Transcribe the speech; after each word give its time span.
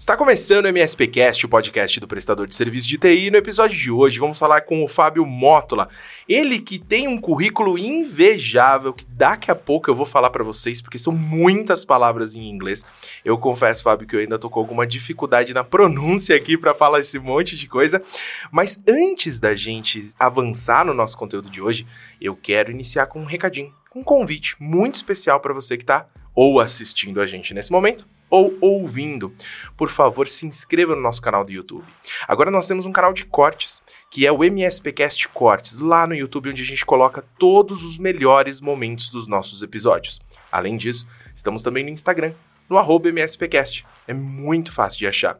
Está 0.00 0.16
começando 0.16 0.64
o 0.64 0.68
MSPcast, 0.68 1.44
o 1.44 1.48
podcast 1.50 2.00
do 2.00 2.08
prestador 2.08 2.46
de 2.46 2.54
serviço 2.54 2.88
de 2.88 2.96
TI. 2.96 3.30
No 3.30 3.36
episódio 3.36 3.78
de 3.78 3.90
hoje, 3.90 4.18
vamos 4.18 4.38
falar 4.38 4.62
com 4.62 4.82
o 4.82 4.88
Fábio 4.88 5.26
Mótola. 5.26 5.90
Ele 6.26 6.58
que 6.58 6.78
tem 6.78 7.06
um 7.06 7.20
currículo 7.20 7.76
invejável, 7.76 8.94
que 8.94 9.04
daqui 9.04 9.50
a 9.50 9.54
pouco 9.54 9.90
eu 9.90 9.94
vou 9.94 10.06
falar 10.06 10.30
para 10.30 10.42
vocês, 10.42 10.80
porque 10.80 10.98
são 10.98 11.12
muitas 11.12 11.84
palavras 11.84 12.34
em 12.34 12.48
inglês. 12.48 12.82
Eu 13.22 13.36
confesso, 13.36 13.82
Fábio, 13.82 14.08
que 14.08 14.16
eu 14.16 14.20
ainda 14.20 14.38
tô 14.38 14.48
com 14.48 14.58
alguma 14.58 14.86
dificuldade 14.86 15.52
na 15.52 15.62
pronúncia 15.62 16.34
aqui 16.34 16.56
para 16.56 16.72
falar 16.72 17.00
esse 17.00 17.18
monte 17.18 17.54
de 17.54 17.68
coisa. 17.68 18.02
Mas 18.50 18.80
antes 18.88 19.38
da 19.38 19.54
gente 19.54 20.14
avançar 20.18 20.82
no 20.82 20.94
nosso 20.94 21.18
conteúdo 21.18 21.50
de 21.50 21.60
hoje, 21.60 21.86
eu 22.18 22.34
quero 22.34 22.70
iniciar 22.70 23.04
com 23.04 23.20
um 23.20 23.26
recadinho, 23.26 23.70
um 23.94 24.02
convite 24.02 24.56
muito 24.58 24.94
especial 24.94 25.40
para 25.40 25.52
você 25.52 25.76
que 25.76 25.82
está 25.82 26.06
ou 26.34 26.58
assistindo 26.58 27.20
a 27.20 27.26
gente 27.26 27.52
nesse 27.52 27.70
momento 27.70 28.08
ou 28.30 28.56
ouvindo, 28.60 29.34
por 29.76 29.88
favor, 29.88 30.28
se 30.28 30.46
inscreva 30.46 30.94
no 30.94 31.02
nosso 31.02 31.20
canal 31.20 31.44
do 31.44 31.50
YouTube. 31.50 31.84
Agora 32.28 32.50
nós 32.50 32.68
temos 32.68 32.86
um 32.86 32.92
canal 32.92 33.12
de 33.12 33.24
cortes, 33.24 33.82
que 34.08 34.24
é 34.24 34.30
o 34.30 34.44
MSPcast 34.44 35.28
Cortes, 35.28 35.78
lá 35.78 36.06
no 36.06 36.14
YouTube, 36.14 36.50
onde 36.50 36.62
a 36.62 36.66
gente 36.66 36.86
coloca 36.86 37.24
todos 37.36 37.82
os 37.82 37.98
melhores 37.98 38.60
momentos 38.60 39.10
dos 39.10 39.26
nossos 39.26 39.62
episódios. 39.62 40.20
Além 40.50 40.76
disso, 40.76 41.06
estamos 41.34 41.62
também 41.62 41.82
no 41.82 41.90
Instagram, 41.90 42.32
no 42.68 42.78
MSPcast. 42.78 43.84
É 44.06 44.14
muito 44.14 44.72
fácil 44.72 45.00
de 45.00 45.08
achar. 45.08 45.38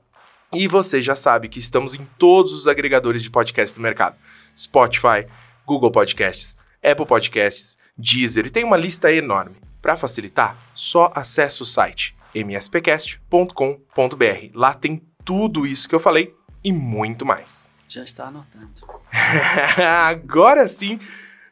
E 0.52 0.66
você 0.66 1.00
já 1.00 1.14
sabe 1.14 1.48
que 1.48 1.60
estamos 1.60 1.94
em 1.94 2.04
todos 2.18 2.52
os 2.52 2.66
agregadores 2.66 3.22
de 3.22 3.30
podcast 3.30 3.76
do 3.76 3.80
mercado: 3.80 4.16
Spotify, 4.56 5.26
Google 5.64 5.92
Podcasts, 5.92 6.56
Apple 6.82 7.06
Podcasts, 7.06 7.78
Deezer, 7.96 8.46
e 8.46 8.50
tem 8.50 8.64
uma 8.64 8.76
lista 8.76 9.12
enorme. 9.12 9.56
Para 9.80 9.96
facilitar, 9.96 10.56
só 10.74 11.10
acesse 11.14 11.62
o 11.62 11.66
site 11.66 12.14
mspcast.com.br. 12.34 14.50
Lá 14.54 14.74
tem 14.74 15.02
tudo 15.24 15.66
isso 15.66 15.88
que 15.88 15.94
eu 15.94 16.00
falei 16.00 16.34
e 16.62 16.72
muito 16.72 17.24
mais. 17.24 17.68
Já 17.88 18.04
está 18.04 18.26
anotando. 18.26 18.70
Agora 19.78 20.66
sim, 20.68 20.98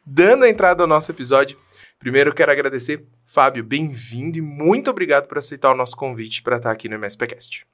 dando 0.05 0.45
a 0.45 0.49
entrada 0.49 0.83
ao 0.83 0.87
nosso 0.87 1.11
episódio, 1.11 1.57
primeiro 1.97 2.29
eu 2.29 2.33
quero 2.33 2.51
agradecer, 2.51 3.05
Fábio, 3.25 3.63
bem-vindo 3.63 4.37
e 4.37 4.41
muito 4.41 4.89
obrigado 4.89 5.27
por 5.27 5.37
aceitar 5.37 5.71
o 5.71 5.75
nosso 5.75 5.95
convite 5.95 6.41
para 6.41 6.57
estar 6.57 6.71
aqui 6.71 6.87
no 6.87 6.95
MSPcast. 6.95 7.65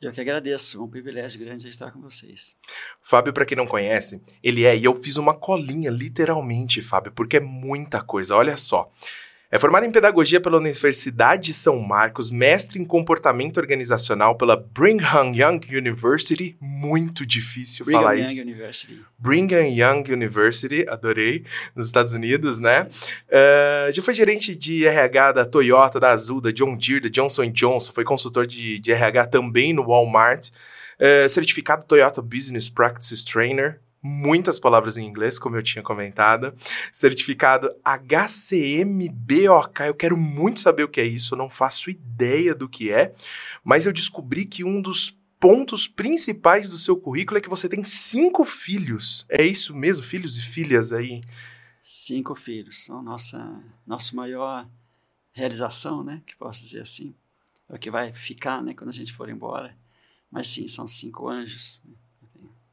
Eu 0.00 0.12
que 0.12 0.20
agradeço, 0.20 0.78
é 0.78 0.82
um 0.82 0.88
privilégio 0.88 1.40
grande 1.40 1.68
estar 1.68 1.90
com 1.90 2.00
vocês. 2.00 2.56
Fábio, 3.00 3.32
para 3.32 3.46
quem 3.46 3.56
não 3.56 3.66
conhece, 3.66 4.22
ele 4.42 4.64
é, 4.64 4.76
e 4.76 4.84
eu 4.84 4.94
fiz 4.94 5.16
uma 5.16 5.34
colinha, 5.34 5.90
literalmente, 5.90 6.82
Fábio, 6.82 7.12
porque 7.12 7.38
é 7.38 7.40
muita 7.40 8.02
coisa, 8.02 8.36
olha 8.36 8.56
só. 8.56 8.92
É 9.54 9.58
formado 9.60 9.86
em 9.86 9.92
pedagogia 9.92 10.40
pela 10.40 10.56
Universidade 10.56 11.44
de 11.44 11.54
São 11.54 11.78
Marcos, 11.78 12.28
mestre 12.28 12.80
em 12.80 12.84
comportamento 12.84 13.58
organizacional 13.58 14.36
pela 14.36 14.56
Brigham 14.56 15.32
Young 15.32 15.60
University. 15.70 16.56
Muito 16.60 17.24
difícil 17.24 17.84
Brigham 17.84 18.00
falar 18.00 18.14
Young 18.14 18.26
isso. 18.26 18.42
University. 18.42 19.00
Brigham 19.16 19.68
Young 19.68 20.12
University, 20.12 20.84
adorei, 20.88 21.44
nos 21.72 21.86
Estados 21.86 22.12
Unidos, 22.12 22.58
né? 22.58 22.88
Uh, 23.28 23.92
já 23.92 24.02
foi 24.02 24.12
gerente 24.12 24.56
de 24.56 24.88
RH 24.88 25.30
da 25.30 25.44
Toyota, 25.44 26.00
da 26.00 26.10
Azul, 26.10 26.40
da 26.40 26.50
John 26.50 26.76
Deere, 26.76 27.02
da 27.02 27.08
Johnson 27.08 27.48
Johnson, 27.48 27.92
foi 27.92 28.02
consultor 28.02 28.48
de, 28.48 28.80
de 28.80 28.90
RH 28.90 29.26
também 29.26 29.72
no 29.72 29.86
Walmart, 29.86 30.48
uh, 30.48 31.28
certificado 31.28 31.84
Toyota 31.84 32.20
Business 32.20 32.68
Practices 32.68 33.24
Trainer, 33.24 33.78
muitas 34.04 34.58
palavras 34.58 34.98
em 34.98 35.06
inglês, 35.06 35.38
como 35.38 35.56
eu 35.56 35.62
tinha 35.62 35.82
comentado. 35.82 36.54
Certificado 36.92 37.74
HCMBOK. 37.82 39.80
Eu 39.86 39.94
quero 39.94 40.14
muito 40.14 40.60
saber 40.60 40.84
o 40.84 40.88
que 40.88 41.00
é 41.00 41.06
isso, 41.06 41.32
eu 41.32 41.38
não 41.38 41.48
faço 41.48 41.88
ideia 41.88 42.54
do 42.54 42.68
que 42.68 42.92
é, 42.92 43.14
mas 43.64 43.86
eu 43.86 43.92
descobri 43.92 44.44
que 44.44 44.62
um 44.62 44.82
dos 44.82 45.18
pontos 45.40 45.88
principais 45.88 46.68
do 46.68 46.78
seu 46.78 46.96
currículo 46.96 47.38
é 47.38 47.40
que 47.40 47.48
você 47.48 47.66
tem 47.66 47.82
cinco 47.82 48.44
filhos. 48.44 49.24
É 49.28 49.42
isso 49.42 49.74
mesmo? 49.74 50.04
Filhos 50.04 50.36
e 50.36 50.42
filhas 50.42 50.92
aí? 50.92 51.22
Cinco 51.82 52.34
filhos. 52.34 52.84
São 52.84 53.02
nossa 53.02 53.62
nossa 53.86 54.14
maior 54.14 54.68
realização, 55.32 56.04
né? 56.04 56.22
Que 56.26 56.36
posso 56.36 56.62
dizer 56.62 56.82
assim. 56.82 57.14
É 57.68 57.74
o 57.74 57.78
que 57.78 57.90
vai 57.90 58.12
ficar, 58.12 58.62
né? 58.62 58.74
Quando 58.74 58.90
a 58.90 58.92
gente 58.94 59.12
for 59.12 59.30
embora. 59.30 59.76
Mas 60.30 60.48
sim, 60.48 60.68
são 60.68 60.86
cinco 60.86 61.28
anjos. 61.28 61.82
Né? 61.86 61.94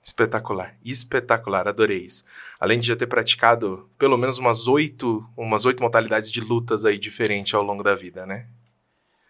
Espetacular, 0.04 0.76
espetacular, 0.84 1.68
adorei 1.68 2.00
isso. 2.00 2.24
Além 2.60 2.80
de 2.80 2.88
já 2.88 2.96
ter 2.96 3.06
praticado 3.06 3.88
pelo 4.00 4.18
menos 4.18 4.40
umas 4.40 4.68
oito, 4.68 5.24
umas 5.38 5.64
oito 5.64 5.84
modalidades 5.84 6.32
de 6.32 6.42
lutas 6.42 6.86
aí 6.86 6.98
diferentes 6.98 7.54
ao 7.54 7.62
longo 7.62 7.84
da 7.84 7.94
vida, 7.94 8.26
né? 8.26 8.48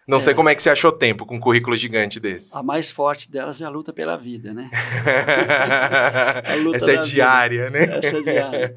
Não 0.08 0.18
é. 0.18 0.20
sei 0.20 0.34
como 0.34 0.48
é 0.48 0.54
que 0.54 0.62
você 0.62 0.70
achou 0.70 0.90
tempo 0.90 1.24
com 1.24 1.36
um 1.36 1.40
currículo 1.40 1.76
gigante 1.76 2.18
desse. 2.18 2.56
A 2.56 2.62
mais 2.62 2.90
forte 2.90 3.30
delas 3.30 3.60
é 3.60 3.64
a 3.64 3.68
luta 3.68 3.92
pela 3.92 4.16
vida, 4.16 4.52
né? 4.52 4.68
Essa 6.74 6.92
é 6.92 6.96
diária, 7.02 7.66
vida. 7.66 7.86
né? 7.86 7.98
Essa 7.98 8.16
é 8.16 8.22
diária. 8.22 8.74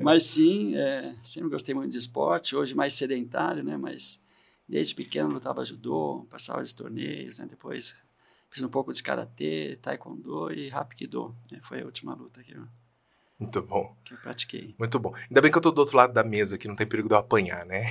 Mas 0.00 0.24
sim, 0.24 0.76
é, 0.76 1.14
sempre 1.22 1.50
gostei 1.50 1.74
muito 1.74 1.92
de 1.92 1.98
esporte, 1.98 2.56
hoje 2.56 2.74
mais 2.74 2.94
sedentário, 2.94 3.62
né? 3.62 3.76
Mas 3.76 4.18
desde 4.68 4.94
pequeno 4.94 5.28
lutava 5.28 5.64
judô, 5.64 6.26
passava 6.28 6.64
de 6.64 6.74
torneios, 6.74 7.38
né? 7.38 7.46
Depois 7.48 7.94
Fiz 8.54 8.62
um 8.62 8.68
pouco 8.68 8.92
de 8.92 9.02
karatê, 9.02 9.76
taekwondo 9.82 10.52
e 10.52 10.70
hapkido. 10.70 11.34
Né? 11.50 11.58
Foi 11.60 11.82
a 11.82 11.84
última 11.84 12.14
luta 12.14 12.40
que 12.40 12.52
eu, 12.52 12.62
Muito 13.36 13.60
bom. 13.60 13.96
que 14.04 14.14
eu 14.14 14.18
pratiquei. 14.18 14.76
Muito 14.78 14.96
bom. 15.00 15.12
Ainda 15.28 15.42
bem 15.42 15.50
que 15.50 15.58
eu 15.58 15.60
tô 15.60 15.72
do 15.72 15.80
outro 15.80 15.96
lado 15.96 16.12
da 16.12 16.22
mesa, 16.22 16.56
que 16.56 16.68
não 16.68 16.76
tem 16.76 16.86
perigo 16.86 17.08
de 17.08 17.14
eu 17.14 17.18
apanhar, 17.18 17.66
né? 17.66 17.88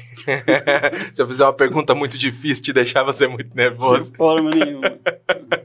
Se 1.12 1.22
eu 1.22 1.28
fizer 1.28 1.44
uma 1.44 1.52
pergunta 1.52 1.94
muito 1.94 2.18
difícil, 2.18 2.64
te 2.64 2.72
deixar 2.72 3.04
você 3.04 3.28
muito 3.28 3.54
nervoso. 3.54 4.10
De 4.10 4.18
forma 4.18 4.52
nenhuma. 4.52 4.88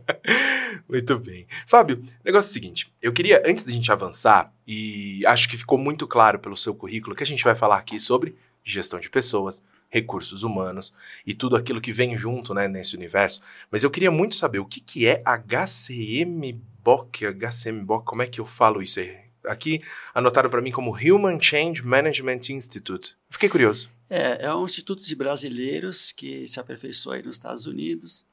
muito 0.90 1.16
bem. 1.20 1.46
Fábio, 1.64 2.02
negócio 2.24 2.48
é 2.48 2.50
o 2.50 2.52
seguinte. 2.52 2.92
Eu 3.00 3.12
queria, 3.12 3.40
antes 3.46 3.62
da 3.62 3.70
gente 3.70 3.92
avançar, 3.92 4.52
e 4.66 5.24
acho 5.26 5.48
que 5.48 5.56
ficou 5.56 5.78
muito 5.78 6.08
claro 6.08 6.40
pelo 6.40 6.56
seu 6.56 6.74
currículo, 6.74 7.14
que 7.14 7.22
a 7.22 7.26
gente 7.26 7.44
vai 7.44 7.54
falar 7.54 7.76
aqui 7.76 8.00
sobre 8.00 8.34
gestão 8.64 8.98
de 8.98 9.08
pessoas, 9.08 9.62
recursos 9.88 10.42
humanos 10.42 10.92
e 11.26 11.34
tudo 11.34 11.56
aquilo 11.56 11.80
que 11.80 11.92
vem 11.92 12.16
junto 12.16 12.54
né, 12.54 12.68
nesse 12.68 12.96
universo. 12.96 13.40
Mas 13.70 13.82
eu 13.82 13.90
queria 13.90 14.10
muito 14.10 14.34
saber 14.34 14.58
o 14.58 14.66
que, 14.66 14.80
que 14.80 15.06
é 15.06 15.22
HCMBOK, 15.24 17.26
HCMBOK, 17.26 18.04
como 18.04 18.22
é 18.22 18.26
que 18.26 18.40
eu 18.40 18.46
falo 18.46 18.82
isso 18.82 19.00
aí? 19.00 19.16
Aqui 19.44 19.80
anotaram 20.14 20.50
para 20.50 20.60
mim 20.60 20.70
como 20.70 20.94
Human 20.94 21.40
Change 21.40 21.82
Management 21.82 22.40
Institute. 22.50 23.16
Fiquei 23.30 23.48
curioso. 23.48 23.90
É, 24.10 24.46
é 24.46 24.54
um 24.54 24.64
instituto 24.64 25.04
de 25.04 25.14
brasileiros 25.14 26.12
que 26.12 26.48
se 26.48 26.58
aperfeiçoou 26.58 27.14
aí 27.14 27.22
nos 27.22 27.36
Estados 27.36 27.66
Unidos. 27.66 28.26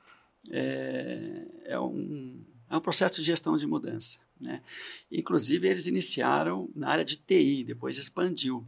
É, 0.52 1.46
é, 1.66 1.80
um, 1.80 2.42
é 2.70 2.78
um 2.78 2.82
processo 2.82 3.16
de 3.16 3.24
gestão 3.24 3.58
de 3.58 3.68
mudança. 3.68 4.20
Né? 4.40 4.62
Inclusive, 5.12 5.68
eles 5.68 5.86
iniciaram 5.86 6.70
na 6.76 6.90
área 6.90 7.06
de 7.06 7.18
TI, 7.18 7.64
depois 7.64 7.98
expandiu 7.98 8.66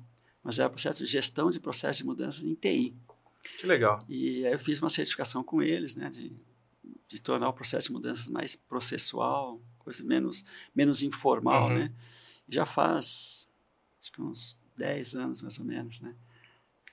mas 0.48 0.58
era 0.60 0.70
processo 0.70 1.04
de 1.04 1.12
gestão 1.12 1.52
de 1.52 1.60
processos 1.60 1.98
de 1.98 2.06
mudanças 2.06 2.42
em 2.46 2.56
TI. 2.56 2.96
Que 3.60 3.68
legal. 3.68 4.02
E 4.08 4.46
aí 4.46 4.54
eu 4.54 4.58
fiz 4.58 4.82
uma 4.82 4.90
certificação 4.90 5.44
com 5.44 5.62
eles, 5.62 5.98
né, 5.98 6.10
de, 6.10 6.32
de 7.06 7.22
tornar 7.22 7.50
o 7.50 7.54
processo 7.54 7.88
de 7.90 7.94
mudanças 7.94 8.30
mais 8.30 8.56
processual, 8.56 9.60
coisa 9.78 10.02
menos, 10.06 10.46
menos 10.74 11.04
informal, 11.04 11.68
uhum. 11.68 11.80
né? 11.80 11.94
Já 12.48 12.66
faz, 12.66 13.46
acho 14.02 14.10
que 14.10 14.22
uns 14.22 14.58
10 14.78 15.16
anos 15.16 15.42
mais 15.42 15.60
ou 15.60 15.66
menos, 15.66 16.00
né? 16.00 16.16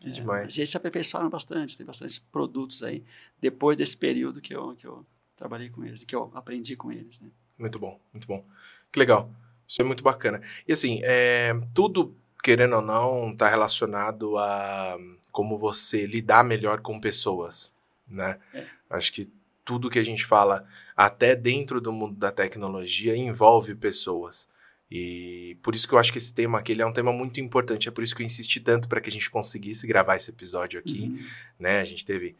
Que 0.00 0.08
é, 0.08 0.10
demais. 0.10 0.56
E 0.56 0.60
eles 0.60 0.70
se 0.70 0.76
aperfeiçoaram 0.76 1.30
bastante, 1.30 1.76
tem 1.76 1.86
bastante 1.86 2.20
produtos 2.32 2.82
aí, 2.82 3.04
depois 3.40 3.76
desse 3.76 3.96
período 3.96 4.40
que 4.40 4.52
eu, 4.52 4.74
que 4.74 4.84
eu 4.84 5.06
trabalhei 5.36 5.70
com 5.70 5.84
eles, 5.84 6.02
que 6.02 6.16
eu 6.16 6.28
aprendi 6.34 6.74
com 6.74 6.90
eles, 6.90 7.20
né? 7.20 7.30
Muito 7.56 7.78
bom, 7.78 8.00
muito 8.12 8.26
bom. 8.26 8.44
Que 8.90 8.98
legal. 8.98 9.30
Isso 9.64 9.80
é 9.80 9.84
muito 9.84 10.02
bacana. 10.02 10.42
E 10.66 10.72
assim, 10.72 10.98
é, 11.04 11.52
tudo 11.72 12.16
querendo 12.44 12.76
ou 12.76 12.82
não, 12.82 13.30
está 13.32 13.48
relacionado 13.48 14.36
a 14.36 14.98
como 15.32 15.56
você 15.56 16.06
lidar 16.06 16.44
melhor 16.44 16.82
com 16.82 17.00
pessoas, 17.00 17.72
né? 18.06 18.38
É. 18.52 18.66
Acho 18.90 19.10
que 19.14 19.32
tudo 19.64 19.88
que 19.88 19.98
a 19.98 20.04
gente 20.04 20.26
fala, 20.26 20.66
até 20.94 21.34
dentro 21.34 21.80
do 21.80 21.90
mundo 21.90 22.16
da 22.16 22.30
tecnologia, 22.30 23.16
envolve 23.16 23.74
pessoas. 23.74 24.46
E 24.90 25.56
por 25.62 25.74
isso 25.74 25.88
que 25.88 25.94
eu 25.94 25.98
acho 25.98 26.12
que 26.12 26.18
esse 26.18 26.34
tema 26.34 26.58
aqui 26.58 26.78
é 26.78 26.86
um 26.86 26.92
tema 26.92 27.10
muito 27.10 27.40
importante. 27.40 27.88
É 27.88 27.90
por 27.90 28.04
isso 28.04 28.14
que 28.14 28.20
eu 28.20 28.26
insisti 28.26 28.60
tanto 28.60 28.90
para 28.90 29.00
que 29.00 29.08
a 29.08 29.12
gente 29.12 29.30
conseguisse 29.30 29.86
gravar 29.86 30.16
esse 30.16 30.30
episódio 30.30 30.78
aqui, 30.78 31.04
uhum. 31.04 31.26
né? 31.58 31.80
A 31.80 31.84
gente 31.84 32.04
teve, 32.04 32.36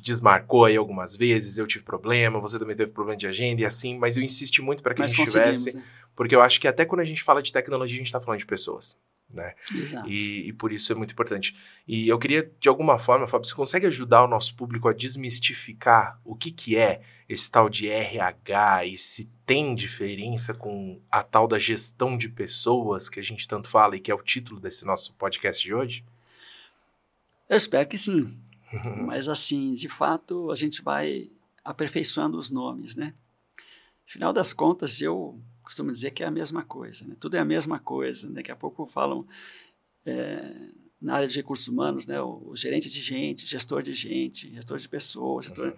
desmarcou 0.00 0.64
aí 0.64 0.76
algumas 0.76 1.14
vezes, 1.14 1.58
eu 1.58 1.66
tive 1.66 1.84
problema, 1.84 2.40
você 2.40 2.58
também 2.58 2.74
teve 2.74 2.90
problema 2.90 3.16
de 3.16 3.26
agenda 3.26 3.62
e 3.62 3.64
assim, 3.66 3.98
mas 3.98 4.16
eu 4.16 4.22
insisti 4.22 4.62
muito 4.62 4.82
para 4.82 4.94
que 4.94 5.00
mas 5.00 5.12
a 5.12 5.14
gente 5.14 5.26
tivesse, 5.26 5.76
né? 5.76 5.82
porque 6.16 6.34
eu 6.34 6.40
acho 6.40 6.60
que 6.60 6.66
até 6.66 6.84
quando 6.84 7.02
a 7.02 7.04
gente 7.04 7.22
fala 7.22 7.42
de 7.42 7.52
tecnologia, 7.52 7.96
a 7.96 7.98
gente 7.98 8.06
está 8.06 8.20
falando 8.20 8.40
de 8.40 8.46
pessoas 8.46 8.96
né? 9.32 9.54
E, 10.06 10.48
e, 10.48 10.52
por 10.52 10.72
isso 10.72 10.90
é 10.90 10.94
muito 10.94 11.12
importante. 11.12 11.54
E 11.86 12.08
eu 12.08 12.18
queria, 12.18 12.50
de 12.58 12.68
alguma 12.68 12.98
forma, 12.98 13.26
Fábio, 13.26 13.46
você 13.46 13.54
consegue 13.54 13.86
ajudar 13.86 14.24
o 14.24 14.28
nosso 14.28 14.54
público 14.54 14.88
a 14.88 14.92
desmistificar 14.92 16.20
o 16.24 16.34
que, 16.34 16.50
que 16.50 16.78
é 16.78 17.02
esse 17.28 17.50
tal 17.50 17.68
de 17.68 17.88
RH 17.88 18.86
e 18.86 18.96
se 18.98 19.30
tem 19.44 19.74
diferença 19.74 20.54
com 20.54 21.00
a 21.10 21.22
tal 21.22 21.46
da 21.46 21.58
gestão 21.58 22.16
de 22.16 22.28
pessoas 22.28 23.08
que 23.08 23.20
a 23.20 23.22
gente 23.22 23.46
tanto 23.46 23.68
fala 23.68 23.96
e 23.96 24.00
que 24.00 24.10
é 24.10 24.14
o 24.14 24.22
título 24.22 24.60
desse 24.60 24.84
nosso 24.86 25.14
podcast 25.14 25.62
de 25.62 25.74
hoje? 25.74 26.04
Eu 27.48 27.56
espero 27.56 27.86
que 27.86 27.98
sim. 27.98 28.34
Mas 29.06 29.28
assim, 29.28 29.74
de 29.74 29.88
fato, 29.88 30.50
a 30.50 30.54
gente 30.54 30.82
vai 30.82 31.30
aperfeiçoando 31.64 32.38
os 32.38 32.50
nomes, 32.50 32.94
né? 32.94 33.14
Afinal 34.06 34.32
das 34.32 34.52
contas, 34.52 35.00
eu 35.00 35.38
costumo 35.62 35.92
dizer 35.92 36.12
que 36.12 36.22
é 36.22 36.26
a 36.26 36.30
mesma 36.30 36.62
coisa, 36.62 37.06
né? 37.06 37.14
Tudo 37.20 37.36
é 37.36 37.40
a 37.40 37.44
mesma 37.44 37.78
coisa. 37.78 38.26
Né? 38.28 38.36
Daqui 38.36 38.50
a 38.50 38.56
pouco 38.56 38.86
falam 38.86 39.26
é, 40.06 40.70
na 41.00 41.16
área 41.16 41.28
de 41.28 41.36
recursos 41.36 41.68
humanos, 41.68 42.06
né? 42.06 42.20
O, 42.20 42.42
o, 42.46 42.56
gerente 42.56 42.88
de 42.88 43.02
gente, 43.02 43.46
gestor 43.46 43.82
de 43.82 43.92
gente, 43.92 44.52
gestor 44.52 44.78
de 44.78 44.88
pessoas, 44.88 45.44
gestor... 45.46 45.66
Uhum. 45.66 45.72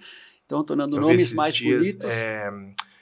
Então, 0.47 0.65
tornando 0.65 0.97
eu 0.97 1.01
nomes 1.01 1.33
mais 1.33 1.55
dias, 1.55 1.93
bonitos. 1.93 2.13
É, 2.13 2.51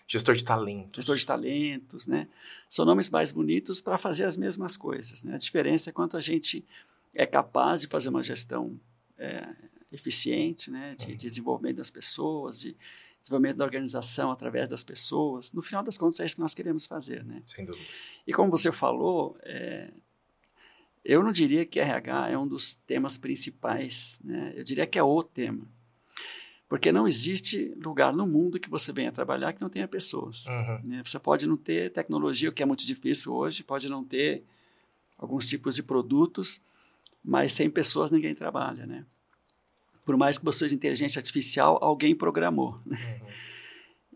gestor 0.06 0.34
de 0.34 0.44
talentos. 0.44 0.96
Gestor 0.96 1.16
de 1.16 1.26
talentos, 1.26 2.06
né? 2.06 2.28
São 2.68 2.84
nomes 2.84 3.08
mais 3.08 3.32
bonitos 3.32 3.80
para 3.80 3.96
fazer 3.96 4.24
as 4.24 4.36
mesmas 4.36 4.76
coisas. 4.76 5.22
Né? 5.22 5.34
A 5.34 5.38
diferença 5.38 5.90
é 5.90 5.92
quanto 5.92 6.16
a 6.16 6.20
gente 6.20 6.64
é 7.14 7.24
capaz 7.26 7.80
de 7.80 7.86
fazer 7.86 8.10
uma 8.10 8.22
gestão 8.22 8.78
é, 9.18 9.48
eficiente, 9.90 10.70
né? 10.70 10.94
De, 10.94 11.06
uhum. 11.06 11.16
de 11.16 11.28
desenvolvimento 11.28 11.76
das 11.76 11.90
pessoas, 11.90 12.60
de 12.60 12.76
desenvolvimento 13.20 13.56
da 13.56 13.64
organização 13.64 14.30
através 14.30 14.68
das 14.68 14.82
pessoas. 14.82 15.52
No 15.52 15.62
final 15.62 15.82
das 15.82 15.98
contas, 15.98 16.20
é 16.20 16.26
isso 16.26 16.36
que 16.36 16.40
nós 16.40 16.54
queremos 16.54 16.86
fazer, 16.86 17.24
né? 17.24 17.42
Sem 17.46 17.64
dúvida. 17.64 17.84
E 18.26 18.32
como 18.32 18.50
você 18.50 18.70
falou, 18.70 19.36
é, 19.42 19.90
eu 21.04 21.22
não 21.22 21.32
diria 21.32 21.64
que 21.64 21.80
RH 21.80 22.30
é 22.30 22.38
um 22.38 22.46
dos 22.46 22.74
temas 22.74 23.16
principais, 23.16 24.20
né? 24.22 24.52
Eu 24.54 24.64
diria 24.64 24.86
que 24.86 24.98
é 24.98 25.02
o 25.02 25.22
tema. 25.22 25.66
Porque 26.68 26.92
não 26.92 27.08
existe 27.08 27.74
lugar 27.82 28.12
no 28.12 28.26
mundo 28.26 28.60
que 28.60 28.68
você 28.68 28.92
venha 28.92 29.10
trabalhar 29.10 29.54
que 29.54 29.60
não 29.62 29.70
tenha 29.70 29.88
pessoas. 29.88 30.46
Uhum. 30.46 30.80
Né? 30.84 31.02
Você 31.02 31.18
pode 31.18 31.46
não 31.46 31.56
ter 31.56 31.90
tecnologia, 31.90 32.50
o 32.50 32.52
que 32.52 32.62
é 32.62 32.66
muito 32.66 32.86
difícil 32.86 33.32
hoje, 33.32 33.64
pode 33.64 33.88
não 33.88 34.04
ter 34.04 34.44
alguns 35.16 35.48
tipos 35.48 35.74
de 35.74 35.82
produtos, 35.82 36.60
mas 37.24 37.54
sem 37.54 37.70
pessoas 37.70 38.10
ninguém 38.10 38.34
trabalha, 38.34 38.86
né? 38.86 39.06
Por 40.08 40.16
mais 40.16 40.38
que 40.38 40.44
você 40.46 40.60
seja 40.60 40.74
inteligência 40.74 41.20
artificial, 41.20 41.78
alguém 41.82 42.14
programou. 42.14 42.80
Né? 42.86 42.96
Uhum. 43.20 43.28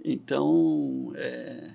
Então, 0.03 1.13
é, 1.17 1.75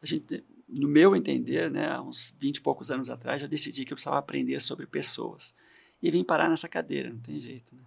a 0.00 0.06
gente, 0.06 0.44
no 0.68 0.86
meu 0.86 1.16
entender, 1.16 1.68
né, 1.68 1.88
há 1.88 2.00
uns 2.00 2.32
20 2.38 2.58
e 2.58 2.60
poucos 2.60 2.88
anos 2.88 3.10
atrás, 3.10 3.42
eu 3.42 3.48
decidi 3.48 3.84
que 3.84 3.92
eu 3.92 3.96
precisava 3.96 4.16
aprender 4.16 4.60
sobre 4.60 4.86
pessoas. 4.86 5.56
E 6.00 6.08
vim 6.08 6.22
parar 6.22 6.48
nessa 6.48 6.68
cadeira, 6.68 7.10
não 7.10 7.18
tem 7.18 7.40
jeito. 7.40 7.74
Né? 7.74 7.82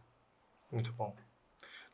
Muito 0.74 0.92
bom. 0.92 1.16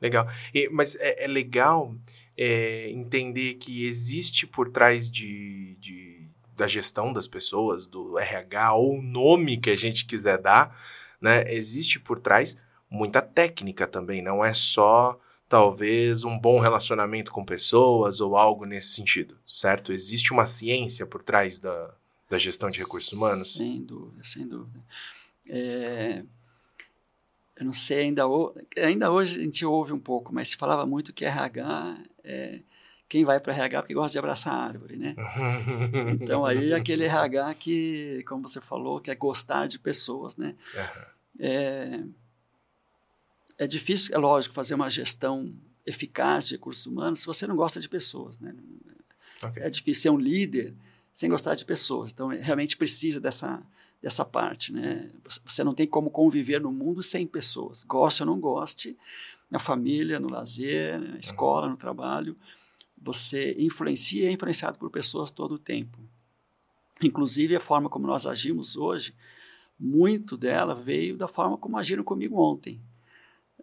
Legal. 0.01 0.27
E, 0.51 0.67
mas 0.69 0.95
é, 0.95 1.25
é 1.25 1.27
legal 1.27 1.95
é, 2.35 2.89
entender 2.89 3.53
que 3.53 3.85
existe 3.85 4.47
por 4.47 4.71
trás 4.71 5.07
de, 5.07 5.75
de, 5.75 6.27
da 6.55 6.65
gestão 6.65 7.13
das 7.13 7.27
pessoas, 7.27 7.85
do 7.85 8.17
RH, 8.17 8.73
ou 8.73 8.97
o 8.97 9.01
nome 9.03 9.57
que 9.57 9.69
a 9.69 9.77
gente 9.77 10.03
quiser 10.07 10.39
dar, 10.39 10.75
né, 11.21 11.43
existe 11.47 11.99
por 11.99 12.19
trás 12.19 12.57
muita 12.91 13.21
técnica 13.21 13.87
também, 13.87 14.21
não 14.21 14.43
é 14.43 14.53
só 14.53 15.17
talvez 15.47 16.23
um 16.23 16.37
bom 16.37 16.59
relacionamento 16.59 17.31
com 17.31 17.43
pessoas 17.43 18.19
ou 18.19 18.35
algo 18.37 18.65
nesse 18.65 18.89
sentido, 18.89 19.37
certo? 19.47 19.93
Existe 19.93 20.33
uma 20.33 20.45
ciência 20.45 21.05
por 21.05 21.23
trás 21.23 21.59
da, 21.59 21.93
da 22.29 22.37
gestão 22.37 22.69
de 22.69 22.79
recursos 22.79 23.11
humanos? 23.13 23.55
Sem 23.55 23.81
dúvida, 23.81 24.23
sem 24.23 24.47
dúvida. 24.47 24.79
É, 25.49 26.23
eu 27.55 27.65
não 27.65 27.73
sei, 27.73 28.01
ainda, 28.01 28.23
ainda 28.77 29.11
hoje 29.11 29.39
a 29.39 29.43
gente 29.43 29.65
ouve 29.65 29.93
um 29.93 29.99
pouco, 29.99 30.33
mas 30.33 30.49
se 30.49 30.57
falava 30.57 30.85
muito 30.85 31.13
que 31.13 31.25
RH 31.25 31.97
é 32.23 32.59
quem 33.07 33.25
vai 33.25 33.41
para 33.41 33.53
RH 33.53 33.81
porque 33.81 33.93
gosta 33.93 34.13
de 34.13 34.19
abraçar 34.19 34.53
a 34.53 34.63
árvore, 34.63 34.95
né? 34.95 35.15
então 36.21 36.45
aí 36.45 36.73
aquele 36.73 37.03
RH 37.03 37.55
que, 37.55 38.23
como 38.25 38.47
você 38.47 38.61
falou, 38.61 39.01
que 39.01 39.11
é 39.11 39.15
gostar 39.15 39.67
de 39.67 39.77
pessoas, 39.77 40.37
né? 40.37 40.55
Uhum. 40.73 41.03
É, 41.39 42.03
é 43.61 43.67
difícil, 43.67 44.15
é 44.15 44.17
lógico, 44.17 44.55
fazer 44.55 44.73
uma 44.73 44.89
gestão 44.89 45.53
eficaz 45.85 46.47
de 46.47 46.55
recursos 46.55 46.87
humanos 46.87 47.19
se 47.19 47.27
você 47.27 47.45
não 47.45 47.55
gosta 47.55 47.79
de 47.79 47.87
pessoas. 47.87 48.39
Né? 48.39 48.55
Okay. 49.43 49.61
É 49.61 49.69
difícil 49.69 50.01
ser 50.01 50.09
um 50.09 50.17
líder 50.17 50.73
sem 51.13 51.29
gostar 51.29 51.53
de 51.53 51.63
pessoas. 51.63 52.09
Então, 52.09 52.29
realmente 52.29 52.75
precisa 52.75 53.19
dessa, 53.19 53.61
dessa 54.01 54.25
parte. 54.25 54.73
Né? 54.73 55.11
Você 55.45 55.63
não 55.63 55.75
tem 55.75 55.85
como 55.85 56.09
conviver 56.09 56.59
no 56.59 56.71
mundo 56.71 57.03
sem 57.03 57.27
pessoas. 57.27 57.83
Goste 57.83 58.23
ou 58.23 58.25
não 58.25 58.39
goste, 58.39 58.97
na 59.47 59.59
família, 59.59 60.19
no 60.19 60.27
lazer, 60.27 60.99
na 60.99 61.19
escola, 61.19 61.67
uhum. 61.67 61.73
no 61.73 61.77
trabalho, 61.77 62.35
você 62.99 63.55
influencia 63.59 64.23
e 64.23 64.25
é 64.25 64.31
influenciado 64.31 64.79
por 64.79 64.89
pessoas 64.89 65.29
todo 65.29 65.51
o 65.51 65.59
tempo. 65.59 65.99
Inclusive, 66.99 67.55
a 67.55 67.59
forma 67.59 67.89
como 67.89 68.07
nós 68.07 68.25
agimos 68.25 68.75
hoje, 68.75 69.13
muito 69.79 70.35
dela 70.35 70.73
veio 70.73 71.15
da 71.15 71.27
forma 71.27 71.59
como 71.59 71.77
agiram 71.77 72.03
comigo 72.03 72.41
ontem 72.41 72.81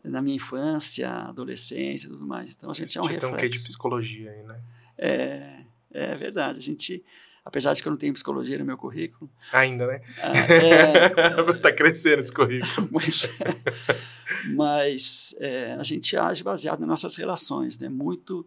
na 0.04 0.22
minha 0.22 0.36
infância, 0.36 1.10
adolescência 1.10 2.06
e 2.06 2.10
tudo 2.10 2.26
mais. 2.26 2.50
Então 2.50 2.70
a 2.70 2.74
gente 2.74 2.96
é 2.96 3.00
um 3.00 3.04
reflexo. 3.04 3.26
Tem 3.26 3.34
um 3.34 3.38
quê 3.38 3.48
de 3.48 3.58
psicologia 3.60 4.30
aí, 4.30 4.42
né? 4.42 4.60
É, 4.96 5.60
é 5.92 6.16
verdade. 6.16 6.58
A 6.58 6.62
gente, 6.62 7.04
apesar 7.44 7.72
de 7.72 7.82
que 7.82 7.88
eu 7.88 7.90
não 7.90 7.98
tenho 7.98 8.12
psicologia 8.12 8.58
no 8.58 8.64
meu 8.64 8.76
currículo. 8.76 9.30
Ainda, 9.52 9.86
né? 9.86 10.00
Ah, 10.22 10.52
é, 10.52 11.54
tá 11.60 11.72
crescendo 11.72 12.20
esse 12.20 12.32
currículo. 12.32 12.88
mas, 12.90 13.28
mas 14.54 15.34
é, 15.38 15.74
a 15.74 15.82
gente 15.82 16.16
age 16.16 16.42
baseado 16.42 16.80
nas 16.80 16.88
nossas 16.88 17.16
relações, 17.16 17.78
né? 17.78 17.88
Muito 17.88 18.46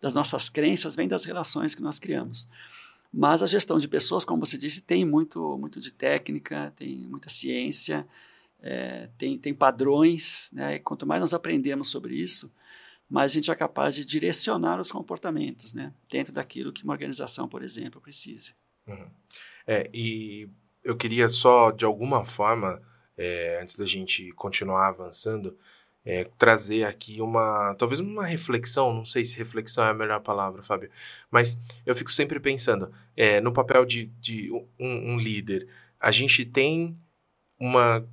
das 0.00 0.14
nossas 0.14 0.48
crenças 0.48 0.94
vem 0.94 1.08
das 1.08 1.24
relações 1.24 1.74
que 1.74 1.82
nós 1.82 1.98
criamos. 1.98 2.48
Mas 3.12 3.42
a 3.42 3.46
gestão 3.46 3.78
de 3.78 3.88
pessoas, 3.88 4.24
como 4.24 4.44
você 4.44 4.58
disse, 4.58 4.82
tem 4.82 5.04
muito, 5.04 5.56
muito 5.56 5.80
de 5.80 5.90
técnica, 5.90 6.72
tem 6.76 7.06
muita 7.08 7.30
ciência 7.30 8.06
é, 8.66 9.08
tem, 9.16 9.38
tem 9.38 9.54
padrões, 9.54 10.50
né? 10.52 10.74
E 10.74 10.80
quanto 10.80 11.06
mais 11.06 11.20
nós 11.20 11.32
aprendemos 11.32 11.88
sobre 11.88 12.14
isso, 12.14 12.52
mais 13.08 13.30
a 13.30 13.34
gente 13.34 13.50
é 13.50 13.54
capaz 13.54 13.94
de 13.94 14.04
direcionar 14.04 14.80
os 14.80 14.90
comportamentos, 14.90 15.72
né? 15.72 15.92
Dentro 16.10 16.32
daquilo 16.32 16.72
que 16.72 16.82
uma 16.82 16.92
organização, 16.92 17.48
por 17.48 17.62
exemplo, 17.62 18.00
precisa. 18.00 18.52
Uhum. 18.86 19.08
É, 19.66 19.88
e 19.94 20.48
eu 20.82 20.96
queria 20.96 21.28
só, 21.28 21.70
de 21.70 21.84
alguma 21.84 22.26
forma, 22.26 22.82
é, 23.16 23.60
antes 23.62 23.76
da 23.76 23.86
gente 23.86 24.32
continuar 24.32 24.88
avançando, 24.88 25.56
é, 26.04 26.24
trazer 26.36 26.84
aqui 26.84 27.20
uma, 27.20 27.74
talvez 27.76 28.00
uma 28.00 28.24
reflexão, 28.24 28.92
não 28.92 29.04
sei 29.04 29.24
se 29.24 29.38
reflexão 29.38 29.84
é 29.84 29.90
a 29.90 29.94
melhor 29.94 30.20
palavra, 30.20 30.62
Fábio, 30.62 30.90
mas 31.30 31.60
eu 31.84 31.94
fico 31.94 32.12
sempre 32.12 32.40
pensando 32.40 32.92
é, 33.16 33.40
no 33.40 33.52
papel 33.52 33.84
de, 33.84 34.06
de 34.20 34.50
um, 34.52 34.66
um 34.78 35.18
líder. 35.18 35.68
A 36.00 36.10
gente 36.10 36.44
tem 36.44 36.96
uma 37.58 38.06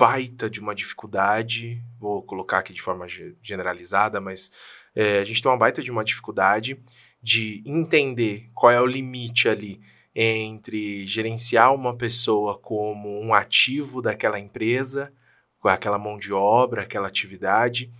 baita 0.00 0.48
de 0.48 0.60
uma 0.60 0.74
dificuldade, 0.74 1.84
vou 1.98 2.22
colocar 2.22 2.60
aqui 2.60 2.72
de 2.72 2.80
forma 2.80 3.06
generalizada, 3.42 4.18
mas 4.18 4.50
é, 4.94 5.18
a 5.18 5.24
gente 5.26 5.42
tem 5.42 5.52
uma 5.52 5.58
baita 5.58 5.82
de 5.82 5.90
uma 5.90 6.02
dificuldade 6.02 6.82
de 7.22 7.62
entender 7.66 8.48
qual 8.54 8.72
é 8.72 8.80
o 8.80 8.86
limite 8.86 9.46
ali 9.46 9.78
entre 10.14 11.06
gerenciar 11.06 11.74
uma 11.74 11.94
pessoa 11.94 12.58
como 12.58 13.20
um 13.20 13.34
ativo 13.34 14.00
daquela 14.00 14.40
empresa, 14.40 15.12
com 15.58 15.68
aquela 15.68 15.98
mão 15.98 16.18
de 16.18 16.32
obra, 16.32 16.80
aquela 16.80 17.06
atividade, 17.06 17.92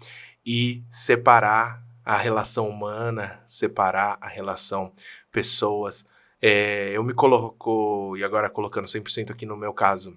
e 0.45 0.83
separar 0.91 1.85
a 2.03 2.17
relação 2.17 2.67
humana, 2.67 3.43
separar 3.47 4.17
a 4.23 4.27
relação 4.27 4.91
pessoas. 5.31 6.07
É, 6.41 6.93
eu 6.95 7.05
me 7.05 7.13
coloco, 7.13 8.17
e 8.17 8.25
agora 8.25 8.49
colocando 8.49 8.87
100% 8.87 9.31
aqui 9.31 9.45
no 9.45 9.55
meu 9.55 9.75
caso, 9.75 10.17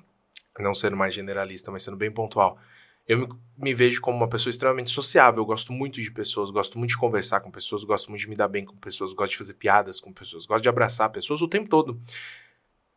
não 0.60 0.74
sendo 0.74 0.96
mais 0.96 1.14
generalista, 1.14 1.72
mas 1.72 1.84
sendo 1.84 1.98
bem 1.98 2.12
pontual, 2.12 2.60
eu 3.08 3.20
me, 3.20 3.28
me, 3.58 3.74
vejo 3.74 4.00
como 4.02 4.18
uma 4.18 4.28
pessoa 4.28 4.52
extremamente 4.52 4.92
sociável. 4.92 5.42
Eu 5.42 5.46
gosto 5.46 5.74
muito 5.74 6.02
de 6.02 6.12
pessoas, 6.12 6.50
gosto 6.50 6.78
muito 6.78 6.92
de 6.92 6.98
conversar 6.98 7.42
com 7.42 7.52
pessoas, 7.52 7.84
gosto 7.84 8.10
muito 8.10 8.22
de 8.22 8.30
me 8.30 8.36
dar 8.36 8.48
bem 8.48 8.64
com 8.64 8.76
pessoas, 8.78 9.14
gosto 9.14 9.32
de 9.32 9.38
fazer 9.38 9.54
piadas 9.56 10.00
com 10.00 10.14
pessoas, 10.14 10.46
gosto 10.46 10.64
de 10.64 10.70
abraçar 10.70 11.10
pessoas 11.10 11.42
o 11.42 11.48
tempo 11.48 11.70
todo. 11.70 12.00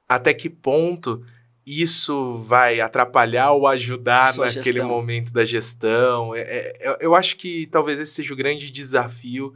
Até 0.08 0.32
que 0.32 0.48
ponto 0.48 1.24
isso 1.66 2.36
vai 2.36 2.80
atrapalhar 2.80 3.50
ou 3.50 3.66
ajudar 3.66 4.32
Sua 4.32 4.46
naquele 4.46 4.64
gestão. 4.64 4.88
momento 4.88 5.32
da 5.32 5.44
gestão? 5.44 6.32
É, 6.34 6.40
é, 6.40 6.98
eu 7.00 7.14
acho 7.14 7.36
que 7.36 7.66
talvez 7.66 7.98
esse 7.98 8.14
seja 8.14 8.32
o 8.32 8.36
grande 8.36 8.70
desafio 8.70 9.52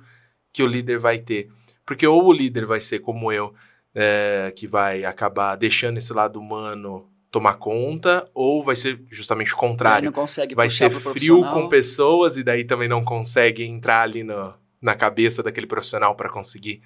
que 0.53 0.63
o 0.63 0.67
líder 0.67 0.99
vai 0.99 1.21
ter. 1.21 1.49
Porque 1.87 2.05
ou 2.05 2.27
o 2.27 2.33
líder 2.33 2.67
vai 2.67 2.81
ser 2.81 2.99
como 2.99 3.31
eu, 3.31 3.55
é, 3.95 4.53
que 4.57 4.67
vai 4.67 5.05
acabar 5.05 5.55
deixando 5.55 5.99
esse 5.99 6.13
lado 6.13 6.41
humano 6.41 7.09
tomar 7.31 7.55
conta, 7.55 8.29
ou 8.35 8.65
vai 8.65 8.75
ser 8.75 9.01
justamente 9.11 9.55
o 9.55 9.57
contrário. 9.57 10.07
Não 10.07 10.13
consegue 10.13 10.55
vai 10.55 10.69
ser 10.69 10.91
frio 10.91 11.43
com 11.49 11.69
pessoas 11.69 12.37
e 12.37 12.43
daí 12.43 12.65
também 12.65 12.89
não 12.89 13.05
consegue 13.05 13.65
entrar 13.65 14.03
ali 14.03 14.25
no, 14.25 14.53
na 14.81 14.95
cabeça 14.95 15.43
daquele 15.43 15.67
profissional 15.67 16.15
para 16.17 16.29
conseguir 16.29 16.83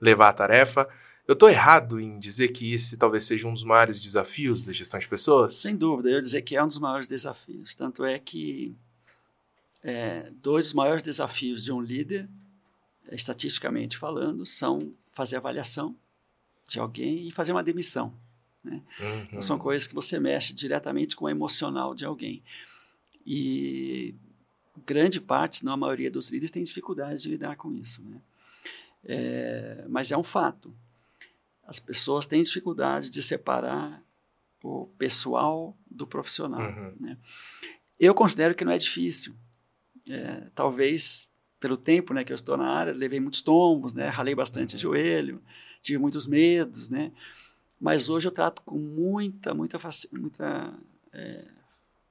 levar 0.00 0.28
a 0.28 0.32
tarefa. 0.32 0.88
Eu 1.26 1.34
estou 1.34 1.50
errado 1.50 2.00
em 2.00 2.18
dizer 2.18 2.48
que 2.48 2.72
esse 2.72 2.96
talvez 2.96 3.26
seja 3.26 3.46
um 3.46 3.52
dos 3.52 3.64
maiores 3.64 3.98
desafios 3.98 4.62
da 4.62 4.72
gestão 4.72 4.98
de 4.98 5.08
pessoas? 5.08 5.54
Sem 5.56 5.76
dúvida, 5.76 6.08
eu 6.08 6.14
ia 6.14 6.22
dizer 6.22 6.42
que 6.42 6.56
é 6.56 6.62
um 6.62 6.68
dos 6.68 6.78
maiores 6.78 7.06
desafios. 7.06 7.74
Tanto 7.74 8.04
é 8.04 8.18
que 8.18 8.78
é, 9.82 10.30
dois 10.40 10.66
dos 10.66 10.74
maiores 10.74 11.02
desafios 11.02 11.62
de 11.62 11.72
um 11.72 11.80
líder, 11.80 12.28
estatisticamente 13.10 13.98
falando, 13.98 14.46
são 14.46 14.94
fazer 15.10 15.36
avaliação 15.36 15.94
de 16.66 16.78
alguém 16.78 17.26
e 17.26 17.32
fazer 17.32 17.52
uma 17.52 17.62
demissão. 17.62 18.14
Né? 18.68 18.82
Uhum. 19.00 19.22
Então, 19.24 19.42
são 19.42 19.58
coisas 19.58 19.86
que 19.86 19.94
você 19.94 20.18
mexe 20.20 20.52
diretamente 20.52 21.16
com 21.16 21.24
o 21.24 21.28
emocional 21.28 21.94
de 21.94 22.04
alguém. 22.04 22.42
E 23.26 24.14
grande 24.86 25.20
parte, 25.20 25.58
se 25.58 25.64
não 25.64 25.72
a 25.72 25.76
maioria 25.76 26.10
dos 26.10 26.30
líderes, 26.30 26.50
tem 26.50 26.62
dificuldade 26.62 27.22
de 27.22 27.28
lidar 27.28 27.56
com 27.56 27.72
isso. 27.72 28.02
Né? 28.02 28.20
É, 29.04 29.84
mas 29.88 30.10
é 30.10 30.16
um 30.16 30.22
fato. 30.22 30.74
As 31.66 31.78
pessoas 31.78 32.26
têm 32.26 32.42
dificuldade 32.42 33.10
de 33.10 33.22
separar 33.22 34.02
o 34.62 34.86
pessoal 34.98 35.76
do 35.90 36.06
profissional. 36.06 36.60
Uhum. 36.60 36.94
Né? 37.00 37.18
Eu 37.98 38.14
considero 38.14 38.54
que 38.54 38.64
não 38.64 38.72
é 38.72 38.78
difícil. 38.78 39.34
É, 40.08 40.50
talvez 40.54 41.28
pelo 41.60 41.76
tempo 41.76 42.14
né, 42.14 42.24
que 42.24 42.32
eu 42.32 42.36
estou 42.36 42.56
na 42.56 42.68
área, 42.68 42.92
levei 42.92 43.20
muitos 43.20 43.42
tombos, 43.42 43.92
né, 43.92 44.08
ralei 44.08 44.34
bastante 44.34 44.74
uhum. 44.74 44.80
joelho, 44.80 45.42
tive 45.82 45.98
muitos 45.98 46.26
medos, 46.26 46.88
né, 46.88 47.12
mas 47.80 48.08
hoje 48.08 48.26
eu 48.26 48.32
trato 48.32 48.62
com 48.62 48.78
muita, 48.78 49.54
muita, 49.54 49.78
muita 50.12 50.74
é, 51.12 51.44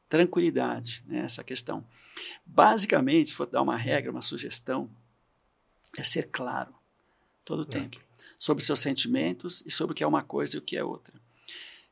tranquilidade 0.08 1.04
né, 1.08 1.20
essa 1.20 1.44
questão. 1.44 1.86
Basicamente, 2.46 3.30
se 3.30 3.36
for 3.36 3.48
dar 3.48 3.62
uma 3.62 3.76
regra, 3.76 4.12
uma 4.12 4.22
sugestão, 4.22 4.90
é 5.98 6.04
ser 6.04 6.30
claro 6.32 6.74
todo 7.44 7.62
o 7.62 7.66
tempo 7.66 8.00
sobre 8.40 8.64
seus 8.64 8.80
sentimentos 8.80 9.64
e 9.66 9.72
sobre 9.72 9.94
o 9.94 9.96
que 9.96 10.04
é 10.04 10.08
uma 10.08 10.24
coisa 10.24 10.56
e 10.56 10.60
o 10.60 10.62
que 10.62 10.78
é 10.78 10.84
outra. 10.84 11.14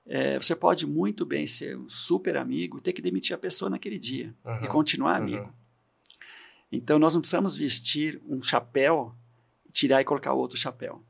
É, 0.05 0.37
você 0.37 0.55
pode 0.55 0.85
muito 0.85 1.25
bem 1.25 1.47
ser 1.47 1.77
um 1.77 1.89
super 1.89 2.37
amigo 2.37 2.77
e 2.77 2.81
ter 2.81 2.93
que 2.93 3.01
demitir 3.01 3.33
a 3.33 3.39
pessoa 3.39 3.69
naquele 3.69 3.97
dia 3.97 4.35
uhum. 4.45 4.63
e 4.63 4.67
continuar 4.67 5.15
amigo. 5.15 5.45
Uhum. 5.45 5.53
Então, 6.71 6.99
nós 6.99 7.13
não 7.13 7.21
precisamos 7.21 7.57
vestir 7.57 8.21
um 8.27 8.41
chapéu, 8.41 9.15
tirar 9.71 10.01
e 10.01 10.05
colocar 10.05 10.33
outro 10.33 10.57
chapéu. 10.57 11.03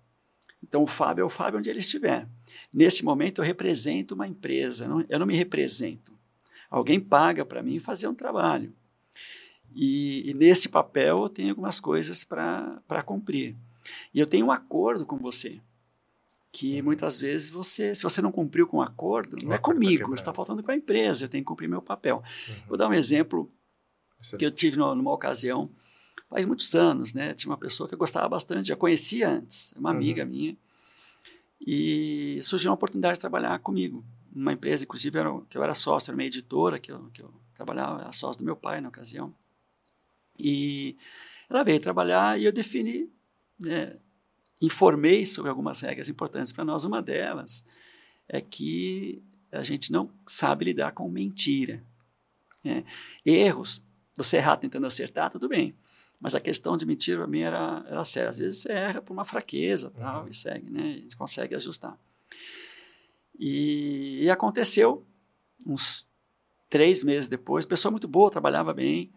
Então, 0.68 0.84
o 0.84 0.88
Fábio 0.88 1.22
é 1.22 1.26
o 1.26 1.30
Fábio 1.30 1.60
onde 1.60 1.70
ele 1.70 1.80
estiver. 1.80 2.28
Nesse 2.74 3.06
momento, 3.06 3.40
eu 3.40 3.46
represento 3.46 4.16
uma 4.16 4.28
empresa, 4.28 4.88
não, 4.88 5.06
eu 5.08 5.20
não 5.20 5.26
me 5.26 5.36
represento. 5.36 6.12
Alguém 6.70 7.00
paga 7.00 7.46
para 7.46 7.62
mim 7.62 7.80
fazer 7.80 8.08
um 8.08 8.16
trabalho. 8.16 8.74
E, 9.74 10.30
e, 10.30 10.34
nesse 10.34 10.68
papel, 10.68 11.24
eu 11.24 11.30
tenho 11.30 11.50
algumas 11.50 11.80
coisas 11.80 12.24
para 12.24 13.04
cumprir. 13.06 13.56
E 14.14 14.20
eu 14.20 14.26
tenho 14.26 14.48
um 14.48 14.52
acordo 14.52 15.06
com 15.06 15.18
você 15.18 15.62
que 16.52 16.80
uhum. 16.80 16.86
muitas 16.86 17.20
vezes 17.20 17.50
você, 17.50 17.94
se 17.94 18.02
você 18.02 18.22
não 18.22 18.32
cumpriu 18.32 18.66
com 18.66 18.78
o 18.78 18.82
acordo, 18.82 19.36
não 19.44 19.52
é 19.52 19.58
comigo, 19.58 20.16
está 20.16 20.34
faltando 20.34 20.64
com 20.64 20.72
a 20.72 20.76
empresa, 20.76 21.26
eu 21.26 21.30
tenho 21.30 21.44
que 21.44 21.48
cumprir 21.48 21.68
meu 21.68 21.82
papel. 21.82 22.24
Uhum. 22.48 22.56
Vou 22.70 22.78
dar 22.78 22.88
um 22.88 22.94
exemplo 22.94 23.52
que 24.40 24.46
eu 24.46 24.52
tive 24.52 24.78
numa 24.78 25.12
ocasião, 25.12 25.70
faz 26.30 26.46
muitos 26.46 26.74
anos, 26.76 27.14
né? 27.14 27.34
Tinha 27.34 27.52
uma 27.52 27.58
pessoa 27.58 27.88
que 27.88 27.96
eu 27.96 28.00
gostava 28.00 28.28
bastante, 28.28 28.68
já 28.68 28.76
conhecia 28.76 29.30
antes, 29.30 29.74
uma 29.78 29.90
uhum. 29.90 29.96
amiga 29.96 30.26
minha, 30.26 30.58
e 31.66 32.40
surgiu 32.44 32.70
uma 32.70 32.76
oportunidade 32.76 33.16
de 33.16 33.22
trabalhar 33.22 33.58
comigo, 33.60 34.04
numa 34.34 34.54
empresa, 34.54 34.84
inclusive, 34.84 35.18
era, 35.18 35.30
que 35.50 35.58
eu 35.58 35.64
era 35.64 35.74
sócio, 35.74 36.12
era 36.12 36.18
uma 36.18 36.24
editora 36.24 36.78
que 36.78 36.92
eu, 36.92 37.10
que 37.12 37.22
eu 37.22 37.34
trabalhava, 37.54 38.02
era 38.02 38.12
sócio 38.12 38.40
do 38.40 38.46
meu 38.46 38.56
pai 38.56 38.82
na 38.82 38.90
ocasião. 38.90 39.34
E 40.38 40.98
ela 41.50 41.64
veio 41.64 41.80
trabalhar 41.80 42.40
e 42.40 42.44
eu 42.44 42.52
defini, 42.52 43.10
né, 43.58 43.98
informei 44.62 45.26
sobre 45.26 45.50
algumas 45.50 45.80
regras 45.80 46.10
importantes 46.10 46.52
para 46.52 46.66
nós. 46.66 46.84
Uma 46.84 47.02
delas 47.02 47.64
é 48.28 48.42
que 48.42 49.24
a 49.52 49.64
gente 49.64 49.92
não 49.92 50.10
sabe 50.28 50.66
lidar 50.66 50.92
com 50.92 51.10
mentira. 51.10 51.82
Né? 52.64 52.84
Erros 53.26 53.82
você 54.18 54.38
errar 54.38 54.58
tentando 54.58 54.88
acertar, 54.88 55.30
tudo 55.30 55.48
bem. 55.48 55.76
Mas 56.26 56.34
a 56.34 56.40
questão 56.40 56.76
de 56.76 56.88
mentira 56.88 57.20
para 57.20 57.28
mim 57.28 57.42
era, 57.42 57.86
era 57.88 58.04
séria. 58.04 58.32
Às 58.32 58.40
vezes 58.40 58.62
você 58.64 58.72
erra 58.72 59.00
por 59.00 59.14
uma 59.14 59.24
fraqueza 59.24 59.92
tal, 59.92 60.24
uhum. 60.24 60.28
e 60.28 60.34
segue, 60.34 60.72
né? 60.72 60.82
A 60.82 60.98
gente 60.98 61.16
consegue 61.16 61.54
ajustar. 61.54 62.00
E, 63.38 64.24
e, 64.24 64.30
aconteceu 64.32 65.06
uns 65.68 66.08
três 66.68 67.04
meses 67.04 67.30
depois. 67.30 67.64
Pessoa 67.68 67.92
muito 67.92 68.08
boa, 68.08 68.32
trabalhava 68.32 68.74
bem, 68.74 69.14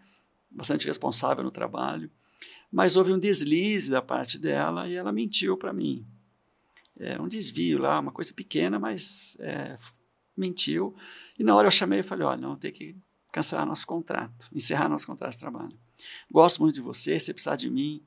bastante 0.50 0.86
responsável 0.86 1.42
no 1.42 1.50
trabalho. 1.50 2.10
Mas 2.70 2.94
houve 2.94 3.10
um 3.10 3.18
deslize 3.18 3.90
da 3.90 4.02
parte 4.02 4.38
dela 4.38 4.86
e 4.86 4.94
ela 4.94 5.10
mentiu 5.10 5.56
para 5.56 5.72
mim. 5.72 6.06
É 6.94 7.18
um 7.18 7.26
desvio 7.26 7.78
lá, 7.78 8.00
uma 8.00 8.12
coisa 8.12 8.34
pequena, 8.34 8.78
mas 8.78 9.34
é, 9.40 9.78
mentiu. 10.36 10.94
E 11.38 11.42
na 11.42 11.56
hora 11.56 11.68
eu 11.68 11.72
chamei 11.72 12.00
e 12.00 12.02
falei: 12.02 12.26
olha, 12.26 12.38
não, 12.38 12.54
tem 12.54 12.70
que 12.70 12.94
cancelar 13.32 13.64
nosso 13.64 13.86
contrato, 13.86 14.50
encerrar 14.52 14.90
nosso 14.90 15.06
contrato 15.06 15.32
de 15.32 15.38
trabalho. 15.38 15.87
Gosto 16.30 16.60
muito 16.60 16.74
de 16.74 16.80
você, 16.80 17.18
se 17.18 17.32
precisar 17.32 17.56
de 17.56 17.70
mim, 17.70 18.02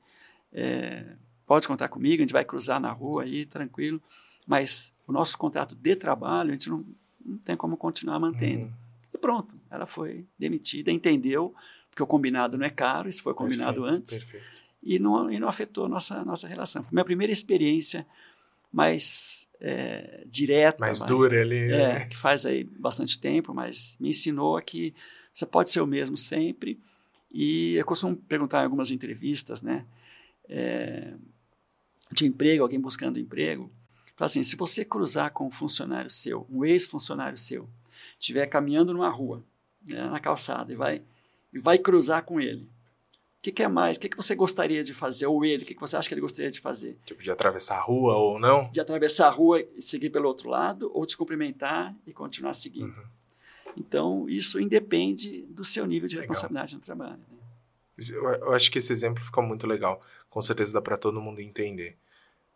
é, 0.52 1.04
pode 1.46 1.66
contar 1.66 1.88
comigo, 1.88 2.20
a 2.20 2.24
gente 2.24 2.32
vai 2.32 2.44
cruzar 2.44 2.80
na 2.80 2.90
rua 2.90 3.24
aí, 3.24 3.46
tranquilo, 3.46 4.00
mas 4.46 4.92
o 5.06 5.12
nosso 5.12 5.36
contrato 5.38 5.74
de 5.74 5.96
trabalho, 5.96 6.50
a 6.50 6.52
gente 6.52 6.68
não, 6.68 6.84
não 7.24 7.38
tem 7.38 7.56
como 7.56 7.76
continuar 7.76 8.18
mantendo. 8.18 8.64
Uhum. 8.64 8.72
E 9.14 9.18
pronto, 9.18 9.54
ela 9.70 9.86
foi 9.86 10.26
demitida, 10.38 10.90
entendeu, 10.90 11.54
porque 11.90 12.02
o 12.02 12.06
combinado 12.06 12.56
não 12.56 12.64
é 12.64 12.70
caro, 12.70 13.08
isso 13.08 13.22
foi 13.22 13.34
combinado 13.34 13.82
perfeito, 13.82 13.96
antes, 13.96 14.18
perfeito. 14.18 14.46
E, 14.82 14.98
não, 14.98 15.30
e 15.30 15.38
não 15.38 15.48
afetou 15.48 15.84
a 15.84 15.88
nossa, 15.88 16.24
nossa 16.24 16.48
relação. 16.48 16.82
Foi 16.82 16.92
minha 16.92 17.04
primeira 17.04 17.32
experiência 17.32 18.06
mais 18.72 19.46
é, 19.60 20.24
direta. 20.26 20.78
Mais 20.80 20.98
vai, 20.98 21.08
dura 21.08 21.40
ali. 21.40 21.70
É, 21.72 22.06
que 22.06 22.16
faz 22.16 22.44
aí 22.44 22.64
bastante 22.64 23.18
tempo, 23.18 23.54
mas 23.54 23.96
me 24.00 24.10
ensinou 24.10 24.60
que 24.60 24.92
você 25.32 25.46
pode 25.46 25.70
ser 25.70 25.80
o 25.80 25.86
mesmo 25.86 26.16
sempre. 26.16 26.80
E 27.32 27.74
eu 27.76 27.84
costumo 27.84 28.16
perguntar 28.16 28.60
em 28.60 28.64
algumas 28.64 28.90
entrevistas, 28.90 29.62
né? 29.62 29.86
É, 30.48 31.14
de 32.10 32.26
emprego, 32.26 32.62
alguém 32.62 32.80
buscando 32.80 33.18
emprego. 33.18 33.70
Fala 34.16 34.26
assim, 34.26 34.42
se 34.42 34.54
você 34.56 34.84
cruzar 34.84 35.32
com 35.32 35.46
um 35.46 35.50
funcionário 35.50 36.10
seu, 36.10 36.46
um 36.50 36.64
ex-funcionário 36.64 37.38
seu, 37.38 37.68
estiver 38.18 38.46
caminhando 38.46 38.92
numa 38.92 39.08
rua, 39.08 39.42
né, 39.82 40.06
na 40.06 40.20
calçada, 40.20 40.72
e 40.72 40.76
vai, 40.76 41.02
e 41.52 41.58
vai 41.58 41.78
cruzar 41.78 42.22
com 42.24 42.38
ele, 42.38 42.68
que, 43.42 43.50
que 43.50 43.62
é 43.62 43.68
mais? 43.68 43.96
O 43.96 44.00
que, 44.00 44.08
que 44.08 44.16
você 44.16 44.36
gostaria 44.36 44.84
de 44.84 44.94
fazer? 44.94 45.26
Ou 45.26 45.44
ele, 45.44 45.64
o 45.64 45.66
que, 45.66 45.74
que 45.74 45.80
você 45.80 45.96
acha 45.96 46.06
que 46.06 46.14
ele 46.14 46.20
gostaria 46.20 46.50
de 46.50 46.60
fazer? 46.60 46.96
Tipo, 47.04 47.22
de 47.22 47.30
atravessar 47.30 47.76
a 47.76 47.80
rua 47.80 48.16
ou 48.16 48.38
não? 48.38 48.70
De 48.70 48.80
atravessar 48.80 49.26
a 49.26 49.30
rua 49.30 49.60
e 49.76 49.82
seguir 49.82 50.10
pelo 50.10 50.28
outro 50.28 50.48
lado, 50.48 50.90
ou 50.94 51.04
te 51.04 51.16
cumprimentar 51.16 51.92
e 52.06 52.12
continuar 52.12 52.54
seguindo. 52.54 52.86
Uhum. 52.86 53.04
Então, 53.76 54.28
isso 54.28 54.60
independe 54.60 55.42
do 55.46 55.64
seu 55.64 55.86
nível 55.86 56.08
de 56.08 56.16
legal. 56.16 56.28
responsabilidade 56.28 56.74
no 56.74 56.80
trabalho. 56.80 57.18
Né? 57.18 57.38
Eu 58.10 58.52
acho 58.52 58.70
que 58.70 58.78
esse 58.78 58.92
exemplo 58.92 59.22
ficou 59.22 59.42
muito 59.42 59.66
legal. 59.66 60.00
Com 60.28 60.40
certeza 60.40 60.72
dá 60.72 60.80
para 60.80 60.96
todo 60.96 61.20
mundo 61.20 61.40
entender. 61.40 61.96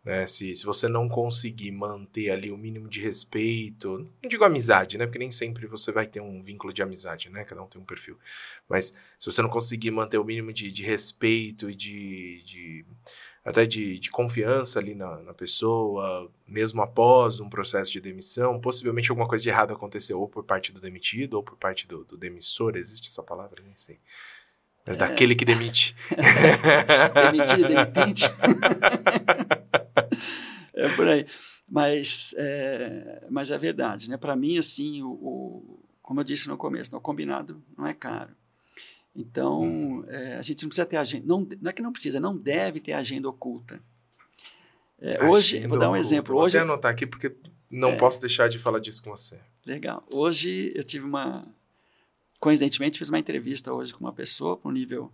Né? 0.03 0.25
Se, 0.25 0.55
se 0.55 0.65
você 0.65 0.87
não 0.87 1.09
conseguir 1.09 1.71
manter 1.71 2.31
ali 2.31 2.49
o 2.49 2.57
mínimo 2.57 2.87
de 2.87 3.01
respeito, 3.01 4.09
não 4.21 4.29
digo 4.29 4.43
amizade, 4.43 4.97
né? 4.97 5.05
Porque 5.05 5.19
nem 5.19 5.31
sempre 5.31 5.67
você 5.67 5.91
vai 5.91 6.07
ter 6.07 6.21
um 6.21 6.41
vínculo 6.41 6.71
de 6.71 6.81
amizade, 6.81 7.29
né? 7.29 7.43
Cada 7.43 7.61
um 7.61 7.67
tem 7.67 7.81
um 7.81 7.85
perfil. 7.85 8.17
Mas 8.69 8.93
se 9.19 9.25
você 9.25 9.41
não 9.41 9.49
conseguir 9.49 9.91
manter 9.91 10.17
o 10.17 10.23
mínimo 10.23 10.53
de, 10.53 10.71
de 10.71 10.81
respeito 10.81 11.69
e 11.69 11.75
de, 11.75 12.41
de 12.43 12.85
até 13.47 13.65
de, 13.65 13.97
de, 13.97 14.11
confiança 14.11 14.77
ali 14.77 14.93
na, 14.93 15.21
na, 15.21 15.33
pessoa, 15.33 16.29
mesmo 16.45 16.81
após 16.81 17.39
um 17.39 17.49
processo 17.49 17.89
de 17.89 18.01
demissão, 18.01 18.59
possivelmente 18.59 19.09
alguma 19.09 19.25
coisa 19.25 19.41
de 19.41 19.47
errado 19.47 19.71
aconteceu, 19.71 20.19
ou 20.19 20.27
por 20.27 20.43
parte 20.43 20.73
do 20.73 20.81
demitido, 20.81 21.35
ou 21.35 21.43
por 21.43 21.55
parte 21.55 21.87
do, 21.87 22.03
do 22.03 22.17
demissor, 22.17 22.75
existe 22.75 23.07
essa 23.07 23.23
palavra? 23.23 23.63
Nem 23.63 23.73
sei. 23.73 24.01
Mas 24.85 24.97
é. 24.97 24.99
daquele 24.99 25.33
que 25.33 25.45
demite. 25.45 25.95
Demitido, 27.31 27.69
demitente. 27.69 28.25
é 30.75 30.89
por 30.89 31.07
aí. 31.07 31.25
Mas 31.69 32.35
é, 32.37 33.27
mas 33.29 33.49
é 33.49 33.57
verdade, 33.57 34.09
né? 34.09 34.17
Para 34.17 34.35
mim, 34.35 34.57
assim, 34.57 35.01
o, 35.03 35.09
o, 35.09 35.79
como 36.01 36.19
eu 36.19 36.25
disse 36.25 36.49
no 36.49 36.57
começo, 36.57 36.93
o 36.95 36.99
combinado 36.99 37.63
não 37.77 37.87
é 37.87 37.93
caro. 37.93 38.35
Então, 39.17 39.63
hum. 39.63 40.05
é, 40.07 40.35
a 40.35 40.41
gente 40.43 40.61
não 40.61 40.69
precisa 40.69 40.85
ter 40.85 40.95
agenda. 40.95 41.25
Não, 41.25 41.47
não 41.59 41.69
é 41.71 41.73
que 41.73 41.81
não 41.81 41.91
precisa, 41.91 42.19
não 42.19 42.37
deve 42.37 42.79
ter 42.79 42.93
agenda 42.93 43.27
oculta. 43.27 43.81
É, 44.99 45.25
hoje, 45.25 45.65
vou 45.65 45.79
dar 45.79 45.87
um 45.87 45.89
oculta. 45.89 45.99
exemplo. 46.07 46.35
Vou 46.35 46.43
hoje, 46.43 46.55
até 46.55 46.63
anotar 46.63 46.91
aqui, 46.91 47.07
porque 47.07 47.35
não 47.69 47.89
é, 47.89 47.95
posso 47.95 48.21
deixar 48.21 48.47
de 48.47 48.59
falar 48.59 48.77
disso 48.79 49.01
com 49.01 49.09
você. 49.09 49.39
Legal. 49.65 50.05
Hoje 50.13 50.71
eu 50.75 50.83
tive 50.83 51.03
uma. 51.03 51.51
Coincidentemente, 52.39 52.99
fiz 52.99 53.09
uma 53.09 53.17
entrevista 53.17 53.73
hoje 53.73 53.91
com 53.91 54.01
uma 54.01 54.13
pessoa 54.13 54.55
para 54.55 54.69
um 54.69 54.71
nível, 54.71 55.11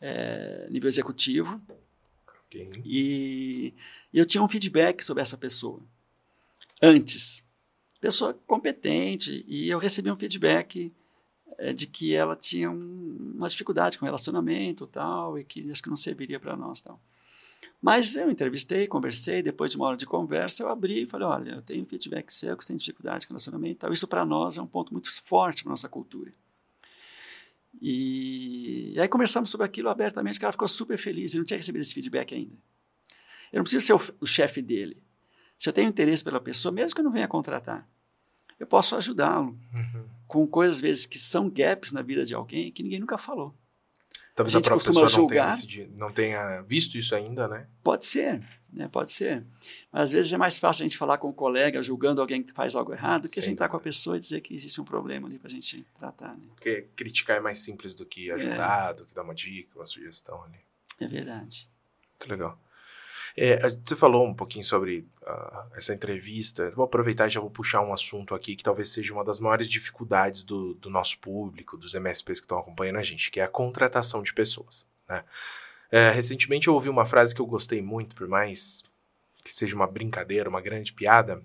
é, 0.00 0.68
nível 0.70 0.88
executivo. 0.88 1.60
Okay. 2.46 2.70
E, 2.84 3.74
e 4.12 4.18
eu 4.18 4.24
tinha 4.24 4.40
um 4.40 4.46
feedback 4.46 5.02
sobre 5.02 5.20
essa 5.20 5.36
pessoa 5.36 5.82
antes. 6.80 7.42
Pessoa 8.00 8.34
competente, 8.46 9.44
e 9.48 9.68
eu 9.68 9.78
recebi 9.78 10.12
um 10.12 10.16
feedback 10.16 10.92
é, 11.58 11.72
de 11.72 11.86
que 11.86 12.14
ela 12.14 12.36
tinha 12.36 12.70
um, 12.70 13.34
uma 13.36 13.48
dificuldade 13.48 13.98
com 13.98 14.04
relacionamento 14.04 14.86
tal, 14.86 15.38
e 15.38 15.44
que 15.44 15.70
acho 15.70 15.82
que 15.82 15.88
não 15.88 15.96
serviria 15.96 16.38
para 16.38 16.56
nós 16.56 16.80
tal. 16.80 17.00
Mas 17.80 18.16
eu 18.16 18.30
entrevistei, 18.30 18.86
conversei, 18.86 19.42
depois 19.42 19.72
de 19.72 19.76
uma 19.76 19.86
hora 19.86 19.96
de 19.96 20.06
conversa, 20.06 20.62
eu 20.62 20.68
abri 20.68 21.02
e 21.02 21.06
falei, 21.06 21.26
olha, 21.26 21.50
eu 21.56 21.62
tenho 21.62 21.84
feedback 21.84 22.32
seu 22.32 22.56
que 22.56 22.64
você 22.64 22.68
tem 22.68 22.76
dificuldade 22.76 23.26
com 23.26 23.34
relacionamento 23.34 23.80
tal. 23.80 23.92
Isso 23.92 24.08
para 24.08 24.24
nós 24.24 24.56
é 24.56 24.62
um 24.62 24.66
ponto 24.66 24.90
muito 24.92 25.12
forte 25.22 25.62
para 25.62 25.70
nossa 25.70 25.88
cultura. 25.88 26.32
E, 27.82 28.94
e 28.94 29.00
aí 29.00 29.06
conversamos 29.06 29.50
sobre 29.50 29.66
aquilo 29.66 29.90
abertamente, 29.90 30.38
o 30.38 30.40
cara 30.40 30.52
ficou 30.52 30.68
super 30.68 30.96
feliz, 30.96 31.32
ele 31.32 31.40
não 31.40 31.44
tinha 31.44 31.58
recebido 31.58 31.82
esse 31.82 31.92
feedback 31.92 32.34
ainda. 32.34 32.56
Eu 33.52 33.58
não 33.58 33.64
preciso 33.64 33.84
ser 33.84 33.92
o, 33.92 34.00
o 34.20 34.26
chefe 34.26 34.62
dele. 34.62 34.96
Se 35.58 35.68
eu 35.68 35.72
tenho 35.72 35.88
interesse 35.88 36.24
pela 36.24 36.40
pessoa, 36.40 36.72
mesmo 36.72 36.94
que 36.94 37.00
eu 37.00 37.04
não 37.04 37.12
venha 37.12 37.28
contratar, 37.28 37.86
eu 38.58 38.66
posso 38.66 38.96
ajudá-lo. 38.96 39.58
Uhum. 39.74 39.83
Com 40.26 40.46
coisas, 40.46 40.76
às 40.76 40.80
vezes, 40.80 41.06
que 41.06 41.18
são 41.18 41.48
gaps 41.48 41.92
na 41.92 42.02
vida 42.02 42.24
de 42.24 42.34
alguém 42.34 42.70
que 42.72 42.82
ninguém 42.82 43.00
nunca 43.00 43.18
falou. 43.18 43.54
Talvez 44.34 44.54
a, 44.56 44.58
a 44.58 44.62
própria 44.62 44.86
pessoa 44.86 45.08
não 45.08 45.26
tenha, 45.28 45.46
decidido, 45.46 45.96
não 45.96 46.12
tenha, 46.12 46.60
visto 46.62 46.98
isso 46.98 47.14
ainda, 47.14 47.46
né? 47.46 47.68
Pode 47.84 48.04
ser, 48.04 48.44
né? 48.72 48.88
Pode 48.88 49.12
ser. 49.12 49.46
Mas 49.92 50.04
às 50.04 50.12
vezes 50.12 50.32
é 50.32 50.36
mais 50.36 50.58
fácil 50.58 50.82
a 50.82 50.88
gente 50.88 50.98
falar 50.98 51.18
com 51.18 51.28
um 51.28 51.32
colega 51.32 51.80
julgando 51.82 52.20
alguém 52.20 52.42
que 52.42 52.52
faz 52.52 52.74
algo 52.74 52.92
errado 52.92 53.22
do 53.22 53.28
que 53.28 53.34
Sem 53.34 53.44
sentar 53.44 53.68
dúvida. 53.68 53.70
com 53.70 53.76
a 53.76 53.80
pessoa 53.80 54.16
e 54.16 54.20
dizer 54.20 54.40
que 54.40 54.52
existe 54.52 54.80
um 54.80 54.84
problema 54.84 55.28
ali 55.28 55.38
para 55.38 55.46
a 55.46 55.52
gente 55.52 55.86
tratar. 55.96 56.36
Né? 56.36 56.46
Porque 56.48 56.88
criticar 56.96 57.36
é 57.36 57.40
mais 57.40 57.60
simples 57.60 57.94
do 57.94 58.04
que 58.04 58.28
ajudar, 58.32 58.90
é. 58.90 58.94
do 58.94 59.06
que 59.06 59.14
dar 59.14 59.22
uma 59.22 59.34
dica, 59.34 59.78
uma 59.78 59.86
sugestão 59.86 60.42
ali. 60.42 60.58
É 61.00 61.06
verdade. 61.06 61.70
Muito 62.10 62.28
legal. 62.28 62.58
É, 63.36 63.68
você 63.68 63.96
falou 63.96 64.24
um 64.24 64.34
pouquinho 64.34 64.64
sobre 64.64 65.08
uh, 65.22 65.74
essa 65.74 65.92
entrevista. 65.92 66.70
Vou 66.70 66.84
aproveitar 66.84 67.26
e 67.26 67.30
já 67.30 67.40
vou 67.40 67.50
puxar 67.50 67.80
um 67.80 67.92
assunto 67.92 68.34
aqui 68.34 68.54
que 68.54 68.62
talvez 68.62 68.90
seja 68.90 69.12
uma 69.12 69.24
das 69.24 69.40
maiores 69.40 69.68
dificuldades 69.68 70.44
do, 70.44 70.74
do 70.74 70.88
nosso 70.88 71.18
público, 71.18 71.76
dos 71.76 71.94
MSPs 71.94 72.38
que 72.38 72.44
estão 72.44 72.58
acompanhando 72.58 72.98
a 72.98 73.02
gente, 73.02 73.30
que 73.30 73.40
é 73.40 73.44
a 73.44 73.48
contratação 73.48 74.22
de 74.22 74.32
pessoas. 74.32 74.86
Né? 75.08 75.24
É, 75.90 76.10
recentemente 76.10 76.68
eu 76.68 76.74
ouvi 76.74 76.88
uma 76.88 77.04
frase 77.04 77.34
que 77.34 77.40
eu 77.40 77.46
gostei 77.46 77.82
muito, 77.82 78.14
por 78.14 78.28
mais 78.28 78.84
que 79.44 79.52
seja 79.52 79.74
uma 79.74 79.86
brincadeira, 79.86 80.48
uma 80.48 80.60
grande 80.60 80.92
piada, 80.92 81.42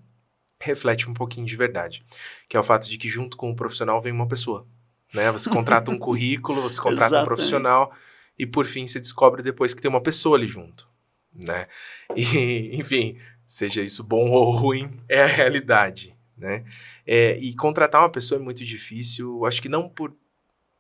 reflete 0.60 1.10
um 1.10 1.14
pouquinho 1.14 1.48
de 1.48 1.56
verdade, 1.56 2.06
que 2.48 2.56
é 2.56 2.60
o 2.60 2.64
fato 2.64 2.88
de 2.88 2.98
que 2.98 3.10
junto 3.10 3.36
com 3.36 3.50
o 3.50 3.56
profissional 3.56 4.00
vem 4.00 4.14
uma 4.14 4.28
pessoa. 4.28 4.66
Né? 5.14 5.32
Você 5.32 5.50
contrata 5.50 5.90
um 5.90 5.98
currículo, 6.00 6.62
você 6.62 6.80
contrata 6.80 7.22
um 7.22 7.26
profissional 7.26 7.92
e 8.38 8.46
por 8.46 8.68
fim 8.68 8.88
você 8.88 9.00
descobre 9.00 9.42
depois 9.42 9.74
que 9.74 9.82
tem 9.82 9.90
uma 9.90 10.02
pessoa 10.02 10.38
ali 10.38 10.48
junto 10.48 10.88
né? 11.34 11.68
E, 12.16 12.76
enfim, 12.80 13.18
seja 13.46 13.82
isso 13.82 14.04
bom 14.04 14.30
ou 14.32 14.52
ruim, 14.52 15.00
é 15.08 15.24
a 15.24 15.28
realidade, 15.28 16.16
né? 16.38 16.64
É, 17.06 17.38
e 17.38 17.56
contratar 17.56 18.02
uma 18.02 18.12
pessoa 18.12 18.40
é 18.40 18.44
muito 18.44 18.64
difícil, 18.64 19.46
acho 19.46 19.62
que 19.62 19.70
não 19.70 19.90
por, 19.90 20.16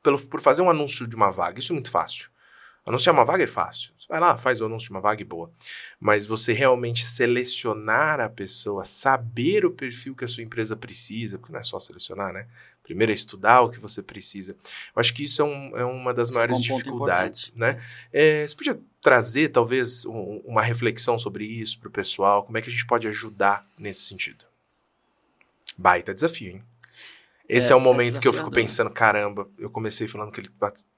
pelo, 0.03 0.19
por 0.19 0.41
fazer 0.41 0.61
um 0.61 0.69
anúncio 0.69 1.07
de 1.07 1.15
uma 1.15 1.31
vaga, 1.31 1.59
isso 1.59 1.71
é 1.71 1.75
muito 1.75 1.91
fácil. 1.91 2.29
Anunciar 2.89 3.13
uma 3.13 3.23
vaga 3.23 3.43
é 3.43 3.47
fácil. 3.47 3.91
Você 3.99 4.07
vai 4.09 4.19
lá, 4.19 4.35
faz 4.35 4.59
o 4.59 4.65
anúncio 4.65 4.87
de 4.87 4.91
uma 4.91 4.99
vaga 4.99 5.21
e 5.21 5.23
boa. 5.23 5.51
Mas 5.99 6.25
você 6.25 6.53
realmente 6.53 7.05
selecionar 7.05 8.19
a 8.19 8.27
pessoa, 8.27 8.83
saber 8.83 9.63
o 9.63 9.69
perfil 9.69 10.15
que 10.15 10.25
a 10.25 10.27
sua 10.27 10.41
empresa 10.41 10.75
precisa, 10.75 11.37
porque 11.37 11.53
não 11.53 11.59
é 11.59 11.63
só 11.63 11.79
selecionar, 11.79 12.33
né? 12.33 12.47
Primeiro 12.81 13.11
é 13.11 13.15
estudar 13.15 13.61
o 13.61 13.69
que 13.69 13.79
você 13.79 14.01
precisa. 14.01 14.53
Eu 14.95 14.99
acho 14.99 15.13
que 15.13 15.23
isso 15.23 15.39
é, 15.39 15.45
um, 15.45 15.77
é 15.77 15.85
uma 15.85 16.11
das 16.15 16.29
isso 16.29 16.35
maiores 16.35 16.55
é 16.55 16.57
um 16.57 16.77
dificuldades, 16.77 17.51
né? 17.55 17.79
É, 18.11 18.47
você 18.47 18.55
podia 18.55 18.79
trazer, 19.03 19.49
talvez, 19.49 20.03
um, 20.07 20.41
uma 20.43 20.63
reflexão 20.63 21.19
sobre 21.19 21.45
isso 21.45 21.79
para 21.79 21.89
o 21.89 21.91
pessoal? 21.91 22.43
Como 22.43 22.57
é 22.57 22.61
que 22.63 22.69
a 22.69 22.71
gente 22.71 22.87
pode 22.87 23.07
ajudar 23.07 23.69
nesse 23.77 24.01
sentido? 24.01 24.45
Baita 25.77 26.11
desafio, 26.11 26.53
hein? 26.53 26.63
Esse 27.49 27.71
é, 27.71 27.73
é 27.73 27.75
o 27.75 27.79
é 27.79 27.81
momento 27.81 28.17
é 28.17 28.21
que 28.21 28.27
eu 28.27 28.31
fico 28.31 28.51
pensando, 28.51 28.91
caramba, 28.91 29.49
eu 29.57 29.71
comecei 29.71 30.07
falando 30.07 30.31
que 30.31 30.39
ele 30.39 30.51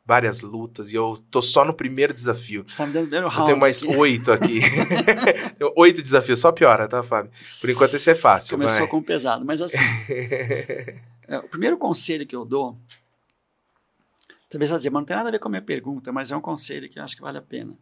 várias 0.05 0.41
lutas 0.41 0.91
e 0.91 0.95
eu 0.95 1.17
tô 1.31 1.41
só 1.41 1.63
no 1.63 1.73
primeiro 1.73 2.13
desafio. 2.13 2.65
Você 2.67 2.75
tá 2.75 2.85
me 2.85 2.91
dando 2.91 3.29
round 3.29 3.39
Eu 3.39 3.45
tenho 3.45 3.57
mais 3.57 3.81
aqui. 3.81 3.95
oito 3.95 4.31
aqui. 4.33 4.59
oito 5.77 6.01
desafios, 6.01 6.41
só 6.41 6.51
piora, 6.51 6.89
tá, 6.89 7.01
Fábio? 7.01 7.31
Por 7.61 7.69
enquanto 7.69 7.93
esse 7.93 8.11
é 8.11 8.15
fácil. 8.15 8.57
Começou 8.57 8.79
vai. 8.79 8.87
com 8.89 9.01
pesado, 9.01 9.45
mas 9.45 9.61
assim. 9.61 9.77
é, 11.25 11.37
o 11.37 11.47
primeiro 11.47 11.77
conselho 11.77 12.27
que 12.27 12.35
eu 12.35 12.43
dou, 12.43 12.77
talvez 14.49 14.71
você 14.71 14.77
dizer, 14.77 14.89
mas 14.89 14.99
não 14.99 15.05
tem 15.05 15.15
nada 15.15 15.29
a 15.29 15.31
ver 15.31 15.39
com 15.39 15.47
a 15.47 15.51
minha 15.51 15.61
pergunta, 15.61 16.11
mas 16.11 16.31
é 16.31 16.35
um 16.35 16.41
conselho 16.41 16.89
que 16.89 16.99
eu 16.99 17.03
acho 17.03 17.15
que 17.15 17.21
vale 17.21 17.37
a 17.37 17.41
pena. 17.41 17.79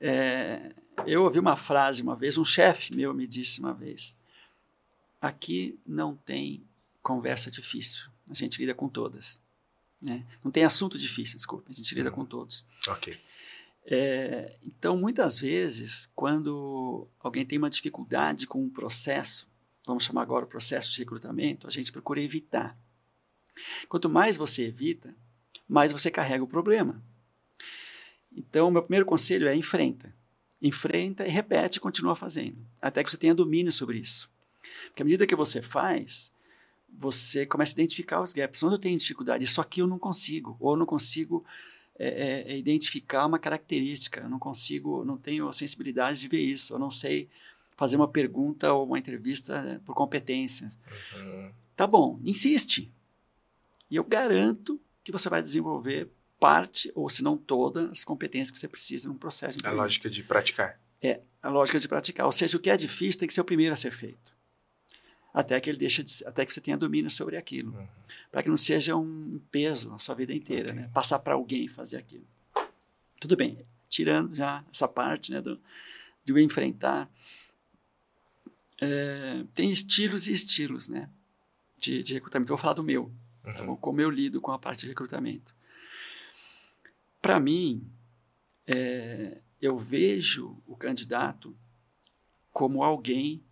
É, 0.00 0.70
eu 1.08 1.24
ouvi 1.24 1.40
uma 1.40 1.56
frase 1.56 2.02
uma 2.02 2.14
vez, 2.14 2.38
um 2.38 2.44
chefe 2.44 2.94
meu 2.94 3.12
me 3.12 3.26
disse 3.26 3.58
uma 3.58 3.74
vez: 3.74 4.16
aqui 5.20 5.76
não 5.84 6.14
tem 6.14 6.62
conversa 7.04 7.50
difícil. 7.50 8.10
A 8.28 8.34
gente 8.34 8.58
lida 8.58 8.74
com 8.74 8.88
todas. 8.88 9.38
Né? 10.00 10.26
Não 10.42 10.50
tem 10.50 10.64
assunto 10.64 10.98
difícil, 10.98 11.36
desculpa. 11.36 11.70
A 11.70 11.72
gente 11.72 11.94
lida 11.94 12.10
hum. 12.10 12.14
com 12.14 12.24
todos. 12.24 12.64
Ok. 12.88 13.16
É, 13.86 14.58
então, 14.64 14.96
muitas 14.96 15.38
vezes, 15.38 16.10
quando 16.14 17.06
alguém 17.20 17.44
tem 17.44 17.58
uma 17.58 17.68
dificuldade 17.68 18.46
com 18.46 18.62
um 18.62 18.70
processo, 18.70 19.46
vamos 19.86 20.04
chamar 20.04 20.22
agora 20.22 20.46
o 20.46 20.48
processo 20.48 20.90
de 20.92 20.98
recrutamento, 20.98 21.66
a 21.66 21.70
gente 21.70 21.92
procura 21.92 22.20
evitar. 22.20 22.76
Quanto 23.86 24.08
mais 24.08 24.38
você 24.38 24.62
evita, 24.64 25.14
mais 25.68 25.92
você 25.92 26.10
carrega 26.10 26.42
o 26.42 26.48
problema. 26.48 27.04
Então, 28.32 28.70
meu 28.70 28.82
primeiro 28.82 29.04
conselho 29.06 29.46
é 29.46 29.54
enfrenta. 29.54 30.14
Enfrenta 30.62 31.26
e 31.26 31.30
repete 31.30 31.76
e 31.76 31.80
continua 31.80 32.16
fazendo, 32.16 32.66
até 32.80 33.04
que 33.04 33.10
você 33.10 33.18
tenha 33.18 33.34
domínio 33.34 33.70
sobre 33.70 33.98
isso. 33.98 34.30
Porque 34.86 35.02
à 35.02 35.04
medida 35.04 35.26
que 35.26 35.36
você 35.36 35.60
faz, 35.60 36.32
você 36.96 37.44
começa 37.44 37.72
a 37.72 37.74
identificar 37.74 38.22
os 38.22 38.32
gaps. 38.32 38.62
Onde 38.62 38.74
eu 38.74 38.78
tenho 38.78 38.98
dificuldade? 38.98 39.44
Isso 39.44 39.60
aqui 39.60 39.80
eu 39.80 39.86
não 39.86 39.98
consigo. 39.98 40.56
Ou 40.60 40.72
eu 40.72 40.76
não 40.76 40.86
consigo 40.86 41.44
é, 41.98 42.08
é, 42.08 42.52
é, 42.52 42.56
identificar 42.56 43.26
uma 43.26 43.38
característica. 43.38 44.20
Eu 44.20 44.28
não 44.28 44.38
consigo, 44.38 45.04
não 45.04 45.16
tenho 45.16 45.48
a 45.48 45.52
sensibilidade 45.52 46.20
de 46.20 46.28
ver 46.28 46.40
isso. 46.40 46.74
Eu 46.74 46.78
não 46.78 46.90
sei 46.90 47.28
fazer 47.76 47.96
uma 47.96 48.08
pergunta 48.08 48.72
ou 48.72 48.86
uma 48.86 48.98
entrevista 48.98 49.80
por 49.84 49.94
competência. 49.94 50.70
Uhum. 51.14 51.52
Tá 51.76 51.86
bom, 51.86 52.20
insiste. 52.22 52.90
E 53.90 53.96
eu 53.96 54.04
garanto 54.04 54.80
que 55.02 55.12
você 55.12 55.28
vai 55.28 55.42
desenvolver 55.42 56.08
parte, 56.38 56.90
ou 56.94 57.08
se 57.08 57.22
não 57.22 57.36
todas, 57.36 57.90
as 57.90 58.04
competências 58.04 58.50
que 58.50 58.58
você 58.58 58.68
precisa 58.68 59.08
num 59.08 59.16
processo 59.16 59.58
de 59.58 59.66
A 59.66 59.70
lógica 59.70 60.08
de 60.08 60.22
praticar. 60.22 60.78
É, 61.02 61.20
a 61.42 61.48
lógica 61.48 61.78
de 61.78 61.88
praticar. 61.88 62.26
Ou 62.26 62.32
seja, 62.32 62.56
o 62.56 62.60
que 62.60 62.70
é 62.70 62.76
difícil 62.76 63.18
tem 63.18 63.28
que 63.28 63.34
ser 63.34 63.40
o 63.40 63.44
primeiro 63.44 63.72
a 63.72 63.76
ser 63.76 63.90
feito 63.90 64.33
até 65.34 65.60
que 65.60 65.68
ele 65.68 65.78
deixa 65.78 66.04
de, 66.04 66.24
até 66.24 66.46
que 66.46 66.54
você 66.54 66.60
tenha 66.60 66.76
domínio 66.76 67.10
sobre 67.10 67.36
aquilo, 67.36 67.76
uhum. 67.76 67.88
para 68.30 68.40
que 68.40 68.48
não 68.48 68.56
seja 68.56 68.94
um 68.94 69.40
peso 69.50 69.92
a 69.92 69.98
sua 69.98 70.14
vida 70.14 70.32
inteira, 70.32 70.70
okay. 70.70 70.82
né? 70.82 70.90
Passar 70.94 71.18
para 71.18 71.34
alguém 71.34 71.66
fazer 71.66 71.96
aquilo. 71.96 72.24
Tudo 73.18 73.36
bem, 73.36 73.58
tirando 73.88 74.32
já 74.32 74.64
essa 74.72 74.86
parte, 74.86 75.32
né, 75.32 75.40
do, 75.42 75.58
enfrentar. 76.38 77.10
É, 78.80 79.44
tem 79.52 79.72
estilos 79.72 80.28
e 80.28 80.32
estilos, 80.32 80.88
né, 80.88 81.10
de, 81.78 82.04
de 82.04 82.14
recrutamento. 82.14 82.52
Eu 82.52 82.56
vou 82.56 82.62
falar 82.62 82.74
do 82.74 82.84
meu, 82.84 83.12
tá 83.42 83.48
uhum. 83.50 83.56
tá 83.56 83.62
bom? 83.64 83.76
Como 83.76 84.00
eu 84.00 84.10
lido 84.10 84.40
com 84.40 84.52
a 84.52 84.58
parte 84.58 84.82
de 84.82 84.88
recrutamento. 84.88 85.52
Para 87.20 87.40
mim, 87.40 87.90
é, 88.68 89.40
eu 89.60 89.76
vejo 89.76 90.62
o 90.64 90.76
candidato 90.76 91.56
como 92.52 92.84
alguém 92.84 93.42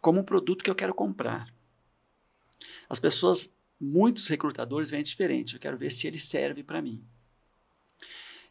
como 0.00 0.20
um 0.20 0.24
produto 0.24 0.64
que 0.64 0.70
eu 0.70 0.74
quero 0.74 0.94
comprar. 0.94 1.52
As 2.88 2.98
pessoas, 2.98 3.50
muitos 3.80 4.28
recrutadores 4.28 4.90
vêm 4.90 5.02
diferente. 5.02 5.54
Eu 5.54 5.60
quero 5.60 5.78
ver 5.78 5.90
se 5.90 6.06
ele 6.06 6.18
serve 6.18 6.62
para 6.62 6.82
mim. 6.82 7.02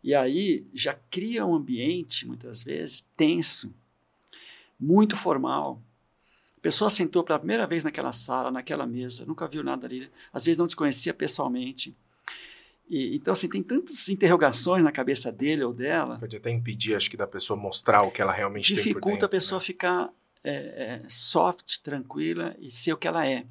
E 0.03 0.15
aí 0.15 0.65
já 0.73 0.93
cria 0.93 1.45
um 1.45 1.53
ambiente, 1.53 2.25
muitas 2.25 2.63
vezes, 2.63 3.05
tenso, 3.17 3.73
muito 4.79 5.17
formal. 5.17 5.81
A 6.57 6.61
pessoa 6.61 6.89
sentou 6.89 7.23
pela 7.23 7.39
primeira 7.39 7.67
vez 7.67 7.83
naquela 7.83 8.13
sala, 8.13 8.49
naquela 8.49 8.87
mesa, 8.87 9.25
nunca 9.25 9.47
viu 9.47 9.63
nada 9.63 9.87
ali, 9.87 10.09
às 10.31 10.45
vezes 10.45 10.57
não 10.57 10.67
te 10.67 10.75
conhecia 10.75 11.13
pessoalmente. 11.13 11.95
E, 12.89 13.15
então, 13.15 13.33
assim, 13.33 13.47
tem 13.47 13.61
tantas 13.61 14.09
interrogações 14.09 14.83
na 14.83 14.91
cabeça 14.91 15.31
dele 15.31 15.63
ou 15.63 15.73
dela. 15.73 16.17
Pode 16.17 16.35
até 16.35 16.49
impedir, 16.49 16.95
acho 16.95 17.09
que, 17.09 17.15
da 17.15 17.27
pessoa 17.27 17.59
mostrar 17.59 18.01
o 18.03 18.11
que 18.11 18.21
ela 18.21 18.33
realmente 18.33 18.73
tem 18.73 18.93
por 18.93 19.01
dentro, 19.01 19.25
a 19.25 19.29
pessoa 19.29 19.59
né? 19.59 19.65
ficar 19.65 20.13
é, 20.43 20.51
é, 20.51 21.01
soft, 21.09 21.79
tranquila 21.83 22.55
e 22.59 22.71
ser 22.71 22.93
o 22.93 22.97
que 22.97 23.07
ela 23.07 23.27
é. 23.27 23.45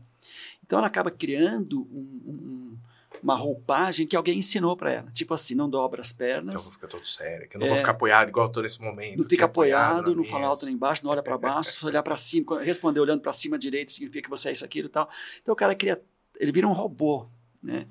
Então 0.64 0.78
ela 0.78 0.88
acaba 0.88 1.10
criando 1.10 1.82
um, 1.90 2.20
um, 2.26 2.78
uma 3.22 3.34
roupagem 3.34 4.06
que 4.06 4.16
alguém 4.16 4.38
ensinou 4.38 4.76
para 4.76 4.92
ela. 4.92 5.10
Tipo 5.12 5.34
assim, 5.34 5.54
não 5.54 5.68
dobra 5.68 6.00
as 6.00 6.12
pernas. 6.12 6.54
Então 6.54 6.60
eu 6.60 6.64
vou 6.64 6.72
ficar 6.72 6.88
todo 6.88 7.06
sério, 7.06 7.48
que 7.48 7.56
eu 7.56 7.60
não 7.60 7.66
é, 7.66 7.70
vou 7.70 7.78
ficar 7.78 7.92
apoiado 7.92 8.28
igual 8.28 8.46
eu 8.46 8.52
tô 8.52 8.60
nesse 8.60 8.80
momento. 8.80 9.18
Não 9.18 9.28
fica 9.28 9.46
apoiado, 9.46 10.14
não 10.14 10.24
fala 10.24 10.46
alto 10.46 10.66
nem 10.66 10.74
embaixo, 10.74 11.02
não 11.04 11.10
olha 11.10 11.22
para 11.22 11.38
baixo, 11.38 11.72
se 11.72 11.86
olhar 11.86 12.02
para 12.02 12.16
cima, 12.16 12.60
responder 12.60 13.00
olhando 13.00 13.20
para 13.20 13.32
cima 13.32 13.58
direito 13.58 13.92
significa 13.92 14.24
que 14.24 14.30
você 14.30 14.50
é 14.50 14.52
isso, 14.52 14.64
aquilo 14.64 14.88
e 14.88 14.90
tal. 14.90 15.08
Então 15.40 15.52
o 15.52 15.56
cara 15.56 15.74
cria, 15.74 16.00
ele 16.38 16.52
vira 16.52 16.66
um 16.66 16.72
robô, 16.72 17.26
né? 17.62 17.86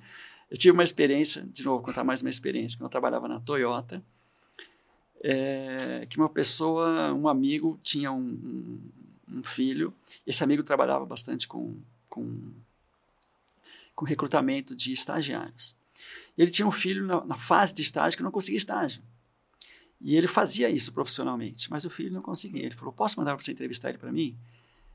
Eu 0.49 0.57
tive 0.57 0.71
uma 0.71 0.83
experiência, 0.83 1.43
de 1.43 1.63
novo, 1.65 1.83
contar 1.83 2.05
mais 2.05 2.21
uma 2.21 2.29
experiência, 2.29 2.77
quando 2.77 2.85
eu 2.85 2.91
trabalhava 2.91 3.27
na 3.27 3.39
Toyota, 3.41 4.01
é, 5.23 6.05
que 6.09 6.17
uma 6.17 6.29
pessoa, 6.29 7.13
um 7.13 7.27
amigo, 7.27 7.79
tinha 7.81 8.11
um, 8.11 8.19
um, 8.19 9.37
um, 9.37 9.43
filho. 9.43 9.93
Esse 10.25 10.43
amigo 10.43 10.63
trabalhava 10.63 11.05
bastante 11.05 11.47
com, 11.47 11.75
com, 12.09 12.51
com 13.95 14.05
recrutamento 14.05 14.75
de 14.75 14.93
estagiários. 14.93 15.75
Ele 16.37 16.51
tinha 16.51 16.67
um 16.67 16.71
filho 16.71 17.05
na, 17.05 17.23
na, 17.25 17.37
fase 17.37 17.73
de 17.73 17.81
estágio 17.81 18.17
que 18.17 18.23
não 18.23 18.31
conseguia 18.31 18.57
estágio. 18.57 19.01
E 19.99 20.15
ele 20.15 20.27
fazia 20.27 20.69
isso 20.69 20.93
profissionalmente, 20.93 21.71
mas 21.71 21.83
o 21.83 21.89
filho 21.89 22.13
não 22.13 22.21
conseguia. 22.21 22.63
Ele 22.63 22.75
falou: 22.75 22.93
Posso 22.93 23.17
mandar 23.19 23.35
você 23.35 23.51
entrevistar 23.51 23.89
ele 23.89 23.97
para 23.97 24.11
mim? 24.11 24.37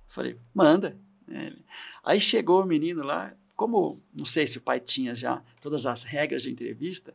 Eu 0.09 0.15
falei: 0.15 0.39
Manda. 0.55 0.97
É. 1.29 1.53
Aí 2.05 2.21
chegou 2.21 2.63
o 2.63 2.67
menino 2.67 3.03
lá, 3.03 3.35
como 3.57 4.01
não 4.17 4.25
sei 4.25 4.47
se 4.47 4.59
o 4.59 4.61
pai 4.61 4.79
tinha 4.79 5.15
já 5.15 5.43
todas 5.61 5.87
as 5.87 6.05
regras 6.05 6.43
de 6.43 6.51
entrevista, 6.51 7.15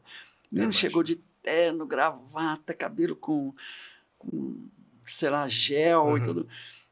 o 0.51 0.55
menino 0.55 0.73
chegou 0.73 1.03
de 1.03 1.19
terno, 1.47 1.85
gravata, 1.85 2.73
cabelo 2.73 3.15
com, 3.15 3.53
com 4.17 4.67
sei 5.05 5.29
lá, 5.29 5.47
gel 5.47 6.03
uhum. 6.03 6.17
e 6.17 6.21
tudo. 6.21 6.47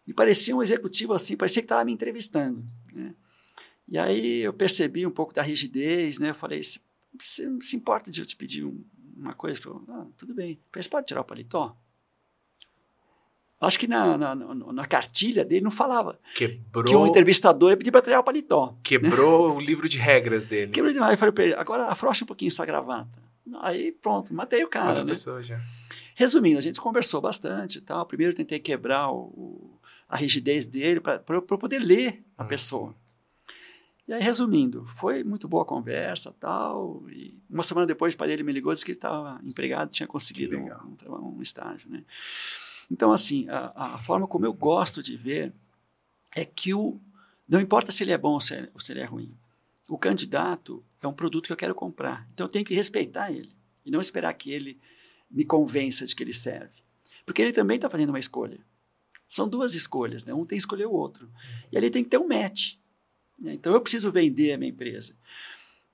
E 0.08 0.14
parecia 0.14 0.56
um 0.56 0.64
executivo 0.64 1.14
assim, 1.14 1.36
parecia 1.36 1.62
que 1.62 1.66
estava 1.66 1.84
me 1.84 1.92
entrevistando. 1.92 2.64
Né? 2.94 3.14
E 3.88 3.98
aí 3.98 4.42
eu 4.42 4.54
percebi 4.54 5.06
um 5.06 5.12
pouco 5.12 5.34
da 5.34 5.42
rigidez, 5.42 6.20
né? 6.20 6.30
Eu 6.30 6.36
falei, 6.36 6.64
se, 6.64 6.80
se, 7.20 7.46
se 7.62 7.76
importa 7.76 8.10
de 8.10 8.22
eu 8.22 8.26
te 8.26 8.36
pedir 8.36 8.64
um, 8.64 8.82
uma 9.18 9.34
coisa? 9.34 9.58
Ele 9.58 9.64
falou, 9.64 9.84
ah, 9.90 10.06
tudo 10.16 10.34
bem. 10.34 10.58
falei, 10.72 10.84
você 10.84 10.90
pode 10.90 11.08
tirar 11.08 11.22
o 11.22 11.26
paletó? 11.26 11.76
Acho 13.60 13.80
que 13.80 13.88
na, 13.88 14.18
na, 14.18 14.36
na, 14.36 14.86
cartilha 14.86 15.44
dele 15.44 15.64
não 15.64 15.72
falava 15.72 16.20
Quebrou, 16.36 16.84
que 16.84 16.96
o 16.96 17.08
entrevistador 17.08 17.72
ia 17.72 17.78
pedir 17.78 17.90
para 17.90 18.02
tirar 18.02 18.20
o 18.20 18.24
paletó. 18.24 18.78
Quebrou 18.84 19.50
né? 19.50 19.56
o 19.56 19.60
livro 19.60 19.90
de 19.90 19.98
regras 19.98 20.46
dele. 20.46 20.72
Quebrou 20.72 20.94
demais. 20.94 21.14
Eu 21.14 21.18
falei 21.18 21.32
para 21.32 21.44
ele, 21.44 21.54
agora 21.56 21.86
afrouxa 21.88 22.24
um 22.24 22.28
pouquinho 22.28 22.50
essa 22.50 22.66
gravata. 22.66 23.25
Aí 23.62 23.92
pronto, 23.92 24.34
matei 24.34 24.64
o 24.64 24.70
cara. 24.70 24.90
Outra 24.90 25.04
né? 25.04 25.12
pessoa 25.12 25.42
já. 25.44 25.60
Resumindo, 26.16 26.58
a 26.58 26.62
gente 26.62 26.80
conversou 26.80 27.22
bastante 27.22 27.82
tal. 27.82 28.06
Primeiro 28.06 28.34
eu 28.34 28.38
tentei 28.38 28.60
quebrar 28.60 29.12
o, 29.12 29.80
a 30.08 30.16
rigidez 30.16 30.66
dele 30.66 31.00
para 31.00 31.22
eu 31.30 31.42
poder 31.42 31.80
ler 31.80 32.24
a 32.38 32.44
hum. 32.44 32.48
pessoa. 32.48 32.96
E 34.08 34.14
aí, 34.14 34.22
resumindo, 34.22 34.86
foi 34.86 35.24
muito 35.24 35.48
boa 35.48 35.64
a 35.64 35.66
conversa 35.66 36.34
tal. 36.40 37.04
E 37.10 37.42
uma 37.50 37.64
semana 37.64 37.88
depois, 37.88 38.14
o 38.14 38.18
pai 38.18 38.28
dele 38.28 38.44
me 38.44 38.52
ligou 38.52 38.72
e 38.72 38.76
disse 38.76 38.86
que 38.86 38.92
ele 38.92 38.98
estava 38.98 39.40
empregado, 39.44 39.90
tinha 39.90 40.08
conseguido 40.08 40.58
um, 40.58 40.70
um, 41.10 41.38
um, 41.38 41.42
estágio. 41.42 41.90
Né? 41.90 42.04
Então, 42.90 43.12
assim, 43.12 43.50
a, 43.50 43.96
a, 43.96 43.98
forma 43.98 44.28
como 44.28 44.46
eu 44.46 44.54
gosto 44.54 45.02
de 45.02 45.18
ver 45.18 45.52
é 46.36 46.46
que 46.46 46.74
o, 46.74 47.00
não 47.50 47.60
importa 47.60 47.92
se 47.92 48.04
ele 48.04 48.12
é 48.12 48.18
bom 48.18 48.34
ou 48.34 48.40
se, 48.40 48.54
é, 48.54 48.70
ou 48.76 48.80
se 48.80 48.92
ele 48.92 49.00
é 49.00 49.06
ruim, 49.06 49.36
o 49.90 49.98
candidato 49.98 50.84
é 51.06 51.10
um 51.10 51.14
produto 51.14 51.48
que 51.48 51.54
eu 51.54 51.58
quero 51.58 51.76
comprar. 51.76 52.28
Então, 52.34 52.46
eu 52.46 52.50
tenho 52.50 52.66
que 52.66 52.74
respeitar 52.74 53.32
ele 53.32 53.52
e 53.86 53.92
não 53.92 54.02
esperar 54.02 54.34
que 54.34 54.52
ele 54.52 54.80
me 55.30 55.44
convença 55.44 56.06
de 56.06 56.16
que 56.16 56.24
ele 56.24 56.34
serve. 56.34 56.84
Porque 57.26 57.42
ele 57.42 57.52
também 57.52 57.76
está 57.76 57.90
fazendo 57.90 58.10
uma 58.10 58.20
escolha. 58.20 58.60
São 59.28 59.48
duas 59.48 59.74
escolhas, 59.74 60.24
né? 60.24 60.34
um 60.34 60.46
tem 60.46 60.58
que 60.58 60.62
escolher 60.62 60.86
o 60.86 60.94
outro. 60.94 61.30
E 61.72 61.78
ali 61.78 61.90
tem 61.90 62.04
que 62.04 62.10
ter 62.10 62.18
um 62.18 62.28
match. 62.28 62.76
Né? 63.40 63.54
Então 63.54 63.74
eu 63.74 63.82
preciso 63.82 64.12
vender 64.12 64.54
a 64.54 64.58
minha 64.58 64.70
empresa. 64.70 65.16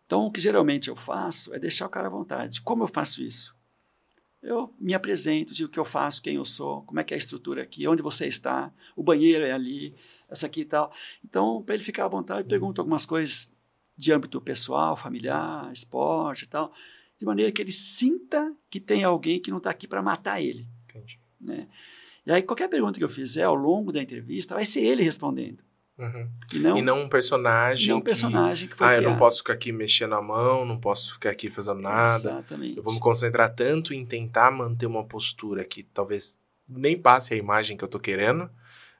Então 0.05 0.25
o 0.25 0.31
que 0.31 0.41
geralmente 0.41 0.89
eu 0.89 0.95
faço 0.95 1.53
é 1.53 1.59
deixar 1.59 1.85
o 1.85 1.89
cara 1.89 2.07
à 2.07 2.11
vontade. 2.11 2.61
Como 2.61 2.83
eu 2.83 2.87
faço 2.87 3.21
isso? 3.21 3.55
Eu 4.43 4.73
me 4.79 4.93
apresento, 4.93 5.53
digo 5.53 5.69
o 5.69 5.71
que 5.71 5.79
eu 5.79 5.85
faço, 5.85 6.21
quem 6.21 6.35
eu 6.35 6.45
sou, 6.45 6.81
como 6.81 6.99
é 6.99 7.03
que 7.03 7.13
é 7.13 7.15
a 7.15 7.17
estrutura 7.17 7.61
aqui, 7.61 7.87
onde 7.87 8.01
você 8.01 8.25
está, 8.25 8.73
o 8.95 9.03
banheiro 9.03 9.45
é 9.45 9.51
ali, 9.51 9.93
essa 10.27 10.47
aqui 10.47 10.61
e 10.61 10.65
tal. 10.65 10.91
Então, 11.23 11.61
para 11.61 11.75
ele 11.75 11.83
ficar 11.83 12.05
à 12.05 12.07
vontade, 12.07 12.41
eu 12.41 12.45
pergunto 12.47 12.81
algumas 12.81 13.05
coisas 13.05 13.51
de 14.01 14.11
âmbito 14.11 14.41
pessoal, 14.41 14.97
familiar, 14.97 15.71
esporte 15.71 16.45
e 16.45 16.47
tal, 16.47 16.73
de 17.19 17.23
maneira 17.23 17.51
que 17.51 17.61
ele 17.61 17.71
sinta 17.71 18.51
que 18.67 18.79
tem 18.79 19.03
alguém 19.03 19.39
que 19.39 19.51
não 19.51 19.59
está 19.59 19.69
aqui 19.69 19.87
para 19.87 20.01
matar 20.01 20.41
ele. 20.41 20.67
Entendi. 20.89 21.19
Né? 21.39 21.67
E 22.25 22.31
aí, 22.31 22.41
qualquer 22.41 22.67
pergunta 22.67 22.97
que 22.97 23.03
eu 23.03 23.09
fizer 23.09 23.43
ao 23.43 23.53
longo 23.53 23.91
da 23.91 24.01
entrevista, 24.01 24.55
vai 24.55 24.65
ser 24.65 24.81
ele 24.81 25.03
respondendo. 25.03 25.59
Uhum. 25.99 26.27
E, 26.51 26.57
não, 26.57 26.77
e, 26.77 26.81
não, 26.81 27.01
um 27.01 27.09
personagem. 27.09 27.89
Não 27.89 27.97
um 27.97 28.01
personagem 28.01 28.67
que, 28.67 28.71
que 28.71 28.77
foi 28.77 28.87
Ah, 28.87 28.89
criado. 28.89 29.03
eu 29.03 29.09
não 29.11 29.17
posso 29.19 29.37
ficar 29.37 29.53
aqui 29.53 29.71
mexendo 29.71 30.15
a 30.15 30.21
mão, 30.21 30.65
não 30.65 30.79
posso 30.79 31.13
ficar 31.13 31.29
aqui 31.29 31.51
fazendo 31.51 31.81
nada. 31.81 32.15
Exatamente. 32.17 32.77
Eu 32.77 32.83
vou 32.83 32.93
me 32.95 32.99
concentrar 32.99 33.53
tanto 33.53 33.93
em 33.93 34.03
tentar 34.03 34.49
manter 34.49 34.87
uma 34.87 35.03
postura 35.03 35.63
que 35.63 35.83
talvez 35.83 36.39
nem 36.67 36.99
passe 36.99 37.35
a 37.35 37.37
imagem 37.37 37.77
que 37.77 37.83
eu 37.83 37.87
tô 37.87 37.99
querendo. 37.99 38.49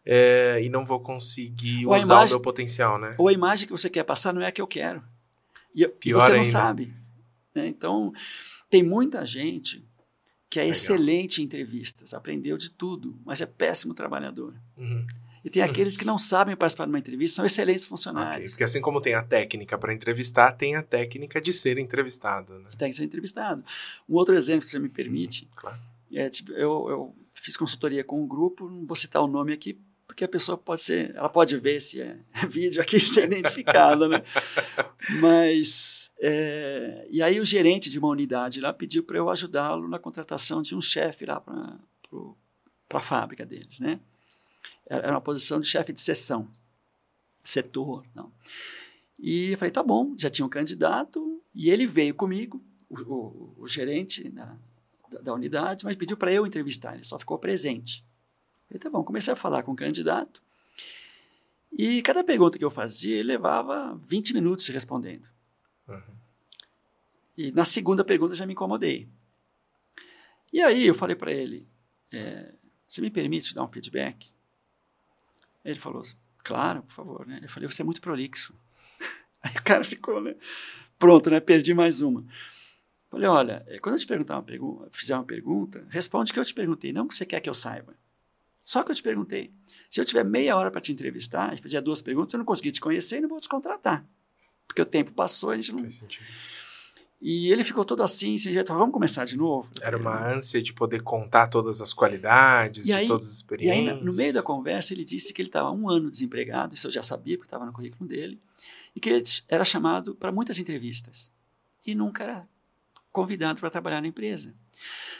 É, 0.05 0.59
e 0.63 0.69
não 0.69 0.85
vou 0.85 0.99
conseguir 0.99 1.85
ou 1.85 1.93
usar 1.93 2.05
imagem, 2.05 2.35
o 2.35 2.37
meu 2.37 2.41
potencial, 2.41 2.99
né? 2.99 3.15
Ou 3.17 3.27
a 3.27 3.33
imagem 3.33 3.67
que 3.67 3.71
você 3.71 3.89
quer 3.89 4.03
passar 4.03 4.33
não 4.33 4.41
é 4.41 4.47
a 4.47 4.51
que 4.51 4.61
eu 4.61 4.67
quero. 4.67 5.03
E, 5.75 5.83
e 5.83 6.13
você 6.13 6.29
não 6.29 6.35
ainda. 6.37 6.49
sabe. 6.49 6.93
Né? 7.53 7.67
Então, 7.67 8.11
tem 8.69 8.83
muita 8.83 9.25
gente 9.25 9.85
que 10.49 10.59
é 10.59 10.63
Legal. 10.63 10.75
excelente 10.75 11.41
em 11.41 11.45
entrevistas, 11.45 12.13
aprendeu 12.13 12.57
de 12.57 12.69
tudo, 12.69 13.17
mas 13.25 13.39
é 13.39 13.45
péssimo 13.45 13.93
trabalhador. 13.93 14.53
Uhum. 14.77 15.05
E 15.43 15.49
tem 15.49 15.63
uhum. 15.63 15.69
aqueles 15.69 15.97
que 15.97 16.05
não 16.05 16.17
sabem 16.17 16.55
participar 16.55 16.85
de 16.85 16.91
uma 16.91 16.99
entrevista, 16.99 17.37
são 17.37 17.45
excelentes 17.45 17.85
funcionários. 17.85 18.35
Okay. 18.35 18.49
Porque 18.49 18.63
assim 18.63 18.81
como 18.81 19.01
tem 19.01 19.13
a 19.13 19.23
técnica 19.23 19.77
para 19.77 19.93
entrevistar, 19.93 20.51
tem 20.51 20.75
a 20.75 20.83
técnica 20.83 21.41
de 21.41 21.51
ser 21.51 21.77
entrevistado. 21.77 22.59
Né? 22.59 22.69
Tem 22.77 22.89
que 22.89 22.95
ser 22.95 23.03
entrevistado. 23.03 23.63
Um 24.07 24.15
outro 24.15 24.35
exemplo, 24.35 24.63
se 24.63 24.71
você 24.71 24.79
me 24.79 24.89
permite, 24.89 25.45
uhum, 25.45 25.49
claro. 25.55 25.77
é, 26.13 26.29
tipo, 26.29 26.51
eu, 26.51 26.89
eu, 26.89 27.13
fiz 27.31 27.57
consultoria 27.57 28.03
com 28.03 28.21
um 28.21 28.27
grupo, 28.27 28.69
não 28.69 28.85
vou 28.85 28.95
citar 28.95 29.23
o 29.23 29.27
nome 29.27 29.53
aqui, 29.53 29.79
porque 30.21 30.25
a 30.25 30.27
pessoa 30.27 30.57
pode 30.57 30.83
ser, 30.83 31.15
ela 31.15 31.29
pode 31.29 31.57
ver 31.57 31.81
se 31.81 32.01
é 32.01 32.19
vídeo 32.47 32.81
aqui, 32.81 32.99
ser 33.01 33.23
identificada, 33.25 34.07
né? 34.07 34.23
Mas, 35.19 36.11
é, 36.19 37.07
e 37.11 37.23
aí 37.23 37.39
o 37.39 37.45
gerente 37.45 37.89
de 37.89 37.97
uma 37.97 38.09
unidade 38.09 38.61
lá 38.61 38.71
pediu 38.71 39.03
para 39.03 39.17
eu 39.17 39.29
ajudá-lo 39.29 39.87
na 39.87 39.97
contratação 39.97 40.61
de 40.61 40.75
um 40.75 40.81
chefe 40.81 41.25
lá 41.25 41.39
para 41.39 41.79
a 42.93 43.01
fábrica 43.01 43.45
deles, 43.45 43.79
né? 43.79 43.99
Era 44.87 45.11
uma 45.11 45.21
posição 45.21 45.59
de 45.59 45.67
chefe 45.67 45.91
de 45.91 46.01
seção, 46.01 46.47
setor, 47.43 48.05
não. 48.13 48.31
E 49.17 49.51
eu 49.51 49.57
falei, 49.57 49.71
tá 49.71 49.81
bom, 49.81 50.13
já 50.17 50.29
tinha 50.29 50.45
um 50.45 50.49
candidato, 50.49 51.41
e 51.53 51.69
ele 51.69 51.87
veio 51.87 52.13
comigo, 52.13 52.63
o, 52.89 52.99
o, 52.99 53.55
o 53.59 53.67
gerente 53.67 54.29
da, 54.29 54.57
da 55.23 55.33
unidade, 55.33 55.85
mas 55.85 55.95
pediu 55.95 56.17
para 56.17 56.33
eu 56.33 56.45
entrevistar, 56.45 56.93
ele 56.95 57.05
só 57.05 57.17
ficou 57.17 57.39
presente. 57.39 58.05
Falei, 58.71 58.79
tá 58.79 58.89
bom, 58.89 59.03
comecei 59.03 59.33
a 59.33 59.35
falar 59.35 59.63
com 59.63 59.73
o 59.73 59.75
candidato. 59.75 60.41
E 61.77 62.01
cada 62.01 62.23
pergunta 62.23 62.57
que 62.57 62.63
eu 62.63 62.71
fazia, 62.71 63.17
ele 63.17 63.27
levava 63.27 63.99
20 64.01 64.33
minutos 64.33 64.65
respondendo. 64.69 65.27
Uhum. 65.89 66.15
E 67.37 67.51
na 67.51 67.65
segunda 67.65 68.05
pergunta 68.05 68.33
já 68.33 68.45
me 68.45 68.53
incomodei. 68.53 69.09
E 70.53 70.61
aí 70.61 70.87
eu 70.87 70.95
falei 70.95 71.17
para 71.17 71.33
ele: 71.33 71.67
é, 72.13 72.53
Você 72.87 73.01
me 73.01 73.11
permite 73.11 73.53
dar 73.53 73.63
um 73.63 73.71
feedback? 73.71 74.31
Ele 75.65 75.79
falou: 75.79 76.01
Claro, 76.37 76.83
por 76.83 76.93
favor. 76.93 77.27
Né? 77.27 77.41
Eu 77.43 77.49
falei: 77.49 77.69
Você 77.69 77.81
é 77.81 77.85
muito 77.85 77.99
prolixo. 77.99 78.55
Aí 79.43 79.53
o 79.57 79.63
cara 79.63 79.83
ficou, 79.83 80.21
né? 80.21 80.35
Pronto, 80.97 81.29
né? 81.29 81.41
Perdi 81.41 81.73
mais 81.73 81.99
uma. 81.99 82.25
Falei: 83.09 83.27
Olha, 83.27 83.65
é, 83.67 83.79
quando 83.79 83.95
eu 83.95 83.99
te 83.99 84.07
perguntar 84.07 84.35
uma 84.35 84.43
pergunta, 84.43 84.89
fizer 84.93 85.15
uma 85.15 85.25
pergunta, 85.25 85.85
responde 85.89 86.31
o 86.31 86.33
que 86.33 86.39
eu 86.39 86.45
te 86.45 86.53
perguntei, 86.53 86.93
não 86.93 87.03
o 87.03 87.07
que 87.07 87.15
você 87.15 87.25
quer 87.25 87.41
que 87.41 87.49
eu 87.49 87.53
saiba. 87.53 88.00
Só 88.71 88.83
que 88.83 88.91
eu 88.93 88.95
te 88.95 89.03
perguntei. 89.03 89.51
Se 89.89 89.99
eu 89.99 90.05
tiver 90.05 90.23
meia 90.23 90.55
hora 90.55 90.71
para 90.71 90.79
te 90.79 90.93
entrevistar 90.93 91.53
e 91.53 91.57
fizer 91.57 91.81
duas 91.81 92.01
perguntas, 92.01 92.33
eu 92.33 92.37
não 92.37 92.45
consegui 92.45 92.71
te 92.71 92.79
conhecer 92.79 93.17
e 93.17 93.19
não 93.19 93.27
vou 93.27 93.37
te 93.37 93.49
contratar. 93.49 94.05
Porque 94.65 94.81
o 94.81 94.85
tempo 94.85 95.11
passou, 95.11 95.49
a 95.49 95.57
gente 95.57 95.73
não. 95.73 95.81
Faz 95.81 95.95
sentido. 95.95 96.25
E 97.21 97.51
ele 97.51 97.65
ficou 97.65 97.83
todo 97.83 98.01
assim, 98.01 98.37
sem 98.37 98.53
jeito, 98.53 98.73
vamos 98.73 98.93
começar 98.93 99.25
de 99.25 99.35
novo? 99.35 99.69
Era 99.81 99.97
uma 99.97 100.25
ânsia 100.25 100.63
de 100.63 100.71
poder 100.71 101.03
contar 101.03 101.47
todas 101.47 101.81
as 101.81 101.91
qualidades, 101.91 102.85
e 102.85 102.87
de 102.87 102.93
aí, 102.93 103.07
todas 103.07 103.27
as 103.27 103.33
experiências. 103.33 103.87
E 103.87 103.89
aí, 103.89 104.05
no 104.05 104.13
meio 104.13 104.31
da 104.31 104.41
conversa, 104.41 104.93
ele 104.93 105.03
disse 105.03 105.33
que 105.33 105.41
ele 105.41 105.49
estava 105.49 105.69
um 105.69 105.89
ano 105.89 106.09
desempregado, 106.09 106.73
isso 106.73 106.87
eu 106.87 106.91
já 106.91 107.03
sabia, 107.03 107.35
porque 107.35 107.47
estava 107.47 107.65
no 107.65 107.73
currículo 107.73 108.07
dele, 108.07 108.41
e 108.95 109.01
que 109.01 109.09
ele 109.09 109.21
era 109.49 109.65
chamado 109.65 110.15
para 110.15 110.31
muitas 110.31 110.57
entrevistas. 110.59 111.29
E 111.85 111.93
nunca 111.93 112.23
era 112.23 112.49
convidado 113.11 113.59
para 113.59 113.69
trabalhar 113.69 113.99
na 113.99 114.07
empresa. 114.07 114.55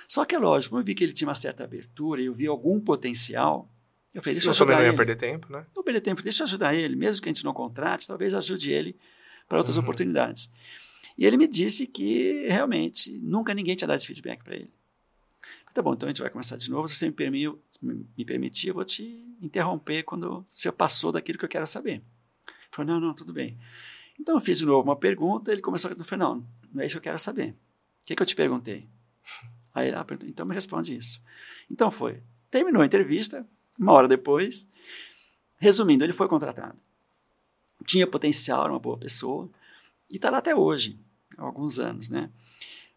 Só 0.07 0.25
que 0.25 0.35
é 0.35 0.39
lógico, 0.39 0.77
eu 0.77 0.83
vi 0.83 0.93
que 0.93 1.03
ele 1.03 1.13
tinha 1.13 1.27
uma 1.27 1.35
certa 1.35 1.63
abertura 1.63 2.21
e 2.21 2.25
eu 2.25 2.33
vi 2.33 2.47
algum 2.47 2.79
potencial, 2.79 3.71
eu 4.13 4.21
falei, 4.21 4.33
deixa 4.33 4.47
eu 4.47 4.51
ajudar 4.51 4.77
não 4.77 4.85
ia 4.85 4.93
perder 4.93 5.15
tempo, 5.15 5.51
né? 5.51 5.65
Não 5.75 5.83
perder 5.83 6.01
tempo, 6.01 6.21
deixa 6.21 6.43
eu 6.43 6.45
ajudar 6.45 6.75
ele, 6.75 6.95
mesmo 6.95 7.21
que 7.21 7.29
a 7.29 7.31
gente 7.31 7.45
não 7.45 7.53
contrate, 7.53 8.07
talvez 8.07 8.33
ajude 8.33 8.71
ele 8.71 8.97
para 9.47 9.57
outras 9.57 9.77
uhum. 9.77 9.83
oportunidades. 9.83 10.49
E 11.17 11.25
ele 11.25 11.37
me 11.37 11.47
disse 11.47 11.87
que 11.87 12.45
realmente 12.47 13.11
nunca 13.21 13.53
ninguém 13.53 13.75
tinha 13.75 13.87
dado 13.87 14.01
feedback 14.05 14.43
para 14.43 14.55
ele. 14.55 14.71
Tá 15.73 15.81
bom, 15.81 15.93
então 15.93 16.07
a 16.07 16.09
gente 16.09 16.21
vai 16.21 16.29
começar 16.29 16.57
de 16.57 16.69
novo. 16.69 16.89
Se 16.89 16.95
você 16.95 17.05
me, 17.05 17.13
permitir, 17.13 17.53
me 17.81 18.25
permitir, 18.25 18.67
eu 18.69 18.73
vou 18.73 18.83
te 18.83 19.37
interromper 19.41 20.03
quando 20.03 20.45
você 20.49 20.69
passou 20.71 21.11
daquilo 21.11 21.37
que 21.37 21.45
eu 21.45 21.49
quero 21.49 21.65
saber. 21.65 21.93
Ele 21.93 22.03
falou, 22.71 22.93
não, 22.93 22.99
não, 22.99 23.13
tudo 23.13 23.31
bem. 23.31 23.57
Então 24.19 24.35
eu 24.35 24.41
fiz 24.41 24.59
de 24.59 24.65
novo 24.65 24.83
uma 24.83 24.95
pergunta, 24.95 25.51
ele 25.51 25.61
começou 25.61 25.89
a 25.91 26.03
falar, 26.03 26.25
não, 26.25 26.47
não 26.73 26.81
é 26.81 26.85
isso 26.85 26.95
que 26.95 26.97
eu 26.97 27.01
quero 27.01 27.19
saber. 27.19 27.51
O 28.03 28.05
que, 28.05 28.15
que 28.15 28.21
eu 28.21 28.25
te 28.25 28.35
perguntei? 28.35 28.89
Aí 29.73 29.87
ele, 29.87 29.95
ah, 29.95 30.05
então 30.25 30.45
me 30.45 30.53
responde 30.53 30.95
isso. 30.95 31.21
Então 31.69 31.89
foi. 31.89 32.21
Terminou 32.49 32.81
a 32.81 32.85
entrevista, 32.85 33.47
uma 33.79 33.93
hora 33.93 34.07
depois. 34.07 34.67
Resumindo, 35.57 36.03
ele 36.03 36.13
foi 36.13 36.27
contratado. 36.27 36.77
Tinha 37.85 38.05
potencial, 38.05 38.63
era 38.63 38.73
uma 38.73 38.79
boa 38.79 38.97
pessoa. 38.97 39.49
E 40.09 40.15
está 40.17 40.29
lá 40.29 40.39
até 40.39 40.55
hoje, 40.55 40.99
há 41.37 41.43
alguns 41.43 41.79
anos, 41.79 42.09
né? 42.09 42.29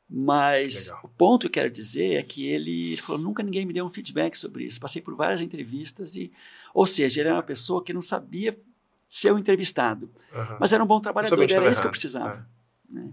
Mas 0.08 0.86
Legal. 0.86 1.00
o 1.04 1.08
ponto 1.08 1.40
que 1.40 1.46
eu 1.46 1.62
quero 1.62 1.70
dizer 1.70 2.14
é 2.14 2.22
que 2.22 2.46
ele, 2.46 2.92
ele, 2.92 3.00
falou: 3.00 3.20
nunca 3.20 3.42
ninguém 3.42 3.64
me 3.64 3.72
deu 3.72 3.86
um 3.86 3.90
feedback 3.90 4.36
sobre 4.36 4.64
isso. 4.64 4.80
Passei 4.80 5.00
por 5.00 5.14
várias 5.14 5.40
entrevistas 5.40 6.14
e, 6.14 6.30
ou 6.74 6.86
seja, 6.86 7.20
ele 7.20 7.28
era 7.28 7.36
uma 7.36 7.42
pessoa 7.42 7.82
que 7.82 7.92
não 7.92 8.02
sabia 8.02 8.58
ser 9.08 9.32
o 9.32 9.38
entrevistado, 9.38 10.10
uhum. 10.32 10.56
mas 10.60 10.72
era 10.72 10.82
um 10.82 10.86
bom 10.86 11.00
trabalhador. 11.00 11.50
Era 11.50 11.70
isso 11.70 11.80
que 11.80 11.86
eu 11.86 11.90
precisava. 11.90 12.46
É. 12.90 12.94
Né? 12.94 13.10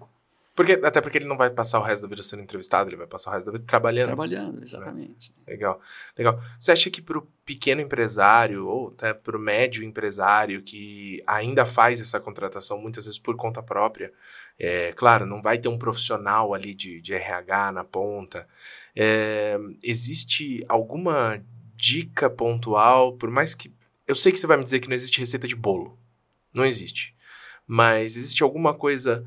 Porque, 0.61 0.73
até 0.85 1.01
porque 1.01 1.17
ele 1.17 1.25
não 1.25 1.37
vai 1.37 1.49
passar 1.49 1.79
o 1.79 1.81
resto 1.81 2.03
da 2.03 2.07
vida 2.07 2.21
sendo 2.21 2.43
entrevistado, 2.43 2.87
ele 2.87 2.95
vai 2.95 3.07
passar 3.07 3.31
o 3.31 3.33
resto 3.33 3.47
da 3.47 3.53
vida 3.53 3.65
trabalhando. 3.65 4.09
Trabalhando, 4.09 4.57
né? 4.57 4.63
exatamente. 4.63 5.33
Né? 5.39 5.53
Legal, 5.53 5.81
legal. 6.15 6.39
Você 6.59 6.71
acha 6.71 6.91
que 6.91 7.01
para 7.01 7.17
o 7.17 7.27
pequeno 7.43 7.81
empresário, 7.81 8.67
ou 8.67 8.89
até 8.89 9.11
para 9.11 9.35
o 9.35 9.39
médio 9.39 9.83
empresário, 9.83 10.61
que 10.61 11.23
ainda 11.25 11.65
faz 11.65 11.99
essa 11.99 12.19
contratação 12.19 12.77
muitas 12.77 13.05
vezes 13.05 13.19
por 13.19 13.35
conta 13.35 13.63
própria, 13.63 14.13
é, 14.59 14.91
claro, 14.91 15.25
não 15.25 15.41
vai 15.41 15.57
ter 15.57 15.67
um 15.67 15.79
profissional 15.79 16.53
ali 16.53 16.75
de, 16.75 17.01
de 17.01 17.15
RH 17.15 17.71
na 17.71 17.83
ponta, 17.83 18.47
é, 18.95 19.57
existe 19.81 20.63
alguma 20.69 21.43
dica 21.75 22.29
pontual, 22.29 23.13
por 23.13 23.31
mais 23.31 23.55
que... 23.55 23.73
Eu 24.07 24.13
sei 24.13 24.31
que 24.31 24.37
você 24.37 24.45
vai 24.45 24.57
me 24.57 24.63
dizer 24.63 24.79
que 24.79 24.87
não 24.87 24.93
existe 24.93 25.19
receita 25.19 25.47
de 25.47 25.55
bolo. 25.55 25.97
Não 26.53 26.63
existe. 26.63 27.15
mas 27.65 28.15
existe 28.15 28.43
alguma 28.43 28.75
coisa 28.75 29.25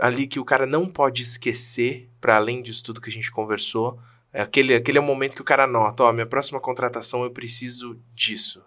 ali 0.00 0.26
que 0.26 0.40
o 0.40 0.44
cara 0.44 0.66
não 0.66 0.86
pode 0.88 1.22
esquecer, 1.22 2.08
para 2.20 2.36
além 2.36 2.62
disso 2.62 2.82
tudo 2.82 3.00
que 3.00 3.10
a 3.10 3.12
gente 3.12 3.30
conversou? 3.30 4.00
É 4.32 4.40
aquele, 4.40 4.74
aquele 4.74 4.98
é 4.98 5.00
o 5.00 5.04
momento 5.04 5.34
que 5.34 5.42
o 5.42 5.44
cara 5.44 5.66
nota, 5.66 6.04
ó, 6.04 6.12
minha 6.12 6.26
próxima 6.26 6.60
contratação 6.60 7.24
eu 7.24 7.30
preciso 7.30 8.00
disso. 8.12 8.62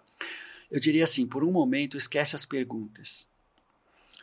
Eu 0.70 0.80
diria 0.80 1.04
assim, 1.04 1.26
por 1.26 1.44
um 1.44 1.50
momento, 1.50 1.96
esquece 1.96 2.34
as 2.36 2.44
perguntas. 2.44 3.28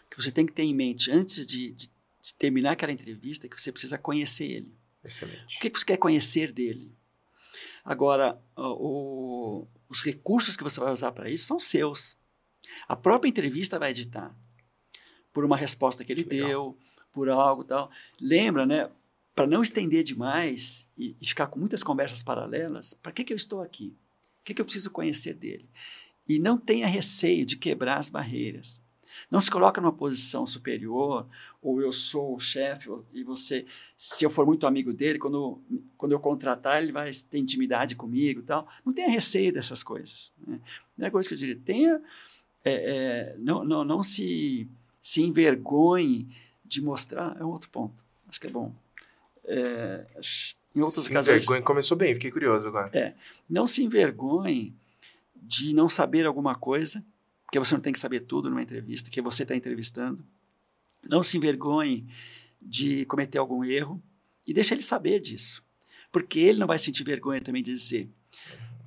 Que 0.10 0.22
você 0.22 0.32
tem 0.32 0.46
que 0.46 0.52
ter 0.52 0.64
em 0.64 0.74
mente 0.74 1.10
antes 1.10 1.46
de, 1.46 1.72
de, 1.72 1.88
de 1.88 2.34
terminar 2.38 2.72
aquela 2.72 2.92
entrevista, 2.92 3.48
que 3.48 3.60
você 3.60 3.72
precisa 3.72 3.98
conhecer 3.98 4.46
ele. 4.46 4.76
Excelente. 5.04 5.58
O 5.58 5.60
que 5.60 5.70
você 5.70 5.86
quer 5.86 5.98
conhecer 5.98 6.52
dele? 6.52 6.94
Agora, 7.84 8.40
o, 8.56 9.68
os 9.90 10.02
recursos 10.02 10.56
que 10.56 10.64
você 10.64 10.80
vai 10.80 10.94
usar 10.94 11.12
para 11.12 11.30
isso 11.30 11.46
são 11.46 11.60
seus. 11.60 12.16
A 12.88 12.96
própria 12.96 13.30
entrevista 13.30 13.80
vai 13.80 13.92
editar 13.92 14.36
por 15.34 15.44
uma 15.44 15.58
resposta 15.58 16.04
que 16.04 16.12
ele 16.12 16.24
Legal. 16.24 16.48
deu, 16.48 16.78
por 17.12 17.30
algo 17.30 17.64
tal. 17.64 17.90
Lembra, 18.20 18.66
né? 18.66 18.90
Para 19.36 19.48
não 19.48 19.64
estender 19.64 20.04
demais 20.04 20.88
e, 20.98 21.16
e, 21.20 21.26
ficar 21.26 21.48
com 21.48 21.60
muitas 21.60 21.84
conversas 21.84 22.22
paralelas, 22.22 22.94
para 22.94 23.12
que, 23.12 23.24
que 23.24 23.32
eu 23.32 23.38
estou 23.38 23.62
aqui? 23.62 23.96
O 24.42 24.44
que, 24.44 24.54
que 24.54 24.62
eu 24.62 24.66
preciso 24.66 24.92
conhecer 24.92 25.34
dele? 25.34 25.70
E 26.28 26.38
não 26.38 26.58
tenha 26.58 26.88
receio 26.88 27.46
de 27.46 27.56
quebrar 27.56 27.98
as 27.98 28.10
barreiras. 28.10 28.82
Não 29.30 29.40
se 29.40 29.52
coloca 29.52 29.80
numa 29.80 29.94
posição 29.94 30.46
superior, 30.46 31.28
ou 31.62 31.82
eu 31.82 31.92
sou 31.92 32.36
o 32.36 32.40
chefe, 32.40 32.90
e 33.14 33.24
você, 33.24 33.66
se 33.96 34.26
eu 34.26 34.30
for 34.30 34.46
muito 34.46 34.66
amigo 34.66 34.94
dele, 34.94 35.20
quando, 35.20 35.62
quando 35.98 36.14
eu 36.14 36.20
contratar, 36.20 36.82
ele 36.82 36.92
vai 36.92 37.12
ter 37.30 37.38
intimidade 37.38 37.96
comigo 37.96 38.42
tal. 38.42 38.68
Não 38.86 38.94
tenha 38.94 39.10
receio 39.10 39.54
dessas 39.54 39.84
coisas. 39.84 40.34
Né? 40.46 40.60
A 40.64 40.94
primeira 40.94 41.12
coisa 41.12 41.28
que 41.28 41.36
eu 41.36 41.40
diria, 41.40 41.60
tenha, 41.64 42.02
é, 42.64 42.72
é, 42.74 43.36
não, 43.40 43.64
não, 43.64 43.84
não 43.84 44.04
se, 44.04 44.68
se 45.02 45.22
envergonhe 45.22 46.28
de 46.72 46.82
mostrar, 46.82 47.36
é 47.40 47.44
um 47.44 47.50
outro 47.50 47.70
ponto. 47.70 48.04
Acho 48.28 48.40
que 48.40 48.48
é 48.48 48.50
bom. 48.50 48.74
É, 49.44 50.06
em 50.74 50.82
outros 50.82 51.06
se 51.06 51.12
casos. 51.12 51.30
Envergonhe 51.34 51.62
começou 51.62 51.98
bem, 51.98 52.14
fiquei 52.14 52.32
curioso 52.32 52.70
agora. 52.70 52.90
É, 52.98 53.14
não 53.50 53.68
se 53.68 53.84
envergonhe 53.84 54.74
de 55.36 55.74
não 55.74 55.90
saber 55.90 56.26
alguma 56.26 56.56
coisa, 56.56 57.04
porque 57.44 57.60
você 57.60 57.74
não 57.74 57.82
tem 57.82 57.92
que 57.92 58.00
saber 58.00 58.22
tudo 58.22 58.50
numa 58.50 58.62
entrevista, 58.62 59.10
que 59.10 59.22
você 59.22 59.44
está 59.44 59.54
entrevistando. 59.54 60.26
Não 61.04 61.22
se 61.24 61.36
envergonhe 61.36 62.08
de 62.62 63.06
cometer 63.06 63.38
algum 63.38 63.66
erro 63.66 64.02
e 64.48 64.54
deixe 64.54 64.74
ele 64.74 64.82
saber 64.82 65.20
disso, 65.20 65.62
porque 66.12 66.40
ele 66.40 66.60
não 66.60 66.68
vai 66.68 66.80
sentir 66.80 67.04
vergonha 67.04 67.42
também 67.42 67.62
de 67.62 67.74
dizer. 67.74 68.10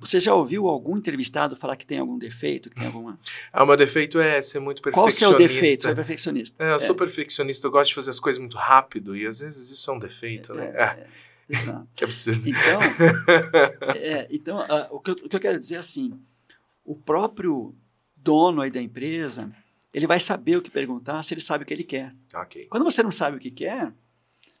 Você 0.05 0.19
já 0.19 0.33
ouviu 0.33 0.67
algum 0.67 0.97
entrevistado 0.97 1.55
falar 1.55 1.75
que 1.75 1.85
tem 1.85 1.99
algum 1.99 2.17
defeito, 2.17 2.69
que 2.69 2.75
tem 2.75 2.85
alguma? 2.85 3.19
Ah, 3.51 3.63
o 3.63 3.67
meu 3.67 3.75
defeito 3.75 4.19
é 4.19 4.41
ser 4.41 4.59
muito 4.59 4.81
perfeccionista. 4.81 5.25
Qual 5.25 5.33
o 5.33 5.37
seu 5.39 5.47
defeito? 5.47 5.83
Você 5.83 5.89
é 5.89 5.95
perfeccionista. 5.95 6.63
É, 6.63 6.71
eu 6.71 6.75
é. 6.75 6.79
sou 6.79 6.95
perfeccionista, 6.95 7.67
eu 7.67 7.71
gosto 7.71 7.89
de 7.89 7.95
fazer 7.95 8.11
as 8.11 8.19
coisas 8.19 8.39
muito 8.39 8.55
rápido 8.55 9.15
e 9.15 9.25
às 9.25 9.39
vezes 9.39 9.69
isso 9.71 9.89
é 9.89 9.93
um 9.93 9.99
defeito, 9.99 10.53
é, 10.53 10.55
né? 10.55 10.65
É, 10.75 10.83
é. 10.83 11.07
Exato. 11.49 11.87
que 11.95 12.03
absurdo. 12.03 12.47
Então, 12.47 12.79
é, 13.95 14.27
então 14.31 14.59
uh, 14.59 14.95
o, 14.95 14.99
que 14.99 15.11
eu, 15.11 15.15
o, 15.15 15.29
que 15.29 15.35
eu, 15.35 15.39
quero 15.39 15.59
dizer 15.59 15.75
é 15.75 15.79
assim, 15.79 16.19
o 16.83 16.95
próprio 16.95 17.75
dono 18.15 18.61
aí 18.61 18.71
da 18.71 18.81
empresa, 18.81 19.51
ele 19.93 20.07
vai 20.07 20.19
saber 20.19 20.57
o 20.57 20.61
que 20.61 20.71
perguntar 20.71 21.21
se 21.23 21.33
ele 21.33 21.41
sabe 21.41 21.63
o 21.63 21.67
que 21.67 21.73
ele 21.73 21.83
quer. 21.83 22.15
Okay. 22.33 22.65
Quando 22.65 22.83
você 22.83 23.03
não 23.03 23.11
sabe 23.11 23.37
o 23.37 23.39
que 23.39 23.51
quer, 23.51 23.93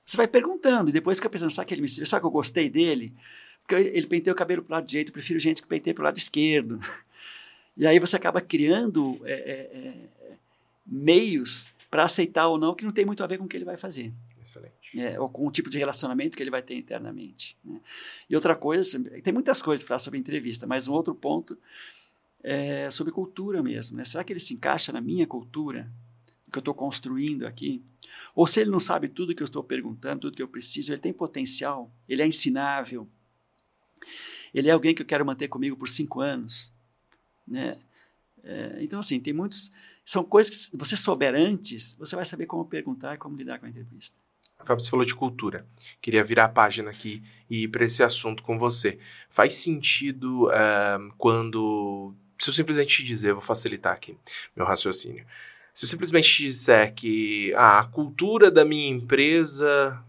você 0.05 0.17
vai 0.17 0.27
perguntando 0.27 0.89
e 0.89 0.93
depois 0.93 1.17
fica 1.17 1.29
pensando, 1.29 1.51
sabe 1.51 1.67
que 1.67 1.73
ele 1.73 1.81
me 1.81 1.89
sabe 1.89 2.21
que 2.21 2.27
eu 2.27 2.31
gostei 2.31 2.69
dele? 2.69 3.15
Porque 3.67 3.75
ele 3.75 4.07
penteia 4.07 4.33
o 4.33 4.37
cabelo 4.37 4.61
para 4.61 4.73
o 4.73 4.75
lado 4.77 4.85
direito, 4.85 5.09
eu 5.09 5.13
prefiro 5.13 5.39
gente 5.39 5.61
que 5.61 5.67
penteia 5.67 5.93
para 5.93 6.01
o 6.01 6.05
lado 6.05 6.17
esquerdo. 6.17 6.79
E 7.77 7.85
aí 7.85 7.99
você 7.99 8.15
acaba 8.15 8.39
criando 8.39 9.19
é, 9.25 9.33
é, 9.33 9.77
é, 9.77 10.37
meios 10.85 11.69
para 11.91 12.05
aceitar 12.05 12.47
ou 12.47 12.57
não 12.57 12.73
que 12.73 12.85
não 12.85 12.91
tem 12.93 13.03
muito 13.03 13.21
a 13.21 13.27
ver 13.27 13.37
com 13.37 13.43
o 13.43 13.47
que 13.49 13.57
ele 13.57 13.65
vai 13.65 13.75
fazer. 13.75 14.13
Excelente. 14.41 14.97
É, 14.97 15.19
ou 15.19 15.27
com 15.27 15.45
o 15.45 15.51
tipo 15.51 15.69
de 15.69 15.77
relacionamento 15.77 16.37
que 16.37 16.43
ele 16.43 16.49
vai 16.49 16.61
ter 16.61 16.75
internamente. 16.75 17.57
Né? 17.65 17.81
E 18.29 18.35
outra 18.35 18.55
coisa, 18.55 18.97
tem 19.21 19.33
muitas 19.33 19.61
coisas 19.61 19.83
para 19.83 19.89
falar 19.89 19.99
sobre 19.99 20.17
entrevista, 20.17 20.65
mas 20.65 20.87
um 20.87 20.93
outro 20.93 21.13
ponto 21.13 21.57
é 22.41 22.89
sobre 22.89 23.11
cultura 23.11 23.61
mesmo. 23.61 23.97
Né? 23.97 24.05
Será 24.05 24.23
que 24.23 24.31
ele 24.31 24.39
se 24.39 24.53
encaixa 24.53 24.93
na 24.93 25.01
minha 25.01 25.27
cultura, 25.27 25.91
que 26.49 26.57
eu 26.57 26.61
estou 26.61 26.73
construindo 26.73 27.45
aqui? 27.45 27.83
Ou 28.33 28.47
se 28.47 28.61
ele 28.61 28.69
não 28.69 28.79
sabe 28.79 29.09
tudo 29.09 29.35
que 29.35 29.43
eu 29.43 29.45
estou 29.45 29.63
perguntando, 29.63 30.21
tudo 30.21 30.35
que 30.37 30.43
eu 30.43 30.47
preciso, 30.47 30.93
ele 30.93 31.01
tem 31.01 31.11
potencial, 31.11 31.91
ele 32.07 32.21
é 32.21 32.27
ensinável, 32.27 33.05
ele 34.59 34.69
é 34.69 34.71
alguém 34.71 34.95
que 34.95 35.01
eu 35.01 35.05
quero 35.05 35.25
manter 35.25 35.47
comigo 35.47 35.75
por 35.75 35.89
cinco 35.89 36.21
anos, 36.21 36.71
né? 37.47 37.77
É, 38.43 38.77
então, 38.79 38.99
assim, 38.99 39.19
tem 39.19 39.33
muitos... 39.33 39.71
São 40.05 40.23
coisas 40.23 40.51
que, 40.51 40.55
se 40.57 40.77
você 40.77 40.95
souber 40.95 41.33
antes, 41.33 41.95
você 41.95 42.15
vai 42.15 42.23
saber 42.23 42.45
como 42.45 42.63
perguntar 42.65 43.15
e 43.15 43.17
como 43.17 43.35
lidar 43.35 43.59
com 43.59 43.65
a 43.65 43.69
entrevista. 43.69 44.15
Fábio, 44.63 44.83
você 44.83 44.89
falou 44.89 45.05
de 45.05 45.15
cultura. 45.15 45.67
Queria 46.01 46.23
virar 46.23 46.45
a 46.45 46.49
página 46.49 46.91
aqui 46.91 47.23
e 47.49 47.63
ir 47.63 47.67
para 47.67 47.83
esse 47.83 48.01
assunto 48.01 48.43
com 48.43 48.57
você. 48.57 48.99
Faz 49.29 49.55
sentido 49.55 50.47
uh, 50.47 51.13
quando... 51.17 52.13
Se 52.37 52.49
eu 52.49 52.53
simplesmente 52.53 52.97
te 52.97 53.03
dizer, 53.03 53.33
vou 53.33 53.41
facilitar 53.41 53.93
aqui 53.93 54.17
meu 54.55 54.65
raciocínio. 54.65 55.25
Se 55.73 55.85
eu 55.85 55.89
simplesmente 55.89 56.29
te 56.33 56.43
disser 56.43 56.93
que 56.93 57.53
ah, 57.55 57.79
a 57.79 57.85
cultura 57.85 58.49
da 58.49 58.63
minha 58.63 58.89
empresa, 58.89 60.01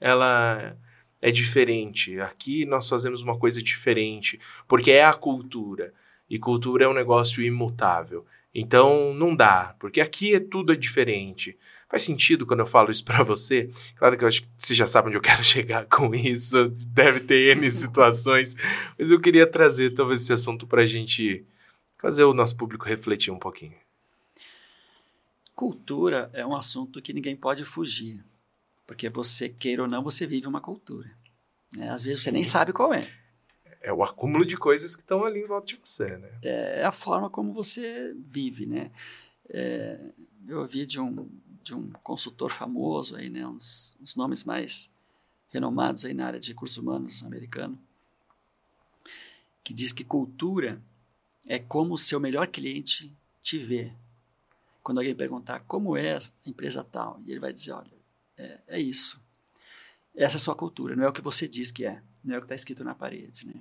ela 0.00 0.76
é 1.24 1.30
diferente. 1.30 2.20
Aqui 2.20 2.66
nós 2.66 2.86
fazemos 2.86 3.22
uma 3.22 3.38
coisa 3.38 3.62
diferente, 3.62 4.38
porque 4.68 4.90
é 4.90 5.02
a 5.02 5.14
cultura. 5.14 5.94
E 6.28 6.38
cultura 6.38 6.84
é 6.84 6.88
um 6.88 6.92
negócio 6.92 7.42
imutável. 7.42 8.26
Então 8.54 9.14
não 9.14 9.34
dá, 9.34 9.74
porque 9.80 10.02
aqui 10.02 10.34
é 10.34 10.38
tudo 10.38 10.70
é 10.70 10.76
diferente. 10.76 11.56
Faz 11.88 12.02
sentido 12.02 12.44
quando 12.44 12.60
eu 12.60 12.66
falo 12.66 12.90
isso 12.90 13.02
para 13.02 13.22
você? 13.22 13.70
Claro 13.96 14.18
que 14.18 14.24
eu 14.24 14.28
acho 14.28 14.42
que 14.42 14.48
você 14.54 14.74
já 14.74 14.86
sabe 14.86 15.08
onde 15.08 15.16
eu 15.16 15.22
quero 15.22 15.42
chegar 15.42 15.86
com 15.86 16.14
isso, 16.14 16.68
deve 16.88 17.20
ter 17.20 17.56
N 17.56 17.70
situações, 17.72 18.54
mas 18.98 19.10
eu 19.10 19.18
queria 19.18 19.46
trazer 19.46 19.94
talvez 19.94 20.20
esse 20.20 20.32
assunto 20.34 20.66
para 20.66 20.82
a 20.82 20.86
gente 20.86 21.42
fazer 22.02 22.24
o 22.24 22.34
nosso 22.34 22.54
público 22.54 22.84
refletir 22.84 23.30
um 23.30 23.38
pouquinho. 23.38 23.78
Cultura 25.54 26.28
é 26.34 26.44
um 26.44 26.54
assunto 26.54 27.00
que 27.00 27.14
ninguém 27.14 27.34
pode 27.34 27.64
fugir. 27.64 28.22
Porque 28.86 29.08
você, 29.08 29.48
queira 29.48 29.82
ou 29.82 29.88
não, 29.88 30.02
você 30.02 30.26
vive 30.26 30.46
uma 30.46 30.60
cultura. 30.60 31.10
Né? 31.76 31.88
Às 31.88 32.04
vezes 32.04 32.22
você 32.22 32.30
nem 32.30 32.44
sabe 32.44 32.72
qual 32.72 32.92
é. 32.92 33.10
É 33.80 33.92
o 33.92 34.02
acúmulo 34.02 34.46
de 34.46 34.56
coisas 34.56 34.96
que 34.96 35.02
estão 35.02 35.24
ali 35.24 35.40
em 35.40 35.46
volta 35.46 35.66
de 35.66 35.76
você, 35.76 36.16
né? 36.16 36.30
É 36.42 36.84
a 36.84 36.92
forma 36.92 37.28
como 37.28 37.52
você 37.52 38.14
vive, 38.16 38.64
né? 38.64 38.90
É, 39.50 40.00
eu 40.48 40.60
ouvi 40.60 40.86
de 40.86 40.98
um, 40.98 41.28
de 41.62 41.74
um 41.74 41.90
consultor 42.02 42.50
famoso 42.50 43.14
aí, 43.14 43.28
né? 43.28 43.46
Uns, 43.46 43.94
uns 44.00 44.16
nomes 44.16 44.42
mais 44.42 44.90
renomados 45.50 46.04
aí 46.04 46.14
na 46.14 46.26
área 46.26 46.40
de 46.40 46.48
recursos 46.48 46.78
humanos 46.78 47.22
americano, 47.22 47.78
que 49.62 49.74
diz 49.74 49.92
que 49.92 50.02
cultura 50.02 50.82
é 51.46 51.58
como 51.58 51.94
o 51.94 51.98
seu 51.98 52.18
melhor 52.18 52.46
cliente 52.48 53.14
te 53.42 53.58
vê. 53.58 53.92
Quando 54.82 54.98
alguém 54.98 55.14
perguntar 55.14 55.60
como 55.60 55.96
é 55.96 56.16
a 56.16 56.20
empresa 56.46 56.82
tal, 56.82 57.20
e 57.24 57.30
ele 57.30 57.40
vai 57.40 57.52
dizer, 57.52 57.72
olha, 57.72 57.92
é, 58.36 58.60
é 58.68 58.80
isso. 58.80 59.20
Essa 60.14 60.36
é 60.36 60.38
a 60.38 60.40
sua 60.40 60.54
cultura, 60.54 60.94
não 60.94 61.04
é 61.04 61.08
o 61.08 61.12
que 61.12 61.20
você 61.20 61.48
diz 61.48 61.72
que 61.72 61.84
é, 61.84 62.00
não 62.22 62.34
é 62.34 62.38
o 62.38 62.40
que 62.40 62.46
está 62.46 62.54
escrito 62.54 62.84
na 62.84 62.94
parede. 62.94 63.46
Né? 63.46 63.54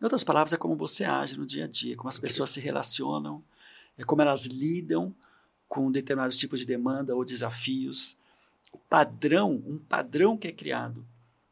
Em 0.00 0.04
outras 0.04 0.24
palavras, 0.24 0.52
é 0.52 0.56
como 0.56 0.76
você 0.76 1.04
age 1.04 1.38
no 1.38 1.46
dia 1.46 1.64
a 1.64 1.68
dia, 1.68 1.96
como 1.96 2.08
as 2.08 2.18
pessoas 2.18 2.50
se 2.50 2.60
relacionam, 2.60 3.44
é 3.96 4.04
como 4.04 4.22
elas 4.22 4.46
lidam 4.46 5.14
com 5.68 5.90
determinados 5.90 6.38
tipos 6.38 6.60
de 6.60 6.66
demanda 6.66 7.14
ou 7.14 7.24
desafios. 7.24 8.16
O 8.72 8.78
padrão, 8.78 9.62
um 9.66 9.78
padrão 9.78 10.36
que 10.36 10.48
é 10.48 10.52
criado 10.52 11.06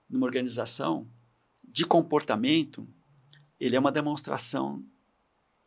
numa 0.09 0.27
organização 0.27 1.07
de 1.62 1.85
comportamento, 1.85 2.87
ele 3.59 3.77
é 3.77 3.81
uma 3.81 3.93
demonstração 3.93 4.85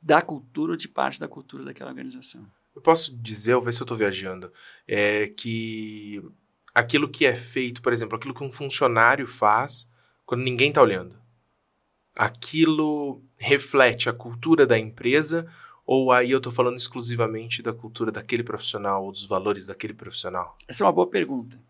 da 0.01 0.21
cultura 0.21 0.73
ou 0.73 0.77
de 0.77 0.87
parte 0.87 1.19
da 1.19 1.27
cultura 1.27 1.63
daquela 1.63 1.89
organização. 1.89 2.45
Eu 2.75 2.81
posso 2.81 3.15
dizer, 3.15 3.55
ou 3.55 3.61
ver 3.61 3.73
se 3.73 3.81
eu 3.81 3.85
estou 3.85 3.97
viajando, 3.97 4.51
é 4.87 5.27
que 5.27 6.21
aquilo 6.75 7.07
que 7.07 7.25
é 7.25 7.33
feito, 7.33 7.81
por 7.81 7.93
exemplo, 7.93 8.17
aquilo 8.17 8.33
que 8.33 8.43
um 8.43 8.51
funcionário 8.51 9.25
faz 9.25 9.89
quando 10.25 10.43
ninguém 10.43 10.69
está 10.69 10.81
olhando. 10.81 11.15
Aquilo 12.13 13.23
reflete 13.37 14.09
a 14.09 14.13
cultura 14.13 14.67
da 14.67 14.77
empresa 14.77 15.49
ou 15.85 16.11
aí 16.11 16.31
eu 16.31 16.37
estou 16.37 16.51
falando 16.51 16.77
exclusivamente 16.77 17.61
da 17.61 17.71
cultura 17.71 18.11
daquele 18.11 18.43
profissional 18.43 19.05
ou 19.05 19.11
dos 19.11 19.25
valores 19.25 19.65
daquele 19.65 19.93
profissional? 19.93 20.57
Essa 20.67 20.83
é 20.83 20.85
uma 20.85 20.91
boa 20.91 21.09
pergunta. 21.09 21.61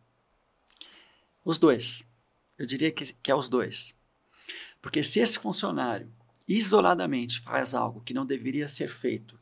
Os 1.44 1.58
dois. 1.60 2.04
Eu 2.58 2.65
diria 2.65 2.91
que, 2.91 3.13
que 3.13 3.30
é 3.30 3.36
os 3.36 3.50
dois. 3.50 3.94
Porque 4.82 5.04
se 5.04 5.20
esse 5.20 5.38
funcionário 5.38 6.12
isoladamente 6.48 7.41
faz 7.41 7.74
algo 7.74 8.02
que 8.02 8.13
não 8.13 8.26
deveria 8.26 8.68
ser 8.68 8.88
feito, 8.88 9.38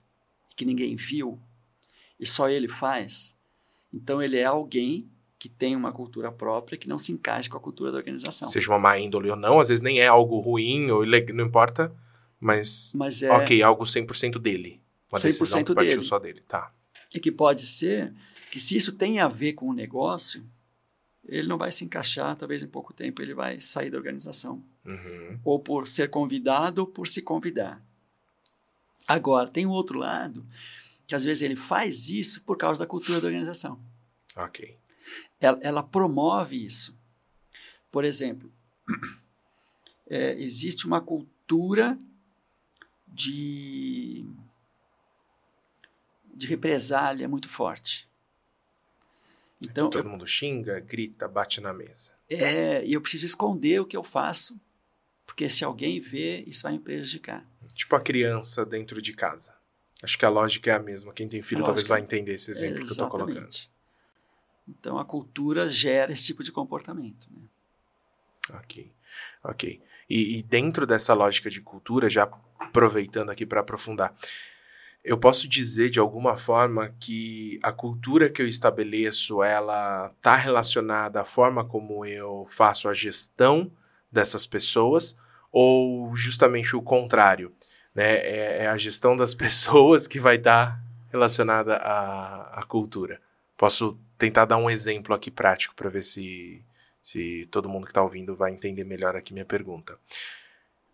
que 0.55 0.65
ninguém 0.65 0.95
viu, 0.95 1.39
e 2.19 2.25
só 2.25 2.49
ele 2.49 2.67
faz, 2.67 3.35
então 3.93 4.21
ele 4.21 4.37
é 4.37 4.45
alguém 4.45 5.12
que 5.43 5.49
tem 5.49 5.75
uma 5.75 5.91
cultura 5.91 6.31
própria 6.31 6.77
que 6.77 6.87
não 6.87 6.97
se 6.97 7.11
encaixa 7.11 7.49
com 7.49 7.57
a 7.57 7.59
cultura 7.59 7.91
da 7.91 7.97
organização. 7.97 8.47
Seja 8.47 8.71
uma 8.71 8.79
má 8.79 8.97
índole 8.97 9.29
ou 9.29 9.35
não, 9.35 9.59
às 9.59 9.67
vezes 9.67 9.81
nem 9.81 9.99
é 9.99 10.07
algo 10.07 10.39
ruim 10.39 10.89
ou 10.89 11.05
não 11.05 11.45
importa, 11.45 11.93
mas, 12.39 12.93
mas 12.95 13.21
é, 13.21 13.29
ok, 13.29 13.61
algo 13.61 13.83
100% 13.83 14.39
dele. 14.39 14.81
Uma 15.11 15.19
100% 15.19 15.23
decisão 15.23 15.63
que 15.65 15.75
dele. 15.75 16.01
só 16.01 16.17
dele, 16.17 16.41
tá. 16.47 16.71
E 17.13 17.19
que 17.19 17.29
pode 17.29 17.65
ser 17.65 18.13
que 18.49 18.57
se 18.57 18.77
isso 18.77 18.93
tem 18.93 19.19
a 19.19 19.27
ver 19.27 19.51
com 19.51 19.67
o 19.67 19.73
negócio, 19.73 20.45
ele 21.25 21.49
não 21.49 21.57
vai 21.57 21.73
se 21.73 21.83
encaixar, 21.83 22.37
talvez 22.37 22.63
em 22.63 22.67
pouco 22.67 22.93
tempo 22.93 23.21
ele 23.21 23.33
vai 23.33 23.59
sair 23.59 23.89
da 23.89 23.97
organização. 23.97 24.63
Uhum. 24.85 25.39
Ou 25.43 25.59
por 25.59 25.89
ser 25.89 26.09
convidado 26.09 26.79
ou 26.79 26.87
por 26.87 27.05
se 27.05 27.21
convidar. 27.21 27.83
Agora, 29.05 29.49
tem 29.49 29.65
um 29.65 29.71
outro 29.71 29.99
lado, 29.99 30.47
que 31.05 31.13
às 31.13 31.25
vezes 31.25 31.43
ele 31.43 31.57
faz 31.57 32.07
isso 32.07 32.41
por 32.43 32.55
causa 32.55 32.79
da 32.79 32.87
cultura 32.87 33.19
da 33.19 33.27
organização. 33.27 33.77
Ok. 34.37 34.77
Ela, 35.39 35.59
ela 35.61 35.83
promove 35.83 36.63
isso. 36.63 36.97
Por 37.91 38.05
exemplo, 38.05 38.51
é, 40.09 40.33
existe 40.41 40.85
uma 40.87 41.01
cultura 41.01 41.97
de, 43.07 44.25
de 46.33 46.47
represália 46.47 47.27
muito 47.27 47.47
forte. 47.47 48.09
Então, 49.61 49.89
todo 49.89 50.05
eu, 50.05 50.11
mundo 50.11 50.27
xinga, 50.27 50.79
grita, 50.79 51.27
bate 51.27 51.61
na 51.61 51.73
mesa. 51.73 52.11
É, 52.29 52.85
e 52.85 52.93
eu 52.93 53.01
preciso 53.01 53.25
esconder 53.25 53.79
o 53.79 53.85
que 53.85 53.95
eu 53.95 54.03
faço, 54.03 54.59
porque 55.25 55.47
se 55.47 55.63
alguém 55.63 55.99
vê, 55.99 56.43
isso 56.47 56.63
vai 56.63 56.73
me 56.73 56.79
prejudicar. 56.79 57.45
Tipo 57.73 57.95
a 57.95 58.01
criança 58.01 58.65
dentro 58.65 59.01
de 59.01 59.13
casa. 59.13 59.53
Acho 60.01 60.17
que 60.17 60.25
a 60.25 60.29
lógica 60.29 60.71
é 60.71 60.73
a 60.73 60.79
mesma. 60.79 61.13
Quem 61.13 61.29
tem 61.29 61.41
filho 61.41 61.63
talvez 61.63 61.87
vai 61.87 62.01
entender 62.01 62.33
esse 62.33 62.51
exemplo 62.51 62.75
é, 62.75 62.79
que 62.79 62.87
eu 62.87 62.91
estou 62.91 63.09
colocando. 63.09 63.47
Então 64.67 64.97
a 64.97 65.05
cultura 65.05 65.69
gera 65.69 66.13
esse 66.13 66.25
tipo 66.25 66.43
de 66.43 66.51
comportamento. 66.51 67.27
Né? 67.31 67.41
Ok, 68.55 68.91
ok. 69.43 69.81
E, 70.09 70.39
e 70.39 70.43
dentro 70.43 70.85
dessa 70.85 71.13
lógica 71.13 71.49
de 71.49 71.61
cultura, 71.61 72.09
já 72.09 72.29
aproveitando 72.59 73.29
aqui 73.29 73.45
para 73.45 73.61
aprofundar, 73.61 74.13
eu 75.03 75.17
posso 75.17 75.47
dizer 75.47 75.89
de 75.89 75.99
alguma 75.99 76.37
forma 76.37 76.95
que 76.99 77.59
a 77.61 77.73
cultura 77.73 78.29
que 78.29 78.41
eu 78.41 78.47
estabeleço 78.47 79.43
ela 79.43 80.09
está 80.15 80.35
relacionada 80.35 81.19
à 81.19 81.25
forma 81.25 81.65
como 81.65 82.05
eu 82.05 82.47
faço 82.49 82.87
a 82.87 82.93
gestão 82.93 83.69
dessas 84.09 84.45
pessoas 84.45 85.17
ou 85.51 86.15
justamente 86.15 86.75
o 86.75 86.81
contrário, 86.81 87.53
né? 87.93 88.15
É, 88.15 88.63
é 88.63 88.67
a 88.67 88.77
gestão 88.77 89.15
das 89.15 89.33
pessoas 89.35 90.07
que 90.07 90.19
vai 90.19 90.37
estar 90.37 90.71
tá 90.71 90.79
relacionada 91.11 91.75
à, 91.75 92.61
à 92.61 92.63
cultura. 92.63 93.21
Posso 93.57 93.99
tentar 94.23 94.45
dar 94.45 94.57
um 94.57 94.69
exemplo 94.69 95.13
aqui 95.13 95.29
prático 95.29 95.75
para 95.75 95.89
ver 95.89 96.03
se 96.03 96.63
se 97.01 97.45
todo 97.51 97.67
mundo 97.67 97.83
que 97.83 97.91
está 97.91 98.01
ouvindo 98.01 98.33
vai 98.33 98.53
entender 98.53 98.85
melhor 98.85 99.13
aqui 99.13 99.33
minha 99.33 99.43
pergunta. 99.45 99.99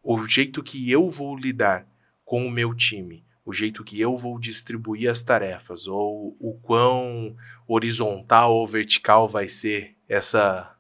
O 0.02 0.28
jeito 0.28 0.64
que 0.64 0.90
eu 0.90 1.08
vou 1.08 1.38
lidar 1.38 1.86
com 2.26 2.44
o 2.48 2.50
meu 2.50 2.74
time 2.74 3.24
o 3.50 3.54
jeito 3.54 3.84
que 3.84 4.00
eu 4.00 4.16
vou 4.16 4.38
distribuir 4.38 5.10
as 5.10 5.24
tarefas, 5.24 5.88
ou 5.88 6.38
o 6.40 6.54
quão 6.62 7.36
horizontal 7.68 8.54
ou 8.54 8.68
vertical 8.68 9.28
vai 9.28 9.48
ser 9.48 9.98
essa, 10.08 10.76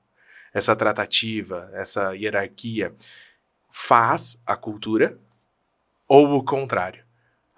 essa 0.53 0.75
tratativa, 0.75 1.67
essa 1.73 2.13
hierarquia, 2.13 2.93
faz 3.71 4.39
a 4.45 4.55
cultura, 4.55 5.17
ou 6.07 6.38
o 6.38 6.43
contrário. 6.43 7.03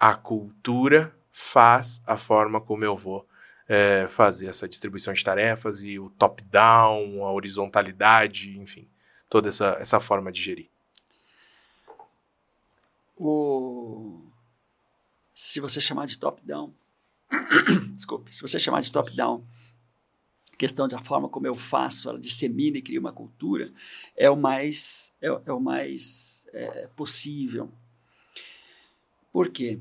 A 0.00 0.14
cultura 0.14 1.14
faz 1.30 2.00
a 2.06 2.16
forma 2.16 2.58
como 2.58 2.82
eu 2.82 2.96
vou 2.96 3.28
é, 3.68 4.06
fazer 4.08 4.46
essa 4.46 4.68
distribuição 4.68 5.12
de 5.12 5.24
tarefas 5.24 5.82
e 5.82 5.98
o 5.98 6.10
top-down, 6.10 7.24
a 7.24 7.32
horizontalidade, 7.32 8.58
enfim, 8.58 8.88
toda 9.28 9.48
essa, 9.48 9.76
essa 9.80 10.00
forma 10.00 10.30
de 10.30 10.42
gerir. 10.42 10.68
O 13.16 14.22
se 15.42 15.58
você 15.58 15.80
chamar 15.80 16.06
de 16.06 16.18
top-down, 16.18 16.72
desculpe, 17.96 18.34
se 18.34 18.42
você 18.42 18.60
chamar 18.60 18.80
de 18.80 18.92
top-down, 18.92 19.44
questão 20.56 20.86
da 20.86 21.00
forma 21.00 21.28
como 21.28 21.48
eu 21.48 21.56
faço, 21.56 22.08
ela 22.08 22.18
dissemina 22.18 22.78
e 22.78 22.82
cria 22.82 23.00
uma 23.00 23.12
cultura, 23.12 23.72
é 24.16 24.30
o 24.30 24.36
mais, 24.36 25.12
é, 25.20 25.26
é 25.26 25.52
o 25.52 25.58
mais 25.58 26.46
é, 26.52 26.86
possível. 26.94 27.72
Por 29.32 29.48
quê? 29.50 29.80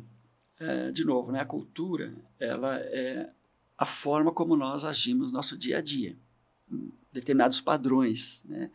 É, 0.60 0.92
de 0.92 1.06
novo, 1.06 1.32
né, 1.32 1.42
a 1.42 1.46
cultura 1.46 2.12
ela 2.40 2.80
é 2.80 3.30
a 3.82 3.86
forma 3.88 4.32
como 4.32 4.56
nós 4.56 4.86
agimos 4.86 5.32
no 5.32 5.38
nosso 5.38 5.58
dia 5.58 5.80
a 5.80 5.82
dia, 5.82 6.16
determinados 7.12 7.60
padrões, 7.60 8.44
né, 8.44 8.70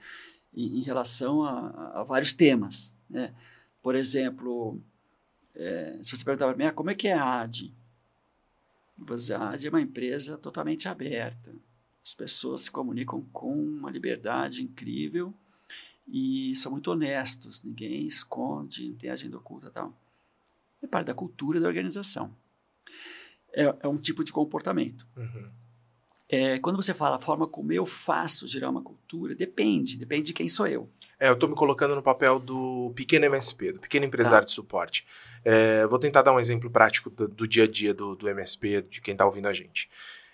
em, 0.53 0.83
relação 0.83 1.45
a, 1.45 2.01
a, 2.01 2.03
vários 2.03 2.35
temas. 2.35 2.93
Né? 3.09 3.33
Por 3.81 3.95
exemplo, 3.95 4.81
é, 5.55 6.01
se 6.03 6.17
você 6.17 6.25
perguntar 6.25 6.49
para 6.49 6.57
mim, 6.57 6.65
ah, 6.65 6.73
como 6.73 6.91
é 6.91 6.95
que 6.97 7.07
é 7.07 7.13
a 7.13 7.41
AD? 7.41 7.73
A 9.39 9.51
AD 9.51 9.67
é 9.69 9.71
uma 9.71 9.81
empresa 9.81 10.37
totalmente 10.37 10.89
aberta. 10.89 11.55
As 12.05 12.13
pessoas 12.13 12.63
se 12.63 12.71
comunicam 12.73 13.25
com 13.33 13.55
uma 13.55 13.93
liberdade 13.93 14.61
incrível 14.61 15.33
e 16.09 16.57
são 16.57 16.73
muito 16.73 16.91
honestos. 16.91 17.63
Ninguém 17.63 18.09
esconde, 18.09 18.89
não 18.89 18.97
tem 18.97 19.11
agenda 19.11 19.37
oculta 19.37 19.71
tal. 19.71 19.95
É 20.83 20.87
parte 20.89 21.07
da 21.07 21.15
cultura 21.15 21.61
da 21.61 21.69
organização. 21.69 22.35
É, 23.57 23.75
é 23.81 23.89
um 23.89 23.97
tipo 23.97 24.23
de 24.23 24.33
comportamento. 24.33 25.07
Uhum. 25.17 25.51
É, 26.29 26.59
quando 26.59 26.77
você 26.77 26.93
fala 26.93 27.17
a 27.17 27.21
forma 27.21 27.47
como 27.47 27.73
eu 27.73 27.87
faço 27.87 28.49
gerar 28.49 28.69
uma 28.69 28.83
cultura, 28.83 29.35
depende, 29.35 29.97
depende 29.97 30.25
de 30.25 30.33
quem 30.33 30.49
sou 30.49 30.67
eu. 30.67 30.91
É, 31.19 31.29
eu 31.29 31.35
estou 31.35 31.49
me 31.49 31.55
colocando 31.55 31.95
no 31.95 32.03
papel 32.03 32.39
do 32.39 32.93
pequeno 32.95 33.25
MSP, 33.25 33.73
do 33.73 33.81
pequeno 33.81 34.05
empresário 34.05 34.45
tá. 34.45 34.49
de 34.49 34.53
suporte. 34.53 35.07
É, 35.45 35.87
vou 35.87 35.99
tentar 35.99 36.23
dar 36.23 36.33
um 36.33 36.41
exemplo 36.41 36.69
prático 36.69 37.09
do, 37.09 37.29
do 37.29 37.49
dia 37.49 37.65
a 37.65 37.69
dia 37.69 37.95
do, 37.95 38.15
do, 38.17 38.29
MSP, 38.29 38.83
de 38.83 39.01
quem 39.01 39.13
está 39.13 39.25
ouvindo 39.25 39.47
a 39.47 39.53
gente. 39.53 39.89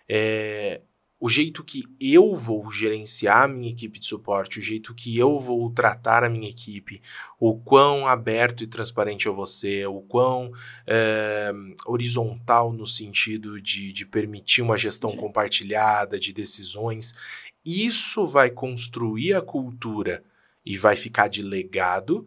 É, 0.09 0.81
o 1.23 1.29
jeito 1.29 1.63
que 1.63 1.85
eu 2.01 2.35
vou 2.35 2.69
gerenciar 2.69 3.45
a 3.45 3.49
minha 3.49 3.71
equipe 3.71 4.01
de 4.01 4.07
suporte, 4.07 4.59
o 4.59 4.61
jeito 4.61 4.93
que 4.93 5.17
eu 5.17 5.39
vou 5.39 5.71
tratar 5.71 6.25
a 6.25 6.29
minha 6.29 6.51
equipe, 6.51 7.01
o 7.39 7.57
quão 7.57 8.09
aberto 8.09 8.65
e 8.65 8.67
transparente 8.67 9.27
eu 9.27 9.35
vou 9.37 9.47
ser, 9.47 9.87
o 9.87 10.01
quão 10.01 10.51
é, 10.85 11.53
horizontal 11.87 12.73
no 12.73 12.89
sentido 12.89 13.63
de, 13.63 13.93
de 13.93 14.05
permitir 14.05 14.63
uma 14.63 14.77
gestão 14.77 15.17
compartilhada 15.17 16.19
de 16.19 16.33
decisões, 16.33 17.15
isso 17.65 18.27
vai 18.27 18.51
construir 18.51 19.35
a 19.35 19.41
cultura 19.41 20.25
e 20.67 20.77
vai 20.77 20.97
ficar 20.97 21.29
de 21.29 21.41
legado, 21.41 22.27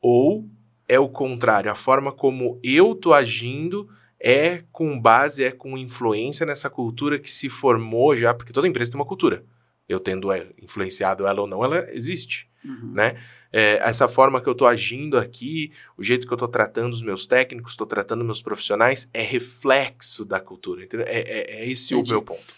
ou 0.00 0.48
é 0.88 1.00
o 1.00 1.08
contrário, 1.08 1.68
a 1.68 1.74
forma 1.74 2.12
como 2.12 2.60
eu 2.62 2.94
tô 2.94 3.12
agindo 3.12 3.90
é 4.20 4.64
com 4.72 4.98
base, 4.98 5.44
é 5.44 5.52
com 5.52 5.76
influência 5.76 6.46
nessa 6.46 6.70
cultura 6.70 7.18
que 7.18 7.30
se 7.30 7.48
formou 7.48 8.16
já, 8.16 8.32
porque 8.32 8.52
toda 8.52 8.68
empresa 8.68 8.90
tem 8.90 9.00
uma 9.00 9.06
cultura. 9.06 9.44
Eu 9.88 10.00
tendo 10.00 10.32
é, 10.32 10.48
influenciado 10.60 11.26
ela 11.26 11.40
ou 11.40 11.46
não, 11.46 11.64
ela 11.64 11.88
existe. 11.92 12.48
Uhum. 12.64 12.92
Né? 12.92 13.16
É, 13.52 13.78
essa 13.82 14.08
forma 14.08 14.40
que 14.40 14.48
eu 14.48 14.52
estou 14.52 14.66
agindo 14.66 15.16
aqui, 15.16 15.72
o 15.96 16.02
jeito 16.02 16.26
que 16.26 16.32
eu 16.32 16.36
estou 16.36 16.48
tratando 16.48 16.92
os 16.92 17.02
meus 17.02 17.26
técnicos, 17.26 17.72
estou 17.72 17.86
tratando 17.86 18.24
meus 18.24 18.42
profissionais, 18.42 19.08
é 19.14 19.22
reflexo 19.22 20.24
da 20.24 20.40
cultura. 20.40 20.84
Entendeu? 20.84 21.06
É, 21.06 21.20
é, 21.20 21.60
é 21.60 21.70
esse 21.70 21.94
Entendi. 21.94 22.10
o 22.10 22.14
meu 22.14 22.22
ponto. 22.22 22.54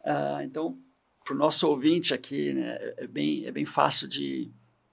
Uh, 0.00 0.42
então, 0.42 0.76
para 1.24 1.34
o 1.34 1.38
nosso 1.38 1.68
ouvinte 1.68 2.12
aqui, 2.12 2.52
né, 2.52 2.76
é, 2.96 3.06
bem, 3.06 3.46
é 3.46 3.52
bem 3.52 3.64
fácil 3.64 4.08
de, 4.08 4.50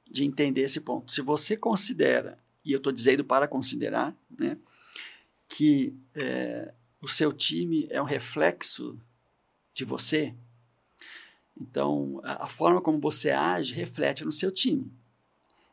de 0.09 0.23
entender 0.23 0.61
esse 0.61 0.81
ponto. 0.81 1.11
Se 1.11 1.21
você 1.21 1.57
considera, 1.57 2.37
e 2.63 2.71
eu 2.71 2.77
estou 2.77 2.93
dizendo 2.93 3.23
para 3.23 3.47
considerar, 3.47 4.15
né, 4.37 4.55
que 5.49 5.93
é, 6.15 6.73
o 7.01 7.07
seu 7.07 7.33
time 7.33 7.87
é 7.89 8.01
um 8.01 8.05
reflexo 8.05 8.97
de 9.73 9.83
você, 9.83 10.33
então 11.59 12.21
a, 12.23 12.45
a, 12.45 12.47
forma 12.47 12.79
como 12.79 12.99
você 12.99 13.31
age 13.31 13.73
reflete 13.73 14.23
no 14.23 14.31
seu 14.31 14.51
time. 14.51 14.89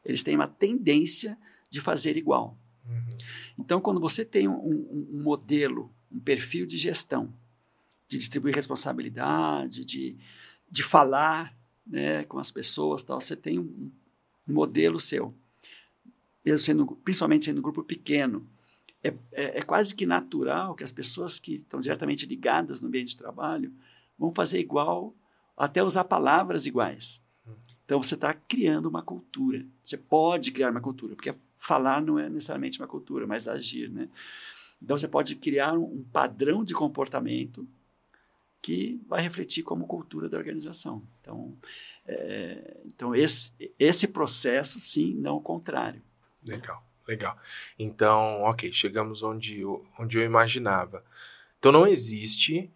Eles 0.04 0.22
têm 0.22 0.34
uma 0.34 0.48
tendência 0.48 1.38
de 1.70 1.80
fazer 1.80 2.16
igual. 2.16 2.56
Uhum. 2.84 3.18
Então, 3.58 3.80
quando 3.80 4.00
você 4.00 4.24
tem 4.24 4.48
um, 4.48 4.54
um, 4.54 5.08
um, 5.14 5.22
modelo, 5.22 5.92
um 6.10 6.20
perfil 6.20 6.66
de 6.66 6.76
gestão, 6.76 7.32
de 8.08 8.16
distribuir 8.16 8.54
responsabilidade, 8.54 9.84
de, 9.84 10.16
de 10.70 10.82
falar 10.82 11.56
né, 11.86 12.24
com 12.24 12.38
as 12.38 12.50
pessoas, 12.50 13.02
tal, 13.02 13.20
você 13.20 13.36
tem 13.36 13.58
um, 13.58 13.90
um 14.48 14.52
modelo 14.52 15.00
seu, 15.00 15.34
sendo, 16.58 16.86
principalmente 16.86 17.44
sendo 17.46 17.58
um 17.58 17.62
grupo 17.62 17.82
pequeno, 17.82 18.46
é, 19.06 19.14
é, 19.32 19.58
é, 19.58 19.62
quase 19.62 19.94
que 19.94 20.06
natural 20.06 20.74
que 20.74 20.84
as 20.84 20.92
pessoas 20.92 21.38
que 21.38 21.56
estão 21.56 21.80
diretamente 21.80 22.26
ligadas 22.26 22.80
no 22.80 22.88
ambiente 22.88 23.08
de 23.08 23.16
trabalho 23.16 23.72
vão 24.18 24.32
fazer 24.34 24.58
igual, 24.58 25.14
até 25.56 25.82
usar 25.82 26.04
palavras 26.04 26.66
iguais. 26.66 27.22
Então 27.84 28.02
você 28.02 28.14
está 28.14 28.34
criando 28.34 28.86
uma 28.86 29.02
cultura. 29.02 29.64
Você 29.82 29.96
pode 29.96 30.50
criar 30.50 30.70
uma 30.70 30.80
cultura, 30.80 31.14
porque 31.14 31.34
falar 31.56 32.02
não 32.02 32.18
é 32.18 32.28
necessariamente 32.28 32.80
uma 32.80 32.88
cultura, 32.88 33.26
mas 33.26 33.46
agir, 33.46 33.88
né? 33.90 34.08
Então 34.82 34.98
você 34.98 35.08
pode 35.08 35.36
criar 35.36 35.74
um, 35.74 35.84
um 35.84 36.04
padrão 36.12 36.64
de 36.64 36.74
comportamento 36.74 37.66
que 38.60 39.00
vai 39.06 39.22
refletir 39.22 39.62
como 39.62 39.86
cultura 39.86 40.28
da 40.28 40.36
organização. 40.36 41.02
Então, 41.20 41.56
é, 42.04 42.80
então 42.84 43.14
esse, 43.14 43.52
esse 43.78 44.08
processo, 44.08 44.80
sim, 44.80 45.14
não 45.14 45.36
o 45.36 45.40
contrário. 45.40 46.02
Legal. 46.44 46.85
Legal. 47.06 47.36
Então, 47.78 48.42
ok, 48.42 48.72
chegamos 48.72 49.22
onde 49.22 49.60
eu, 49.60 49.86
onde 49.98 50.18
eu 50.18 50.24
imaginava. 50.24 51.04
Então 51.58 51.72
não 51.72 51.86
existe 51.86 52.70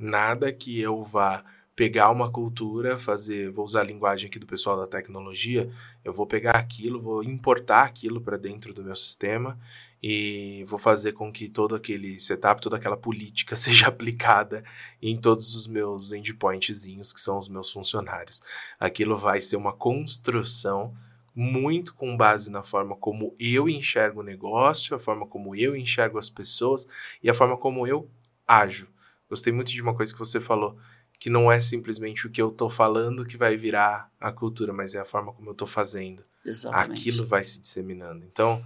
Nada 0.00 0.50
que 0.50 0.80
eu 0.80 1.04
vá 1.04 1.44
pegar 1.76 2.08
uma 2.08 2.30
cultura, 2.30 2.96
fazer, 2.98 3.50
vou 3.50 3.66
usar 3.66 3.80
a 3.80 3.84
linguagem 3.84 4.28
aqui 4.28 4.38
do 4.38 4.46
pessoal 4.46 4.74
da 4.78 4.86
tecnologia, 4.86 5.70
eu 6.02 6.10
vou 6.10 6.26
pegar 6.26 6.52
aquilo, 6.52 7.02
vou 7.02 7.22
importar 7.22 7.82
aquilo 7.82 8.18
para 8.18 8.38
dentro 8.38 8.72
do 8.72 8.82
meu 8.82 8.96
sistema 8.96 9.60
e 10.02 10.64
vou 10.66 10.78
fazer 10.78 11.12
com 11.12 11.30
que 11.30 11.50
todo 11.50 11.74
aquele 11.74 12.18
setup, 12.18 12.62
toda 12.62 12.78
aquela 12.78 12.96
política 12.96 13.54
seja 13.56 13.88
aplicada 13.88 14.64
em 15.02 15.18
todos 15.18 15.54
os 15.54 15.66
meus 15.66 16.12
endpointzinhos, 16.12 17.12
que 17.12 17.20
são 17.20 17.36
os 17.36 17.46
meus 17.46 17.70
funcionários. 17.70 18.40
Aquilo 18.78 19.18
vai 19.18 19.42
ser 19.42 19.56
uma 19.56 19.74
construção 19.74 20.96
muito 21.34 21.94
com 21.94 22.16
base 22.16 22.50
na 22.50 22.62
forma 22.62 22.96
como 22.96 23.34
eu 23.38 23.68
enxergo 23.68 24.20
o 24.20 24.24
negócio, 24.24 24.94
a 24.94 24.98
forma 24.98 25.26
como 25.26 25.54
eu 25.54 25.76
enxergo 25.76 26.18
as 26.18 26.28
pessoas 26.28 26.86
e 27.22 27.30
a 27.30 27.34
forma 27.34 27.56
como 27.56 27.86
eu 27.86 28.08
ajo. 28.46 28.88
Gostei 29.28 29.52
muito 29.52 29.70
de 29.70 29.80
uma 29.80 29.94
coisa 29.94 30.12
que 30.12 30.18
você 30.18 30.40
falou, 30.40 30.76
que 31.18 31.30
não 31.30 31.50
é 31.50 31.60
simplesmente 31.60 32.26
o 32.26 32.30
que 32.30 32.42
eu 32.42 32.48
estou 32.48 32.68
falando 32.68 33.24
que 33.24 33.36
vai 33.36 33.56
virar 33.56 34.10
a 34.20 34.32
cultura, 34.32 34.72
mas 34.72 34.94
é 34.94 35.00
a 35.00 35.04
forma 35.04 35.32
como 35.32 35.50
eu 35.50 35.52
estou 35.52 35.68
fazendo. 35.68 36.22
Exatamente. 36.44 37.00
Aquilo 37.00 37.24
vai 37.24 37.44
se 37.44 37.60
disseminando. 37.60 38.24
Então, 38.24 38.64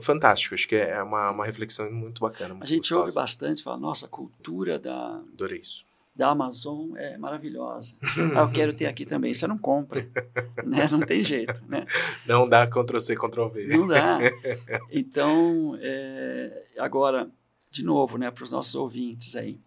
fantástico. 0.00 0.54
Acho 0.54 0.68
que 0.68 0.76
é 0.76 1.02
uma, 1.02 1.30
uma 1.30 1.46
reflexão 1.46 1.90
muito 1.90 2.20
bacana. 2.20 2.54
Muito 2.54 2.64
a 2.64 2.66
gente 2.66 2.90
gostosa. 2.90 3.00
ouve 3.00 3.14
bastante, 3.14 3.62
fala, 3.62 3.78
nossa, 3.78 4.06
a 4.06 4.08
cultura 4.08 4.78
da, 4.78 5.16
Adorei 5.32 5.60
isso. 5.60 5.84
Da 6.16 6.30
Amazon 6.30 6.96
é 6.96 7.18
maravilhosa. 7.18 7.94
ah, 8.34 8.40
eu 8.40 8.50
quero 8.50 8.72
ter 8.72 8.86
aqui 8.86 9.04
também. 9.04 9.34
Você 9.34 9.46
não 9.46 9.58
compra, 9.58 10.08
né? 10.64 10.88
Não 10.90 11.00
tem 11.00 11.22
jeito, 11.22 11.62
né? 11.68 11.86
Não 12.26 12.48
dá 12.48 12.66
Ctrl-C, 12.66 13.14
Ctrl-V. 13.16 13.66
Não 13.66 13.86
dá. 13.86 14.18
Então, 14.90 15.78
é, 15.80 16.64
agora, 16.78 17.30
de 17.70 17.84
novo, 17.84 18.16
né, 18.16 18.30
para 18.30 18.44
os 18.44 18.50
nossos 18.50 18.74
ouvintes 18.74 19.36
aí, 19.36 19.60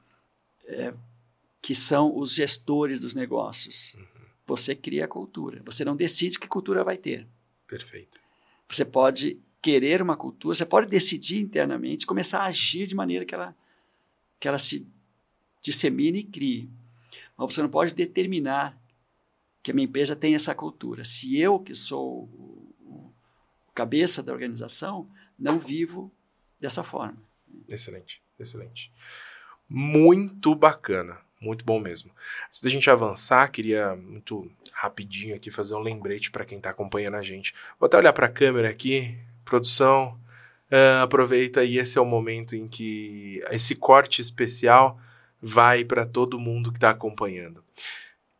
é, 0.65 0.93
que 1.61 1.75
são 1.75 2.17
os 2.17 2.33
gestores 2.33 2.99
dos 2.99 3.13
negócios. 3.13 3.95
Uhum. 3.95 4.05
Você 4.47 4.73
cria 4.73 5.05
a 5.05 5.07
cultura. 5.07 5.61
Você 5.65 5.85
não 5.85 5.95
decide 5.95 6.39
que 6.39 6.47
cultura 6.47 6.83
vai 6.83 6.97
ter. 6.97 7.27
Perfeito. 7.67 8.19
Você 8.67 8.83
pode 8.83 9.39
querer 9.61 10.01
uma 10.01 10.15
cultura, 10.15 10.55
você 10.55 10.65
pode 10.65 10.87
decidir 10.87 11.41
internamente, 11.41 12.07
começar 12.07 12.39
a 12.39 12.45
agir 12.45 12.87
de 12.87 12.95
maneira 12.95 13.25
que 13.25 13.35
ela, 13.35 13.55
que 14.39 14.47
ela 14.47 14.57
se 14.57 14.87
dissemine 15.61 16.19
e 16.19 16.23
crie. 16.23 16.69
Mas 17.37 17.53
você 17.53 17.61
não 17.61 17.69
pode 17.69 17.93
determinar 17.93 18.77
que 19.61 19.71
a 19.71 19.73
minha 19.73 19.85
empresa 19.85 20.15
tem 20.15 20.35
essa 20.35 20.55
cultura. 20.55 21.03
Se 21.03 21.37
eu, 21.39 21.59
que 21.59 21.75
sou 21.75 22.23
o, 22.23 23.13
cabeça 23.73 24.21
da 24.21 24.33
organização, 24.33 25.09
não 25.37 25.57
vivo 25.57 26.11
dessa 26.59 26.83
forma. 26.83 27.17
Excelente, 27.67 28.21
excelente. 28.37 28.91
Muito 29.69 30.53
bacana, 30.53 31.17
muito 31.39 31.63
bom 31.63 31.79
mesmo. 31.79 32.11
Antes 32.47 32.61
da 32.61 32.69
gente 32.69 32.89
avançar, 32.89 33.49
queria 33.49 33.95
muito 33.95 34.51
rapidinho 34.73 35.35
aqui 35.35 35.49
fazer 35.49 35.75
um 35.75 35.79
lembrete 35.79 36.29
para 36.29 36.43
quem 36.43 36.57
está 36.57 36.71
acompanhando 36.71 37.15
a 37.15 37.23
gente. 37.23 37.53
Vou 37.79 37.87
até 37.87 37.97
olhar 37.97 38.11
para 38.11 38.25
a 38.25 38.31
câmera 38.31 38.69
aqui, 38.69 39.17
produção. 39.45 40.19
Uh, 40.71 41.01
aproveita 41.01 41.63
e 41.63 41.77
esse 41.77 41.97
é 41.97 42.01
o 42.01 42.05
momento 42.05 42.55
em 42.55 42.67
que 42.67 43.41
esse 43.49 43.75
corte 43.75 44.21
especial 44.21 44.99
vai 45.41 45.85
para 45.85 46.05
todo 46.05 46.39
mundo 46.39 46.71
que 46.71 46.77
está 46.77 46.89
acompanhando. 46.89 47.63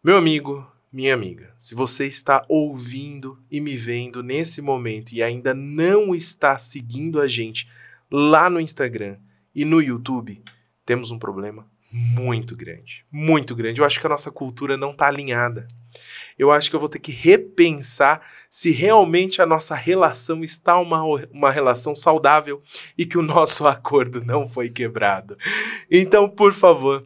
Meu 0.04 0.18
amigo, 0.18 0.70
minha 0.92 1.14
amiga, 1.14 1.54
se 1.58 1.76
você 1.76 2.06
está 2.06 2.44
ouvindo 2.48 3.38
e 3.50 3.62
me 3.62 3.78
vendo 3.78 4.24
nesse 4.24 4.62
momento 4.62 5.12
e 5.14 5.22
ainda 5.22 5.54
não 5.54 6.16
está 6.16 6.58
seguindo 6.58 7.22
a 7.22 7.28
gente 7.28 7.70
lá 8.12 8.50
no 8.50 8.60
Instagram 8.60 9.18
e 9.54 9.66
no 9.66 9.82
YouTube, 9.82 10.42
temos 10.86 11.12
um 11.12 11.20
problema 11.20 11.70
muito 11.92 12.56
grande. 12.56 13.06
Muito 13.12 13.56
grande. 13.56 13.80
Eu 13.82 13.86
acho 13.86 14.00
que 14.00 14.06
a 14.06 14.10
nossa 14.10 14.32
cultura 14.32 14.78
não 14.78 14.92
está 14.92 15.08
alinhada. 15.08 15.68
Eu 16.38 16.52
acho 16.52 16.70
que 16.70 16.76
eu 16.76 16.80
vou 16.80 16.90
ter 16.90 17.00
que 17.00 17.12
repensar 17.12 18.22
se 18.50 18.72
realmente 18.72 19.42
a 19.42 19.46
nossa 19.46 19.76
relação 19.76 20.44
está 20.44 20.80
uma, 20.80 21.04
uma 21.32 21.52
relação 21.52 21.96
saudável 21.96 22.62
e 22.98 23.06
que 23.06 23.18
o 23.18 23.22
nosso 23.22 23.66
acordo 23.68 24.24
não 24.24 24.48
foi 24.48 24.70
quebrado. 24.70 25.38
Então, 25.92 26.30
por 26.30 26.54
favor, 26.54 27.06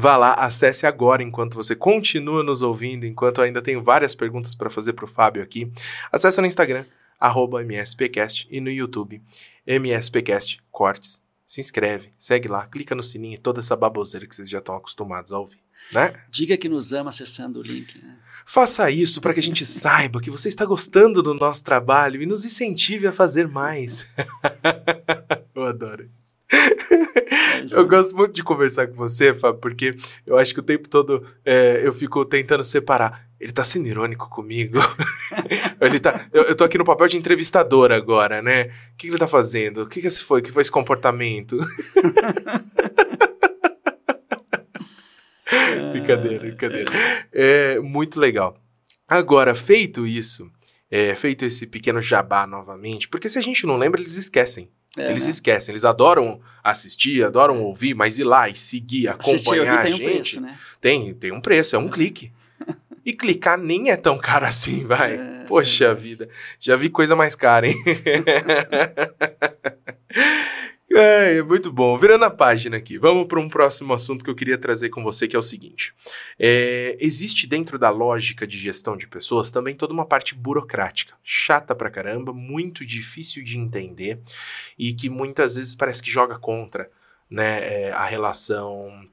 Vá 0.00 0.16
lá, 0.16 0.34
acesse 0.34 0.86
agora 0.86 1.24
enquanto 1.24 1.56
você 1.56 1.74
continua 1.74 2.44
nos 2.44 2.62
ouvindo, 2.62 3.04
enquanto 3.04 3.38
eu 3.38 3.44
ainda 3.44 3.60
tenho 3.60 3.82
várias 3.82 4.14
perguntas 4.14 4.54
para 4.54 4.70
fazer 4.70 4.92
para 4.92 5.04
o 5.04 5.08
Fábio 5.08 5.42
aqui. 5.42 5.72
Acesse 6.12 6.40
no 6.40 6.46
Instagram, 6.46 6.84
arroba 7.18 7.64
MSPcast 7.64 8.46
e 8.48 8.60
no 8.60 8.70
YouTube, 8.70 9.20
MSPcast 9.66 10.60
Cortes. 10.70 11.20
Se 11.48 11.62
inscreve, 11.62 12.12
segue 12.18 12.46
lá, 12.46 12.66
clica 12.66 12.94
no 12.94 13.02
sininho 13.02 13.36
e 13.36 13.38
toda 13.38 13.60
essa 13.60 13.74
baboseira 13.74 14.26
que 14.26 14.36
vocês 14.36 14.50
já 14.50 14.58
estão 14.58 14.76
acostumados 14.76 15.32
a 15.32 15.38
ouvir, 15.38 15.62
né? 15.94 16.12
Diga 16.28 16.58
que 16.58 16.68
nos 16.68 16.92
ama 16.92 17.08
acessando 17.08 17.60
o 17.60 17.62
link. 17.62 17.96
Né? 18.02 18.18
Faça 18.44 18.90
isso 18.90 19.18
para 19.18 19.32
que 19.32 19.40
a 19.40 19.42
gente 19.42 19.64
saiba 19.64 20.20
que 20.20 20.30
você 20.30 20.50
está 20.50 20.66
gostando 20.66 21.22
do 21.22 21.32
nosso 21.32 21.64
trabalho 21.64 22.20
e 22.20 22.26
nos 22.26 22.44
incentive 22.44 23.06
a 23.06 23.12
fazer 23.12 23.48
mais. 23.48 24.06
eu 25.56 25.62
adoro 25.62 26.10
isso. 26.20 27.74
Eu 27.74 27.88
gosto 27.88 28.14
muito 28.14 28.34
de 28.34 28.42
conversar 28.42 28.86
com 28.86 28.94
você, 28.94 29.32
Fábio, 29.32 29.58
porque 29.58 29.96
eu 30.26 30.36
acho 30.36 30.52
que 30.52 30.60
o 30.60 30.62
tempo 30.62 30.86
todo 30.86 31.26
é, 31.46 31.80
eu 31.82 31.94
fico 31.94 32.26
tentando 32.26 32.62
separar. 32.62 33.26
Ele 33.40 33.52
tá 33.52 33.62
sendo 33.62 33.86
irônico 33.86 34.28
comigo. 34.28 34.78
ele 35.80 36.00
tá, 36.00 36.28
eu, 36.32 36.42
eu 36.44 36.56
tô 36.56 36.64
aqui 36.64 36.76
no 36.76 36.84
papel 36.84 37.08
de 37.08 37.16
entrevistador 37.16 37.92
agora, 37.92 38.42
né? 38.42 38.64
O 38.64 38.96
que, 38.96 39.06
que 39.06 39.08
ele 39.08 39.18
tá 39.18 39.28
fazendo? 39.28 39.82
O 39.82 39.88
que, 39.88 40.00
que 40.00 40.06
esse 40.06 40.22
foi? 40.22 40.40
O 40.40 40.42
que 40.42 40.50
foi 40.50 40.62
esse 40.62 40.70
comportamento? 40.70 41.56
brincadeira, 45.92 46.40
brincadeira. 46.40 46.90
É 47.32 47.78
muito 47.78 48.18
legal. 48.18 48.56
Agora, 49.06 49.54
feito 49.54 50.06
isso, 50.06 50.50
é, 50.90 51.14
feito 51.14 51.44
esse 51.44 51.66
pequeno 51.66 52.00
jabá 52.00 52.46
novamente, 52.46 53.08
porque 53.08 53.28
se 53.28 53.38
a 53.38 53.42
gente 53.42 53.66
não 53.66 53.76
lembra, 53.76 54.00
eles 54.00 54.16
esquecem. 54.16 54.68
É, 54.96 55.10
eles 55.10 55.24
né? 55.24 55.30
esquecem, 55.30 55.72
eles 55.72 55.84
adoram 55.84 56.40
assistir, 56.62 57.24
adoram 57.24 57.62
ouvir, 57.62 57.94
mas 57.94 58.18
ir 58.18 58.24
lá 58.24 58.48
e 58.48 58.56
seguir, 58.56 59.08
Assistir 59.08 59.50
acompanhar 59.50 59.78
aqui 59.78 59.78
a 59.78 59.82
tem 59.82 59.94
um 59.94 59.96
gente, 59.96 60.12
preço, 60.12 60.40
né? 60.40 60.58
tem, 60.80 61.14
tem 61.14 61.32
um 61.32 61.40
preço, 61.40 61.76
é 61.76 61.78
um 61.78 61.88
clique. 61.88 62.32
E 63.08 63.14
clicar 63.14 63.56
nem 63.56 63.90
é 63.90 63.96
tão 63.96 64.18
caro 64.18 64.44
assim, 64.44 64.84
vai. 64.84 65.14
É, 65.14 65.44
Poxa 65.48 65.94
vida, 65.94 66.28
já 66.60 66.76
vi 66.76 66.90
coisa 66.90 67.16
mais 67.16 67.34
cara, 67.34 67.66
hein? 67.66 67.74
É, 70.90 71.36
é 71.36 71.42
muito 71.42 71.70
bom. 71.70 71.98
Virando 71.98 72.24
a 72.24 72.30
página 72.30 72.78
aqui, 72.78 72.96
vamos 72.96 73.28
para 73.28 73.38
um 73.38 73.48
próximo 73.48 73.92
assunto 73.92 74.24
que 74.24 74.30
eu 74.30 74.34
queria 74.34 74.56
trazer 74.56 74.88
com 74.88 75.02
você, 75.02 75.28
que 75.28 75.36
é 75.36 75.38
o 75.38 75.42
seguinte: 75.42 75.94
É, 76.38 76.96
existe 76.98 77.46
dentro 77.46 77.78
da 77.78 77.90
lógica 77.90 78.46
de 78.46 78.56
gestão 78.56 78.96
de 78.96 79.06
pessoas 79.06 79.50
também 79.50 79.74
toda 79.74 79.92
uma 79.92 80.06
parte 80.06 80.34
burocrática, 80.34 81.14
chata 81.22 81.74
pra 81.74 81.90
caramba, 81.90 82.32
muito 82.32 82.86
difícil 82.86 83.44
de 83.44 83.58
entender 83.58 84.18
e 84.78 84.94
que 84.94 85.10
muitas 85.10 85.56
vezes 85.56 85.74
parece 85.74 86.02
que 86.02 86.10
joga 86.10 86.38
contra 86.38 86.90
né, 87.30 87.60
é, 87.60 87.92
a 87.92 88.06
relação 88.06 89.06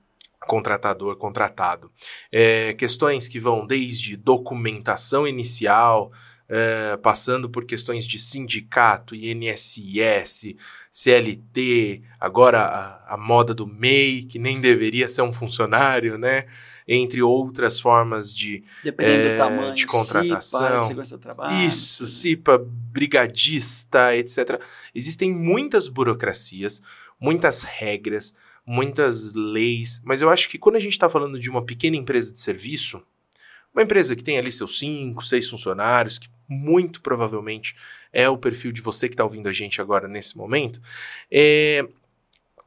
contratador-contratado. 0.48 1.92
É, 2.32 2.74
questões 2.74 3.28
que 3.28 3.40
vão 3.40 3.66
desde 3.66 4.16
documentação 4.16 5.28
inicial, 5.28 6.12
é, 6.48 6.98
passando 6.98 7.50
por 7.50 7.66
questões 7.66 8.06
de 8.06 8.20
sindicato, 8.20 9.16
INSS, 9.16 10.56
CLT, 10.92 12.04
agora 12.20 12.62
a, 12.62 13.16
a, 13.16 13.18
moda 13.18 13.54
do 13.54 13.68
MEI, 13.68 14.24
que 14.24 14.40
nem 14.40 14.62
deveria 14.62 15.10
ser 15.10 15.24
um 15.24 15.34
funcionário, 15.34 16.18
né? 16.18 16.46
Entre 16.88 17.22
outras 17.22 17.80
formas 17.80 18.34
de, 18.34 18.64
Dependendo 18.84 19.28
é, 19.28 19.32
do 19.32 19.38
tamanho, 19.38 19.76
de 19.76 19.86
contratação. 19.88 20.88
CIPA, 20.88 21.02
do 21.02 21.18
trabalho. 21.18 21.68
Isso, 21.68 22.06
CIPA, 22.06 22.64
brigadista, 22.64 24.16
etc. 24.16 24.62
Existem 24.94 25.34
muitas 25.34 25.88
burocracias, 25.88 26.82
muitas 27.20 27.64
regras, 27.64 28.36
muitas 28.66 29.34
leis, 29.34 30.02
mas 30.04 30.22
eu 30.22 30.30
acho 30.30 30.50
que 30.50 30.58
quando 30.58 30.78
a 30.78 30.80
gente 30.80 30.94
está 30.94 31.08
falando 31.08 31.40
de 31.40 31.50
uma 31.50 31.64
pequena 31.64 31.96
empresa 31.96 32.34
de 32.34 32.40
serviço, 32.40 33.02
uma 33.74 33.84
empresa 33.84 34.16
que 34.16 34.24
tem 34.24 34.38
ali 34.38 34.52
seus 34.52 34.80
cinco, 34.80 35.24
seis 35.24 35.50
funcionários, 35.50 36.18
que 36.18 36.30
muito 36.48 37.02
provavelmente 37.02 37.76
é 38.12 38.28
o 38.30 38.38
perfil 38.38 38.72
de 38.72 38.82
você 38.82 39.08
que 39.08 39.14
está 39.14 39.24
ouvindo 39.24 39.50
a 39.50 39.54
gente 39.54 39.82
agora 39.82 40.08
nesse 40.08 40.38
momento, 40.38 40.82
é, 41.30 41.88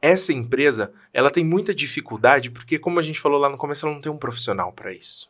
essa 0.00 0.32
empresa 0.32 0.92
ela 1.12 1.30
tem 1.30 1.44
muita 1.44 1.74
dificuldade 1.74 2.50
porque, 2.50 2.78
como 2.78 3.00
a 3.00 3.02
gente 3.02 3.18
falou 3.18 3.40
lá 3.40 3.48
no 3.48 3.56
começo, 3.56 3.86
ela 3.86 3.94
não 3.94 4.00
tem 4.00 4.12
um 4.12 4.18
profissional 4.18 4.72
para 4.72 4.92
isso. 4.92 5.28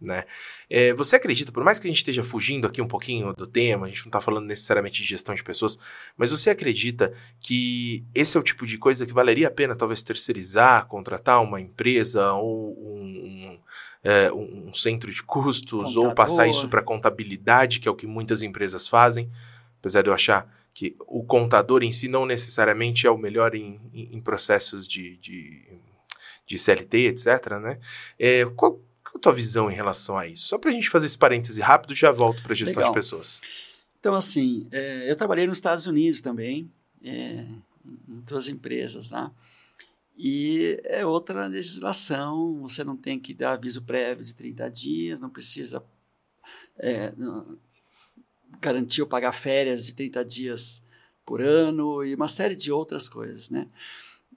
Né? 0.00 0.24
É, 0.70 0.92
você 0.92 1.16
acredita, 1.16 1.50
por 1.50 1.64
mais 1.64 1.80
que 1.80 1.88
a 1.88 1.90
gente 1.90 1.98
esteja 1.98 2.22
fugindo 2.22 2.68
aqui 2.68 2.80
um 2.80 2.86
pouquinho 2.86 3.32
do 3.34 3.48
tema, 3.48 3.86
a 3.86 3.88
gente 3.88 4.02
não 4.02 4.10
está 4.10 4.20
falando 4.20 4.46
necessariamente 4.46 5.02
de 5.02 5.08
gestão 5.08 5.34
de 5.34 5.42
pessoas, 5.42 5.76
mas 6.16 6.30
você 6.30 6.50
acredita 6.50 7.12
que 7.40 8.04
esse 8.14 8.36
é 8.36 8.40
o 8.40 8.42
tipo 8.42 8.64
de 8.64 8.78
coisa 8.78 9.04
que 9.04 9.12
valeria 9.12 9.48
a 9.48 9.50
pena 9.50 9.74
talvez 9.74 10.04
terceirizar, 10.04 10.86
contratar 10.86 11.42
uma 11.42 11.60
empresa 11.60 12.32
ou 12.32 12.78
um, 12.78 13.02
um, 13.02 13.60
é, 14.04 14.32
um 14.32 14.72
centro 14.72 15.12
de 15.12 15.20
custos 15.20 15.80
Contador. 15.80 16.06
ou 16.06 16.14
passar 16.14 16.46
isso 16.46 16.68
para 16.68 16.80
contabilidade, 16.80 17.80
que 17.80 17.88
é 17.88 17.90
o 17.90 17.96
que 17.96 18.06
muitas 18.06 18.40
empresas 18.40 18.86
fazem, 18.86 19.28
apesar 19.80 20.02
de 20.02 20.10
eu 20.10 20.14
achar 20.14 20.48
que 20.72 20.94
o 21.00 21.24
contador 21.24 21.82
em 21.82 21.90
si 21.90 22.06
não 22.06 22.24
necessariamente 22.24 23.04
é 23.04 23.10
o 23.10 23.18
melhor 23.18 23.52
em, 23.56 23.80
em, 23.92 24.14
em 24.14 24.20
processos 24.20 24.86
de, 24.86 25.16
de 25.16 25.66
de 26.48 26.58
CLT, 26.58 27.08
etc., 27.08 27.58
né? 27.60 27.78
É, 28.18 28.44
qual, 28.56 28.80
qual 29.08 29.18
a 29.18 29.20
tua 29.20 29.32
visão 29.32 29.70
em 29.70 29.74
relação 29.74 30.16
a 30.16 30.26
isso? 30.26 30.46
Só 30.46 30.58
para 30.58 30.70
a 30.70 30.74
gente 30.74 30.90
fazer 30.90 31.06
esse 31.06 31.18
parêntese 31.18 31.60
rápido, 31.60 31.94
já 31.94 32.12
volto 32.12 32.42
para 32.42 32.54
gestão 32.54 32.80
Legal. 32.80 32.92
de 32.92 32.98
pessoas. 32.98 33.40
Então, 33.98 34.14
assim, 34.14 34.68
é, 34.70 35.10
eu 35.10 35.16
trabalhei 35.16 35.46
nos 35.46 35.56
Estados 35.56 35.86
Unidos 35.86 36.20
também, 36.20 36.70
é, 37.02 37.44
em 38.08 38.20
duas 38.26 38.48
empresas 38.48 39.10
lá. 39.10 39.32
E 40.16 40.80
é 40.84 41.06
outra 41.06 41.46
legislação, 41.46 42.60
você 42.60 42.82
não 42.84 42.96
tem 42.96 43.18
que 43.18 43.32
dar 43.32 43.52
aviso 43.52 43.82
prévio 43.82 44.24
de 44.24 44.34
30 44.34 44.68
dias, 44.70 45.20
não 45.20 45.30
precisa 45.30 45.82
é, 46.76 47.12
não, 47.16 47.56
garantir 48.60 49.00
ou 49.00 49.06
pagar 49.06 49.32
férias 49.32 49.86
de 49.86 49.94
30 49.94 50.24
dias 50.24 50.82
por 51.24 51.40
ano 51.40 52.04
e 52.04 52.14
uma 52.14 52.28
série 52.28 52.56
de 52.56 52.72
outras 52.72 53.08
coisas, 53.08 53.48
né? 53.48 53.68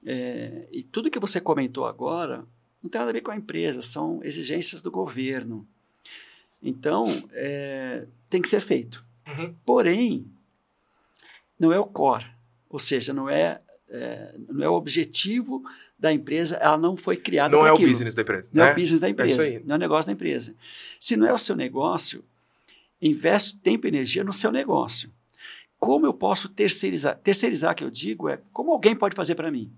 É, 0.06 0.68
e 0.72 0.84
tudo 0.84 1.10
que 1.10 1.20
você 1.20 1.40
comentou 1.40 1.86
agora 1.86 2.46
não 2.82 2.90
tem 2.90 3.00
nada 3.00 3.12
a 3.12 3.14
ver 3.14 3.22
com 3.22 3.32
a 3.32 3.36
empresa, 3.36 3.82
são 3.82 4.20
exigências 4.24 4.82
do 4.82 4.92
governo. 4.92 5.68
Então, 6.62 7.06
é, 7.32 8.08
tem 8.30 8.42
que 8.42 8.48
ser 8.48 8.62
feito. 8.62 9.06
Uhum. 9.28 9.56
Porém, 9.66 10.26
não 11.60 11.72
é 11.72 11.80
o 11.80 11.86
core, 11.86 12.26
ou 12.70 12.80
seja, 12.80 13.14
não 13.14 13.30
é 13.30 13.62
é, 13.92 14.36
não 14.48 14.64
é 14.64 14.70
o 14.70 14.74
objetivo 14.74 15.62
da 16.00 16.14
empresa, 16.14 16.56
ela 16.56 16.78
não 16.78 16.96
foi 16.96 17.18
criada 17.18 17.56
Não 17.56 17.66
é 17.66 17.72
aquilo. 17.72 17.88
o 17.88 17.92
business 17.92 18.16
da 18.16 18.22
empresa. 18.22 18.50
Não 18.54 18.64
né? 18.64 18.70
é 18.70 18.72
o 18.72 18.76
business 18.76 19.02
da 19.02 19.10
empresa, 19.10 19.46
é 19.46 19.60
não 19.66 19.74
é 19.74 19.78
o 19.78 19.80
negócio 19.80 20.08
da 20.08 20.14
empresa. 20.14 20.56
Se 21.00 21.18
não 21.18 21.28
é 21.28 21.34
o 21.34 21.38
seu 21.38 21.56
negócio, 21.56 22.24
investe 23.02 23.58
tempo 23.58 23.86
e 23.86 23.90
energia 23.90 24.24
no 24.24 24.32
seu 24.32 24.52
negócio. 24.52 25.12
Como 25.78 26.06
eu 26.06 26.14
posso 26.14 26.48
terceirizar? 26.48 27.18
Terceirizar, 27.18 27.76
que 27.76 27.84
eu 27.84 27.92
digo, 27.92 28.30
é 28.30 28.40
como 28.54 28.72
alguém 28.72 28.96
pode 28.96 29.16
fazer 29.16 29.36
para 29.36 29.52
mim. 29.52 29.70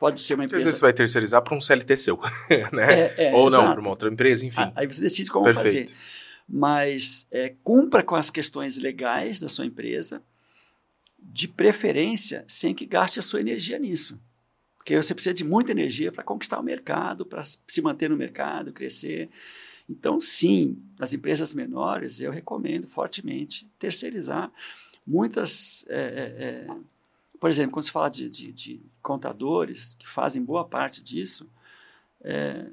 Pode 0.00 0.18
ser 0.18 0.32
uma 0.32 0.46
empresa. 0.46 0.62
Às 0.62 0.64
vezes 0.64 0.78
você 0.78 0.86
vai 0.86 0.92
terceirizar 0.94 1.42
para 1.42 1.54
um 1.54 1.60
CLT 1.60 1.96
seu, 1.98 2.18
né? 2.72 3.00
É, 3.00 3.14
é, 3.26 3.34
Ou 3.34 3.50
não, 3.50 3.70
para 3.70 3.78
uma 3.78 3.90
outra 3.90 4.08
empresa, 4.08 4.46
enfim. 4.46 4.72
Aí 4.74 4.86
você 4.86 4.98
decide 4.98 5.30
como 5.30 5.44
Perfeito. 5.44 5.90
fazer. 5.90 6.00
Mas 6.48 7.26
é, 7.30 7.54
cumpra 7.62 8.02
com 8.02 8.16
as 8.16 8.30
questões 8.30 8.78
legais 8.78 9.38
da 9.38 9.46
sua 9.46 9.66
empresa, 9.66 10.22
de 11.18 11.46
preferência 11.46 12.46
sem 12.48 12.74
que 12.74 12.86
gaste 12.86 13.18
a 13.18 13.22
sua 13.22 13.42
energia 13.42 13.78
nisso. 13.78 14.18
Porque 14.78 14.96
você 14.96 15.12
precisa 15.12 15.34
de 15.34 15.44
muita 15.44 15.72
energia 15.72 16.10
para 16.10 16.24
conquistar 16.24 16.58
o 16.58 16.62
mercado, 16.62 17.26
para 17.26 17.44
se 17.44 17.82
manter 17.82 18.08
no 18.08 18.16
mercado, 18.16 18.72
crescer. 18.72 19.28
Então, 19.86 20.18
sim, 20.18 20.78
nas 20.98 21.12
empresas 21.12 21.52
menores, 21.52 22.20
eu 22.20 22.32
recomendo 22.32 22.88
fortemente 22.88 23.70
terceirizar 23.78 24.50
muitas. 25.06 25.84
É, 25.90 26.00
é, 26.00 26.44
é 26.44 26.90
por 27.40 27.50
exemplo, 27.50 27.72
quando 27.72 27.84
se 27.84 27.90
fala 27.90 28.08
de, 28.08 28.28
de, 28.28 28.52
de, 28.52 28.82
contadores 29.02 29.94
que 29.94 30.06
fazem 30.06 30.44
boa 30.44 30.64
parte 30.64 31.02
disso, 31.02 31.50
é, 32.20 32.70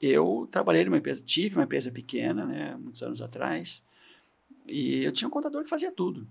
eu 0.00 0.48
trabalhei 0.50 0.84
numa 0.84 0.96
empresa, 0.96 1.22
tive 1.22 1.56
uma 1.56 1.64
empresa 1.64 1.92
pequena, 1.92 2.44
né, 2.44 2.74
muitos 2.76 3.02
anos 3.02 3.20
atrás, 3.20 3.84
e 4.66 5.04
eu 5.04 5.12
tinha 5.12 5.28
um 5.28 5.30
contador 5.30 5.62
que 5.62 5.70
fazia 5.70 5.92
tudo 5.92 6.26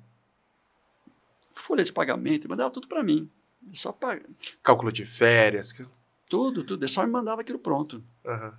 folha 1.55 1.83
de 1.83 1.91
pagamento, 1.91 2.49
mandava 2.49 2.69
tudo 2.69 2.87
para 2.87 3.01
mim. 3.03 3.29
Só 3.73 3.91
paga. 3.91 4.23
Cálculo 4.61 4.91
de 4.91 5.05
férias. 5.05 5.73
Tudo, 6.29 6.63
tudo. 6.63 6.83
Ele 6.83 6.91
só 6.91 7.03
me 7.03 7.11
mandava 7.11 7.41
aquilo 7.41 7.57
pronto. 7.57 8.03
Uhum. 8.23 8.51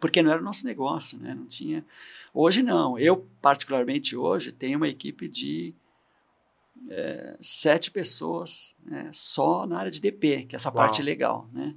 Porque 0.00 0.22
não 0.22 0.30
era 0.30 0.40
o 0.40 0.44
nosso 0.44 0.66
negócio, 0.66 1.18
né? 1.18 1.34
Não 1.34 1.46
tinha. 1.46 1.84
Hoje 2.34 2.62
não. 2.62 2.98
Eu, 2.98 3.26
particularmente 3.40 4.16
hoje, 4.16 4.52
tenho 4.52 4.76
uma 4.76 4.88
equipe 4.88 5.28
de 5.28 5.74
é, 6.88 7.36
sete 7.40 7.90
pessoas 7.90 8.76
né? 8.84 9.10
só 9.12 9.66
na 9.66 9.78
área 9.78 9.90
de 9.90 10.00
DP, 10.00 10.44
que 10.44 10.54
é 10.54 10.56
essa 10.56 10.68
Uau. 10.68 10.76
parte 10.76 11.02
legal, 11.02 11.48
né? 11.52 11.74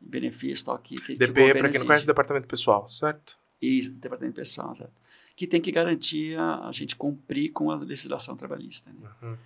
Benefício, 0.00 0.64
tal, 0.64 0.76
aqui. 0.76 0.94
Que, 0.96 1.14
DP, 1.14 1.54
para 1.54 1.68
quem 1.68 1.78
não 1.78 1.86
conhece, 1.86 2.06
departamento 2.06 2.48
pessoal, 2.48 2.88
certo? 2.88 3.38
Isso, 3.60 3.92
departamento 3.92 4.36
pessoal, 4.36 4.74
certo? 4.74 5.00
Que 5.36 5.46
tem 5.46 5.60
que 5.60 5.70
garantir 5.70 6.38
a, 6.38 6.66
a 6.68 6.72
gente 6.72 6.96
cumprir 6.96 7.50
com 7.50 7.70
a 7.70 7.76
legislação 7.76 8.36
trabalhista. 8.36 8.90
Né? 8.90 9.10
Uhum. 9.22 9.36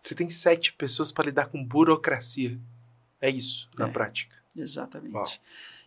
Você 0.00 0.14
tem 0.14 0.28
sete 0.28 0.72
pessoas 0.72 1.10
para 1.10 1.26
lidar 1.26 1.46
com 1.46 1.64
burocracia. 1.64 2.58
É 3.20 3.30
isso, 3.30 3.68
na 3.76 3.88
é, 3.88 3.90
prática. 3.90 4.36
Exatamente. 4.54 5.14
Uau. 5.14 5.26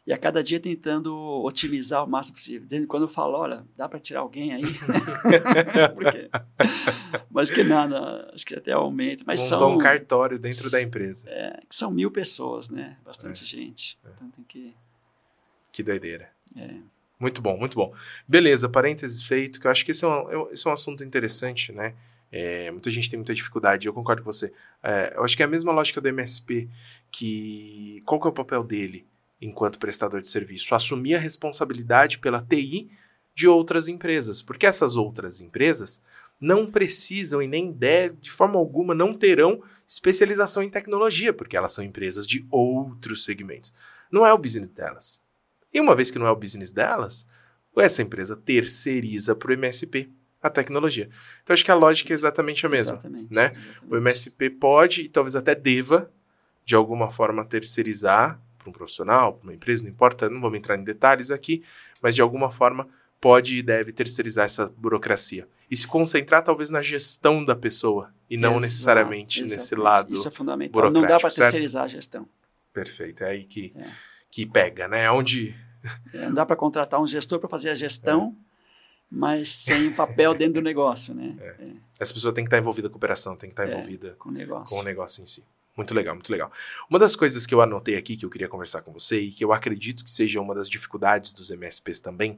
E 0.09 0.13
a 0.13 0.17
cada 0.17 0.43
dia 0.43 0.59
tentando 0.59 1.15
otimizar 1.43 2.03
o 2.03 2.09
máximo 2.09 2.33
possível. 2.33 2.87
Quando 2.87 3.03
eu 3.03 3.07
falo, 3.07 3.37
olha, 3.37 3.63
dá 3.77 3.87
para 3.87 3.99
tirar 3.99 4.21
alguém 4.21 4.53
aí? 4.53 4.63
Porque, 5.93 6.31
mas 7.29 7.51
que 7.51 7.63
nada, 7.63 8.27
acho 8.33 8.43
que 8.43 8.55
até 8.55 8.71
aumenta. 8.71 9.23
Mas 9.27 9.39
Montou 9.39 9.59
são 9.59 9.75
um 9.75 9.77
cartório 9.77 10.39
dentro 10.39 10.71
da 10.71 10.81
empresa. 10.81 11.29
É, 11.29 11.59
que 11.69 11.75
são 11.75 11.91
mil 11.91 12.09
pessoas, 12.09 12.71
né? 12.71 12.97
Bastante 13.05 13.43
é. 13.43 13.45
gente. 13.45 13.99
É. 14.03 14.09
Então 14.09 14.31
tem 14.31 14.45
que. 14.45 14.75
Que 15.71 15.83
doideira. 15.83 16.31
É. 16.57 16.73
Muito 17.19 17.39
bom, 17.39 17.55
muito 17.55 17.75
bom. 17.75 17.93
Beleza, 18.27 18.67
parênteses 18.67 19.21
feito, 19.21 19.59
que 19.59 19.67
eu 19.67 19.71
acho 19.71 19.85
que 19.85 19.91
esse 19.91 20.03
é 20.03 20.07
um, 20.07 20.49
esse 20.49 20.65
é 20.65 20.71
um 20.71 20.73
assunto 20.73 21.03
interessante, 21.03 21.71
né? 21.71 21.93
É, 22.31 22.71
muita 22.71 22.89
gente 22.89 23.11
tem 23.11 23.17
muita 23.17 23.35
dificuldade, 23.35 23.85
eu 23.85 23.93
concordo 23.93 24.23
com 24.23 24.33
você. 24.33 24.51
É, 24.81 25.13
eu 25.15 25.23
acho 25.23 25.37
que 25.37 25.43
é 25.43 25.45
a 25.45 25.49
mesma 25.49 25.71
lógica 25.71 26.01
do 26.01 26.07
MSP, 26.07 26.67
que 27.11 28.01
qual 28.07 28.19
que 28.19 28.25
é 28.25 28.31
o 28.31 28.33
papel 28.33 28.63
dele 28.63 29.07
enquanto 29.41 29.79
prestador 29.79 30.21
de 30.21 30.29
serviço? 30.29 30.73
Assumir 30.75 31.15
a 31.15 31.19
responsabilidade 31.19 32.19
pela 32.19 32.41
TI 32.41 32.89
de 33.33 33.47
outras 33.47 33.87
empresas, 33.87 34.41
porque 34.41 34.65
essas 34.65 34.95
outras 34.95 35.39
empresas 35.41 36.01
não 36.39 36.69
precisam 36.69 37.41
e 37.41 37.47
nem 37.47 37.71
devem, 37.71 38.17
de 38.19 38.31
forma 38.31 38.57
alguma, 38.57 38.93
não 38.93 39.13
terão 39.13 39.61
especialização 39.87 40.61
em 40.63 40.69
tecnologia, 40.69 41.33
porque 41.33 41.57
elas 41.57 41.73
são 41.73 41.83
empresas 41.83 42.25
de 42.27 42.45
outros 42.49 43.23
segmentos. 43.23 43.73
Não 44.11 44.25
é 44.25 44.33
o 44.33 44.37
business 44.37 44.67
delas. 44.67 45.21
E 45.73 45.79
uma 45.79 45.95
vez 45.95 46.11
que 46.11 46.19
não 46.19 46.27
é 46.27 46.31
o 46.31 46.35
business 46.35 46.71
delas, 46.71 47.25
essa 47.77 48.01
empresa 48.01 48.35
terceiriza 48.35 49.35
para 49.35 49.51
o 49.51 49.53
MSP 49.53 50.09
a 50.41 50.49
tecnologia. 50.49 51.09
Então 51.43 51.53
acho 51.53 51.65
que 51.65 51.71
a 51.71 51.75
lógica 51.75 52.13
é 52.13 52.15
exatamente 52.15 52.65
a 52.65 52.69
mesma, 52.69 52.93
exatamente, 52.93 53.33
né? 53.33 53.45
Exatamente. 53.45 53.79
O 53.89 53.97
MSP 53.97 54.49
pode 54.51 55.01
e 55.01 55.09
talvez 55.09 55.35
até 55.35 55.53
deva 55.53 56.11
de 56.65 56.75
alguma 56.75 57.09
forma 57.09 57.43
terceirizar 57.43 58.41
para 58.71 58.83
um 58.83 58.85
profissional, 58.85 59.33
para 59.33 59.43
uma 59.43 59.53
empresa, 59.53 59.83
não 59.83 59.89
importa, 59.89 60.29
não 60.29 60.41
vamos 60.41 60.57
entrar 60.57 60.77
em 60.77 60.83
detalhes 60.83 61.31
aqui, 61.31 61.63
mas 62.01 62.15
de 62.15 62.21
alguma 62.21 62.49
forma 62.49 62.87
pode 63.19 63.57
e 63.57 63.61
deve 63.61 63.91
terceirizar 63.91 64.45
essa 64.45 64.71
burocracia 64.77 65.47
e 65.69 65.75
se 65.75 65.85
concentrar 65.85 66.43
talvez 66.43 66.69
na 66.69 66.81
gestão 66.81 67.43
da 67.43 67.55
pessoa 67.55 68.13
e 68.29 68.37
não 68.37 68.51
Exato, 68.51 68.61
necessariamente 68.61 69.39
exatamente. 69.39 69.57
nesse 69.57 69.75
lado 69.75 70.13
Isso 70.13 70.27
é 70.27 70.31
fundamental. 70.31 70.91
Não 70.91 71.01
dá 71.01 71.19
para 71.19 71.29
terceirizar 71.29 71.83
a 71.83 71.87
gestão. 71.87 72.27
Perfeito, 72.71 73.23
é 73.23 73.29
aí 73.29 73.43
que, 73.43 73.73
é. 73.75 73.87
que 74.31 74.45
pega, 74.45 74.87
né? 74.87 75.09
Onde 75.11 75.55
é, 76.13 76.25
não 76.25 76.33
dá 76.33 76.45
para 76.45 76.55
contratar 76.55 77.01
um 77.01 77.07
gestor 77.07 77.39
para 77.39 77.49
fazer 77.49 77.69
a 77.69 77.75
gestão. 77.75 78.35
É 78.45 78.49
mas 79.11 79.49
sem 79.49 79.87
o 79.87 79.95
papel 79.95 80.35
dentro 80.35 80.55
do 80.55 80.61
negócio, 80.61 81.15
né? 81.15 81.35
É. 81.59 81.89
Essa 81.99 82.13
pessoa 82.13 82.33
tem 82.33 82.45
que 82.45 82.47
estar 82.47 82.57
envolvida 82.57 82.87
com 82.87 82.95
a 82.95 82.97
operação, 82.97 83.35
tem 83.35 83.49
que 83.49 83.53
estar 83.53 83.67
é, 83.67 83.71
envolvida 83.71 84.15
com 84.17 84.29
o, 84.29 84.31
negócio. 84.31 84.73
com 84.73 84.81
o 84.81 84.85
negócio 84.85 85.21
em 85.21 85.27
si. 85.27 85.43
Muito 85.79 85.93
legal, 85.93 86.13
muito 86.13 86.29
legal. 86.29 86.51
Uma 86.89 86.99
das 86.99 87.15
coisas 87.15 87.45
que 87.45 87.53
eu 87.53 87.61
anotei 87.61 87.95
aqui 87.95 88.17
que 88.17 88.25
eu 88.25 88.29
queria 88.29 88.49
conversar 88.49 88.81
com 88.81 88.91
você 88.91 89.17
e 89.17 89.31
que 89.31 89.45
eu 89.45 89.53
acredito 89.53 90.03
que 90.03 90.09
seja 90.09 90.41
uma 90.41 90.53
das 90.53 90.69
dificuldades 90.69 91.31
dos 91.31 91.51
MSPs 91.51 92.01
também 92.01 92.37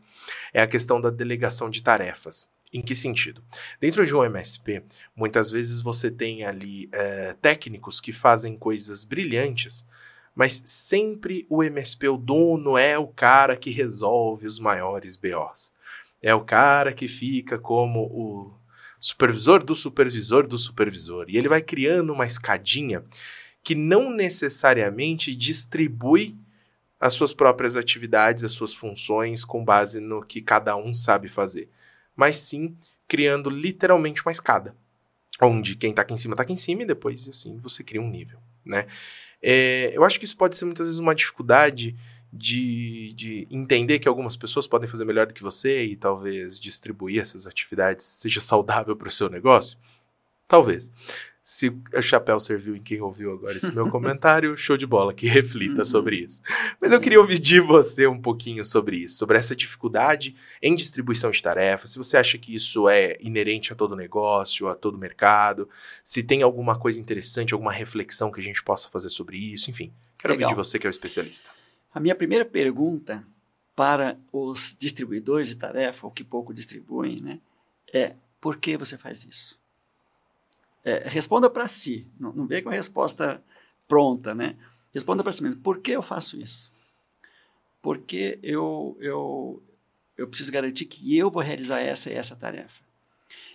é 0.53 0.61
a 0.61 0.67
questão 0.67 1.01
da 1.01 1.09
delegação 1.09 1.67
de 1.67 1.81
tarefas. 1.81 2.47
Em 2.71 2.83
que 2.83 2.93
sentido? 2.93 3.43
Dentro 3.79 4.05
de 4.05 4.15
um 4.15 4.23
MSP, 4.23 4.83
muitas 5.15 5.49
vezes 5.49 5.79
você 5.81 6.11
tem 6.11 6.45
ali 6.45 6.87
é, 6.91 7.33
técnicos 7.41 7.99
que 7.99 8.13
fazem 8.13 8.55
coisas 8.55 9.03
brilhantes, 9.03 9.87
mas 10.35 10.61
sempre 10.63 11.47
o 11.49 11.63
MSP, 11.63 12.09
o 12.09 12.17
dono, 12.17 12.77
é 12.77 12.95
o 12.95 13.07
cara 13.07 13.57
que 13.57 13.71
resolve 13.71 14.45
os 14.45 14.59
maiores 14.59 15.15
BOs 15.15 15.73
é 16.21 16.35
o 16.35 16.41
cara 16.41 16.93
que 16.93 17.07
fica 17.07 17.57
como 17.57 18.01
o 18.03 18.53
supervisor 19.01 19.63
do 19.63 19.75
supervisor 19.75 20.47
do 20.47 20.59
supervisor. 20.59 21.25
E 21.27 21.35
ele 21.35 21.49
vai 21.49 21.61
criando 21.61 22.13
uma 22.13 22.27
escadinha 22.27 23.03
que 23.63 23.73
não 23.73 24.11
necessariamente 24.11 25.35
distribui 25.35 26.37
as 26.99 27.13
suas 27.15 27.33
próprias 27.33 27.75
atividades, 27.75 28.43
as 28.43 28.51
suas 28.51 28.75
funções 28.75 29.43
com 29.43 29.65
base 29.65 29.99
no 29.99 30.23
que 30.23 30.39
cada 30.39 30.75
um 30.77 30.93
sabe 30.93 31.27
fazer, 31.27 31.67
mas 32.15 32.37
sim 32.37 32.77
criando 33.07 33.49
literalmente 33.49 34.21
uma 34.21 34.31
escada, 34.31 34.75
onde 35.41 35.75
quem 35.75 35.89
está 35.89 36.03
aqui 36.03 36.13
em 36.13 36.17
cima 36.17 36.35
está 36.35 36.43
aqui 36.43 36.53
em 36.53 36.57
cima 36.57 36.83
e 36.83 36.85
depois 36.85 37.27
assim 37.27 37.57
você 37.57 37.83
cria 37.83 38.01
um 38.01 38.09
nível, 38.09 38.39
né? 38.63 38.85
É, 39.41 39.91
eu 39.95 40.03
acho 40.03 40.19
que 40.19 40.25
isso 40.25 40.37
pode 40.37 40.55
ser 40.55 40.65
muitas 40.65 40.85
vezes 40.85 40.99
uma 40.99 41.15
dificuldade 41.15 41.95
de, 42.31 43.13
de 43.13 43.47
entender 43.51 43.99
que 43.99 44.07
algumas 44.07 44.35
pessoas 44.35 44.67
podem 44.67 44.87
fazer 44.87 45.05
melhor 45.05 45.27
do 45.27 45.33
que 45.33 45.43
você 45.43 45.83
e 45.83 45.95
talvez 45.95 46.59
distribuir 46.59 47.21
essas 47.21 47.45
atividades 47.45 48.05
seja 48.05 48.39
saudável 48.39 48.95
para 48.95 49.07
o 49.07 49.11
seu 49.11 49.29
negócio? 49.29 49.77
Talvez. 50.47 50.91
Se 51.41 51.69
o 51.69 52.01
chapéu 52.01 52.39
serviu 52.39 52.75
em 52.75 52.81
quem 52.81 53.01
ouviu 53.01 53.33
agora 53.33 53.57
esse 53.57 53.73
meu 53.73 53.89
comentário, 53.89 54.55
show 54.55 54.77
de 54.77 54.85
bola, 54.85 55.13
que 55.13 55.27
reflita 55.27 55.79
uhum. 55.79 55.85
sobre 55.85 56.17
isso. 56.17 56.41
Mas 56.79 56.91
eu 56.91 56.99
queria 56.99 57.19
ouvir 57.19 57.39
de 57.39 57.59
você 57.59 58.05
um 58.05 58.21
pouquinho 58.21 58.63
sobre 58.63 58.97
isso, 58.97 59.17
sobre 59.17 59.37
essa 59.37 59.55
dificuldade 59.55 60.35
em 60.61 60.75
distribuição 60.75 61.31
de 61.31 61.41
tarefas, 61.41 61.91
se 61.91 61.97
você 61.97 62.15
acha 62.15 62.37
que 62.37 62.53
isso 62.53 62.87
é 62.87 63.17
inerente 63.19 63.73
a 63.73 63.75
todo 63.75 63.95
negócio, 63.95 64.67
a 64.67 64.75
todo 64.75 64.97
mercado, 64.97 65.67
se 66.03 66.21
tem 66.21 66.43
alguma 66.43 66.77
coisa 66.77 66.99
interessante, 66.99 67.53
alguma 67.53 67.71
reflexão 67.71 68.31
que 68.31 68.39
a 68.39 68.43
gente 68.43 68.61
possa 68.61 68.87
fazer 68.87 69.09
sobre 69.09 69.37
isso, 69.37 69.69
enfim. 69.69 69.91
Quero 70.19 70.33
Legal. 70.33 70.49
ouvir 70.49 70.61
de 70.61 70.67
você 70.67 70.77
que 70.77 70.85
é 70.85 70.89
o 70.89 70.91
especialista. 70.91 71.49
A 71.93 71.99
minha 71.99 72.15
primeira 72.15 72.45
pergunta 72.45 73.25
para 73.75 74.17
os 74.31 74.75
distribuidores 74.77 75.47
de 75.47 75.55
tarefa, 75.55 76.05
ou 76.05 76.11
que 76.11 76.23
pouco 76.23 76.53
distribuem, 76.53 77.21
né, 77.21 77.39
é 77.93 78.15
por 78.39 78.57
que 78.57 78.77
você 78.77 78.97
faz 78.97 79.23
isso? 79.25 79.59
É, 80.83 81.07
responda 81.07 81.49
para 81.49 81.67
si, 81.67 82.07
não, 82.19 82.33
não 82.33 82.47
vem 82.47 82.63
com 82.63 82.69
a 82.69 82.73
resposta 82.73 83.43
pronta, 83.87 84.33
né? 84.33 84.57
Responda 84.93 85.21
para 85.21 85.31
si 85.31 85.43
mesmo, 85.43 85.61
por 85.61 85.79
que 85.79 85.91
eu 85.91 86.01
faço 86.01 86.37
isso? 86.37 86.71
Porque 87.81 88.39
eu, 88.41 88.97
eu, 88.99 89.63
eu 90.17 90.27
preciso 90.27 90.51
garantir 90.51 90.85
que 90.85 91.15
eu 91.15 91.29
vou 91.29 91.41
realizar 91.41 91.79
essa 91.79 92.09
e 92.09 92.13
essa 92.13 92.35
tarefa. 92.35 92.83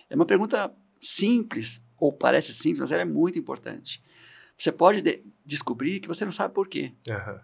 É 0.09 0.15
uma 0.15 0.25
pergunta 0.25 0.73
simples, 0.99 1.81
ou 1.97 2.13
parece 2.13 2.53
simples, 2.53 2.79
mas 2.79 2.91
ela 2.91 3.01
é 3.01 3.05
muito 3.05 3.37
importante. 3.37 4.01
Você 4.57 4.71
pode 4.71 5.01
de 5.01 5.21
descobrir 5.45 5.99
que 5.99 6.07
você 6.07 6.25
não 6.25 6.31
sabe 6.31 6.53
por 6.53 6.67
quê. 6.67 6.93
Uhum. 7.09 7.39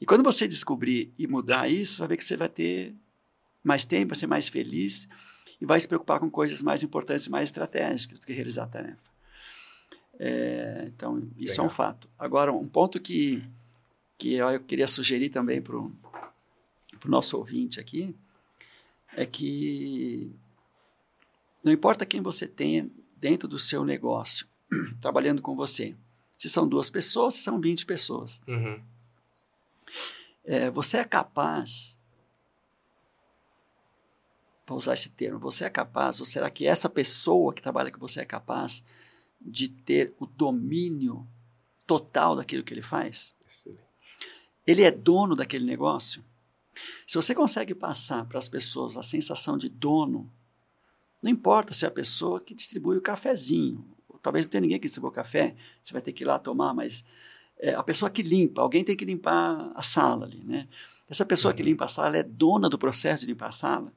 E 0.00 0.06
quando 0.06 0.24
você 0.24 0.48
descobrir 0.48 1.12
e 1.18 1.26
mudar 1.26 1.70
isso, 1.70 1.98
vai 1.98 2.08
ver 2.08 2.16
que 2.16 2.24
você 2.24 2.36
vai 2.36 2.48
ter 2.48 2.94
mais 3.62 3.84
tempo, 3.84 4.08
vai 4.08 4.18
ser 4.18 4.26
mais 4.26 4.48
feliz 4.48 5.06
e 5.60 5.66
vai 5.66 5.78
se 5.78 5.86
preocupar 5.86 6.18
com 6.18 6.30
coisas 6.30 6.62
mais 6.62 6.82
importantes 6.82 7.26
e 7.26 7.30
mais 7.30 7.48
estratégicas 7.48 8.18
do 8.18 8.26
que 8.26 8.32
realizar 8.32 8.64
a 8.64 8.68
tarefa. 8.68 9.10
É, 10.18 10.84
então, 10.86 11.18
isso 11.36 11.54
Legal. 11.54 11.64
é 11.64 11.66
um 11.66 11.70
fato. 11.70 12.08
Agora, 12.18 12.52
um 12.52 12.66
ponto 12.66 13.00
que, 13.00 13.42
que 14.16 14.34
eu 14.34 14.60
queria 14.60 14.88
sugerir 14.88 15.28
também 15.28 15.60
para 15.60 15.76
o 15.76 15.92
nosso 17.06 17.36
ouvinte 17.36 17.78
aqui 17.78 18.14
é 19.14 19.26
que 19.26 20.30
não 21.62 21.72
importa 21.72 22.06
quem 22.06 22.22
você 22.22 22.46
tenha 22.46 22.88
dentro 23.16 23.46
do 23.46 23.58
seu 23.58 23.84
negócio, 23.84 24.46
trabalhando 25.00 25.42
com 25.42 25.54
você, 25.54 25.94
se 26.38 26.48
são 26.48 26.66
duas 26.66 26.88
pessoas, 26.88 27.34
se 27.34 27.42
são 27.42 27.60
20 27.60 27.84
pessoas. 27.84 28.40
Uhum. 28.48 28.80
É, 30.44 30.70
você 30.70 30.98
é 30.98 31.04
capaz, 31.04 31.98
vou 34.66 34.78
usar 34.78 34.94
esse 34.94 35.10
termo, 35.10 35.38
você 35.38 35.64
é 35.64 35.70
capaz, 35.70 36.20
ou 36.20 36.26
será 36.26 36.48
que 36.50 36.66
essa 36.66 36.88
pessoa 36.88 37.52
que 37.52 37.62
trabalha 37.62 37.90
com 37.90 37.98
você 37.98 38.20
é 38.20 38.24
capaz 38.24 38.82
de 39.40 39.68
ter 39.68 40.14
o 40.18 40.26
domínio 40.26 41.26
total 41.86 42.36
daquilo 42.36 42.62
que 42.62 42.72
ele 42.72 42.82
faz? 42.82 43.34
Excelente. 43.46 43.82
Ele 44.66 44.82
é 44.82 44.90
dono 44.90 45.34
daquele 45.34 45.64
negócio? 45.64 46.24
Se 47.06 47.16
você 47.16 47.34
consegue 47.34 47.74
passar 47.74 48.24
para 48.26 48.38
as 48.38 48.48
pessoas 48.48 48.96
a 48.96 49.02
sensação 49.02 49.58
de 49.58 49.68
dono, 49.68 50.30
não 51.22 51.30
importa 51.30 51.72
se 51.72 51.84
é 51.84 51.88
a 51.88 51.90
pessoa 51.90 52.40
que 52.40 52.54
distribui 52.54 52.96
o 52.96 53.02
cafezinho, 53.02 53.84
talvez 54.22 54.46
não 54.46 54.50
tenha 54.50 54.62
ninguém 54.62 54.78
que 54.78 54.86
distribua 54.86 55.10
café, 55.10 55.56
você 55.82 55.92
vai 55.92 56.02
ter 56.02 56.12
que 56.12 56.24
ir 56.24 56.26
lá 56.26 56.38
tomar, 56.38 56.72
mas 56.72 57.04
é, 57.60 57.74
a 57.74 57.82
pessoa 57.82 58.10
que 58.10 58.22
limpa, 58.22 58.62
alguém 58.62 58.82
tem 58.82 58.96
que 58.96 59.04
limpar 59.04 59.70
a 59.74 59.82
sala 59.82 60.26
ali, 60.26 60.42
né? 60.44 60.66
Essa 61.08 61.26
pessoa 61.26 61.52
uhum. 61.52 61.56
que 61.56 61.62
limpa 61.62 61.84
a 61.84 61.88
sala 61.88 62.16
é 62.16 62.22
dona 62.22 62.68
do 62.68 62.78
processo 62.78 63.22
de 63.22 63.32
limpar 63.32 63.48
a 63.48 63.52
sala. 63.52 63.92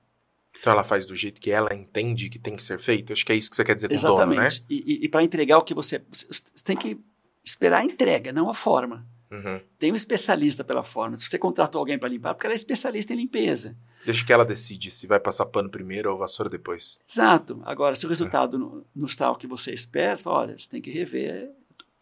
Então 0.59 0.73
ela 0.73 0.83
faz 0.83 1.05
do 1.05 1.15
jeito 1.15 1.39
que 1.39 1.51
ela 1.51 1.73
entende 1.73 2.29
que 2.29 2.39
tem 2.39 2.55
que 2.55 2.63
ser 2.63 2.79
feito? 2.79 3.13
Acho 3.13 3.25
que 3.25 3.31
é 3.31 3.35
isso 3.35 3.49
que 3.49 3.55
você 3.55 3.63
quer 3.63 3.75
dizer 3.75 3.87
com 3.87 3.93
Exatamente. 3.93 4.35
dono, 4.35 4.41
né? 4.41 4.49
E, 4.69 4.93
e, 4.93 5.05
e 5.05 5.09
para 5.09 5.23
entregar 5.23 5.57
o 5.57 5.63
que 5.63 5.73
você... 5.73 6.01
Você 6.11 6.41
tem 6.63 6.75
que 6.75 6.99
esperar 7.43 7.81
a 7.81 7.85
entrega, 7.85 8.31
não 8.31 8.49
a 8.49 8.53
forma. 8.53 9.05
Uhum. 9.29 9.59
Tem 9.79 9.91
um 9.91 9.95
especialista 9.95 10.63
pela 10.63 10.83
forma. 10.83 11.17
Se 11.17 11.27
você 11.27 11.37
contratou 11.37 11.79
alguém 11.79 11.97
para 11.97 12.07
limpar, 12.07 12.33
porque 12.33 12.45
ela 12.45 12.53
é 12.53 12.55
especialista 12.55 13.13
em 13.13 13.17
limpeza. 13.17 13.75
Deixa 14.05 14.23
que 14.23 14.31
ela 14.31 14.45
decide 14.45 14.91
se 14.91 15.07
vai 15.07 15.19
passar 15.19 15.45
pano 15.47 15.69
primeiro 15.69 16.11
ou 16.11 16.17
vassoura 16.17 16.49
depois. 16.49 16.99
Exato. 17.07 17.61
Agora, 17.65 17.95
se 17.95 18.05
o 18.05 18.09
resultado 18.09 18.59
não, 18.59 18.85
não 18.95 19.05
está 19.05 19.31
o 19.31 19.35
que 19.35 19.47
você 19.47 19.73
espera, 19.73 20.19
olha, 20.25 20.57
você 20.57 20.69
tem 20.69 20.81
que 20.81 20.91
rever 20.91 21.51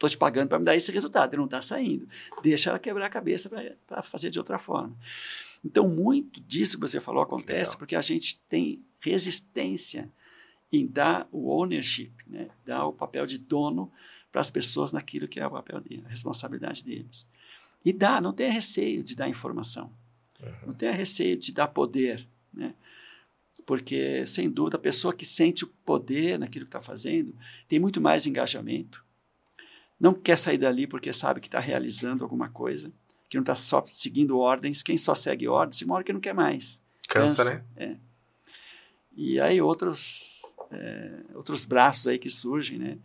estou 0.01 0.09
te 0.09 0.17
pagando 0.17 0.49
para 0.49 0.59
me 0.59 0.65
dar 0.65 0.75
esse 0.75 0.91
resultado, 0.91 1.33
ele 1.33 1.37
não 1.37 1.45
está 1.45 1.61
saindo. 1.61 2.07
Deixa 2.41 2.71
ela 2.71 2.79
quebrar 2.79 3.05
a 3.05 3.09
cabeça 3.09 3.49
para 3.87 4.01
fazer 4.01 4.29
de 4.29 4.39
outra 4.39 4.57
forma. 4.57 4.93
Então, 5.63 5.87
muito 5.87 6.41
disso 6.41 6.77
que 6.77 6.81
você 6.81 6.99
falou 6.99 7.21
acontece 7.21 7.77
porque 7.77 7.95
a 7.95 8.01
gente 8.01 8.39
tem 8.49 8.83
resistência 8.99 10.11
em 10.71 10.87
dar 10.87 11.27
o 11.31 11.49
ownership, 11.49 12.13
né? 12.25 12.47
dar 12.65 12.85
o 12.85 12.93
papel 12.93 13.25
de 13.25 13.37
dono 13.37 13.91
para 14.31 14.41
as 14.41 14.49
pessoas 14.49 14.91
naquilo 14.91 15.27
que 15.27 15.39
é 15.39 15.45
o 15.45 15.51
papel 15.51 15.81
dele, 15.81 16.03
a 16.05 16.09
responsabilidade 16.09 16.83
deles. 16.83 17.27
E 17.83 17.91
dá, 17.91 18.21
não 18.21 18.31
tenha 18.31 18.51
receio 18.51 19.03
de 19.03 19.15
dar 19.15 19.27
informação, 19.27 19.91
uhum. 20.41 20.67
não 20.67 20.73
tenha 20.73 20.93
receio 20.93 21.35
de 21.35 21.51
dar 21.51 21.67
poder, 21.67 22.25
né? 22.53 22.73
porque, 23.65 24.25
sem 24.25 24.49
dúvida, 24.49 24.77
a 24.77 24.79
pessoa 24.79 25.13
que 25.13 25.25
sente 25.25 25.65
o 25.65 25.67
poder 25.85 26.39
naquilo 26.39 26.65
que 26.65 26.69
está 26.69 26.81
fazendo 26.81 27.35
tem 27.67 27.79
muito 27.79 27.99
mais 27.99 28.25
engajamento, 28.25 29.03
não 30.01 30.15
quer 30.15 30.35
sair 30.35 30.57
dali 30.57 30.87
porque 30.87 31.13
sabe 31.13 31.39
que 31.39 31.47
está 31.47 31.59
realizando 31.59 32.23
alguma 32.23 32.49
coisa, 32.49 32.91
que 33.29 33.37
não 33.37 33.43
está 33.43 33.53
só 33.53 33.83
seguindo 33.85 34.39
ordens. 34.39 34.81
Quem 34.81 34.97
só 34.97 35.13
segue 35.13 35.47
ordens, 35.47 35.79
uma 35.83 35.93
hora 35.93 36.03
que 36.03 36.11
não 36.11 36.19
quer 36.19 36.33
mais. 36.33 36.81
Cansa, 37.07 37.43
Cansa 37.43 37.53
né? 37.53 37.65
É. 37.75 37.97
E 39.15 39.39
aí 39.39 39.61
outros, 39.61 40.41
é, 40.71 41.19
outros 41.35 41.65
braços 41.65 42.07
aí 42.07 42.17
que 42.17 42.31
surgem, 42.31 42.79
né? 42.79 42.97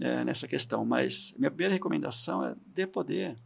É, 0.00 0.24
nessa 0.24 0.48
questão. 0.48 0.84
Mas 0.84 1.32
minha 1.38 1.52
primeira 1.52 1.72
recomendação 1.72 2.44
é 2.44 2.56
dê 2.66 2.84
poder. 2.84 3.36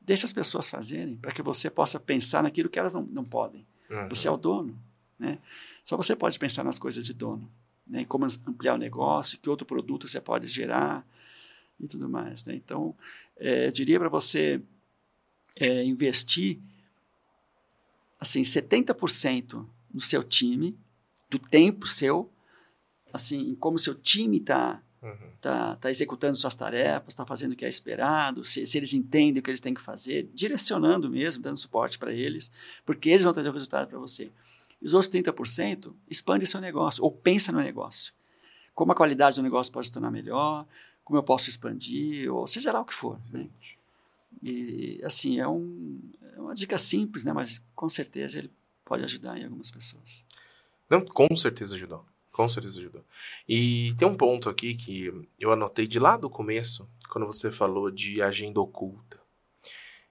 Deixe 0.00 0.24
as 0.24 0.32
pessoas 0.32 0.70
fazerem, 0.70 1.16
para 1.16 1.32
que 1.32 1.42
você 1.42 1.68
possa 1.68 1.98
pensar 1.98 2.44
naquilo 2.44 2.68
que 2.68 2.78
elas 2.78 2.94
não, 2.94 3.02
não 3.02 3.24
podem. 3.24 3.66
Uhum. 3.90 4.08
Você 4.08 4.28
é 4.28 4.30
o 4.30 4.36
dono. 4.36 4.78
Né? 5.18 5.40
Só 5.82 5.96
você 5.96 6.14
pode 6.14 6.38
pensar 6.38 6.62
nas 6.62 6.78
coisas 6.78 7.04
de 7.04 7.12
dono. 7.12 7.50
Né? 7.84 8.04
Como 8.04 8.24
ampliar 8.46 8.74
o 8.74 8.78
negócio, 8.78 9.38
que 9.40 9.50
outro 9.50 9.66
produto 9.66 10.06
você 10.06 10.20
pode 10.20 10.46
gerar, 10.46 11.04
e 11.82 11.88
tudo 11.88 12.08
mais. 12.08 12.44
Né? 12.44 12.54
Então, 12.54 12.94
é, 13.38 13.66
eu 13.66 13.72
diria 13.72 13.98
para 13.98 14.08
você 14.08 14.60
é, 15.56 15.84
investir 15.84 16.58
assim 18.18 18.42
70% 18.42 19.66
no 19.92 20.00
seu 20.00 20.22
time, 20.22 20.78
do 21.28 21.38
tempo 21.38 21.86
seu, 21.86 22.30
assim, 23.12 23.54
como 23.56 23.78
seu 23.78 23.94
time 23.94 24.38
está 24.38 24.80
uhum. 25.02 25.30
tá, 25.40 25.76
tá 25.76 25.90
executando 25.90 26.36
suas 26.36 26.54
tarefas, 26.54 27.08
está 27.08 27.26
fazendo 27.26 27.52
o 27.52 27.56
que 27.56 27.64
é 27.64 27.68
esperado, 27.68 28.44
se, 28.44 28.66
se, 28.66 28.78
eles 28.78 28.92
entendem 28.92 29.40
o 29.40 29.42
que 29.42 29.50
eles 29.50 29.60
têm 29.60 29.74
que 29.74 29.80
fazer, 29.80 30.30
direcionando 30.32 31.10
mesmo, 31.10 31.42
dando 31.42 31.56
suporte 31.56 31.98
para 31.98 32.12
eles, 32.12 32.50
porque 32.86 33.10
eles 33.10 33.24
vão 33.24 33.32
trazer 33.32 33.48
o 33.48 33.52
resultado 33.52 33.88
para 33.88 33.98
você. 33.98 34.30
E 34.80 34.86
os 34.86 34.94
outros 34.94 35.12
30%, 35.12 35.94
expande 36.08 36.46
seu 36.46 36.60
negócio, 36.60 37.04
ou 37.04 37.10
pensa 37.10 37.52
no 37.52 37.60
negócio. 37.60 38.12
Como 38.74 38.92
a 38.92 38.94
qualidade 38.94 39.36
do 39.36 39.42
negócio 39.42 39.72
pode 39.72 39.86
se 39.86 39.92
tornar 39.92 40.10
melhor, 40.10 40.66
como 41.04 41.18
eu 41.18 41.22
posso 41.22 41.48
expandir, 41.48 42.32
ou 42.32 42.46
seja 42.46 42.72
lá 42.72 42.80
o 42.80 42.84
que 42.84 42.94
for. 42.94 43.18
Né? 43.32 43.48
E, 44.42 45.00
assim, 45.04 45.40
é, 45.40 45.48
um, 45.48 46.00
é 46.36 46.40
uma 46.40 46.54
dica 46.54 46.78
simples, 46.78 47.24
né? 47.24 47.32
mas 47.32 47.62
com 47.74 47.88
certeza 47.88 48.38
ele 48.38 48.50
pode 48.84 49.04
ajudar 49.04 49.38
em 49.38 49.44
algumas 49.44 49.70
pessoas. 49.70 50.24
Não, 50.88 51.04
com 51.04 51.34
certeza 51.36 51.74
ajudou. 51.74 52.04
Com 52.30 52.48
certeza 52.48 52.80
ajudou. 52.80 53.04
E 53.46 53.94
tem 53.98 54.08
um 54.08 54.16
ponto 54.16 54.48
aqui 54.48 54.74
que 54.74 55.12
eu 55.38 55.52
anotei 55.52 55.86
de 55.86 55.98
lá 55.98 56.16
do 56.16 56.30
começo, 56.30 56.88
quando 57.10 57.26
você 57.26 57.50
falou 57.50 57.90
de 57.90 58.22
agenda 58.22 58.58
oculta. 58.58 59.20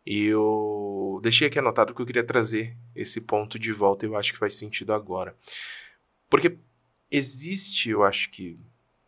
E 0.06 0.26
eu 0.26 1.20
deixei 1.22 1.48
aqui 1.48 1.60
anotado 1.60 1.94
que 1.94 2.02
eu 2.02 2.06
queria 2.06 2.24
trazer 2.24 2.78
esse 2.96 3.22
ponto 3.22 3.58
de 3.58 3.72
volta 3.72 4.06
e 4.06 4.10
eu 4.10 4.16
acho 4.16 4.34
que 4.34 4.40
faz 4.40 4.56
sentido 4.56 4.94
agora. 4.94 5.36
Porque 6.30 6.58
existe, 7.10 7.90
eu 7.90 8.04
acho 8.04 8.30
que, 8.30 8.58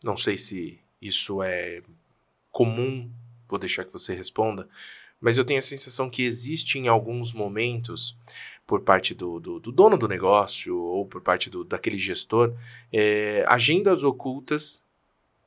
não 0.04 0.18
sei 0.18 0.38
se 0.38 0.83
isso 1.08 1.43
é 1.43 1.82
comum? 2.51 3.12
Vou 3.49 3.60
deixar 3.60 3.84
que 3.84 3.93
você 3.93 4.14
responda. 4.14 4.68
Mas 5.20 5.38
eu 5.38 5.45
tenho 5.45 5.60
a 5.60 5.64
sensação 5.64 6.10
que 6.10 6.24
existe 6.24 6.78
em 6.78 6.88
alguns 6.88 7.32
momentos, 7.32 8.18
por 8.66 8.82
parte 8.82 9.14
do, 9.14 9.39
do, 9.39 9.60
do 9.60 9.72
dono 9.72 9.97
do 9.97 10.08
negócio 10.08 10.78
ou 10.78 11.06
por 11.06 11.22
parte 11.22 11.49
do, 11.49 11.64
daquele 11.64 11.97
gestor, 11.97 12.54
é, 12.91 13.43
agendas 13.47 14.04
ocultas 14.04 14.84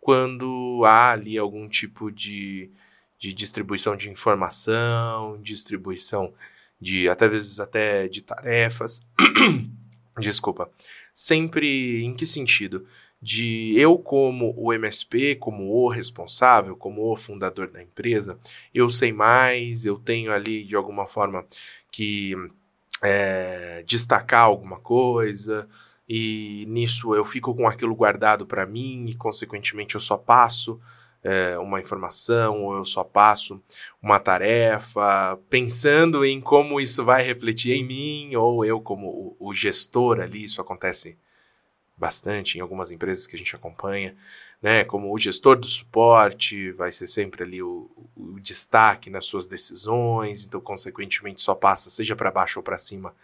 quando 0.00 0.82
há 0.84 1.12
ali 1.12 1.36
algum 1.36 1.68
tipo 1.68 2.12
de, 2.12 2.70
de 3.18 3.32
distribuição 3.32 3.96
de 3.96 4.08
informação, 4.08 5.40
distribuição 5.42 6.32
de 6.80 7.08
até 7.08 7.28
vezes 7.28 7.58
até 7.58 8.06
de 8.06 8.22
tarefas. 8.22 9.00
Desculpa. 10.18 10.70
Sempre 11.12 12.04
em 12.04 12.14
que 12.14 12.26
sentido? 12.26 12.86
De 13.20 13.78
eu 13.78 13.98
como 13.98 14.54
o 14.56 14.72
MSP, 14.72 15.36
como 15.36 15.72
o 15.72 15.88
responsável, 15.88 16.76
como 16.76 17.10
o 17.10 17.16
fundador 17.16 17.70
da 17.70 17.82
empresa, 17.82 18.38
eu 18.74 18.88
sei 18.90 19.12
mais, 19.12 19.84
eu 19.84 19.98
tenho 19.98 20.32
ali 20.32 20.64
de 20.64 20.76
alguma 20.76 21.06
forma 21.06 21.44
que 21.90 22.34
é, 23.02 23.82
destacar 23.86 24.44
alguma 24.44 24.78
coisa 24.78 25.68
e 26.08 26.64
nisso 26.68 27.14
eu 27.14 27.24
fico 27.24 27.54
com 27.54 27.66
aquilo 27.66 27.94
guardado 27.94 28.46
para 28.46 28.66
mim 28.66 29.06
e 29.08 29.14
consequentemente 29.14 29.94
eu 29.94 30.00
só 30.00 30.16
passo 30.16 30.80
é, 31.22 31.58
uma 31.58 31.80
informação 31.80 32.62
ou 32.62 32.76
eu 32.76 32.84
só 32.84 33.02
passo 33.02 33.60
uma 34.00 34.20
tarefa 34.20 35.38
pensando 35.50 36.24
em 36.24 36.40
como 36.40 36.80
isso 36.80 37.04
vai 37.04 37.24
refletir 37.24 37.72
em 37.72 37.84
mim 37.84 38.36
ou 38.36 38.64
eu 38.64 38.80
como 38.80 39.36
o, 39.40 39.48
o 39.48 39.54
gestor 39.54 40.20
ali 40.20 40.44
isso 40.44 40.60
acontece 40.60 41.18
bastante 41.96 42.58
em 42.58 42.60
algumas 42.60 42.90
empresas 42.90 43.26
que 43.26 43.34
a 43.34 43.38
gente 43.38 43.54
acompanha, 43.56 44.14
né? 44.60 44.84
Como 44.84 45.12
o 45.12 45.18
gestor 45.18 45.56
do 45.56 45.66
suporte 45.66 46.72
vai 46.72 46.92
ser 46.92 47.06
sempre 47.06 47.42
ali 47.42 47.62
o, 47.62 47.90
o 48.16 48.38
destaque 48.40 49.08
nas 49.08 49.24
suas 49.24 49.46
decisões, 49.46 50.44
então, 50.44 50.60
consequentemente, 50.60 51.40
só 51.40 51.54
passa, 51.54 51.88
seja 51.88 52.14
para 52.14 52.30
baixo 52.30 52.58
ou 52.58 52.62
para 52.62 52.78
cima, 52.78 53.14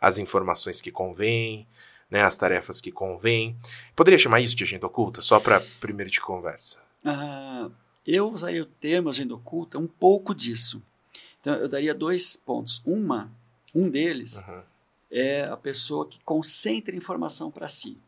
as 0.00 0.18
informações 0.18 0.80
que 0.80 0.90
convém, 0.90 1.66
né? 2.10 2.22
As 2.22 2.36
tarefas 2.36 2.80
que 2.80 2.90
convém. 2.90 3.56
Poderia 3.94 4.18
chamar 4.18 4.40
isso 4.40 4.56
de 4.56 4.64
agenda 4.64 4.86
oculta, 4.86 5.22
só 5.22 5.38
para 5.38 5.60
primeiro 5.80 6.10
de 6.10 6.20
conversa? 6.20 6.80
Ah, 7.04 7.70
eu 8.06 8.30
usaria 8.30 8.62
o 8.62 8.66
termo 8.66 9.08
agenda 9.08 9.34
oculta 9.34 9.78
um 9.78 9.86
pouco 9.86 10.34
disso. 10.34 10.82
Então, 11.40 11.54
eu 11.56 11.68
daria 11.68 11.94
dois 11.94 12.36
pontos. 12.36 12.80
Uma, 12.84 13.30
um 13.74 13.88
deles 13.88 14.42
uhum. 14.42 14.62
é 15.10 15.44
a 15.44 15.56
pessoa 15.56 16.06
que 16.06 16.20
concentra 16.24 16.94
informação 16.94 17.50
para 17.50 17.68
si. 17.68 17.98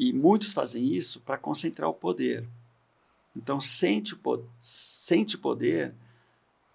E 0.00 0.12
muitos 0.12 0.52
fazem 0.52 0.94
isso 0.94 1.20
para 1.20 1.36
concentrar 1.36 1.90
o 1.90 1.92
poder. 1.92 2.48
Então, 3.36 3.60
sente 3.60 4.14
o, 4.14 4.44
sente 4.60 5.36
poder 5.36 5.92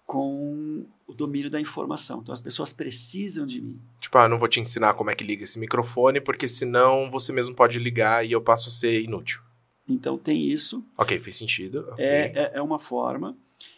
com 0.04 0.84
o 1.06 1.14
domínio 1.14 1.48
da 1.48 1.58
informação. 1.58 2.20
Então, 2.20 2.34
as 2.34 2.40
pessoas 2.42 2.70
precisam 2.70 3.46
de 3.46 3.62
mim. 3.62 3.80
Tipo, 3.98 4.18
ah, 4.18 4.28
não 4.28 4.38
vou 4.38 4.46
te 4.46 4.60
ensinar 4.60 4.92
como 4.92 5.08
é 5.08 5.14
que 5.14 5.24
liga 5.24 5.42
esse 5.42 5.58
microfone, 5.58 6.20
porque 6.20 6.46
senão 6.46 7.10
você 7.10 7.32
mesmo 7.32 7.54
pode 7.54 7.78
ligar 7.78 8.26
e 8.26 8.32
eu 8.32 8.42
passo 8.42 8.68
a 8.68 8.72
ser 8.72 9.00
inútil. 9.00 9.40
Então, 9.88 10.18
tem 10.18 10.42
isso. 10.42 10.84
Ok, 10.98 11.18
fez 11.18 11.36
sentido. 11.36 11.80
Okay. 11.92 12.04
É, 12.04 12.32
é, 12.34 12.50
é 12.56 12.62
uma 12.62 12.78
forma. 12.78 13.34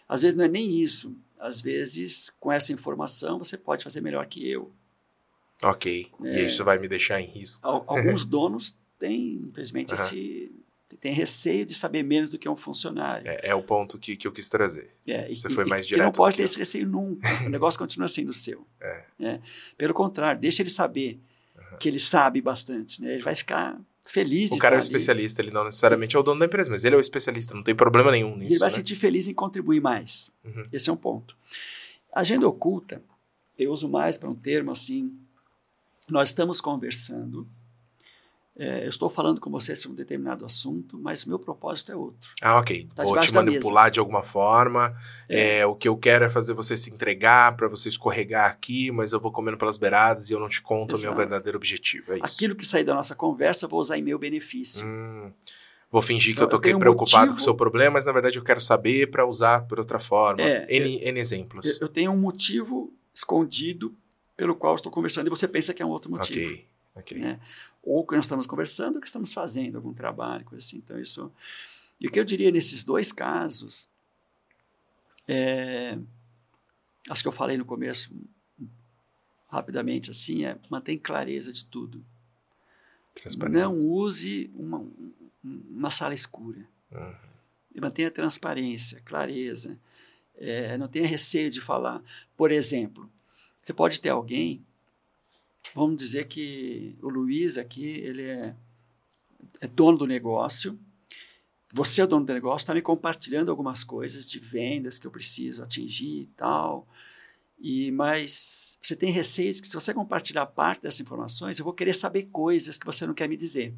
Às 0.09 0.23
vezes 0.23 0.35
não 0.35 0.45
é 0.45 0.49
nem 0.49 0.69
isso. 0.69 1.17
Às 1.39 1.61
vezes, 1.61 2.33
com 2.41 2.51
essa 2.51 2.73
informação, 2.73 3.39
você 3.39 3.57
pode 3.57 3.85
fazer 3.85 4.01
melhor 4.01 4.27
que 4.27 4.51
eu. 4.51 4.73
Ok. 5.63 6.11
É, 6.25 6.43
e 6.43 6.47
isso 6.47 6.65
vai 6.65 6.81
me 6.81 6.89
deixar 6.89 7.21
em 7.21 7.27
risco. 7.27 7.65
Alguns 7.65 8.25
donos 8.27 8.77
tem, 8.99 9.43
infelizmente, 9.47 9.95
uhum. 9.95 10.01
esse 10.01 10.53
tem 11.01 11.13
receio 11.13 11.67
de 11.67 11.75
saber 11.75 12.03
menos 12.03 12.31
do 12.31 12.39
que 12.39 12.49
um 12.49 12.57
funcionário. 12.57 13.29
É, 13.29 13.49
é 13.51 13.55
o 13.55 13.63
ponto 13.63 13.99
que, 13.99 14.17
que 14.17 14.27
eu 14.27 14.33
quis 14.33 14.49
trazer. 14.49 14.91
É, 15.07 15.29
Você 15.29 15.49
e, 15.49 15.51
foi 15.51 15.65
mais 15.65 15.85
e, 15.85 15.89
direto. 15.89 16.01
Que 16.01 16.05
não 16.05 16.13
pode 16.13 16.37
ter 16.37 16.43
eu. 16.43 16.45
esse 16.45 16.59
receio 16.59 16.87
nunca. 16.87 17.29
o 17.45 17.49
negócio 17.49 17.79
continua 17.79 18.09
sendo 18.09 18.33
seu. 18.33 18.67
É. 18.81 19.05
é. 19.21 19.41
Pelo 19.77 19.93
contrário, 19.93 20.41
deixa 20.41 20.63
ele 20.63 20.71
saber 20.71 21.21
uhum. 21.57 21.79
que 21.79 21.89
ele 21.89 22.01
sabe 22.01 22.41
bastante. 22.41 23.03
Né? 23.03 23.15
Ele 23.15 23.23
vai 23.23 23.35
ficar 23.35 23.79
feliz. 24.07 24.53
O 24.53 24.59
cara 24.59 24.77
é 24.77 24.79
o 24.79 24.81
especialista, 24.81 25.43
ele 25.43 25.51
não 25.51 25.65
necessariamente 25.65 26.17
é 26.17 26.19
o 26.19 26.23
dono 26.23 26.41
da 26.41 26.47
empresa, 26.47 26.71
mas 26.71 26.85
ele 26.85 26.95
é 26.95 26.99
o 26.99 27.01
especialista, 27.01 27.55
não 27.55 27.63
tem 27.63 27.75
problema 27.75 28.11
nenhum 28.11 28.37
nisso. 28.37 28.53
Ele 28.53 28.59
vai 28.59 28.67
né? 28.67 28.71
se 28.71 28.77
sentir 28.77 28.95
feliz 28.95 29.27
em 29.27 29.35
contribuir 29.35 29.81
mais. 29.81 30.31
Uhum. 30.45 30.67
Esse 30.73 30.89
é 30.89 30.93
um 30.93 30.97
ponto. 30.97 31.37
Agenda 32.13 32.49
oculta, 32.49 33.03
eu 33.59 33.73
uso 33.73 33.89
mais 33.89 34.17
para 34.17 34.31
um 34.31 34.35
termo 34.35 34.71
assim. 34.71 35.13
Nós 36.09 36.29
estamos 36.29 36.61
conversando 36.61 37.47
é, 38.59 38.85
eu 38.85 38.89
estou 38.89 39.11
falando 39.11 39.39
com 39.39 39.51
você 39.51 39.77
sobre 39.77 39.93
um 39.93 39.97
determinado 39.97 40.43
assunto, 40.43 40.99
mas 40.99 41.27
meu 41.27 41.39
propósito 41.39 41.93
é 41.93 41.97
outro. 41.97 42.31
Ah, 42.41 42.59
ok. 42.59 42.89
Tá 42.95 43.05
Vou 43.05 43.19
te 43.21 43.33
manipular 43.33 43.91
de 43.91 43.99
alguma 43.99 44.23
forma. 44.23 44.97
É. 45.29 45.59
É, 45.59 45.67
o 45.67 45.75
que 45.75 45.87
eu 45.87 45.95
quero 45.95 46.25
é 46.25 46.31
fazer 46.31 46.55
você 46.55 46.75
se 46.75 46.91
entregar 46.91 47.55
para 47.55 47.69
você 47.69 47.91
escorregar 47.91 48.51
aqui, 48.51 48.91
mas 48.91 49.13
eu 49.13 49.21
vou 49.21 49.31
comendo 49.31 49.59
pelas 49.59 49.77
beiradas 49.77 50.31
e 50.31 50.33
eu 50.33 50.41
não 50.41 50.49
te 50.49 50.63
conto 50.63 50.95
Exato. 50.95 51.07
o 51.07 51.11
meu 51.11 51.19
verdadeiro 51.19 51.59
objetivo. 51.59 52.15
É 52.15 52.19
Aquilo 52.23 52.55
que 52.55 52.65
sair 52.65 52.85
da 52.85 52.95
nossa 52.95 53.15
conversa, 53.15 53.67
eu 53.67 53.69
vou 53.69 53.79
usar 53.79 53.99
em 53.99 54.03
meu 54.03 54.19
benefício. 54.19 54.87
Hum, 54.87 55.31
vou 55.91 56.01
fingir 56.01 56.35
que 56.35 56.41
eu 56.41 56.47
estou 56.47 56.59
preocupado 56.59 57.33
com 57.33 57.39
o 57.39 57.43
seu 57.43 57.55
problema, 57.55 57.93
mas 57.93 58.07
na 58.07 58.13
verdade 58.13 58.39
eu 58.39 58.43
quero 58.43 58.61
saber 58.63 59.11
para 59.11 59.27
usar 59.27 59.67
por 59.67 59.79
outra 59.79 59.99
forma. 59.99 60.41
É, 60.41 60.67
N, 60.75 60.99
N 61.03 61.21
exemplos. 61.21 61.67
Eu, 61.67 61.77
eu 61.83 61.89
tenho 61.89 62.11
um 62.11 62.17
motivo 62.17 62.91
escondido 63.15 63.95
pelo 64.35 64.57
qual 64.57 64.75
estou 64.77 64.91
conversando 64.91 65.27
e 65.27 65.31
você 65.31 65.47
pensa 65.47 65.75
que 65.75 65.83
é 65.83 65.87
um 65.87 65.91
outro 65.91 66.11
motivo. 66.11 66.41
Ok. 66.41 66.67
Okay. 66.97 67.19
Né? 67.19 67.39
Ou 67.87 68.05
que 68.05 68.17
nós 68.17 68.25
estamos 68.25 68.49
conversando, 68.49 68.97
ou 68.97 69.01
que 69.01 69.07
estamos 69.07 69.33
fazendo 69.33 69.77
algum 69.77 69.95
trabalho, 69.95 70.45
coisa 70.45 70.65
assim. 70.65 70.79
Então, 70.79 70.99
isso. 71.01 71.33
E 72.01 72.09
o 72.09 72.11
que 72.11 72.19
eu 72.19 72.25
diria 72.25 72.51
nesses 72.51 72.83
dois 72.83 73.13
casos, 73.13 73.89
é, 75.29 75.97
acho 77.09 77.23
que 77.23 77.29
eu 77.29 77.33
falei 77.33 77.57
no 77.57 77.65
começo, 77.65 78.13
rapidamente 79.49 80.11
assim, 80.11 80.45
é 80.45 80.59
mantém 80.69 80.99
clareza 80.99 81.53
de 81.53 81.65
tudo. 81.65 82.05
Não 83.49 83.73
use 83.73 84.51
uma, 84.53 84.85
uma 85.43 85.91
sala 85.91 86.13
escura. 86.13 86.67
Uhum. 86.91 87.15
Mantenha 87.81 88.11
transparência, 88.11 89.01
clareza. 89.05 89.79
É, 90.37 90.77
não 90.77 90.89
tenha 90.89 91.07
receio 91.07 91.51
de 91.51 91.61
falar. 91.61 92.03
Por 92.37 92.51
exemplo, 92.51 93.09
você 93.63 93.73
pode 93.73 94.01
ter 94.01 94.11
alguém 94.11 94.65
vamos 95.75 95.97
dizer 95.97 96.27
que 96.27 96.97
o 97.03 97.09
Luiz 97.09 97.59
aqui, 97.59 97.85
ele 97.85 98.23
é, 98.23 98.55
é 99.61 99.67
dono 99.67 99.99
do 99.99 100.07
negócio, 100.07 100.79
você 101.73 102.03
é 102.03 102.07
dono 102.07 102.25
do 102.25 102.33
negócio, 102.33 102.65
está 102.65 102.75
me 102.75 102.83
compartilhando 102.83 103.51
algumas 103.51 103.85
coisas 103.85 104.29
de 104.29 104.39
vendas 104.39 104.99
que 104.99 105.07
eu 105.07 105.11
preciso 105.11 105.63
atingir 105.63 106.23
e 106.23 106.27
tal, 106.37 106.89
e 107.59 107.91
mas 107.91 108.79
você 108.83 108.95
tem 108.95 109.11
receios 109.11 109.61
que 109.61 109.67
se 109.67 109.75
você 109.75 109.93
compartilhar 109.93 110.47
parte 110.47 110.83
dessas 110.83 111.01
informações, 111.01 111.59
eu 111.59 111.65
vou 111.65 111.75
querer 111.75 111.95
saber 111.95 112.25
coisas 112.25 112.79
que 112.79 112.87
você 112.87 113.07
não 113.07 113.15
quer 113.15 113.29
me 113.29 113.37
dizer. 113.37 113.75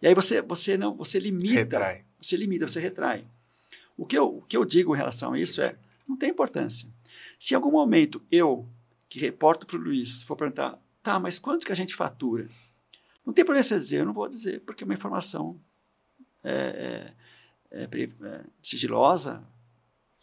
E 0.00 0.06
aí 0.06 0.14
você, 0.14 0.42
você 0.42 0.76
não, 0.76 0.96
você 0.96 1.18
limita, 1.18 1.54
retrai. 1.54 2.04
você 2.20 2.36
limita, 2.36 2.66
você 2.66 2.80
retrai. 2.80 3.26
O 3.96 4.06
que, 4.06 4.16
eu, 4.16 4.38
o 4.38 4.42
que 4.42 4.56
eu 4.56 4.64
digo 4.64 4.94
em 4.94 4.98
relação 4.98 5.32
a 5.32 5.38
isso 5.38 5.60
é, 5.60 5.76
não 6.06 6.16
tem 6.16 6.30
importância. 6.30 6.88
Se 7.38 7.54
em 7.54 7.56
algum 7.56 7.70
momento 7.70 8.22
eu 8.30 8.68
que 9.12 9.18
reporto 9.18 9.66
para 9.66 9.76
o 9.76 9.80
Luiz, 9.80 10.22
for 10.22 10.36
perguntar, 10.36 10.78
tá, 11.02 11.20
mas 11.20 11.38
quanto 11.38 11.66
que 11.66 11.72
a 11.72 11.74
gente 11.74 11.94
fatura? 11.94 12.48
Não 13.26 13.34
tem 13.34 13.44
problema 13.44 13.62
você 13.62 13.76
dizer, 13.76 14.00
eu 14.00 14.06
não 14.06 14.14
vou 14.14 14.26
dizer, 14.26 14.60
porque 14.62 14.84
é 14.84 14.86
uma 14.86 14.94
informação 14.94 15.60
é, 16.42 17.12
é, 17.70 17.82
é, 17.82 17.84
é 17.84 18.44
sigilosa. 18.62 19.44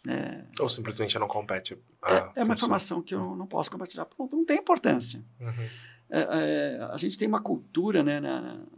Né? 0.04 0.44
Ou 0.58 0.68
simplesmente 0.68 1.16
não 1.20 1.28
compete. 1.28 1.78
é, 2.04 2.40
é 2.40 2.42
uma 2.42 2.54
informação 2.54 3.00
que 3.00 3.14
eu 3.14 3.36
não 3.36 3.46
posso 3.46 3.70
compartilhar. 3.70 4.06
Pronto, 4.06 4.36
não 4.36 4.44
tem 4.44 4.58
importância. 4.58 5.24
Uhum. 5.38 5.68
É, 6.10 6.88
a 6.90 6.96
gente 6.96 7.16
tem 7.16 7.28
uma 7.28 7.40
cultura 7.40 8.02
né, 8.02 8.20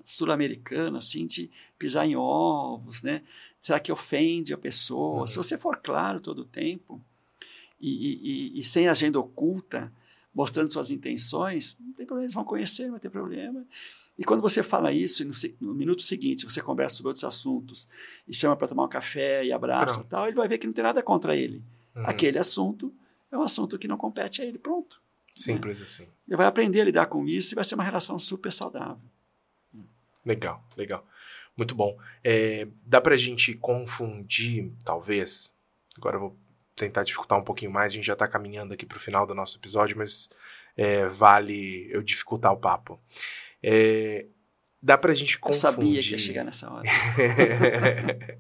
sul-americana 0.05 0.99
assim, 0.99 1.27
de 1.27 1.51
pisar 1.79 2.07
em 2.07 2.15
ovos, 2.15 3.03
né? 3.03 3.23
Será 3.59 3.81
que 3.81 3.91
ofende 3.91 4.53
a 4.53 4.59
pessoa? 4.59 5.21
Uhum. 5.21 5.27
Se 5.27 5.37
você 5.37 5.57
for 5.57 5.79
claro 5.79 6.21
todo 6.21 6.41
o 6.41 6.45
tempo 6.45 7.03
e, 7.81 8.53
e, 8.55 8.61
e, 8.61 8.65
sem 8.65 8.87
agenda 8.87 9.19
oculta, 9.19 9.93
mostrando 10.35 10.73
suas 10.73 10.91
intenções, 10.91 11.77
não 11.79 11.93
tem 11.93 12.07
problema, 12.07 12.25
eles 12.25 12.35
vão 12.35 12.45
conhecer, 12.45 12.85
não 12.85 12.93
vai 12.93 13.01
ter 13.01 13.11
problema. 13.11 13.67
E 14.19 14.25
quando 14.25 14.41
você 14.41 14.63
fala 14.63 14.93
isso, 14.93 15.25
no, 15.25 15.33
no 15.61 15.75
minuto 15.75 16.03
seguinte 16.03 16.45
você 16.45 16.61
conversa 16.61 16.97
sobre 16.97 17.09
outros 17.09 17.25
assuntos 17.25 17.89
e 18.27 18.35
chama 18.35 18.57
para 18.57 18.69
tomar 18.69 18.85
um 18.85 18.89
café 18.89 19.45
e 19.45 19.53
abraça 19.53 20.01
e 20.01 20.05
tal, 20.05 20.27
ele 20.27 20.37
vai 20.37 20.49
ver 20.49 20.59
que 20.59 20.67
não 20.67 20.75
tem 20.75 20.85
nada 20.85 21.03
contra 21.03 21.37
ele. 21.37 21.63
Uhum. 21.95 22.07
Aquele 22.07 22.39
assunto 22.39 22.93
é 23.31 23.37
um 23.37 23.43
assunto 23.43 23.79
que 23.79 23.89
não 23.89 23.97
compete 23.97 24.43
a 24.43 24.45
ele, 24.45 24.59
pronto. 24.59 25.01
Simples 25.35 25.79
né? 25.79 25.85
assim. 25.85 26.07
Ele 26.29 26.37
vai 26.37 26.47
aprender 26.47 26.83
a 26.83 26.85
lidar 26.85 27.07
com 27.07 27.27
isso 27.27 27.55
e 27.55 27.57
vai 27.57 27.65
ser 27.65 27.75
uma 27.75 27.85
relação 27.85 28.19
super 28.19 28.53
saudável. 28.53 29.01
Legal, 30.25 30.63
legal. 30.77 31.07
Muito 31.57 31.75
bom. 31.75 31.99
É, 32.23 32.69
dá 32.87 33.01
para 33.01 33.15
a 33.15 33.19
gente 33.19 33.55
confundir, 33.55 34.73
talvez, 34.85 35.53
agora 35.97 36.17
eu 36.17 36.21
vou 36.21 36.37
tentar 36.75 37.05
dificultar 37.05 37.39
um 37.39 37.45
pouquinho 37.45 37.71
mais, 37.71 37.93
a 37.93 37.97
gente 37.97 38.07
já 38.07 38.15
está 38.15 38.27
caminhando 38.27 38.75
aqui 38.75 38.87
para 38.87 38.97
o 38.97 39.01
final 39.01 39.27
do 39.27 39.35
nosso 39.35 39.59
episódio, 39.59 39.97
mas 39.97 40.31
é, 40.77 41.07
vale 41.07 41.89
eu 41.91 42.03
dificultar 42.03 42.53
o 42.53 42.57
papo. 42.57 43.01
É, 43.63 44.27
dá 44.83 44.97
para 44.97 45.13
a 45.13 45.15
gente 45.15 45.39
confundir... 45.39 45.67
Eu 45.67 45.73
sabia 45.73 46.03
que 46.03 46.11
ia 46.11 46.19
chegar 46.19 46.45
nessa 46.45 46.71
hora. 46.71 46.89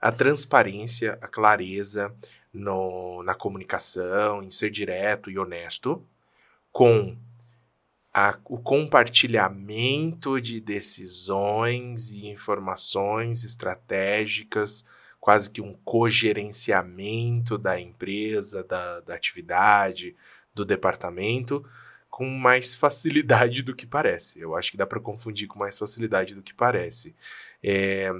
a 0.00 0.12
transparência, 0.12 1.18
a 1.20 1.26
clareza 1.26 2.14
no, 2.52 3.22
na 3.22 3.34
comunicação, 3.34 4.42
em 4.42 4.50
ser 4.50 4.70
direto 4.70 5.30
e 5.30 5.38
honesto, 5.38 6.06
com 6.70 7.16
a, 8.12 8.38
o 8.44 8.58
compartilhamento 8.58 10.40
de 10.40 10.60
decisões 10.60 12.10
e 12.10 12.28
informações 12.28 13.42
estratégicas 13.42 14.84
quase 15.24 15.48
que 15.48 15.62
um 15.62 15.72
cogerenciamento 15.86 17.56
da 17.56 17.80
empresa, 17.80 18.62
da, 18.62 19.00
da 19.00 19.14
atividade, 19.14 20.14
do 20.54 20.66
departamento, 20.66 21.64
com 22.10 22.28
mais 22.28 22.74
facilidade 22.74 23.62
do 23.62 23.74
que 23.74 23.86
parece. 23.86 24.38
Eu 24.38 24.54
acho 24.54 24.70
que 24.70 24.76
dá 24.76 24.86
para 24.86 25.00
confundir 25.00 25.48
com 25.48 25.58
mais 25.58 25.78
facilidade 25.78 26.34
do 26.34 26.42
que 26.42 26.52
parece. 26.52 27.16
É, 27.62 28.12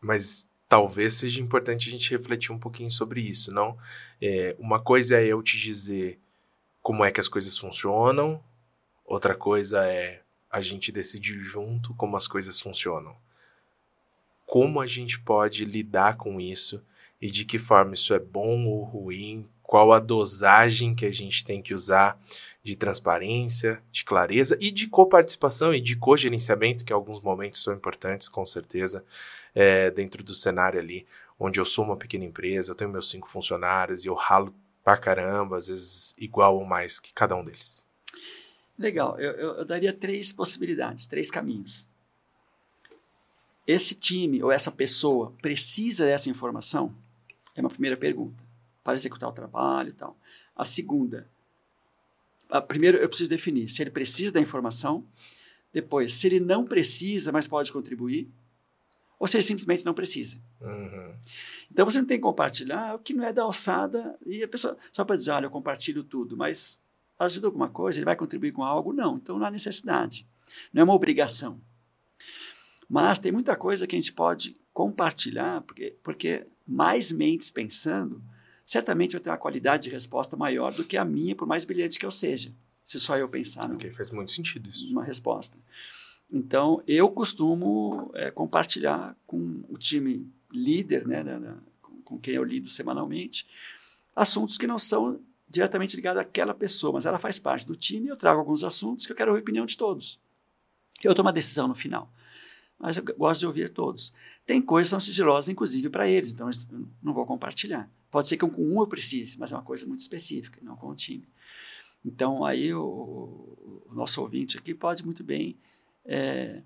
mas 0.00 0.46
talvez 0.68 1.14
seja 1.14 1.40
importante 1.40 1.88
a 1.88 1.90
gente 1.90 2.12
refletir 2.12 2.52
um 2.52 2.58
pouquinho 2.58 2.92
sobre 2.92 3.20
isso, 3.20 3.52
não? 3.52 3.76
É, 4.20 4.54
uma 4.60 4.78
coisa 4.78 5.20
é 5.20 5.26
eu 5.26 5.42
te 5.42 5.58
dizer 5.58 6.20
como 6.80 7.04
é 7.04 7.10
que 7.10 7.20
as 7.20 7.26
coisas 7.26 7.58
funcionam, 7.58 8.40
outra 9.04 9.34
coisa 9.34 9.84
é 9.88 10.22
a 10.48 10.60
gente 10.60 10.92
decidir 10.92 11.40
junto 11.40 11.92
como 11.94 12.16
as 12.16 12.28
coisas 12.28 12.60
funcionam 12.60 13.16
como 14.52 14.82
a 14.82 14.86
gente 14.86 15.18
pode 15.18 15.64
lidar 15.64 16.18
com 16.18 16.38
isso 16.38 16.84
e 17.18 17.30
de 17.30 17.42
que 17.42 17.58
forma 17.58 17.94
isso 17.94 18.12
é 18.12 18.18
bom 18.18 18.66
ou 18.66 18.82
ruim, 18.82 19.48
qual 19.62 19.94
a 19.94 19.98
dosagem 19.98 20.94
que 20.94 21.06
a 21.06 21.10
gente 21.10 21.42
tem 21.42 21.62
que 21.62 21.72
usar 21.72 22.20
de 22.62 22.76
transparência, 22.76 23.82
de 23.90 24.04
clareza 24.04 24.58
e 24.60 24.70
de 24.70 24.88
coparticipação 24.88 25.72
e 25.72 25.80
de 25.80 25.96
cogerenciamento, 25.96 26.84
que 26.84 26.92
alguns 26.92 27.18
momentos 27.18 27.62
são 27.62 27.72
importantes, 27.72 28.28
com 28.28 28.44
certeza, 28.44 29.02
é, 29.54 29.90
dentro 29.90 30.22
do 30.22 30.34
cenário 30.34 30.78
ali, 30.78 31.06
onde 31.40 31.58
eu 31.58 31.64
sou 31.64 31.86
uma 31.86 31.96
pequena 31.96 32.26
empresa, 32.26 32.72
eu 32.72 32.76
tenho 32.76 32.92
meus 32.92 33.08
cinco 33.08 33.30
funcionários 33.30 34.04
e 34.04 34.08
eu 34.08 34.14
ralo 34.14 34.54
pra 34.84 34.98
caramba, 34.98 35.56
às 35.56 35.68
vezes 35.68 36.14
igual 36.18 36.58
ou 36.58 36.66
mais 36.66 37.00
que 37.00 37.10
cada 37.14 37.34
um 37.34 37.42
deles. 37.42 37.86
Legal, 38.78 39.18
eu, 39.18 39.32
eu, 39.32 39.54
eu 39.54 39.64
daria 39.64 39.94
três 39.94 40.30
possibilidades, 40.30 41.06
três 41.06 41.30
caminhos. 41.30 41.88
Esse 43.66 43.94
time 43.94 44.42
ou 44.42 44.50
essa 44.50 44.70
pessoa 44.70 45.32
precisa 45.40 46.04
dessa 46.04 46.28
informação? 46.28 46.94
É 47.54 47.60
uma 47.60 47.70
primeira 47.70 47.96
pergunta, 47.96 48.42
para 48.82 48.94
executar 48.94 49.28
o 49.28 49.32
trabalho 49.32 49.90
e 49.90 49.92
tal. 49.92 50.16
A 50.56 50.64
segunda, 50.64 51.28
a, 52.50 52.60
primeiro 52.60 52.98
eu 52.98 53.08
preciso 53.08 53.30
definir 53.30 53.68
se 53.68 53.82
ele 53.82 53.90
precisa 53.90 54.32
da 54.32 54.40
informação, 54.40 55.06
depois, 55.72 56.12
se 56.14 56.26
ele 56.26 56.40
não 56.40 56.66
precisa, 56.66 57.32
mas 57.32 57.46
pode 57.46 57.72
contribuir, 57.72 58.28
ou 59.18 59.26
se 59.26 59.36
ele 59.36 59.42
simplesmente 59.42 59.84
não 59.84 59.94
precisa. 59.94 60.38
Uhum. 60.60 61.14
Então 61.70 61.86
você 61.86 61.98
não 61.98 62.06
tem 62.06 62.18
que 62.18 62.22
compartilhar 62.22 62.96
o 62.96 62.98
que 62.98 63.14
não 63.14 63.24
é 63.24 63.32
da 63.32 63.42
alçada 63.44 64.18
e 64.26 64.42
a 64.42 64.48
pessoa 64.48 64.76
só 64.92 65.04
para 65.04 65.16
dizer, 65.16 65.30
olha, 65.30 65.46
eu 65.46 65.50
compartilho 65.50 66.02
tudo, 66.02 66.36
mas 66.36 66.80
ajuda 67.18 67.46
alguma 67.46 67.68
coisa, 67.68 67.98
ele 67.98 68.04
vai 68.04 68.16
contribuir 68.16 68.52
com 68.52 68.64
algo? 68.64 68.92
Não, 68.92 69.16
então 69.16 69.38
não 69.38 69.46
há 69.46 69.50
necessidade. 69.50 70.26
Não 70.72 70.80
é 70.80 70.84
uma 70.84 70.94
obrigação. 70.94 71.60
Mas 72.88 73.18
tem 73.18 73.32
muita 73.32 73.56
coisa 73.56 73.86
que 73.86 73.96
a 73.96 74.00
gente 74.00 74.12
pode 74.12 74.56
compartilhar, 74.72 75.60
porque, 75.62 75.96
porque 76.02 76.46
mais 76.66 77.12
mentes 77.12 77.50
pensando, 77.50 78.22
certamente 78.64 79.12
vai 79.12 79.20
ter 79.20 79.30
uma 79.30 79.36
qualidade 79.36 79.84
de 79.84 79.90
resposta 79.90 80.36
maior 80.36 80.72
do 80.72 80.84
que 80.84 80.96
a 80.96 81.04
minha, 81.04 81.34
por 81.34 81.46
mais 81.46 81.64
brilhante 81.64 81.98
que 81.98 82.06
eu 82.06 82.10
seja. 82.10 82.52
Se 82.84 82.98
só 82.98 83.16
eu 83.16 83.28
pensar. 83.28 83.70
Ok, 83.70 83.92
faz 83.92 84.10
muito 84.10 84.32
sentido 84.32 84.68
isso. 84.68 84.90
Uma 84.90 85.04
resposta. 85.04 85.56
Então, 86.32 86.82
eu 86.86 87.10
costumo 87.10 88.10
é, 88.14 88.30
compartilhar 88.30 89.16
com 89.26 89.62
o 89.68 89.76
time 89.76 90.26
líder, 90.50 91.06
né, 91.06 91.22
da, 91.22 91.38
da, 91.38 91.56
com 92.04 92.18
quem 92.18 92.34
eu 92.34 92.44
lido 92.44 92.70
semanalmente, 92.70 93.46
assuntos 94.16 94.56
que 94.56 94.66
não 94.66 94.78
são 94.78 95.20
diretamente 95.48 95.94
ligados 95.94 96.20
àquela 96.20 96.54
pessoa, 96.54 96.94
mas 96.94 97.04
ela 97.04 97.18
faz 97.18 97.38
parte 97.38 97.66
do 97.66 97.76
time. 97.76 98.08
Eu 98.08 98.16
trago 98.16 98.40
alguns 98.40 98.64
assuntos 98.64 99.04
que 99.04 99.12
eu 99.12 99.16
quero 99.16 99.34
a 99.34 99.38
opinião 99.38 99.66
de 99.66 99.76
todos. 99.76 100.18
Eu 101.04 101.14
tomo 101.14 101.28
a 101.28 101.32
decisão 101.32 101.68
no 101.68 101.74
final, 101.74 102.10
mas 102.82 102.96
eu 102.96 103.04
gosto 103.16 103.38
de 103.38 103.46
ouvir 103.46 103.70
todos. 103.70 104.12
Tem 104.44 104.60
coisas 104.60 104.88
que 104.88 104.90
são 104.90 104.98
sigilosas, 104.98 105.48
inclusive, 105.48 105.88
para 105.88 106.08
eles, 106.08 106.32
então 106.32 106.50
eu 106.50 106.88
não 107.00 107.12
vou 107.12 107.24
compartilhar. 107.24 107.88
Pode 108.10 108.26
ser 108.26 108.36
que 108.36 108.44
com 108.44 108.60
um 108.60 108.80
eu 108.80 108.88
precise, 108.88 109.38
mas 109.38 109.52
é 109.52 109.54
uma 109.54 109.62
coisa 109.62 109.86
muito 109.86 110.00
específica, 110.00 110.58
não 110.60 110.74
com 110.74 110.88
o 110.88 110.94
time. 110.96 111.28
Então, 112.04 112.44
aí 112.44 112.74
o, 112.74 112.82
o 113.88 113.94
nosso 113.94 114.20
ouvinte 114.20 114.58
aqui 114.58 114.74
pode 114.74 115.04
muito 115.04 115.22
bem 115.22 115.56
é, 116.04 116.60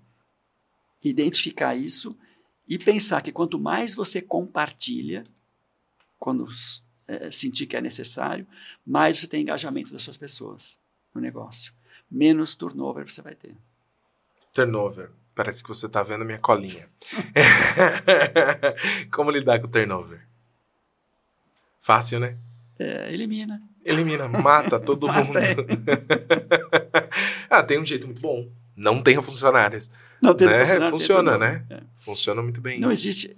identificar 1.03 1.75
isso 1.75 2.17
e 2.67 2.79
pensar 2.79 3.21
que 3.21 3.31
quanto 3.31 3.59
mais 3.59 3.93
você 3.93 4.19
compartilha, 4.19 5.23
quando 6.17 6.47
é, 7.07 7.29
sentir 7.29 7.67
que 7.67 7.77
é 7.77 7.81
necessário, 7.81 8.47
mais 8.83 9.19
você 9.19 9.27
tem 9.27 9.43
engajamento 9.43 9.93
das 9.93 10.01
suas 10.01 10.17
pessoas 10.17 10.79
no 11.13 11.21
negócio. 11.21 11.71
Menos 12.09 12.55
turnover 12.55 13.07
você 13.07 13.21
vai 13.21 13.35
ter. 13.35 13.55
Turnover. 14.51 15.11
Parece 15.37 15.63
que 15.63 15.69
você 15.69 15.85
está 15.85 16.03
vendo 16.03 16.25
minha 16.25 16.39
colinha. 16.39 16.89
Como 19.13 19.31
lidar 19.31 19.59
com 19.59 19.69
turnover? 19.69 20.19
Fácil, 21.79 22.19
né? 22.19 22.37
É, 22.77 23.13
elimina. 23.13 23.61
Elimina, 23.85 24.27
mata 24.27 24.79
todo 24.79 25.05
mata 25.07 25.23
mundo. 25.23 25.39
ah, 27.49 27.63
tem 27.63 27.79
um 27.79 27.85
jeito 27.85 28.07
muito 28.07 28.21
bom 28.21 28.51
não 28.77 29.01
tenha 29.01 29.21
funcionários. 29.23 29.89
Não 30.21 30.35
tem 30.35 30.47
né? 30.47 30.59
funcionário. 30.59 30.91
Funciona, 30.91 31.37
né? 31.37 31.65
É. 31.67 31.81
Funciona 31.97 32.43
muito 32.43 32.61
bem. 32.61 32.79
Não 32.79 32.91
existe, 32.91 33.35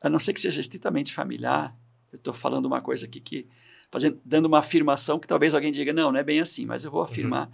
a 0.00 0.08
não 0.08 0.20
ser 0.20 0.32
que 0.32 0.40
seja 0.40 0.60
estritamente 0.60 1.12
familiar, 1.12 1.76
eu 2.12 2.16
estou 2.16 2.32
falando 2.32 2.66
uma 2.66 2.80
coisa 2.80 3.04
aqui 3.04 3.18
que, 3.18 3.48
fazendo, 3.90 4.20
dando 4.24 4.46
uma 4.46 4.60
afirmação 4.60 5.18
que 5.18 5.26
talvez 5.26 5.54
alguém 5.54 5.72
diga, 5.72 5.92
não, 5.92 6.12
não 6.12 6.20
é 6.20 6.22
bem 6.22 6.38
assim, 6.38 6.64
mas 6.64 6.84
eu 6.84 6.90
vou 6.92 7.00
uhum. 7.00 7.06
afirmar 7.06 7.48
uhum. 7.48 7.52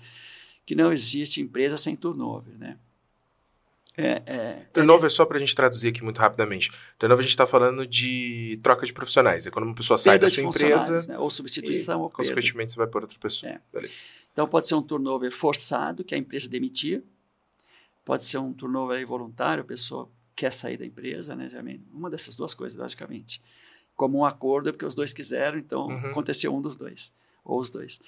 que 0.67 0.75
não 0.75 0.93
existe 0.93 1.41
empresa 1.41 1.79
sem 1.79 1.97
turnover, 1.97 2.53
né? 2.59 2.77
É, 3.97 4.23
é, 4.25 4.53
turnover, 4.73 5.07
é, 5.07 5.11
só 5.11 5.27
para 5.27 5.37
a 5.37 5.41
gente 5.41 5.55
traduzir 5.55 5.89
aqui 5.89 6.03
muito 6.03 6.19
rapidamente. 6.19 6.73
Turnover, 6.99 7.21
a 7.21 7.23
gente 7.23 7.31
está 7.31 7.47
falando 7.47 7.87
de 7.87 8.59
troca 8.63 8.87
de 8.87 8.93
profissionais. 8.93 9.47
É 9.47 9.51
quando 9.51 9.67
uma 9.67 9.75
pessoa 9.75 9.99
sai 9.99 10.19
da 10.19 10.31
sua 10.31 10.43
empresa. 10.43 11.07
Né? 11.07 11.19
Ou 11.19 11.29
substituição. 11.29 12.01
E, 12.01 12.03
ou 12.03 12.11
consequentemente, 12.11 12.73
você 12.73 12.79
vai 12.79 12.87
por 12.87 13.03
outra 13.03 13.19
pessoa. 13.19 13.53
É. 13.53 13.61
Então, 14.33 14.49
pode 14.49 14.67
ser 14.67 14.75
um 14.75 14.83
turnover 14.83 15.31
forçado, 15.31 16.03
que 16.03 16.15
a 16.15 16.19
empresa 16.19 16.49
demitir. 16.49 17.03
Pode 18.05 18.25
ser 18.25 18.39
um 18.39 18.53
turnover 18.53 19.01
involuntário, 19.01 19.63
a 19.63 19.67
pessoa 19.67 20.11
quer 20.35 20.53
sair 20.53 20.77
da 20.77 20.85
empresa, 20.85 21.37
né? 21.37 21.49
Uma 21.93 22.11
dessas 22.11 22.35
duas 22.35 22.55
coisas, 22.55 22.79
logicamente. 22.79 23.41
Como 23.95 24.19
um 24.19 24.25
acordo, 24.25 24.71
é 24.71 24.73
porque 24.73 24.87
os 24.87 24.95
dois 24.95 25.13
quiseram, 25.13 25.59
então 25.59 25.87
uhum. 25.87 26.11
aconteceu 26.11 26.55
um 26.55 26.61
dos 26.61 26.75
dois, 26.75 27.13
ou 27.45 27.61
os 27.61 27.71
dois. 27.71 28.01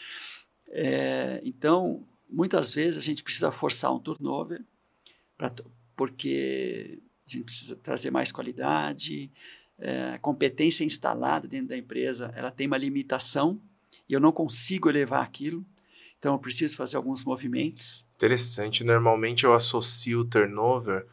É, 0.68 1.40
então, 1.44 2.02
muitas 2.28 2.74
vezes 2.74 2.98
a 2.98 3.02
gente 3.02 3.22
precisa 3.22 3.52
forçar 3.52 3.94
um 3.94 4.00
turnover, 4.00 4.64
pra, 5.36 5.52
porque 5.96 7.00
a 7.26 7.30
gente 7.30 7.44
precisa 7.44 7.76
trazer 7.76 8.10
mais 8.10 8.30
qualidade, 8.30 9.30
é, 9.78 10.18
competência 10.18 10.84
instalada 10.84 11.48
dentro 11.48 11.68
da 11.68 11.76
empresa, 11.76 12.32
ela 12.36 12.50
tem 12.50 12.66
uma 12.66 12.76
limitação, 12.76 13.60
e 14.08 14.12
eu 14.12 14.20
não 14.20 14.32
consigo 14.32 14.88
elevar 14.88 15.22
aquilo, 15.22 15.64
então 16.18 16.34
eu 16.34 16.38
preciso 16.38 16.76
fazer 16.76 16.96
alguns 16.96 17.24
movimentos. 17.24 18.06
Interessante. 18.16 18.84
Normalmente 18.84 19.44
eu 19.44 19.52
associo 19.52 20.20
o 20.20 20.24
turnover 20.24 21.06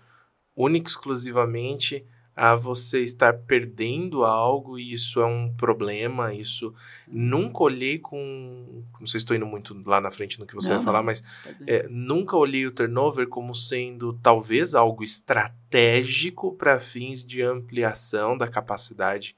única 0.56 0.90
exclusivamente 0.90 2.06
a 2.36 2.56
você 2.56 3.02
estar 3.04 3.34
perdendo 3.40 4.24
algo 4.24 4.80
e 4.80 4.94
isso 4.94 5.22
é 5.22 5.26
um 5.26 5.54
problema. 5.54 6.34
Isso 6.34 6.74
nunca 7.08 7.64
olhei 7.64 8.00
com. 8.00 8.84
Não 9.00 9.08
sei 9.08 9.20
se 9.20 9.24
estou 9.24 9.36
indo 9.36 9.46
muito 9.46 9.80
lá 9.86 10.00
na 10.00 10.12
frente 10.12 10.40
no 10.40 10.46
que 10.46 10.56
você 10.56 10.70
não, 10.70 10.78
vai 10.78 10.86
falar, 10.86 11.04
mas 11.04 11.24
é, 11.68 11.88
nunca 11.90 12.38
olhei 12.38 12.66
o 12.66 12.72
turnover 12.72 13.28
como 13.28 13.54
sendo 13.54 14.14
talvez 14.22 14.74
algo 14.74 15.04
estratégico 15.04 16.54
para 16.56 16.80
fins 16.80 17.24
de 17.24 17.42
ampliação 17.42 18.38
da 18.38 18.48
capacidade. 18.48 19.36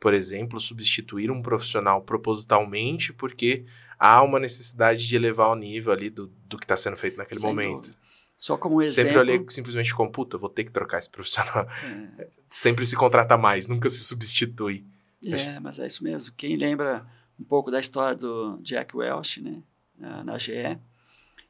Por 0.00 0.12
exemplo, 0.12 0.60
substituir 0.60 1.30
um 1.30 1.40
profissional 1.40 2.02
propositalmente 2.02 3.12
porque 3.12 3.64
há 3.96 4.20
uma 4.20 4.40
necessidade 4.40 5.06
de 5.06 5.14
elevar 5.14 5.50
o 5.50 5.54
nível 5.54 5.92
ali 5.92 6.10
do, 6.10 6.26
do 6.44 6.58
que 6.58 6.64
está 6.64 6.76
sendo 6.76 6.96
feito 6.96 7.16
naquele 7.16 7.38
Sem 7.38 7.48
momento. 7.48 7.82
Dúvida. 7.82 8.01
Só 8.42 8.56
como 8.56 8.82
exemplo. 8.82 9.12
Sempre 9.12 9.20
olhei 9.20 9.46
simplesmente 9.50 9.94
como, 9.94 10.10
puta, 10.10 10.36
vou 10.36 10.48
ter 10.50 10.64
que 10.64 10.72
trocar 10.72 10.98
esse 10.98 11.08
profissional. 11.08 11.64
É. 12.18 12.28
Sempre 12.50 12.84
se 12.84 12.96
contrata 12.96 13.38
mais, 13.38 13.68
nunca 13.68 13.88
se 13.88 14.02
substitui. 14.02 14.84
É, 15.24 15.60
mas 15.60 15.78
é 15.78 15.86
isso 15.86 16.02
mesmo. 16.02 16.34
Quem 16.36 16.56
lembra 16.56 17.06
um 17.38 17.44
pouco 17.44 17.70
da 17.70 17.78
história 17.78 18.16
do 18.16 18.58
Jack 18.60 18.96
Welch, 18.96 19.40
né, 19.40 19.62
na, 19.96 20.24
na 20.24 20.38
GE, 20.38 20.76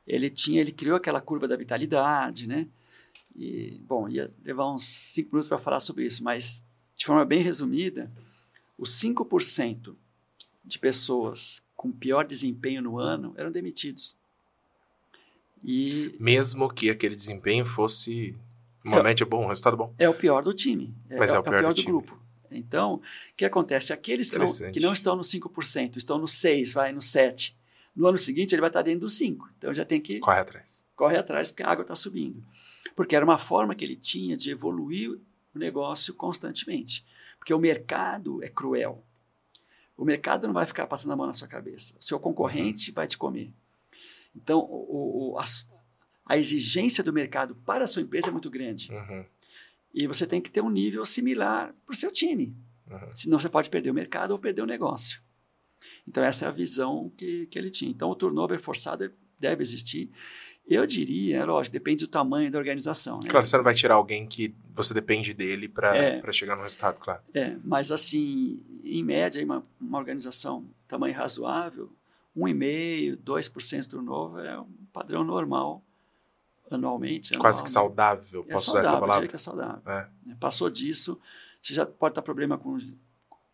ele 0.06 0.28
tinha, 0.28 0.60
ele 0.60 0.70
criou 0.70 0.94
aquela 0.94 1.18
curva 1.18 1.48
da 1.48 1.56
vitalidade, 1.56 2.46
né? 2.46 2.68
E, 3.34 3.80
bom, 3.88 4.06
ia 4.06 4.30
levar 4.44 4.70
uns 4.70 4.84
cinco 4.84 5.30
minutos 5.30 5.48
para 5.48 5.56
falar 5.56 5.80
sobre 5.80 6.04
isso, 6.04 6.22
mas 6.22 6.62
de 6.94 7.06
forma 7.06 7.24
bem 7.24 7.40
resumida, 7.40 8.12
os 8.76 8.90
5% 9.02 9.96
de 10.62 10.78
pessoas 10.78 11.62
com 11.74 11.90
pior 11.90 12.26
desempenho 12.26 12.82
no 12.82 12.98
ano 12.98 13.32
eram 13.38 13.50
demitidos. 13.50 14.14
E 15.62 16.14
mesmo 16.18 16.68
que 16.68 16.90
aquele 16.90 17.14
desempenho 17.14 17.64
fosse 17.64 18.36
uma 18.84 18.98
é, 18.98 19.02
média 19.02 19.24
bom, 19.24 19.44
um 19.44 19.48
resultado 19.48 19.76
bom. 19.76 19.94
É 19.98 20.08
o 20.08 20.14
pior 20.14 20.42
do 20.42 20.52
time. 20.52 20.94
É, 21.08 21.16
Mas 21.16 21.32
é, 21.32 21.36
é 21.36 21.38
o 21.38 21.42
pior, 21.42 21.54
é 21.54 21.58
o 21.58 21.60
pior 21.60 21.74
do, 21.74 21.82
do 21.82 21.86
grupo. 21.86 22.22
Então, 22.50 22.94
o 22.94 23.00
que 23.36 23.44
acontece? 23.44 23.92
Aqueles 23.92 24.30
que 24.30 24.38
não, 24.38 24.46
que 24.72 24.80
não 24.80 24.92
estão 24.92 25.16
no 25.16 25.22
5%, 25.22 25.96
estão 25.96 26.18
no 26.18 26.26
6%, 26.26 26.72
vai 26.74 26.92
no 26.92 27.00
7%. 27.00 27.54
No 27.94 28.06
ano 28.06 28.16
seguinte, 28.16 28.54
ele 28.54 28.60
vai 28.60 28.70
estar 28.70 28.82
dentro 28.82 29.00
do 29.00 29.06
5%. 29.06 29.38
Então, 29.58 29.74
já 29.74 29.84
tem 29.84 30.00
que... 30.00 30.18
Corre 30.18 30.40
atrás. 30.40 30.84
Corre 30.96 31.16
atrás, 31.16 31.50
porque 31.50 31.62
a 31.62 31.68
água 31.68 31.82
está 31.82 31.94
subindo. 31.94 32.42
Porque 32.96 33.14
era 33.14 33.24
uma 33.24 33.38
forma 33.38 33.74
que 33.74 33.84
ele 33.84 33.96
tinha 33.96 34.36
de 34.36 34.50
evoluir 34.50 35.18
o 35.54 35.58
negócio 35.58 36.14
constantemente. 36.14 37.04
Porque 37.38 37.52
o 37.52 37.58
mercado 37.58 38.42
é 38.42 38.48
cruel. 38.48 39.04
O 39.96 40.04
mercado 40.04 40.46
não 40.46 40.54
vai 40.54 40.64
ficar 40.64 40.86
passando 40.86 41.12
a 41.12 41.16
mão 41.16 41.26
na 41.26 41.34
sua 41.34 41.48
cabeça. 41.48 41.94
O 42.00 42.04
seu 42.04 42.18
concorrente 42.18 42.90
uhum. 42.90 42.94
vai 42.94 43.06
te 43.06 43.18
comer. 43.18 43.52
Então, 44.34 44.60
o, 44.60 45.32
o, 45.32 45.38
a, 45.38 45.44
a, 46.26 46.38
exigência 46.38 47.04
do 47.04 47.12
mercado 47.12 47.54
para 47.54 47.84
a 47.84 47.86
sua 47.86 48.02
empresa 48.02 48.28
é 48.28 48.30
muito 48.30 48.50
grande. 48.50 48.90
Uhum. 48.92 49.24
E 49.94 50.06
você 50.06 50.26
tem 50.26 50.40
que 50.40 50.50
ter 50.50 50.62
um 50.62 50.70
nível 50.70 51.04
similar 51.04 51.74
para 51.84 51.92
o 51.92 51.96
seu 51.96 52.10
time. 52.10 52.56
Uhum. 52.90 53.10
Senão 53.14 53.38
você 53.38 53.48
pode 53.48 53.68
perder 53.68 53.90
o 53.90 53.94
mercado 53.94 54.32
ou 54.32 54.38
perder 54.38 54.62
o 54.62 54.66
negócio. 54.66 55.22
Então, 56.06 56.24
essa 56.24 56.46
é 56.46 56.48
a 56.48 56.52
visão 56.52 57.12
que, 57.16 57.46
que 57.46 57.58
ele 57.58 57.70
tinha. 57.70 57.90
Então, 57.90 58.10
o 58.10 58.14
turnover 58.14 58.60
forçado 58.60 59.12
deve 59.38 59.62
existir. 59.62 60.10
Eu 60.66 60.86
diria, 60.86 61.38
é 61.38 61.44
lógico, 61.44 61.72
depende 61.72 62.04
do 62.04 62.08
tamanho 62.08 62.50
da 62.50 62.58
organização. 62.58 63.18
Né? 63.18 63.28
Claro, 63.28 63.44
você 63.44 63.56
não 63.56 63.64
vai 63.64 63.74
tirar 63.74 63.94
alguém 63.94 64.26
que 64.26 64.54
você 64.72 64.94
depende 64.94 65.34
dele 65.34 65.68
para 65.68 65.96
é, 65.96 66.32
chegar 66.32 66.56
no 66.56 66.62
resultado, 66.62 67.00
claro. 67.00 67.20
É, 67.34 67.56
mas 67.64 67.90
assim, 67.90 68.64
em 68.84 69.02
média, 69.02 69.44
uma, 69.44 69.66
uma 69.80 69.98
organização 69.98 70.64
tamanho 70.86 71.14
razoável, 71.14 71.90
1,5%, 72.36 73.16
2% 73.22 73.86
do 73.88 74.02
novo 74.02 74.38
é 74.38 74.58
um 74.58 74.68
padrão 74.92 75.24
normal 75.24 75.82
anualmente. 76.70 77.36
Quase 77.36 77.62
que 77.62 77.70
saudável, 77.70 78.44
é 78.48 78.52
posso 78.52 78.66
saudável, 78.66 78.88
usar 78.88 78.96
essa 78.96 79.00
palavra? 79.00 79.28
que 79.28 79.34
é 79.34 79.38
saudável. 79.38 79.82
É. 79.86 80.08
Passou 80.40 80.70
disso, 80.70 81.20
você 81.62 81.74
já 81.74 81.84
pode 81.84 82.14
ter 82.14 82.22
problema 82.22 82.56
com, 82.56 82.78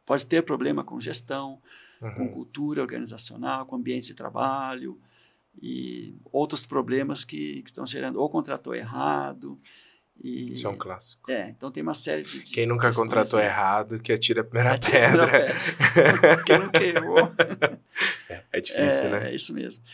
pode 0.06 0.26
ter 0.26 0.42
problema 0.42 0.84
com 0.84 1.00
gestão, 1.00 1.60
uhum. 2.00 2.14
com 2.14 2.28
cultura 2.28 2.80
organizacional, 2.80 3.66
com 3.66 3.76
ambiente 3.76 4.08
de 4.08 4.14
trabalho 4.14 4.98
e 5.60 6.16
outros 6.32 6.66
problemas 6.66 7.24
que, 7.24 7.62
que 7.62 7.70
estão 7.70 7.84
gerando, 7.84 8.20
ou 8.20 8.30
contratou 8.30 8.74
errado, 8.74 9.58
e, 10.22 10.52
Isso 10.52 10.66
é 10.66 10.70
um 10.70 10.76
clássico. 10.76 11.30
É, 11.30 11.48
então 11.48 11.70
tem 11.70 11.80
uma 11.82 11.94
série 11.94 12.22
de. 12.22 12.40
Quem 12.40 12.66
nunca 12.66 12.92
contratou 12.92 13.38
aí. 13.38 13.46
errado, 13.46 14.00
que 14.00 14.12
atira 14.12 14.40
a 14.40 14.44
primeira 14.44 14.74
atira 14.74 14.98
pedra. 15.00 15.24
A 15.24 15.28
primeira 15.28 16.18
pedra. 16.18 16.42
Quem 16.44 16.58
nunca 16.58 16.84
errou. 16.84 17.32
É, 18.58 18.60
é 18.60 18.62
difícil, 18.62 19.06
é, 19.06 19.10
né? 19.10 19.30
É 19.30 19.34
isso 19.34 19.54
mesmo. 19.54 19.84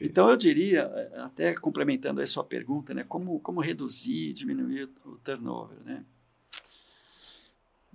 É 0.00 0.06
então 0.06 0.28
eu 0.28 0.36
diria, 0.36 0.84
até 1.16 1.54
complementando 1.54 2.20
a 2.20 2.26
sua 2.26 2.44
pergunta, 2.44 2.92
né, 2.92 3.04
como, 3.04 3.38
como 3.40 3.60
reduzir, 3.60 4.32
diminuir 4.32 4.90
o 5.04 5.16
turnover, 5.18 5.78
né? 5.84 6.04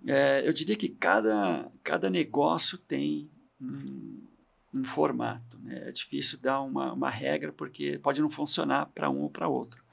É, 0.08 0.48
eu 0.48 0.54
diria 0.54 0.78
que 0.78 0.88
cada, 0.88 1.70
cada 1.84 2.10
negócio 2.10 2.78
tem 2.78 3.30
um, 3.60 4.22
um 4.74 4.84
formato. 4.84 5.60
Né? 5.60 5.90
É 5.90 5.92
difícil 5.92 6.40
dar 6.40 6.62
uma, 6.62 6.94
uma 6.94 7.10
regra 7.10 7.52
porque 7.52 8.00
pode 8.00 8.22
não 8.22 8.30
funcionar 8.30 8.86
para 8.86 9.10
um 9.10 9.20
ou 9.20 9.30
para 9.30 9.50
outro. 9.50 9.84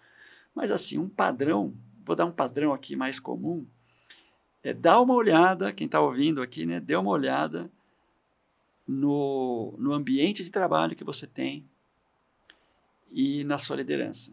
Mas 0.55 0.71
assim, 0.71 0.97
um 0.97 1.09
padrão 1.09 1.75
vou 2.07 2.15
dar 2.15 2.25
um 2.25 2.31
padrão 2.31 2.73
aqui 2.73 2.95
mais 2.95 3.19
comum, 3.19 3.67
é, 4.63 4.73
dá 4.73 5.01
uma 5.01 5.15
olhada, 5.15 5.73
quem 5.73 5.87
está 5.87 6.01
ouvindo 6.01 6.41
aqui, 6.41 6.65
né, 6.65 6.79
dê 6.79 6.95
uma 6.95 7.11
olhada 7.11 7.69
no, 8.87 9.75
no 9.79 9.93
ambiente 9.93 10.45
de 10.45 10.51
trabalho 10.51 10.97
que 10.97 11.05
você 11.05 11.27
tem 11.27 11.69
e 13.11 13.45
na 13.45 13.59
sua 13.59 13.77
liderança. 13.77 14.33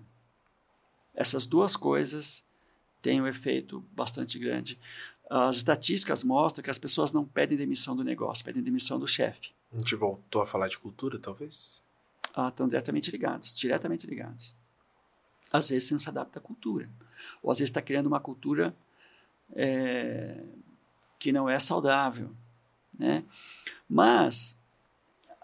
Essas 1.16 1.46
duas 1.48 1.76
coisas 1.76 2.44
têm 3.02 3.22
um 3.22 3.28
efeito 3.28 3.84
bastante 3.92 4.38
grande. 4.40 4.80
As 5.30 5.58
estatísticas 5.58 6.24
mostram 6.24 6.64
que 6.64 6.70
as 6.70 6.78
pessoas 6.78 7.12
não 7.12 7.26
pedem 7.26 7.58
demissão 7.58 7.96
do 7.96 8.04
negócio, 8.04 8.44
pedem 8.44 8.62
demissão 8.62 9.00
do 9.00 9.08
chefe. 9.08 9.52
A 9.72 9.80
gente 9.80 9.96
voltou 9.96 10.42
a 10.42 10.46
falar 10.46 10.68
de 10.68 10.78
cultura, 10.78 11.18
talvez? 11.18 11.84
Ah, 12.34 12.50
estão 12.50 12.68
diretamente 12.68 13.12
ligados, 13.12 13.54
diretamente 13.54 14.08
ligados 14.08 14.56
às 15.54 15.70
vezes 15.70 15.88
você 15.88 15.94
não 15.94 16.00
se 16.00 16.10
adapta 16.10 16.40
à 16.40 16.42
cultura. 16.42 16.90
Ou 17.44 17.52
às 17.52 17.60
vezes 17.60 17.70
está 17.70 17.82
criando 17.82 18.08
uma 18.08 18.20
cultura 18.20 18.76
é, 19.56 20.44
que 21.20 21.32
não 21.32 21.48
é 21.48 21.60
saudável. 21.60 22.36
Né? 22.98 23.24
Mas, 23.90 24.56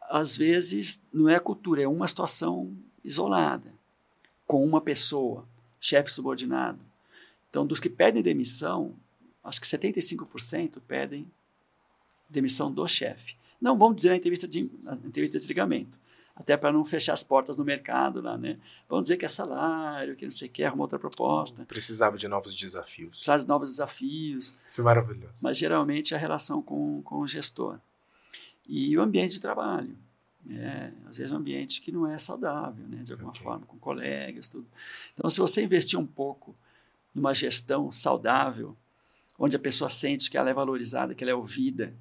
às 0.09 0.35
vezes, 0.35 1.01
não 1.11 1.29
é 1.29 1.39
cultura, 1.39 1.81
é 1.81 1.87
uma 1.87 2.07
situação 2.07 2.75
isolada, 3.03 3.73
com 4.45 4.63
uma 4.65 4.81
pessoa, 4.81 5.47
chefe 5.79 6.11
subordinado. 6.11 6.79
Então, 7.49 7.65
dos 7.65 7.79
que 7.79 7.89
pedem 7.89 8.21
demissão, 8.21 8.95
acho 9.43 9.59
que 9.61 9.67
75% 9.67 10.81
pedem 10.87 11.29
demissão 12.29 12.71
do 12.71 12.87
chefe. 12.87 13.35
Não 13.59 13.77
vamos 13.77 13.97
dizer 13.97 14.09
na 14.09 14.17
entrevista 14.17 14.47
de, 14.47 14.69
na 14.83 14.93
entrevista 14.93 15.37
de 15.37 15.41
desligamento, 15.41 15.99
até 16.39 16.55
para 16.55 16.71
não 16.71 16.85
fechar 16.85 17.11
as 17.11 17.21
portas 17.21 17.57
no 17.57 17.65
mercado 17.65 18.21
lá, 18.21 18.37
né? 18.37 18.57
Vamos 18.87 19.03
dizer 19.03 19.17
que 19.17 19.25
é 19.25 19.29
salário, 19.29 20.15
que 20.15 20.23
não 20.23 20.31
sei 20.31 20.47
o 20.47 20.51
que, 20.51 20.63
arruma 20.63 20.83
outra 20.83 20.97
proposta. 20.97 21.65
Precisava 21.65 22.17
de 22.17 22.29
novos 22.29 22.55
desafios. 22.55 23.09
Precisava 23.09 23.39
de 23.39 23.47
novos 23.47 23.69
desafios. 23.69 24.55
Isso 24.65 24.79
é 24.79 24.83
maravilhoso. 24.83 25.43
Mas 25.43 25.57
geralmente 25.57 26.15
a 26.15 26.17
relação 26.17 26.61
com, 26.61 27.01
com 27.03 27.19
o 27.19 27.27
gestor. 27.27 27.77
E 28.65 28.97
o 28.97 29.01
ambiente 29.01 29.33
de 29.33 29.41
trabalho. 29.41 29.97
É, 30.49 30.93
às 31.09 31.17
vezes 31.17 31.33
um 31.33 31.35
ambiente 31.35 31.81
que 31.81 31.91
não 31.91 32.07
é 32.07 32.17
saudável, 32.17 32.87
né? 32.87 33.03
De 33.03 33.11
alguma 33.11 33.31
okay. 33.31 33.43
forma, 33.43 33.65
com 33.65 33.77
colegas, 33.77 34.47
tudo. 34.47 34.65
Então, 35.13 35.29
se 35.29 35.41
você 35.41 35.61
investir 35.61 35.99
um 35.99 36.05
pouco 36.05 36.55
numa 37.13 37.33
gestão 37.33 37.91
saudável, 37.91 38.77
onde 39.37 39.57
a 39.57 39.59
pessoa 39.59 39.89
sente 39.89 40.31
que 40.31 40.37
ela 40.37 40.49
é 40.49 40.53
valorizada, 40.53 41.13
que 41.13 41.21
ela 41.21 41.31
é 41.31 41.35
ouvida, 41.35 41.93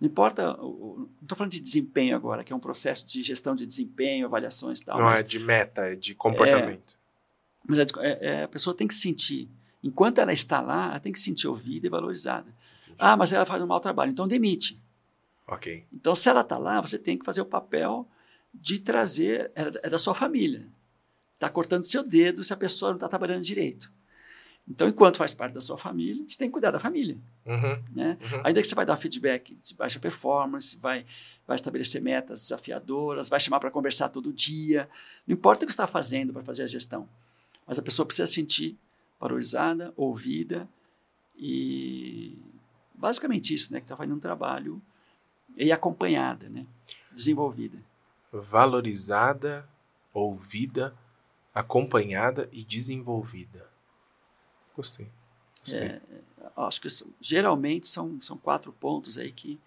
não 0.00 0.08
importa, 0.08 0.56
não 0.56 1.08
estou 1.22 1.36
falando 1.36 1.52
de 1.52 1.60
desempenho 1.60 2.16
agora, 2.16 2.42
que 2.42 2.52
é 2.52 2.56
um 2.56 2.60
processo 2.60 3.06
de 3.06 3.22
gestão 3.22 3.54
de 3.54 3.64
desempenho, 3.64 4.26
avaliações 4.26 4.80
e 4.80 4.84
tal. 4.84 4.98
Não 4.98 5.10
é 5.10 5.22
de 5.22 5.38
meta, 5.38 5.82
é 5.82 5.94
de 5.94 6.14
comportamento. 6.14 6.94
É, 6.94 7.66
mas 7.66 7.78
é, 7.78 7.84
é, 8.20 8.42
a 8.42 8.48
pessoa 8.48 8.76
tem 8.76 8.86
que 8.86 8.94
sentir, 8.94 9.48
enquanto 9.82 10.18
ela 10.18 10.32
está 10.32 10.60
lá, 10.60 10.90
ela 10.90 11.00
tem 11.00 11.12
que 11.12 11.18
se 11.18 11.26
sentir 11.26 11.46
ouvida 11.46 11.86
e 11.86 11.90
valorizada. 11.90 12.48
Entendi. 12.82 12.96
Ah, 12.98 13.16
mas 13.16 13.32
ela 13.32 13.46
faz 13.46 13.62
um 13.62 13.66
mau 13.66 13.80
trabalho, 13.80 14.10
então 14.10 14.26
demite. 14.26 14.80
Ok. 15.46 15.84
Então, 15.92 16.14
se 16.14 16.28
ela 16.28 16.40
está 16.40 16.58
lá, 16.58 16.80
você 16.80 16.98
tem 16.98 17.16
que 17.16 17.24
fazer 17.24 17.40
o 17.40 17.46
papel 17.46 18.08
de 18.52 18.78
trazer, 18.78 19.52
é, 19.54 19.86
é 19.86 19.90
da 19.90 19.98
sua 19.98 20.14
família. 20.14 20.66
Está 21.34 21.48
cortando 21.48 21.84
seu 21.84 22.02
dedo 22.02 22.42
se 22.42 22.52
a 22.52 22.56
pessoa 22.56 22.90
não 22.90 22.96
está 22.96 23.08
trabalhando 23.08 23.42
direito. 23.42 23.92
Então, 24.66 24.88
enquanto 24.88 25.18
faz 25.18 25.34
parte 25.34 25.52
da 25.52 25.60
sua 25.60 25.76
família, 25.76 26.24
você 26.26 26.38
tem 26.38 26.48
que 26.48 26.52
cuidar 26.52 26.70
da 26.70 26.80
família. 26.80 27.18
Uhum, 27.44 27.82
né? 27.94 28.16
Uhum. 28.22 28.40
Ainda 28.44 28.62
que 28.62 28.66
você 28.66 28.74
vai 28.74 28.86
dar 28.86 28.96
feedback 28.96 29.54
de 29.62 29.74
baixa 29.74 30.00
performance, 30.00 30.76
vai, 30.78 31.04
vai 31.46 31.54
estabelecer 31.54 32.00
metas 32.00 32.40
desafiadoras, 32.42 33.28
vai 33.28 33.38
chamar 33.38 33.60
para 33.60 33.70
conversar 33.70 34.08
todo 34.08 34.32
dia. 34.32 34.88
Não 35.26 35.34
importa 35.34 35.64
o 35.64 35.66
que 35.66 35.72
você 35.72 35.74
está 35.74 35.86
fazendo 35.86 36.32
para 36.32 36.42
fazer 36.42 36.62
a 36.62 36.66
gestão, 36.66 37.06
mas 37.66 37.78
a 37.78 37.82
pessoa 37.82 38.06
precisa 38.06 38.26
sentir 38.26 38.78
valorizada, 39.20 39.92
ouvida 39.96 40.66
e 41.36 42.38
basicamente 42.94 43.52
isso, 43.52 43.70
né? 43.70 43.80
Que 43.80 43.84
está 43.84 43.96
fazendo 43.96 44.16
um 44.16 44.20
trabalho 44.20 44.80
e 45.58 45.70
acompanhada, 45.72 46.48
né? 46.48 46.66
Desenvolvida. 47.12 47.78
Valorizada, 48.32 49.68
ouvida, 50.12 50.96
acompanhada 51.54 52.48
e 52.50 52.64
desenvolvida. 52.64 53.73
Gostei. 54.76 55.08
Gostei. 55.60 55.80
É, 55.80 56.00
acho 56.56 56.80
que 56.80 56.88
geralmente 57.20 57.88
são, 57.88 58.20
são 58.20 58.36
quatro 58.36 58.72
pontos 58.72 59.18
aí 59.18 59.32
que, 59.32 59.58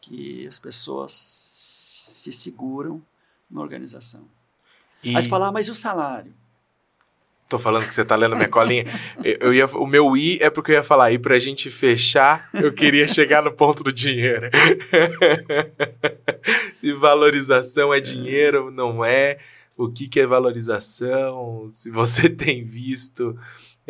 que 0.00 0.46
as 0.46 0.58
pessoas 0.58 1.12
se 1.12 2.32
seguram 2.32 3.02
na 3.50 3.60
organização. 3.60 4.24
E... 5.02 5.16
Aí 5.16 5.22
você 5.22 5.28
fala, 5.28 5.48
ah, 5.48 5.52
mas 5.52 5.68
e 5.68 5.70
o 5.70 5.74
salário? 5.74 6.34
Tô 7.50 7.58
falando 7.58 7.84
que 7.84 7.92
você 7.92 8.04
tá 8.04 8.14
lendo 8.14 8.36
minha 8.36 8.48
colinha. 8.48 8.84
Eu 9.24 9.52
ia, 9.52 9.66
o 9.66 9.84
meu 9.84 10.16
i 10.16 10.38
é 10.40 10.48
porque 10.48 10.70
eu 10.70 10.76
ia 10.76 10.84
falar. 10.84 11.10
E 11.10 11.18
pra 11.18 11.36
gente 11.36 11.68
fechar, 11.68 12.48
eu 12.54 12.72
queria 12.72 13.08
chegar 13.08 13.42
no 13.42 13.50
ponto 13.50 13.82
do 13.82 13.92
dinheiro. 13.92 14.48
Se 16.72 16.92
valorização 16.92 17.92
é 17.92 17.98
dinheiro, 17.98 18.70
não 18.70 19.04
é. 19.04 19.38
O 19.76 19.90
que, 19.90 20.06
que 20.06 20.20
é 20.20 20.26
valorização? 20.28 21.66
Se 21.68 21.90
você 21.90 22.28
tem 22.30 22.62
visto 22.64 23.36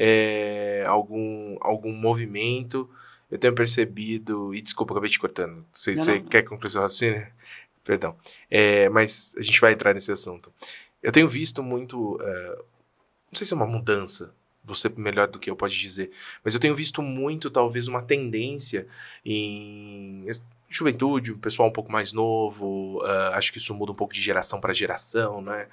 é, 0.03 0.83
algum, 0.87 1.59
algum 1.61 1.93
movimento. 1.93 2.89
Eu 3.31 3.37
tenho 3.37 3.55
percebido. 3.55 4.55
E 4.55 4.63
desculpa, 4.63 4.95
acabei 4.95 5.11
te 5.11 5.19
cortando. 5.19 5.65
Você, 5.71 5.95
não, 5.95 6.03
você 6.03 6.15
não. 6.15 6.25
quer 6.25 6.43
concluir 6.43 6.71
seu 6.71 6.81
raciocínio? 6.81 7.27
Perdão. 7.85 8.17
É, 8.51 8.89
mas 8.89 9.35
a 9.37 9.43
gente 9.43 9.61
vai 9.61 9.75
entrar 9.75 9.93
nesse 9.93 10.11
assunto. 10.11 10.51
Eu 11.03 11.13
tenho 11.13 11.29
visto 11.29 11.63
muito. 11.63 12.15
Uh, 12.17 12.57
não 13.31 13.35
sei 13.35 13.47
se 13.47 13.53
é 13.53 13.57
uma 13.57 13.67
mudança. 13.67 14.35
Você 14.65 14.91
melhor 14.97 15.29
do 15.29 15.39
que 15.39 15.51
eu 15.51 15.57
pode 15.57 15.79
dizer. 15.79 16.11
Mas 16.43 16.55
eu 16.55 16.61
tenho 16.61 16.75
visto 16.75 17.03
muito, 17.03 17.51
talvez, 17.51 17.87
uma 17.87 18.03
tendência 18.03 18.87
em 19.25 20.27
juventude, 20.71 21.33
o 21.33 21.39
pessoal 21.39 21.69
um 21.69 21.73
pouco 21.73 21.91
mais 21.91 22.13
novo, 22.13 23.03
uh, 23.03 23.35
acho 23.35 23.53
que 23.53 23.59
isso 23.59 23.75
muda 23.75 23.91
um 23.91 23.95
pouco 23.95 24.15
de 24.15 24.23
geração 24.23 24.61
para 24.61 24.73
geração, 24.73 25.43
né? 25.43 25.67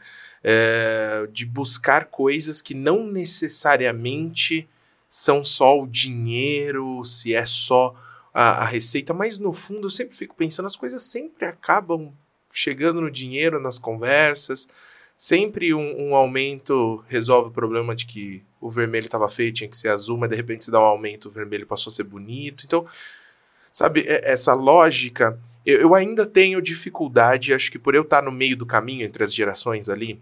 Uh, 0.43 1.27
de 1.27 1.45
buscar 1.45 2.05
coisas 2.05 2.63
que 2.63 2.73
não 2.73 3.05
necessariamente 3.05 4.67
são 5.07 5.45
só 5.45 5.79
o 5.79 5.85
dinheiro, 5.87 7.05
se 7.05 7.33
é 7.33 7.45
só 7.45 7.95
a, 8.33 8.63
a, 8.63 8.65
receita, 8.65 9.13
mas 9.13 9.37
no 9.37 9.53
fundo 9.53 9.85
eu 9.85 9.91
sempre 9.91 10.17
fico 10.17 10.35
pensando, 10.35 10.65
as 10.65 10.75
coisas 10.75 11.03
sempre 11.03 11.45
acabam 11.45 12.11
chegando 12.51 12.99
no 12.99 13.11
dinheiro, 13.11 13.59
nas 13.59 13.77
conversas, 13.77 14.67
sempre 15.15 15.75
um, 15.75 16.09
um 16.09 16.15
aumento 16.15 17.03
resolve 17.07 17.49
o 17.49 17.53
problema 17.53 17.95
de 17.95 18.05
que 18.07 18.43
o 18.59 18.69
vermelho 18.69 19.05
estava 19.05 19.29
feio, 19.29 19.53
tinha 19.53 19.69
que 19.69 19.77
ser 19.77 19.89
azul, 19.89 20.17
mas 20.17 20.29
de 20.29 20.35
repente 20.35 20.65
se 20.65 20.71
dá 20.71 20.79
um 20.79 20.85
aumento, 20.85 21.27
o 21.27 21.31
vermelho 21.31 21.67
passou 21.67 21.91
a 21.91 21.93
ser 21.93 22.03
bonito, 22.03 22.65
então 22.65 22.85
Sabe, 23.77 24.05
essa 24.07 24.55
lógica, 24.55 25.39
eu, 25.63 25.79
eu 25.81 25.93
ainda 25.93 26.25
tenho 26.25 26.59
dificuldade, 26.59 27.53
acho 27.53 27.71
que 27.71 27.77
por 27.77 27.93
eu 27.93 28.01
estar 28.01 28.23
no 28.23 28.31
meio 28.31 28.57
do 28.57 28.65
caminho 28.65 29.05
entre 29.05 29.23
as 29.23 29.31
gerações 29.31 29.87
ali, 29.87 30.19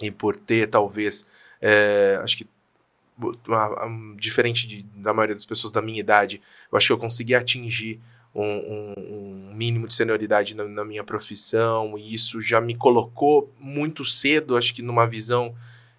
e 0.00 0.10
por 0.10 0.34
ter 0.34 0.66
talvez, 0.68 1.26
é, 1.60 2.18
acho 2.22 2.38
que 2.38 2.46
diferente 4.18 4.66
de, 4.66 4.82
da 4.94 5.12
maioria 5.12 5.34
das 5.34 5.44
pessoas 5.44 5.70
da 5.70 5.82
minha 5.82 6.00
idade, 6.00 6.40
eu 6.72 6.78
acho 6.78 6.86
que 6.86 6.92
eu 6.94 6.96
consegui 6.96 7.34
atingir 7.34 8.00
um, 8.34 8.42
um, 8.42 8.94
um 8.96 9.54
mínimo 9.54 9.86
de 9.86 9.94
senioridade 9.94 10.56
na, 10.56 10.64
na, 10.64 10.82
minha 10.82 11.04
profissão, 11.04 11.98
e 11.98 12.14
isso 12.14 12.40
já 12.40 12.62
me 12.62 12.74
colocou 12.74 13.52
muito 13.60 14.06
cedo, 14.06 14.56
acho 14.56 14.74
que 14.74 14.80
numa 14.80 15.06
visão 15.06 15.54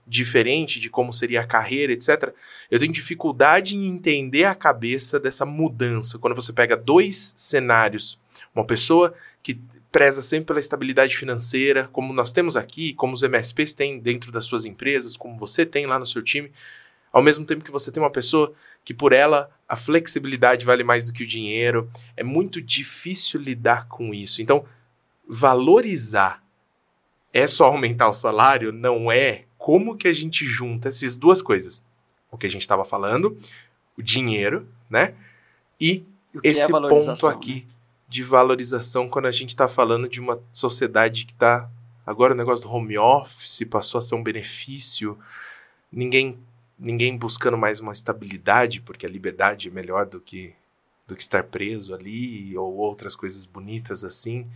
diferente 0.07 0.79
de 0.79 0.89
como 0.89 1.11
seria 1.11 1.41
a 1.41 1.47
carreira, 1.47 1.91
etc. 1.91 2.33
Eu 2.71 2.79
tenho 2.79 2.93
dificuldade 2.93 3.75
em 3.75 3.87
entender 3.87 4.45
a 4.45 4.55
cabeça 4.55 5.19
dessa 5.19 5.45
mudança. 5.45 6.17
Quando 6.17 6.35
você 6.35 6.53
pega 6.53 6.77
dois 6.77 7.33
cenários, 7.35 8.17
uma 8.55 8.65
pessoa 8.65 9.13
que 9.43 9.59
preza 9.91 10.21
sempre 10.21 10.45
pela 10.47 10.59
estabilidade 10.59 11.17
financeira, 11.17 11.89
como 11.91 12.13
nós 12.13 12.31
temos 12.31 12.55
aqui, 12.55 12.93
como 12.93 13.13
os 13.13 13.23
MSPs 13.23 13.73
têm 13.73 13.99
dentro 13.99 14.31
das 14.31 14.45
suas 14.45 14.63
empresas, 14.65 15.17
como 15.17 15.37
você 15.37 15.65
tem 15.65 15.85
lá 15.85 15.99
no 15.99 16.05
seu 16.05 16.21
time, 16.21 16.51
ao 17.11 17.21
mesmo 17.21 17.45
tempo 17.45 17.63
que 17.63 17.71
você 17.71 17.91
tem 17.91 18.01
uma 18.01 18.11
pessoa 18.11 18.53
que 18.85 18.93
por 18.93 19.11
ela 19.11 19.49
a 19.67 19.75
flexibilidade 19.75 20.65
vale 20.65 20.83
mais 20.83 21.07
do 21.07 21.13
que 21.13 21.23
o 21.23 21.27
dinheiro, 21.27 21.89
é 22.15 22.23
muito 22.23 22.61
difícil 22.61 23.41
lidar 23.41 23.87
com 23.87 24.13
isso. 24.13 24.41
Então, 24.41 24.65
valorizar 25.27 26.43
é 27.33 27.47
só 27.47 27.65
aumentar 27.65 28.07
o 28.07 28.13
salário? 28.13 28.71
Não 28.71 29.11
é. 29.11 29.46
Como 29.67 29.97
que 29.97 30.07
a 30.07 30.13
gente 30.13 30.45
junta 30.45 30.87
essas 30.87 31.17
duas 31.17 31.41
coisas? 31.41 31.83
O 32.31 32.37
que 32.37 32.47
a 32.47 32.49
gente 32.49 32.61
estava 32.61 32.85
falando, 32.85 33.37
o 33.97 34.01
dinheiro, 34.01 34.65
né? 34.89 35.13
E, 35.77 36.05
e 36.33 36.39
esse 36.41 36.63
é 36.63 36.67
ponto 36.69 37.27
aqui 37.27 37.65
né? 37.67 37.73
de 38.07 38.23
valorização 38.23 39.09
quando 39.09 39.25
a 39.25 39.31
gente 39.31 39.49
está 39.49 39.67
falando 39.67 40.07
de 40.07 40.21
uma 40.21 40.41
sociedade 40.53 41.25
que 41.25 41.33
está. 41.33 41.69
Agora 42.05 42.33
o 42.33 42.37
negócio 42.37 42.65
do 42.65 42.73
home 42.73 42.97
office 42.97 43.67
passou 43.69 43.99
a 43.99 44.01
ser 44.01 44.15
um 44.15 44.23
benefício, 44.23 45.19
ninguém, 45.91 46.39
ninguém 46.79 47.17
buscando 47.17 47.57
mais 47.57 47.81
uma 47.81 47.91
estabilidade, 47.91 48.79
porque 48.79 49.05
a 49.05 49.09
liberdade 49.09 49.67
é 49.67 49.71
melhor 49.71 50.05
do 50.05 50.21
que, 50.21 50.55
do 51.05 51.13
que 51.13 51.21
estar 51.21 51.43
preso 51.43 51.93
ali, 51.93 52.57
ou 52.57 52.73
outras 52.77 53.17
coisas 53.17 53.45
bonitas 53.45 54.05
assim. 54.05 54.47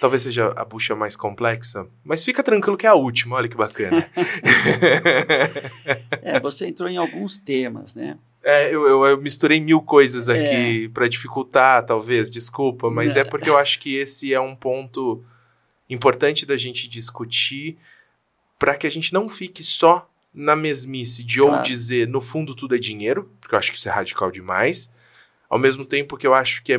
Talvez 0.00 0.22
seja 0.22 0.52
a 0.56 0.64
bucha 0.64 0.94
mais 0.94 1.16
complexa, 1.16 1.86
mas 2.04 2.24
fica 2.24 2.42
tranquilo 2.42 2.76
que 2.76 2.86
é 2.86 2.88
a 2.88 2.94
última, 2.94 3.36
olha 3.36 3.48
que 3.48 3.56
bacana. 3.56 4.08
é, 6.22 6.40
você 6.40 6.68
entrou 6.68 6.88
em 6.88 6.96
alguns 6.96 7.36
temas, 7.36 7.94
né? 7.94 8.18
É, 8.42 8.68
eu, 8.68 8.86
eu, 8.86 9.04
eu, 9.04 9.20
misturei 9.20 9.60
mil 9.60 9.80
coisas 9.80 10.28
aqui 10.28 10.84
é. 10.84 10.88
para 10.88 11.08
dificultar, 11.08 11.84
talvez, 11.84 12.30
desculpa, 12.30 12.90
mas 12.90 13.16
é 13.16 13.24
porque 13.24 13.50
eu 13.50 13.58
acho 13.58 13.80
que 13.80 13.96
esse 13.96 14.32
é 14.32 14.40
um 14.40 14.54
ponto 14.54 15.22
importante 15.90 16.46
da 16.46 16.56
gente 16.56 16.88
discutir 16.88 17.76
para 18.58 18.76
que 18.76 18.86
a 18.86 18.90
gente 18.90 19.12
não 19.12 19.28
fique 19.28 19.62
só 19.62 20.08
na 20.32 20.54
mesmice 20.54 21.24
de 21.24 21.40
claro. 21.40 21.56
ou 21.56 21.62
dizer 21.62 22.06
no 22.06 22.20
fundo 22.20 22.54
tudo 22.54 22.74
é 22.74 22.78
dinheiro, 22.78 23.30
porque 23.40 23.54
eu 23.54 23.58
acho 23.58 23.72
que 23.72 23.78
isso 23.78 23.88
é 23.88 23.92
radical 23.92 24.30
demais, 24.30 24.90
ao 25.48 25.58
mesmo 25.58 25.84
tempo 25.84 26.16
que 26.16 26.26
eu 26.26 26.34
acho 26.34 26.62
que 26.62 26.72
é 26.72 26.78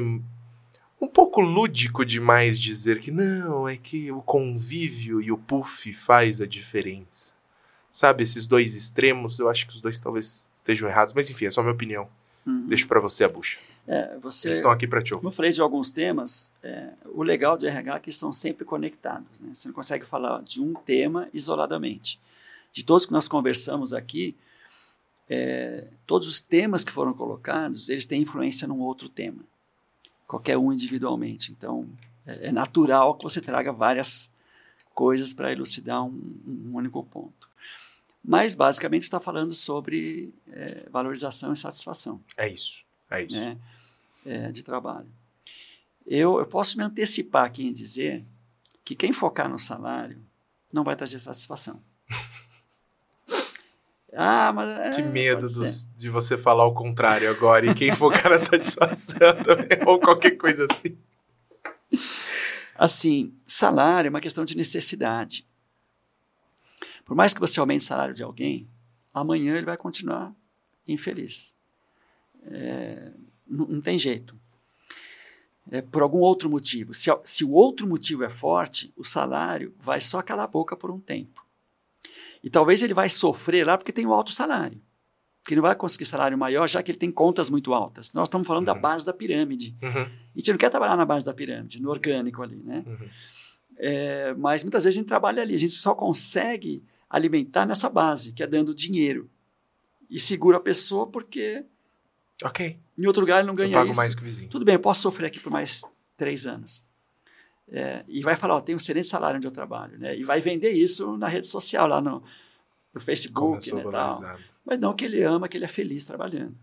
um 1.01 1.07
pouco 1.07 1.41
lúdico 1.41 2.05
demais 2.05 2.59
dizer 2.59 2.99
que 2.99 3.11
não, 3.11 3.67
é 3.67 3.77
que 3.77 4.11
o 4.11 4.21
convívio 4.21 5.21
e 5.21 5.31
o 5.31 5.37
puff 5.37 5.93
faz 5.93 6.41
a 6.41 6.45
diferença. 6.45 7.33
Sabe, 7.91 8.23
esses 8.23 8.45
dois 8.45 8.75
extremos, 8.75 9.39
eu 9.39 9.49
acho 9.49 9.65
que 9.65 9.73
os 9.73 9.81
dois 9.81 9.99
talvez 9.99 10.51
estejam 10.53 10.87
errados, 10.87 11.13
mas 11.13 11.29
enfim, 11.29 11.45
é 11.45 11.51
só 11.51 11.61
a 11.61 11.63
minha 11.63 11.73
opinião. 11.73 12.07
Uhum. 12.45 12.67
Deixo 12.67 12.87
para 12.87 12.99
você 12.99 13.23
a 13.23 13.29
bucha. 13.29 13.57
É, 13.87 14.17
você, 14.19 14.49
Eles 14.49 14.59
estão 14.59 14.71
aqui 14.71 14.87
para 14.87 15.01
te 15.01 15.13
ouvir. 15.13 15.21
Como 15.21 15.31
eu 15.31 15.35
falei 15.35 15.51
de 15.51 15.61
alguns 15.61 15.89
temas, 15.89 16.51
é, 16.61 16.89
o 17.05 17.23
legal 17.23 17.57
de 17.57 17.65
RH 17.65 17.95
é 17.95 17.99
que 17.99 18.09
estão 18.09 18.31
sempre 18.31 18.65
conectados. 18.65 19.39
Né? 19.39 19.51
Você 19.53 19.67
não 19.67 19.75
consegue 19.75 20.05
falar 20.05 20.41
de 20.43 20.61
um 20.61 20.73
tema 20.73 21.27
isoladamente. 21.33 22.19
De 22.71 22.83
todos 22.83 23.05
que 23.05 23.11
nós 23.11 23.27
conversamos 23.27 23.93
aqui, 23.93 24.35
é, 25.27 25.87
todos 26.05 26.27
os 26.27 26.39
temas 26.39 26.83
que 26.83 26.91
foram 26.91 27.13
colocados, 27.13 27.89
eles 27.89 28.05
têm 28.05 28.21
influência 28.21 28.67
num 28.67 28.79
outro 28.79 29.09
tema. 29.09 29.43
Qualquer 30.29 30.59
um 30.59 30.71
individualmente. 30.71 31.51
Então, 31.51 31.89
é, 32.23 32.49
é 32.49 32.51
natural 32.51 33.15
que 33.15 33.23
você 33.23 33.41
traga 33.41 33.73
várias 33.73 34.31
coisas 34.93 35.33
para 35.33 35.51
elucidar 35.51 36.05
um, 36.05 36.11
um 36.45 36.75
único 36.75 37.03
ponto. 37.03 37.49
Mas, 38.23 38.53
basicamente, 38.53 39.01
está 39.01 39.19
falando 39.19 39.55
sobre 39.55 40.31
é, 40.51 40.87
valorização 40.91 41.51
e 41.51 41.57
satisfação. 41.57 42.21
É 42.37 42.47
isso. 42.47 42.83
É 43.09 43.23
isso. 43.23 43.39
Né? 43.39 43.57
É, 44.23 44.51
de 44.51 44.61
trabalho. 44.61 45.07
Eu, 46.05 46.37
eu 46.37 46.45
posso 46.45 46.77
me 46.77 46.83
antecipar 46.83 47.45
aqui 47.45 47.65
em 47.65 47.73
dizer 47.73 48.23
que 48.85 48.93
quem 48.93 49.11
focar 49.11 49.49
no 49.49 49.57
salário 49.57 50.23
não 50.71 50.83
vai 50.83 50.95
trazer 50.95 51.19
satisfação. 51.19 51.81
Ah, 54.13 54.51
mas. 54.53 54.69
É, 54.69 54.89
que 54.89 55.03
medo 55.03 55.41
dos, 55.41 55.87
de 55.95 56.09
você 56.09 56.37
falar 56.37 56.65
o 56.65 56.73
contrário 56.73 57.29
agora 57.29 57.65
e 57.65 57.73
quem 57.73 57.93
focar 57.93 58.29
na 58.29 58.39
satisfação 58.39 59.19
também, 59.43 59.67
ou 59.85 59.99
qualquer 59.99 60.31
coisa 60.31 60.67
assim. 60.71 60.97
Assim, 62.75 63.33
salário 63.45 64.07
é 64.07 64.09
uma 64.09 64.21
questão 64.21 64.45
de 64.45 64.55
necessidade. 64.55 65.45
Por 67.05 67.15
mais 67.15 67.33
que 67.33 67.39
você 67.39 67.59
aumente 67.59 67.81
o 67.81 67.87
salário 67.87 68.13
de 68.13 68.23
alguém, 68.23 68.67
amanhã 69.13 69.55
ele 69.55 69.65
vai 69.65 69.77
continuar 69.77 70.33
infeliz. 70.87 71.55
É, 72.45 73.11
não, 73.47 73.65
não, 73.65 73.81
tem 73.81 73.97
jeito. 73.97 74.39
É, 75.71 75.81
por 75.81 76.01
algum 76.01 76.19
outro 76.19 76.49
motivo. 76.49 76.93
Se, 76.93 77.09
se 77.25 77.43
o 77.43 77.51
outro 77.51 77.87
motivo 77.87 78.23
é 78.23 78.29
forte, 78.29 78.93
o 78.95 79.03
salário 79.03 79.73
vai 79.77 79.99
só 79.99 80.21
calar 80.21 80.45
a 80.45 80.47
boca 80.47 80.75
por 80.75 80.89
um 80.89 80.99
tempo. 80.99 81.45
E 82.43 82.49
talvez 82.49 82.81
ele 82.81 82.93
vai 82.93 83.09
sofrer 83.09 83.65
lá 83.65 83.77
porque 83.77 83.91
tem 83.91 84.05
um 84.05 84.13
alto 84.13 84.31
salário. 84.31 84.81
Que 85.45 85.55
não 85.55 85.61
vai 85.61 85.75
conseguir 85.75 86.05
salário 86.05 86.37
maior, 86.37 86.67
já 86.67 86.83
que 86.83 86.91
ele 86.91 86.97
tem 86.97 87.11
contas 87.11 87.49
muito 87.49 87.73
altas. 87.73 88.11
Nós 88.13 88.27
estamos 88.27 88.47
falando 88.47 88.67
uhum. 88.67 88.73
da 88.73 88.79
base 88.79 89.05
da 89.05 89.13
pirâmide. 89.13 89.75
Uhum. 89.81 90.01
E 90.01 90.35
a 90.35 90.37
gente 90.37 90.51
não 90.51 90.57
quer 90.57 90.69
trabalhar 90.69 90.95
na 90.95 91.05
base 91.05 91.25
da 91.25 91.33
pirâmide, 91.33 91.81
no 91.81 91.89
orgânico 91.89 92.43
ali, 92.43 92.61
né? 92.63 92.83
Uhum. 92.85 93.09
É, 93.77 94.33
mas 94.35 94.63
muitas 94.63 94.83
vezes 94.83 94.97
a 94.97 94.99
gente 94.99 95.07
trabalha 95.07 95.41
ali. 95.41 95.55
A 95.55 95.59
gente 95.59 95.73
só 95.73 95.95
consegue 95.95 96.83
alimentar 97.09 97.65
nessa 97.65 97.89
base, 97.89 98.33
que 98.33 98.43
é 98.43 98.47
dando 98.47 98.75
dinheiro. 98.75 99.29
E 100.09 100.19
segura 100.19 100.57
a 100.57 100.61
pessoa 100.61 101.07
porque. 101.07 101.65
Ok. 102.43 102.77
Em 102.99 103.07
outro 103.07 103.21
lugar 103.21 103.39
ele 103.39 103.47
não 103.47 103.53
ganha 103.53 103.69
eu 103.69 103.73
pago 103.73 103.91
isso. 103.91 103.97
mais 103.97 104.13
que 104.13 104.21
o 104.21 104.25
vizinho. 104.25 104.49
Tudo 104.49 104.65
bem, 104.65 104.75
eu 104.75 104.79
posso 104.79 105.01
sofrer 105.01 105.27
aqui 105.27 105.39
por 105.39 105.51
mais 105.51 105.81
três 106.17 106.45
anos. 106.45 106.83
É, 107.71 108.03
e 108.07 108.21
vai 108.21 108.35
falar, 108.35 108.55
ó, 108.55 108.61
tem 108.61 108.75
um 108.75 108.77
excelente 108.77 109.07
salário 109.07 109.37
onde 109.37 109.45
eu 109.45 109.51
trabalho, 109.51 109.97
né? 109.99 110.17
E 110.17 110.23
vai 110.23 110.41
vender 110.41 110.71
isso 110.71 111.17
na 111.17 111.27
rede 111.27 111.47
social, 111.47 111.87
lá 111.87 112.01
no, 112.01 112.23
no 112.93 112.99
Facebook, 112.99 113.73
né, 113.73 113.83
tal. 113.91 114.37
Mas 114.65 114.79
não 114.79 114.93
que 114.93 115.05
ele 115.05 115.21
ama, 115.23 115.47
que 115.47 115.57
ele 115.57 115.65
é 115.65 115.67
feliz 115.67 116.03
trabalhando. 116.03 116.55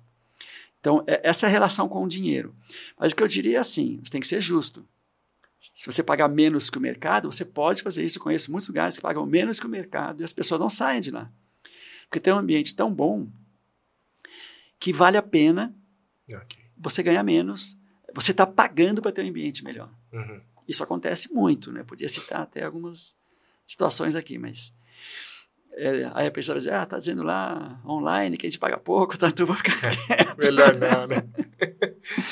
Então, 0.80 1.02
é, 1.06 1.20
essa 1.22 1.46
é 1.46 1.48
a 1.48 1.50
relação 1.50 1.88
com 1.88 2.04
o 2.04 2.08
dinheiro. 2.08 2.54
Mas 2.98 3.12
o 3.12 3.16
que 3.16 3.22
eu 3.22 3.28
diria 3.28 3.58
é 3.58 3.60
assim, 3.60 4.00
você 4.02 4.10
tem 4.10 4.20
que 4.20 4.26
ser 4.26 4.40
justo. 4.40 4.86
Se 5.58 5.86
você 5.86 6.02
pagar 6.02 6.28
menos 6.28 6.68
que 6.68 6.78
o 6.78 6.80
mercado, 6.80 7.30
você 7.30 7.44
pode 7.44 7.82
fazer 7.82 8.04
isso. 8.04 8.18
Eu 8.18 8.22
conheço 8.22 8.50
muitos 8.50 8.68
lugares 8.68 8.96
que 8.96 9.02
pagam 9.02 9.24
menos 9.24 9.58
que 9.58 9.66
o 9.66 9.70
mercado 9.70 10.20
e 10.20 10.24
as 10.24 10.32
pessoas 10.32 10.60
não 10.60 10.68
saem 10.68 11.00
de 11.00 11.10
lá. 11.10 11.30
Porque 12.08 12.20
tem 12.20 12.32
um 12.32 12.38
ambiente 12.38 12.74
tão 12.74 12.92
bom 12.92 13.26
que 14.78 14.92
vale 14.92 15.16
a 15.16 15.22
pena 15.22 15.74
okay. 16.28 16.64
você 16.76 17.02
ganhar 17.02 17.22
menos. 17.22 17.76
Você 18.14 18.32
está 18.32 18.46
pagando 18.46 19.02
para 19.02 19.12
ter 19.12 19.24
um 19.24 19.28
ambiente 19.28 19.64
melhor. 19.64 19.90
Uhum. 20.12 20.40
Isso 20.68 20.82
acontece 20.82 21.32
muito, 21.32 21.72
né? 21.72 21.82
Podia 21.82 22.08
citar 22.08 22.42
até 22.42 22.64
algumas 22.64 23.16
situações 23.66 24.14
aqui, 24.14 24.38
mas 24.38 24.72
é, 25.72 26.10
aí 26.14 26.26
a 26.26 26.30
pessoa 26.30 26.54
vai 26.54 26.60
dizer, 26.60 26.72
ah, 26.72 26.86
tá 26.86 26.98
dizendo 26.98 27.22
lá 27.22 27.80
online 27.86 28.36
que 28.36 28.46
a 28.46 28.50
gente 28.50 28.58
paga 28.58 28.78
pouco, 28.78 29.18
tá, 29.18 29.28
então 29.28 29.44
vou 29.44 29.56
ficar 29.56 29.78
quieto. 29.78 30.38
Melhor 30.38 30.74
não, 30.76 31.06
né? 31.06 31.22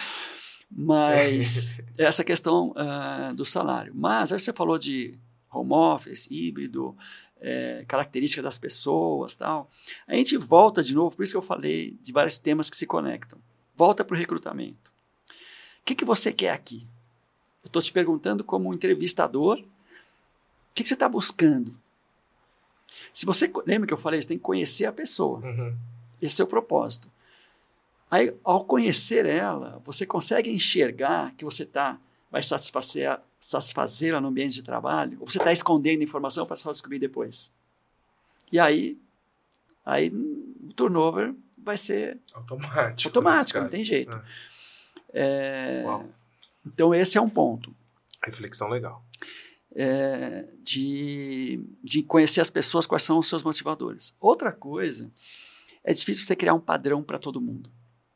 Mas 0.76 1.80
essa 1.96 2.24
questão 2.24 2.72
uh, 2.72 3.32
do 3.34 3.44
salário. 3.44 3.92
Mas 3.94 4.32
aí 4.32 4.40
você 4.40 4.52
falou 4.52 4.76
de 4.76 5.16
home 5.52 5.72
office, 5.72 6.26
híbrido, 6.28 6.96
é, 7.40 7.84
características 7.86 8.42
das 8.42 8.59
pessoas 8.59 9.36
tal. 9.36 9.70
A 10.06 10.14
gente 10.14 10.36
volta 10.36 10.82
de 10.82 10.94
novo, 10.94 11.14
por 11.14 11.22
isso 11.22 11.32
que 11.32 11.36
eu 11.36 11.42
falei 11.42 11.96
de 12.02 12.12
vários 12.12 12.38
temas 12.38 12.68
que 12.68 12.76
se 12.76 12.86
conectam. 12.86 13.38
Volta 13.76 14.04
para 14.04 14.14
o 14.14 14.18
recrutamento. 14.18 14.92
O 15.80 15.84
que, 15.84 15.94
que 15.94 16.04
você 16.04 16.32
quer 16.32 16.50
aqui? 16.50 16.88
Eu 17.64 17.68
estou 17.68 17.82
te 17.82 17.92
perguntando 17.92 18.44
como 18.44 18.68
um 18.68 18.74
entrevistador, 18.74 19.58
o 19.58 19.64
que, 20.74 20.82
que 20.82 20.88
você 20.88 20.94
está 20.94 21.08
buscando? 21.08 21.74
Se 23.12 23.24
você 23.24 23.50
lembra 23.66 23.86
que 23.86 23.94
eu 23.94 23.98
falei, 23.98 24.20
você 24.20 24.28
tem 24.28 24.36
que 24.36 24.42
conhecer 24.42 24.84
a 24.84 24.92
pessoa. 24.92 25.40
Uhum. 25.40 25.74
Esse 26.20 26.40
é 26.42 26.44
o 26.44 26.48
propósito. 26.48 27.10
Aí, 28.10 28.34
ao 28.44 28.64
conhecer 28.64 29.26
ela, 29.26 29.80
você 29.84 30.04
consegue 30.04 30.50
enxergar 30.50 31.32
que 31.36 31.44
você 31.44 31.64
tá, 31.64 31.98
vai 32.30 32.42
satisfazer, 32.42 33.18
satisfazê-la 33.40 34.20
no 34.20 34.28
ambiente 34.28 34.54
de 34.54 34.62
trabalho, 34.62 35.16
ou 35.20 35.26
você 35.26 35.38
está 35.38 35.52
escondendo 35.52 36.02
informação 36.02 36.46
para 36.46 36.56
só 36.56 36.70
descobrir 36.70 36.98
depois. 36.98 37.52
E 38.52 38.58
aí, 38.58 38.98
aí 39.84 40.10
o 40.10 40.72
turnover 40.74 41.34
vai 41.56 41.76
ser 41.76 42.18
automático. 42.34 43.08
Automático, 43.08 43.60
não 43.60 43.68
tem 43.68 43.84
jeito. 43.84 44.12
É. 44.12 45.82
É, 45.82 45.84
então, 46.66 46.94
esse 46.94 47.18
é 47.18 47.20
um 47.20 47.28
ponto. 47.28 47.74
Reflexão 48.24 48.68
legal. 48.68 49.04
É, 49.76 50.48
de, 50.62 51.60
de 51.82 52.02
conhecer 52.02 52.40
as 52.40 52.50
pessoas, 52.50 52.86
quais 52.86 53.02
são 53.02 53.18
os 53.18 53.28
seus 53.28 53.42
motivadores. 53.42 54.14
Outra 54.20 54.52
coisa, 54.52 55.12
é 55.82 55.92
difícil 55.92 56.24
você 56.24 56.36
criar 56.36 56.54
um 56.54 56.60
padrão 56.60 57.02
para 57.02 57.18
todo 57.18 57.40
mundo. 57.40 57.70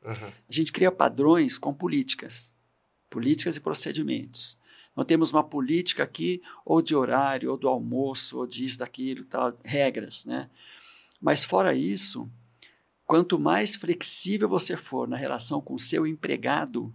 Uhum. 0.07 0.15
A 0.15 0.53
gente 0.53 0.73
cria 0.73 0.91
padrões 0.91 1.59
com 1.59 1.75
políticas, 1.75 2.55
políticas 3.11 3.57
e 3.57 3.61
procedimentos. 3.61 4.59
Não 4.97 5.05
temos 5.05 5.33
uma 5.33 5.45
política 5.45 6.03
aqui, 6.03 6.43
ou 6.65 6.81
de 6.83 6.95
horário, 6.95 7.51
ou 7.51 7.57
do 7.57 7.69
almoço, 7.69 8.39
ou 8.39 8.47
disso, 8.47 8.79
daquilo, 8.79 9.25
tal, 9.25 9.57
regras, 9.65 10.25
né? 10.25 10.51
Mas 11.21 11.45
fora 11.45 11.75
isso, 11.75 12.29
quanto 13.05 13.39
mais 13.39 13.77
flexível 13.77 14.49
você 14.49 14.77
for 14.77 15.07
na 15.07 15.17
relação 15.17 15.61
com 15.61 15.75
o 15.75 15.79
seu 15.79 16.07
empregado, 16.07 16.95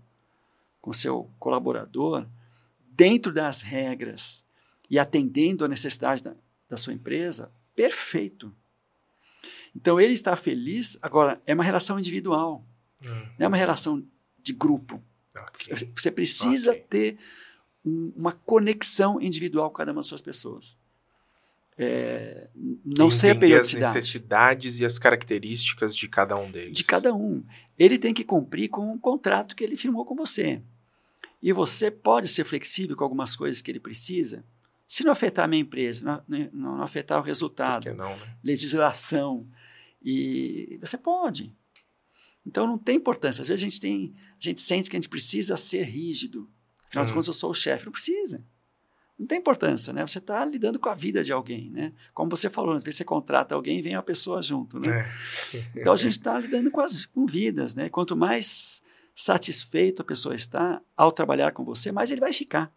com 0.83 0.91
o 0.91 0.93
seu 0.93 1.31
colaborador, 1.39 2.27
dentro 2.91 3.31
das 3.31 3.61
regras 3.61 4.43
e 4.89 4.99
atendendo 4.99 5.63
a 5.63 5.67
necessidade 5.69 6.21
da, 6.21 6.35
da 6.69 6.75
sua 6.75 6.91
empresa, 6.91 7.49
perfeito. 7.73 8.53
Então 9.73 9.97
ele 9.97 10.11
está 10.11 10.35
feliz, 10.35 10.97
agora 11.01 11.41
é 11.47 11.53
uma 11.53 11.63
relação 11.63 11.97
individual, 11.97 12.65
hum. 13.01 13.27
não 13.39 13.45
é 13.45 13.47
uma 13.47 13.55
relação 13.55 14.05
de 14.41 14.51
grupo. 14.51 15.01
Okay. 15.33 15.89
Você 15.95 16.11
precisa 16.11 16.71
okay. 16.71 16.83
ter 16.89 17.17
um, 17.85 18.11
uma 18.17 18.33
conexão 18.33 19.21
individual 19.21 19.69
com 19.69 19.77
cada 19.77 19.93
uma 19.93 20.01
das 20.01 20.07
suas 20.07 20.21
pessoas. 20.21 20.77
É, 21.77 22.49
não 22.85 23.09
sei 23.09 23.31
a 23.31 23.35
periodicidade. 23.35 23.85
as 23.85 23.95
necessidades 23.95 24.79
e 24.79 24.85
as 24.85 24.99
características 24.99 25.95
de 25.95 26.09
cada 26.09 26.35
um 26.35 26.51
deles. 26.51 26.77
De 26.77 26.83
cada 26.83 27.15
um. 27.15 27.41
Ele 27.79 27.97
tem 27.97 28.13
que 28.13 28.25
cumprir 28.25 28.67
com 28.67 28.91
um 28.91 28.99
contrato 28.99 29.55
que 29.55 29.63
ele 29.63 29.77
firmou 29.77 30.03
com 30.03 30.13
você. 30.13 30.61
E 31.43 31.51
você 31.51 31.91
pode 31.91 32.29
ser 32.29 32.45
flexível 32.45 32.95
com 32.95 33.03
algumas 33.03 33.35
coisas 33.35 33.61
que 33.61 33.69
ele 33.69 33.79
precisa, 33.79 34.45
se 34.87 35.03
não 35.03 35.11
afetar 35.11 35.43
a 35.43 35.47
minha 35.47 35.61
empresa, 35.61 36.23
não, 36.25 36.49
não, 36.53 36.77
não 36.77 36.83
afetar 36.83 37.19
o 37.19 37.21
resultado, 37.21 37.93
não, 37.93 38.15
né? 38.15 38.37
legislação, 38.41 39.45
e 40.01 40.79
você 40.81 40.97
pode. 40.97 41.53
Então 42.45 42.65
não 42.65 42.77
tem 42.77 42.95
importância. 42.95 43.41
Às 43.41 43.49
vezes 43.49 43.61
a 43.61 43.65
gente 43.69 43.81
tem, 43.81 44.13
a 44.31 44.37
gente 44.39 44.61
sente 44.61 44.89
que 44.89 44.95
a 44.95 44.99
gente 44.99 45.09
precisa 45.09 45.57
ser 45.57 45.83
rígido. 45.83 46.49
Afinal 46.87 47.03
hum. 47.03 47.07
de 47.07 47.13
contas, 47.13 47.27
eu 47.27 47.33
sou 47.33 47.51
o 47.51 47.53
chefe. 47.53 47.85
Não 47.85 47.91
precisa. 47.91 48.45
Não 49.19 49.27
tem 49.27 49.39
importância, 49.39 49.91
né? 49.93 50.05
Você 50.05 50.19
está 50.19 50.43
lidando 50.45 50.79
com 50.79 50.89
a 50.89 50.95
vida 50.95 51.23
de 51.23 51.31
alguém, 51.31 51.69
né? 51.69 51.93
Como 52.13 52.29
você 52.29 52.49
falou, 52.49 52.73
às 52.73 52.83
vezes 52.83 52.97
você 52.97 53.03
contrata 53.03 53.53
alguém 53.53 53.79
e 53.79 53.81
vem 53.81 53.95
a 53.95 54.01
pessoa 54.01 54.41
junto, 54.41 54.79
né? 54.79 55.01
É. 55.53 55.69
Então 55.75 55.93
a 55.93 55.95
gente 55.97 56.13
está 56.13 56.37
lidando 56.39 56.71
com 56.71 56.81
as 56.81 57.05
com 57.05 57.25
vidas, 57.25 57.75
né? 57.75 57.89
Quanto 57.89 58.15
mais 58.15 58.81
satisfeito 59.15 60.01
a 60.01 60.05
pessoa 60.05 60.35
está 60.35 60.81
ao 60.95 61.11
trabalhar 61.11 61.51
com 61.51 61.63
você, 61.63 61.91
mais 61.91 62.11
ele 62.11 62.21
vai 62.21 62.33
ficar. 62.33 62.73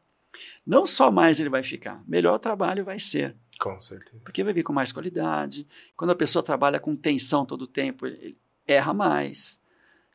Não 0.66 0.86
só 0.86 1.10
mais 1.10 1.40
ele 1.40 1.48
vai 1.48 1.62
ficar, 1.62 2.02
melhor 2.06 2.34
o 2.34 2.38
trabalho 2.38 2.84
vai 2.84 2.98
ser. 2.98 3.34
Com 3.58 3.80
certeza. 3.80 4.20
Porque 4.22 4.44
vai 4.44 4.52
vir 4.52 4.62
com 4.62 4.72
mais 4.72 4.92
qualidade. 4.92 5.66
Quando 5.96 6.10
a 6.10 6.16
pessoa 6.16 6.42
trabalha 6.42 6.78
com 6.78 6.94
tensão 6.94 7.46
todo 7.46 7.62
o 7.62 7.66
tempo, 7.66 8.06
ele 8.06 8.36
erra 8.66 8.92
mais, 8.92 9.60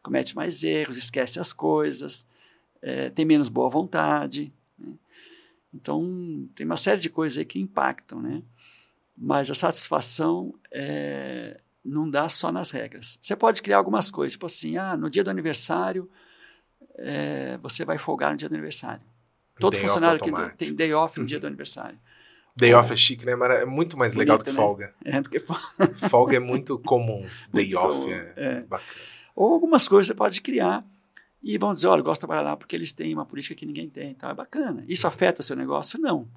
comete 0.03 0.35
mais 0.35 0.63
erros, 0.63 0.97
esquece 0.97 1.39
as 1.39 1.53
coisas, 1.53 2.25
é, 2.81 3.09
tem 3.09 3.25
menos 3.25 3.49
boa 3.49 3.69
vontade. 3.69 4.53
Né? 4.77 4.93
Então, 5.73 6.47
tem 6.53 6.65
uma 6.65 6.77
série 6.77 6.99
de 6.99 7.09
coisas 7.09 7.37
aí 7.37 7.45
que 7.45 7.59
impactam, 7.59 8.21
né? 8.21 8.43
Mas 9.17 9.49
a 9.49 9.55
satisfação 9.55 10.53
é, 10.71 11.61
não 11.83 12.09
dá 12.09 12.29
só 12.29 12.51
nas 12.51 12.71
regras. 12.71 13.17
Você 13.21 13.35
pode 13.35 13.61
criar 13.61 13.77
algumas 13.77 14.11
coisas, 14.11 14.33
tipo 14.33 14.45
assim, 14.45 14.77
ah, 14.77 14.95
no 14.95 15.09
dia 15.09 15.23
do 15.23 15.29
aniversário, 15.29 16.09
é, 16.97 17.57
você 17.61 17.83
vai 17.83 17.97
folgar 17.97 18.31
no 18.31 18.37
dia 18.37 18.47
do 18.47 18.53
aniversário. 18.53 19.03
Todo 19.59 19.73
day 19.73 19.81
funcionário 19.81 20.19
que 20.19 20.31
tem 20.57 20.73
day 20.73 20.93
off 20.93 21.19
no 21.19 21.25
dia 21.25 21.39
do 21.39 21.47
aniversário. 21.47 21.99
Day 22.55 22.73
off 22.73 22.91
é 22.91 22.95
chique, 22.95 23.25
né? 23.25 23.35
Mas 23.35 23.61
é 23.61 23.65
muito 23.65 23.97
mais 23.97 24.13
legal 24.13 24.37
do 24.37 24.43
que 24.43 24.49
né? 24.49 24.55
folga. 24.55 24.93
É, 25.05 25.21
do 25.21 25.29
que 25.29 25.39
folga. 25.39 25.95
folga 26.09 26.37
é 26.37 26.39
muito 26.39 26.77
comum. 26.79 27.21
Day 27.51 27.73
off 27.75 28.01
comum. 28.01 28.11
É, 28.11 28.33
é, 28.35 28.61
bacana. 28.61 28.91
Ou 29.35 29.53
algumas 29.53 29.87
coisas 29.87 30.07
você 30.07 30.13
pode 30.13 30.41
criar 30.41 30.85
e 31.41 31.57
vão 31.57 31.73
dizer, 31.73 31.87
olha, 31.87 32.01
eu 32.01 32.03
gosto 32.03 32.19
de 32.19 32.27
trabalhar 32.27 32.41
lá 32.41 32.57
porque 32.57 32.75
eles 32.75 32.91
têm 32.91 33.13
uma 33.13 33.25
política 33.25 33.55
que 33.55 33.65
ninguém 33.65 33.89
tem. 33.89 34.11
Então 34.11 34.29
é 34.29 34.33
bacana. 34.33 34.83
Isso 34.87 35.07
afeta 35.07 35.41
o 35.41 35.43
seu 35.43 35.55
negócio? 35.55 35.99
Não. 35.99 36.27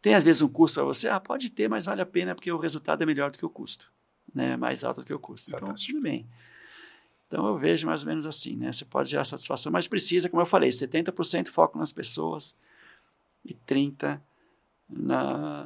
Tem 0.00 0.14
às 0.14 0.24
vezes 0.24 0.42
um 0.42 0.48
custo 0.48 0.80
para 0.80 0.84
você? 0.84 1.08
Ah, 1.08 1.20
pode 1.20 1.48
ter, 1.50 1.68
mas 1.68 1.84
vale 1.84 2.02
a 2.02 2.06
pena 2.06 2.34
porque 2.34 2.50
o 2.50 2.58
resultado 2.58 3.02
é 3.02 3.06
melhor 3.06 3.30
do 3.30 3.38
que 3.38 3.46
o 3.46 3.50
custo. 3.50 3.90
Né? 4.34 4.56
Mais 4.56 4.84
alto 4.84 5.00
do 5.00 5.06
que 5.06 5.14
o 5.14 5.18
custo. 5.18 5.50
Então, 5.50 5.60
Fantástico. 5.60 5.92
tudo 5.92 6.02
bem. 6.02 6.26
Então 7.32 7.46
eu 7.46 7.56
vejo 7.56 7.86
mais 7.86 8.02
ou 8.02 8.08
menos 8.08 8.26
assim, 8.26 8.56
né? 8.56 8.70
Você 8.70 8.84
pode 8.84 9.08
gerar 9.08 9.24
satisfação, 9.24 9.72
mas 9.72 9.88
precisa, 9.88 10.28
como 10.28 10.42
eu 10.42 10.46
falei, 10.46 10.68
70% 10.68 11.48
foco 11.48 11.78
nas 11.78 11.90
pessoas 11.90 12.54
e 13.42 13.54
30% 13.54 14.20
na, 14.86 15.64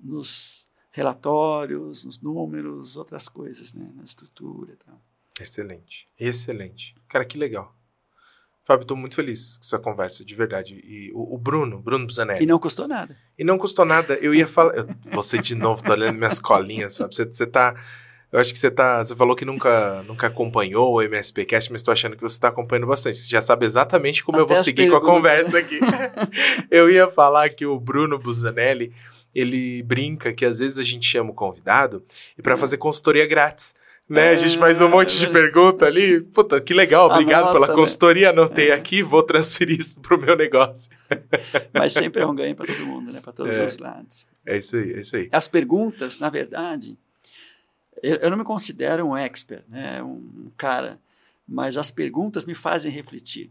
nos 0.00 0.66
relatórios, 0.90 2.04
nos 2.04 2.18
números, 2.20 2.96
outras 2.96 3.28
coisas, 3.28 3.72
né? 3.72 3.88
Na 3.94 4.02
estrutura 4.02 4.72
e 4.72 4.76
tal. 4.76 5.00
Excelente, 5.40 6.08
excelente. 6.18 6.96
Cara, 7.06 7.24
que 7.24 7.38
legal. 7.38 7.75
Fábio, 8.66 8.82
estou 8.82 8.96
muito 8.96 9.14
feliz 9.14 9.58
com 9.58 9.64
essa 9.64 9.78
conversa, 9.78 10.24
de 10.24 10.34
verdade. 10.34 10.82
E 10.84 11.12
o, 11.14 11.36
o 11.36 11.38
Bruno, 11.38 11.78
Bruno 11.78 12.04
Busanelli. 12.04 12.42
E 12.42 12.46
não 12.46 12.58
custou 12.58 12.88
nada. 12.88 13.16
E 13.38 13.44
não 13.44 13.56
custou 13.58 13.84
nada. 13.84 14.14
Eu 14.14 14.34
ia 14.34 14.44
falar. 14.44 14.74
Eu, 14.74 14.88
você 15.04 15.38
de 15.38 15.54
novo, 15.54 15.84
tô 15.84 15.92
olhando 15.92 16.18
minhas 16.18 16.40
colinhas, 16.40 16.96
Fábio. 16.96 17.14
Você, 17.14 17.24
você 17.26 17.46
tá. 17.46 17.76
Eu 18.32 18.40
acho 18.40 18.52
que 18.52 18.58
você 18.58 18.68
tá. 18.68 19.04
Você 19.04 19.14
falou 19.14 19.36
que 19.36 19.44
nunca, 19.44 20.02
nunca 20.02 20.26
acompanhou 20.26 20.94
o 20.94 21.00
MSPcast, 21.00 21.70
mas 21.70 21.82
estou 21.82 21.92
achando 21.92 22.16
que 22.16 22.22
você 22.22 22.34
está 22.34 22.48
acompanhando 22.48 22.88
bastante. 22.88 23.18
Você 23.18 23.28
já 23.28 23.40
sabe 23.40 23.64
exatamente 23.64 24.24
como 24.24 24.38
Até 24.38 24.42
eu 24.42 24.56
vou 24.56 24.64
seguir 24.64 24.90
com 24.90 24.96
a 24.96 25.00
conversa 25.00 25.58
aqui. 25.58 25.78
eu 26.68 26.90
ia 26.90 27.06
falar 27.06 27.48
que 27.50 27.64
o 27.64 27.78
Bruno 27.78 28.18
Busanelli, 28.18 28.92
ele 29.32 29.80
brinca 29.84 30.32
que 30.32 30.44
às 30.44 30.58
vezes 30.58 30.76
a 30.76 30.82
gente 30.82 31.06
chama 31.06 31.30
o 31.30 31.34
convidado 31.34 32.02
e 32.36 32.42
para 32.42 32.56
fazer 32.56 32.78
consultoria 32.78 33.26
grátis 33.26 33.76
né? 34.08 34.30
a 34.30 34.36
gente 34.36 34.58
faz 34.58 34.80
um 34.80 34.88
monte 34.88 35.18
de 35.18 35.28
pergunta 35.28 35.86
ali. 35.86 36.20
Puta, 36.20 36.60
que 36.60 36.72
legal, 36.72 37.10
obrigado 37.10 37.42
Anota, 37.42 37.52
pela 37.52 37.66
né? 37.68 37.74
consultoria. 37.74 38.30
Anotei 38.30 38.70
é. 38.70 38.74
aqui, 38.74 39.02
vou 39.02 39.22
transferir 39.22 39.80
isso 39.80 40.00
pro 40.00 40.18
meu 40.18 40.36
negócio. 40.36 40.90
Mas 41.72 41.92
sempre 41.92 42.22
é 42.22 42.26
um 42.26 42.34
ganho 42.34 42.54
para 42.54 42.66
todo 42.66 42.86
mundo, 42.86 43.12
né? 43.12 43.20
Para 43.20 43.32
todos 43.32 43.54
é. 43.54 43.66
os 43.66 43.78
lados. 43.78 44.26
É 44.44 44.56
isso 44.56 44.76
aí, 44.76 44.92
é 44.92 45.00
isso 45.00 45.16
aí. 45.16 45.28
As 45.32 45.48
perguntas, 45.48 46.18
na 46.18 46.30
verdade, 46.30 46.96
eu, 48.02 48.16
eu 48.16 48.30
não 48.30 48.38
me 48.38 48.44
considero 48.44 49.04
um 49.06 49.16
expert, 49.16 49.64
né? 49.68 50.02
Um 50.02 50.50
cara, 50.56 51.00
mas 51.46 51.76
as 51.76 51.90
perguntas 51.90 52.46
me 52.46 52.54
fazem 52.54 52.90
refletir. 52.90 53.50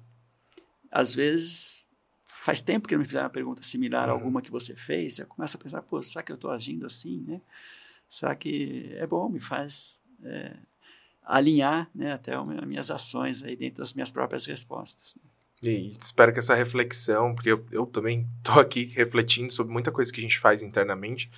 Às 0.92 1.14
vezes, 1.14 1.86
faz 2.24 2.62
tempo 2.62 2.88
que 2.88 2.94
não 2.94 3.00
me 3.00 3.06
fizeram 3.06 3.26
uma 3.26 3.32
pergunta 3.32 3.62
similar 3.64 4.08
a 4.08 4.14
uhum. 4.14 4.20
alguma 4.20 4.42
que 4.42 4.52
você 4.52 4.76
fez, 4.76 5.20
eu 5.20 5.26
começo 5.26 5.58
a 5.58 5.60
pensar, 5.60 5.82
pô, 5.82 6.02
será 6.02 6.24
que 6.24 6.32
eu 6.32 6.36
estou 6.36 6.52
agindo 6.52 6.86
assim, 6.86 7.24
né? 7.28 7.42
Será 8.08 8.36
que 8.36 8.94
é 8.96 9.08
bom, 9.08 9.28
me 9.28 9.40
faz 9.40 10.00
é, 10.24 10.56
alinhar 11.24 11.90
né, 11.94 12.14
até 12.14 12.34
as 12.36 12.66
minhas 12.66 12.92
ações 12.92 13.44
aí 13.44 13.56
dentro 13.56 13.80
das 13.80 13.94
minhas 13.94 14.12
próprias 14.12 14.46
respostas. 14.46 15.16
Né? 15.16 15.30
E 15.64 15.92
espero 16.00 16.32
que 16.32 16.40
essa 16.40 16.54
reflexão, 16.54 17.34
porque 17.34 17.52
eu, 17.52 17.66
eu 17.72 17.86
também 17.86 18.28
estou 18.38 18.62
aqui 18.62 18.86
refletindo 18.86 19.52
sobre 19.52 19.74
muita 19.74 19.92
coisa 19.92 20.12
que 20.12 20.20
a 20.20 20.24
gente 20.24 20.38
faz 20.38 20.62
internamente, 20.62 21.32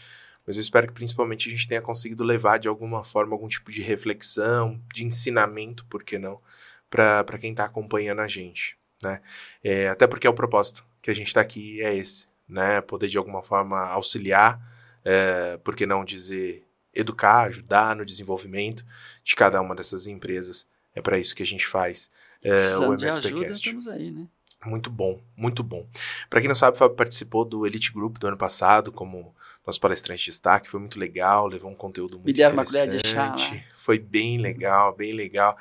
mas 0.45 0.55
eu 0.55 0.61
espero 0.61 0.87
que 0.87 0.93
principalmente 0.93 1.49
a 1.49 1.51
gente 1.51 1.67
tenha 1.67 1.81
conseguido 1.81 2.23
levar 2.23 2.57
de 2.57 2.67
alguma 2.67 3.03
forma 3.03 3.33
algum 3.33 3.47
tipo 3.47 3.71
de 3.71 3.81
reflexão, 3.81 4.81
de 4.93 5.05
ensinamento, 5.05 5.85
por 5.85 6.03
que 6.03 6.17
não, 6.17 6.41
para 6.89 7.37
quem 7.39 7.51
está 7.51 7.65
acompanhando 7.65 8.21
a 8.21 8.27
gente. 8.27 8.77
Né? 9.01 9.21
É, 9.63 9.89
até 9.89 10.07
porque 10.07 10.25
é 10.25 10.29
o 10.29 10.33
propósito 10.33 10.85
que 11.01 11.11
a 11.11 11.13
gente 11.13 11.27
está 11.27 11.41
aqui 11.41 11.81
é 11.81 11.95
esse, 11.95 12.27
né? 12.47 12.81
Poder 12.81 13.07
de 13.07 13.17
alguma 13.17 13.43
forma 13.43 13.79
auxiliar, 13.87 14.59
é, 15.05 15.57
por 15.57 15.75
que 15.75 15.85
não 15.85 16.03
dizer 16.03 16.66
educar, 16.97 17.43
ajudar 17.43 17.95
no 17.95 18.05
desenvolvimento 18.05 18.85
de 19.23 19.35
cada 19.35 19.61
uma 19.61 19.75
dessas 19.75 20.07
empresas. 20.07 20.67
É 20.95 21.01
para 21.01 21.19
isso 21.19 21.35
que 21.35 21.43
a 21.43 21.45
gente 21.45 21.67
faz 21.67 22.09
é, 22.43 22.77
o 22.77 22.93
MSPcast. 22.93 23.53
estamos 23.53 23.87
aí, 23.87 24.11
né? 24.11 24.27
Muito 24.65 24.89
bom, 24.89 25.21
muito 25.35 25.63
bom. 25.63 25.87
Para 26.29 26.41
quem 26.41 26.47
não 26.47 26.55
sabe, 26.55 26.77
Fábio 26.77 26.95
participou 26.95 27.45
do 27.45 27.65
Elite 27.65 27.93
Group 27.93 28.17
do 28.17 28.27
ano 28.27 28.37
passado 28.37 28.91
como 28.91 29.35
nosso 29.65 29.79
palestrante 29.79 30.23
de 30.23 30.31
destaque, 30.31 30.69
foi 30.69 30.79
muito 30.79 30.97
legal, 30.97 31.45
levou 31.45 31.69
um 31.69 31.75
conteúdo 31.75 32.17
muito 32.17 32.25
Me 32.25 32.31
interessante. 32.31 32.89
Uma 32.89 32.97
de 32.97 33.07
chá? 33.07 33.35
Foi 33.75 33.99
bem 33.99 34.37
legal, 34.37 34.95
bem 34.95 35.13
legal. 35.13 35.57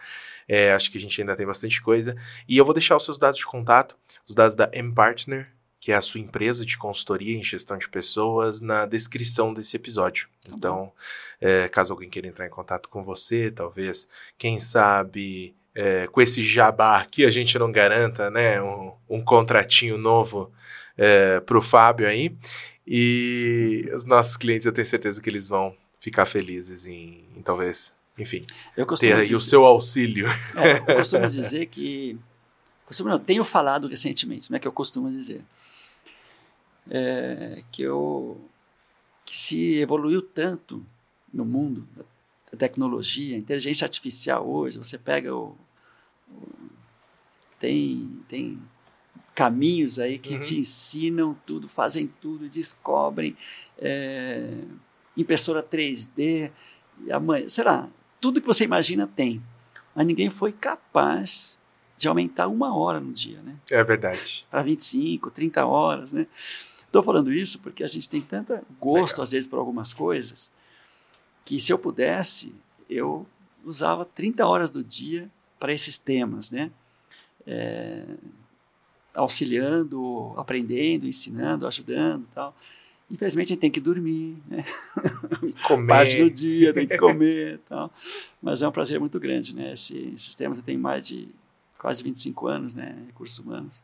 É, 0.49 0.73
acho 0.73 0.91
que 0.91 0.97
a 0.97 1.01
gente 1.01 1.21
ainda 1.21 1.37
tem 1.37 1.45
bastante 1.45 1.83
coisa. 1.83 2.17
E 2.49 2.57
eu 2.57 2.65
vou 2.65 2.73
deixar 2.73 2.97
os 2.97 3.05
seus 3.05 3.19
dados 3.19 3.39
de 3.39 3.45
contato, 3.45 3.97
os 4.27 4.35
dados 4.35 4.55
da 4.55 4.71
M-Partner, 4.73 5.53
que 5.87 5.93
é 5.93 5.95
a 5.95 6.01
sua 6.01 6.21
empresa 6.21 6.67
de 6.67 6.77
consultoria 6.77 7.39
em 7.39 7.45
gestão 7.45 7.79
de 7.79 7.89
pessoas, 7.89 8.61
na 8.61 8.87
descrição 8.87 9.55
desse 9.55 9.77
episódio. 9.77 10.29
Tá 10.45 10.51
então, 10.53 10.93
é, 11.41 11.69
caso 11.69 11.93
alguém 11.93 12.11
queira 12.11 12.27
entrar 12.27 12.45
em 12.45 12.51
contato 12.51 12.89
com 12.89 13.05
você, 13.05 13.53
talvez, 13.53 14.09
quem 14.37 14.59
sabe, 14.59 15.55
é, 15.77 16.09
com 16.09 16.21
esse 16.21 16.43
jabá 16.45 16.99
aqui, 16.99 17.25
a 17.25 17.31
gente 17.31 17.57
não 17.57 17.71
garanta 17.71 18.29
né, 18.33 18.61
um, 18.61 18.95
um 19.09 19.23
contratinho 19.23 19.97
novo 19.97 20.51
é, 20.99 21.39
para 21.39 21.57
o 21.57 21.63
Fábio 21.63 22.09
aí. 22.09 22.37
E 22.85 23.89
os 23.95 24.03
nossos 24.03 24.37
clientes, 24.37 24.67
eu 24.67 24.73
tenho 24.73 24.89
certeza 24.89 25.23
que 25.23 25.31
eles 25.31 25.47
vão 25.47 25.73
ficar 26.01 26.27
felizes 26.27 26.85
em, 26.85 27.29
em 27.37 27.43
talvez, 27.43 27.95
enfim, 28.19 28.43
ter 28.99 29.15
aí 29.15 29.23
dizer, 29.23 29.37
o 29.37 29.41
seu 29.41 29.65
auxílio. 29.65 30.27
É, 30.57 30.79
eu 30.79 30.97
costumo 30.97 31.29
dizer 31.31 31.67
que. 31.67 32.19
Costumo, 32.85 33.09
não, 33.09 33.21
tenho 33.21 33.45
falado 33.45 33.87
recentemente, 33.87 34.51
não 34.51 34.57
é 34.57 34.59
que 34.59 34.67
eu 34.67 34.73
costumo 34.73 35.09
dizer 35.13 35.45
é, 36.91 37.63
que, 37.73 37.83
eu, 37.83 38.41
que 39.25 39.37
se 39.37 39.77
evoluiu 39.79 40.23
tanto 40.23 40.85
no 41.33 41.45
mundo 41.45 41.87
da 41.97 42.59
tecnologia, 42.59 43.37
inteligência 43.37 43.85
artificial 43.85 44.49
hoje, 44.49 44.79
você 44.79 44.97
pega 44.97 45.35
o, 45.35 45.57
tem, 47.59 48.21
tem 48.29 48.59
caminhos 49.35 49.99
aí 49.99 50.19
que 50.19 50.35
Uhum. 50.35 50.41
te 50.41 50.59
ensinam 50.59 51.37
tudo, 51.47 51.69
fazem 51.69 52.07
tudo, 52.21 52.49
descobrem. 52.49 53.37
é, 53.79 54.63
impressora 55.17 55.63
3D, 55.63 56.51
e 57.07 57.11
amanhã, 57.13 57.49
será? 57.49 57.89
Tudo 58.21 58.41
que 58.41 58.47
você 58.47 58.65
imagina 58.65 59.07
tem. 59.07 59.43
Mas 59.95 60.07
ninguém 60.07 60.29
foi 60.29 60.53
capaz 60.53 61.59
de 61.97 62.07
aumentar 62.07 62.49
uma 62.49 62.77
hora 62.77 63.01
no 63.01 63.13
dia, 63.15 63.41
né? 63.41 63.57
É 63.71 63.83
verdade. 63.83 64.47
Para 64.51 64.63
25, 64.63 65.31
30 65.31 65.65
horas, 65.65 66.13
né? 66.13 66.27
Estou 66.87 67.03
falando 67.03 67.33
isso 67.33 67.59
porque 67.59 67.85
a 67.85 67.87
gente 67.87 68.09
tem 68.09 68.21
tanto 68.21 68.59
gosto, 68.81 69.15
Legal. 69.15 69.23
às 69.25 69.31
vezes, 69.33 69.49
por 69.49 69.59
algumas 69.59 69.93
coisas, 69.93 70.51
que 71.45 71.61
se 71.61 71.73
eu 71.73 71.79
pudesse, 71.79 72.55
eu 72.89 73.27
usava 73.65 74.05
30 74.05 74.47
horas 74.47 74.71
do 74.71 74.83
dia 74.83 75.31
para 75.59 75.73
esses 75.73 75.99
temas, 75.99 76.51
né? 76.51 76.71
É, 77.47 78.05
auxiliando, 79.15 80.35
aprendendo, 80.37 81.07
ensinando, 81.07 81.67
ajudando 81.67 82.27
tal. 82.35 82.55
Infelizmente, 83.11 83.47
a 83.47 83.49
gente 83.51 83.61
tem 83.61 83.71
que 83.71 83.81
dormir, 83.81 84.37
né? 84.49 84.65
Comer. 85.67 85.87
parte 85.87 86.19
do 86.19 86.29
dia, 86.29 86.75
tem 86.75 86.87
que 86.87 86.99
comer 86.99 87.61
tal. 87.69 87.93
Mas 88.43 88.63
é 88.63 88.69
um 88.69 88.73
prazer 88.73 88.99
muito 88.99 89.19
grande, 89.21 89.55
né? 89.55 89.75
Esse, 89.75 90.13
esses 90.17 90.35
temas 90.35 90.59
eu 90.59 90.65
tenho 90.65 90.81
mais 90.81 91.07
de 91.07 91.29
quase 91.79 92.03
25 92.03 92.49
anos, 92.49 92.75
né? 92.75 92.97
Recursos 93.07 93.39
humanos. 93.39 93.83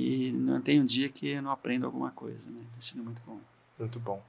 E 0.00 0.30
não 0.30 0.60
tem 0.60 0.80
um 0.80 0.84
dia 0.84 1.08
que 1.08 1.28
eu 1.30 1.42
não 1.42 1.50
aprendo 1.50 1.84
alguma 1.84 2.12
coisa, 2.12 2.48
né? 2.52 2.60
Tem 2.72 2.80
sido 2.80 3.02
muito 3.02 3.20
bom. 3.26 3.40
Muito 3.76 3.98
bom. 3.98 4.22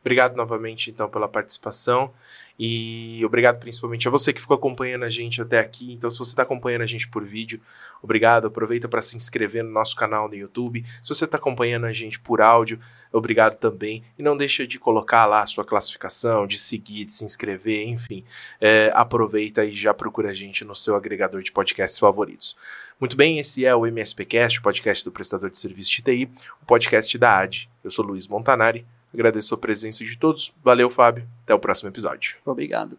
Obrigado 0.00 0.36
novamente, 0.36 0.88
então, 0.88 1.10
pela 1.10 1.26
participação. 1.26 2.14
E 2.58 3.22
obrigado 3.24 3.58
principalmente 3.58 4.08
a 4.08 4.10
você 4.10 4.32
que 4.32 4.40
ficou 4.40 4.54
acompanhando 4.54 5.04
a 5.04 5.10
gente 5.10 5.42
até 5.42 5.58
aqui. 5.58 5.92
Então, 5.92 6.10
se 6.10 6.18
você 6.18 6.32
está 6.32 6.42
acompanhando 6.42 6.82
a 6.82 6.86
gente 6.86 7.06
por 7.06 7.24
vídeo, 7.24 7.60
obrigado. 8.02 8.46
Aproveita 8.46 8.88
para 8.88 9.02
se 9.02 9.16
inscrever 9.16 9.62
no 9.62 9.70
nosso 9.70 9.94
canal 9.94 10.28
no 10.28 10.34
YouTube. 10.34 10.84
Se 11.02 11.08
você 11.08 11.26
está 11.26 11.36
acompanhando 11.36 11.84
a 11.84 11.92
gente 11.92 12.18
por 12.18 12.40
áudio, 12.40 12.80
obrigado 13.12 13.58
também. 13.58 14.02
E 14.18 14.22
não 14.22 14.36
deixa 14.36 14.66
de 14.66 14.78
colocar 14.78 15.26
lá 15.26 15.42
a 15.42 15.46
sua 15.46 15.64
classificação, 15.64 16.46
de 16.46 16.58
seguir, 16.58 17.04
de 17.04 17.12
se 17.12 17.24
inscrever, 17.24 17.86
enfim. 17.86 18.24
É, 18.60 18.90
aproveita 18.94 19.64
e 19.64 19.74
já 19.74 19.92
procura 19.92 20.30
a 20.30 20.34
gente 20.34 20.64
no 20.64 20.74
seu 20.74 20.96
agregador 20.96 21.42
de 21.42 21.52
podcasts 21.52 21.98
favoritos. 21.98 22.56
Muito 22.98 23.14
bem, 23.14 23.38
esse 23.38 23.66
é 23.66 23.74
o 23.74 23.86
MSPcast, 23.86 24.58
o 24.58 24.62
podcast 24.62 25.04
do 25.04 25.12
prestador 25.12 25.50
de 25.50 25.58
serviço 25.58 25.90
de 25.90 26.02
TI, 26.02 26.30
o 26.62 26.64
podcast 26.64 27.18
da 27.18 27.40
AD. 27.40 27.68
Eu 27.84 27.90
sou 27.90 28.02
Luiz 28.02 28.26
Montanari. 28.26 28.86
Agradeço 29.12 29.54
a 29.54 29.58
presença 29.58 30.04
de 30.04 30.16
todos. 30.16 30.52
Valeu, 30.62 30.90
Fábio. 30.90 31.26
Até 31.44 31.54
o 31.54 31.58
próximo 31.58 31.88
episódio. 31.88 32.36
Obrigado. 32.44 32.98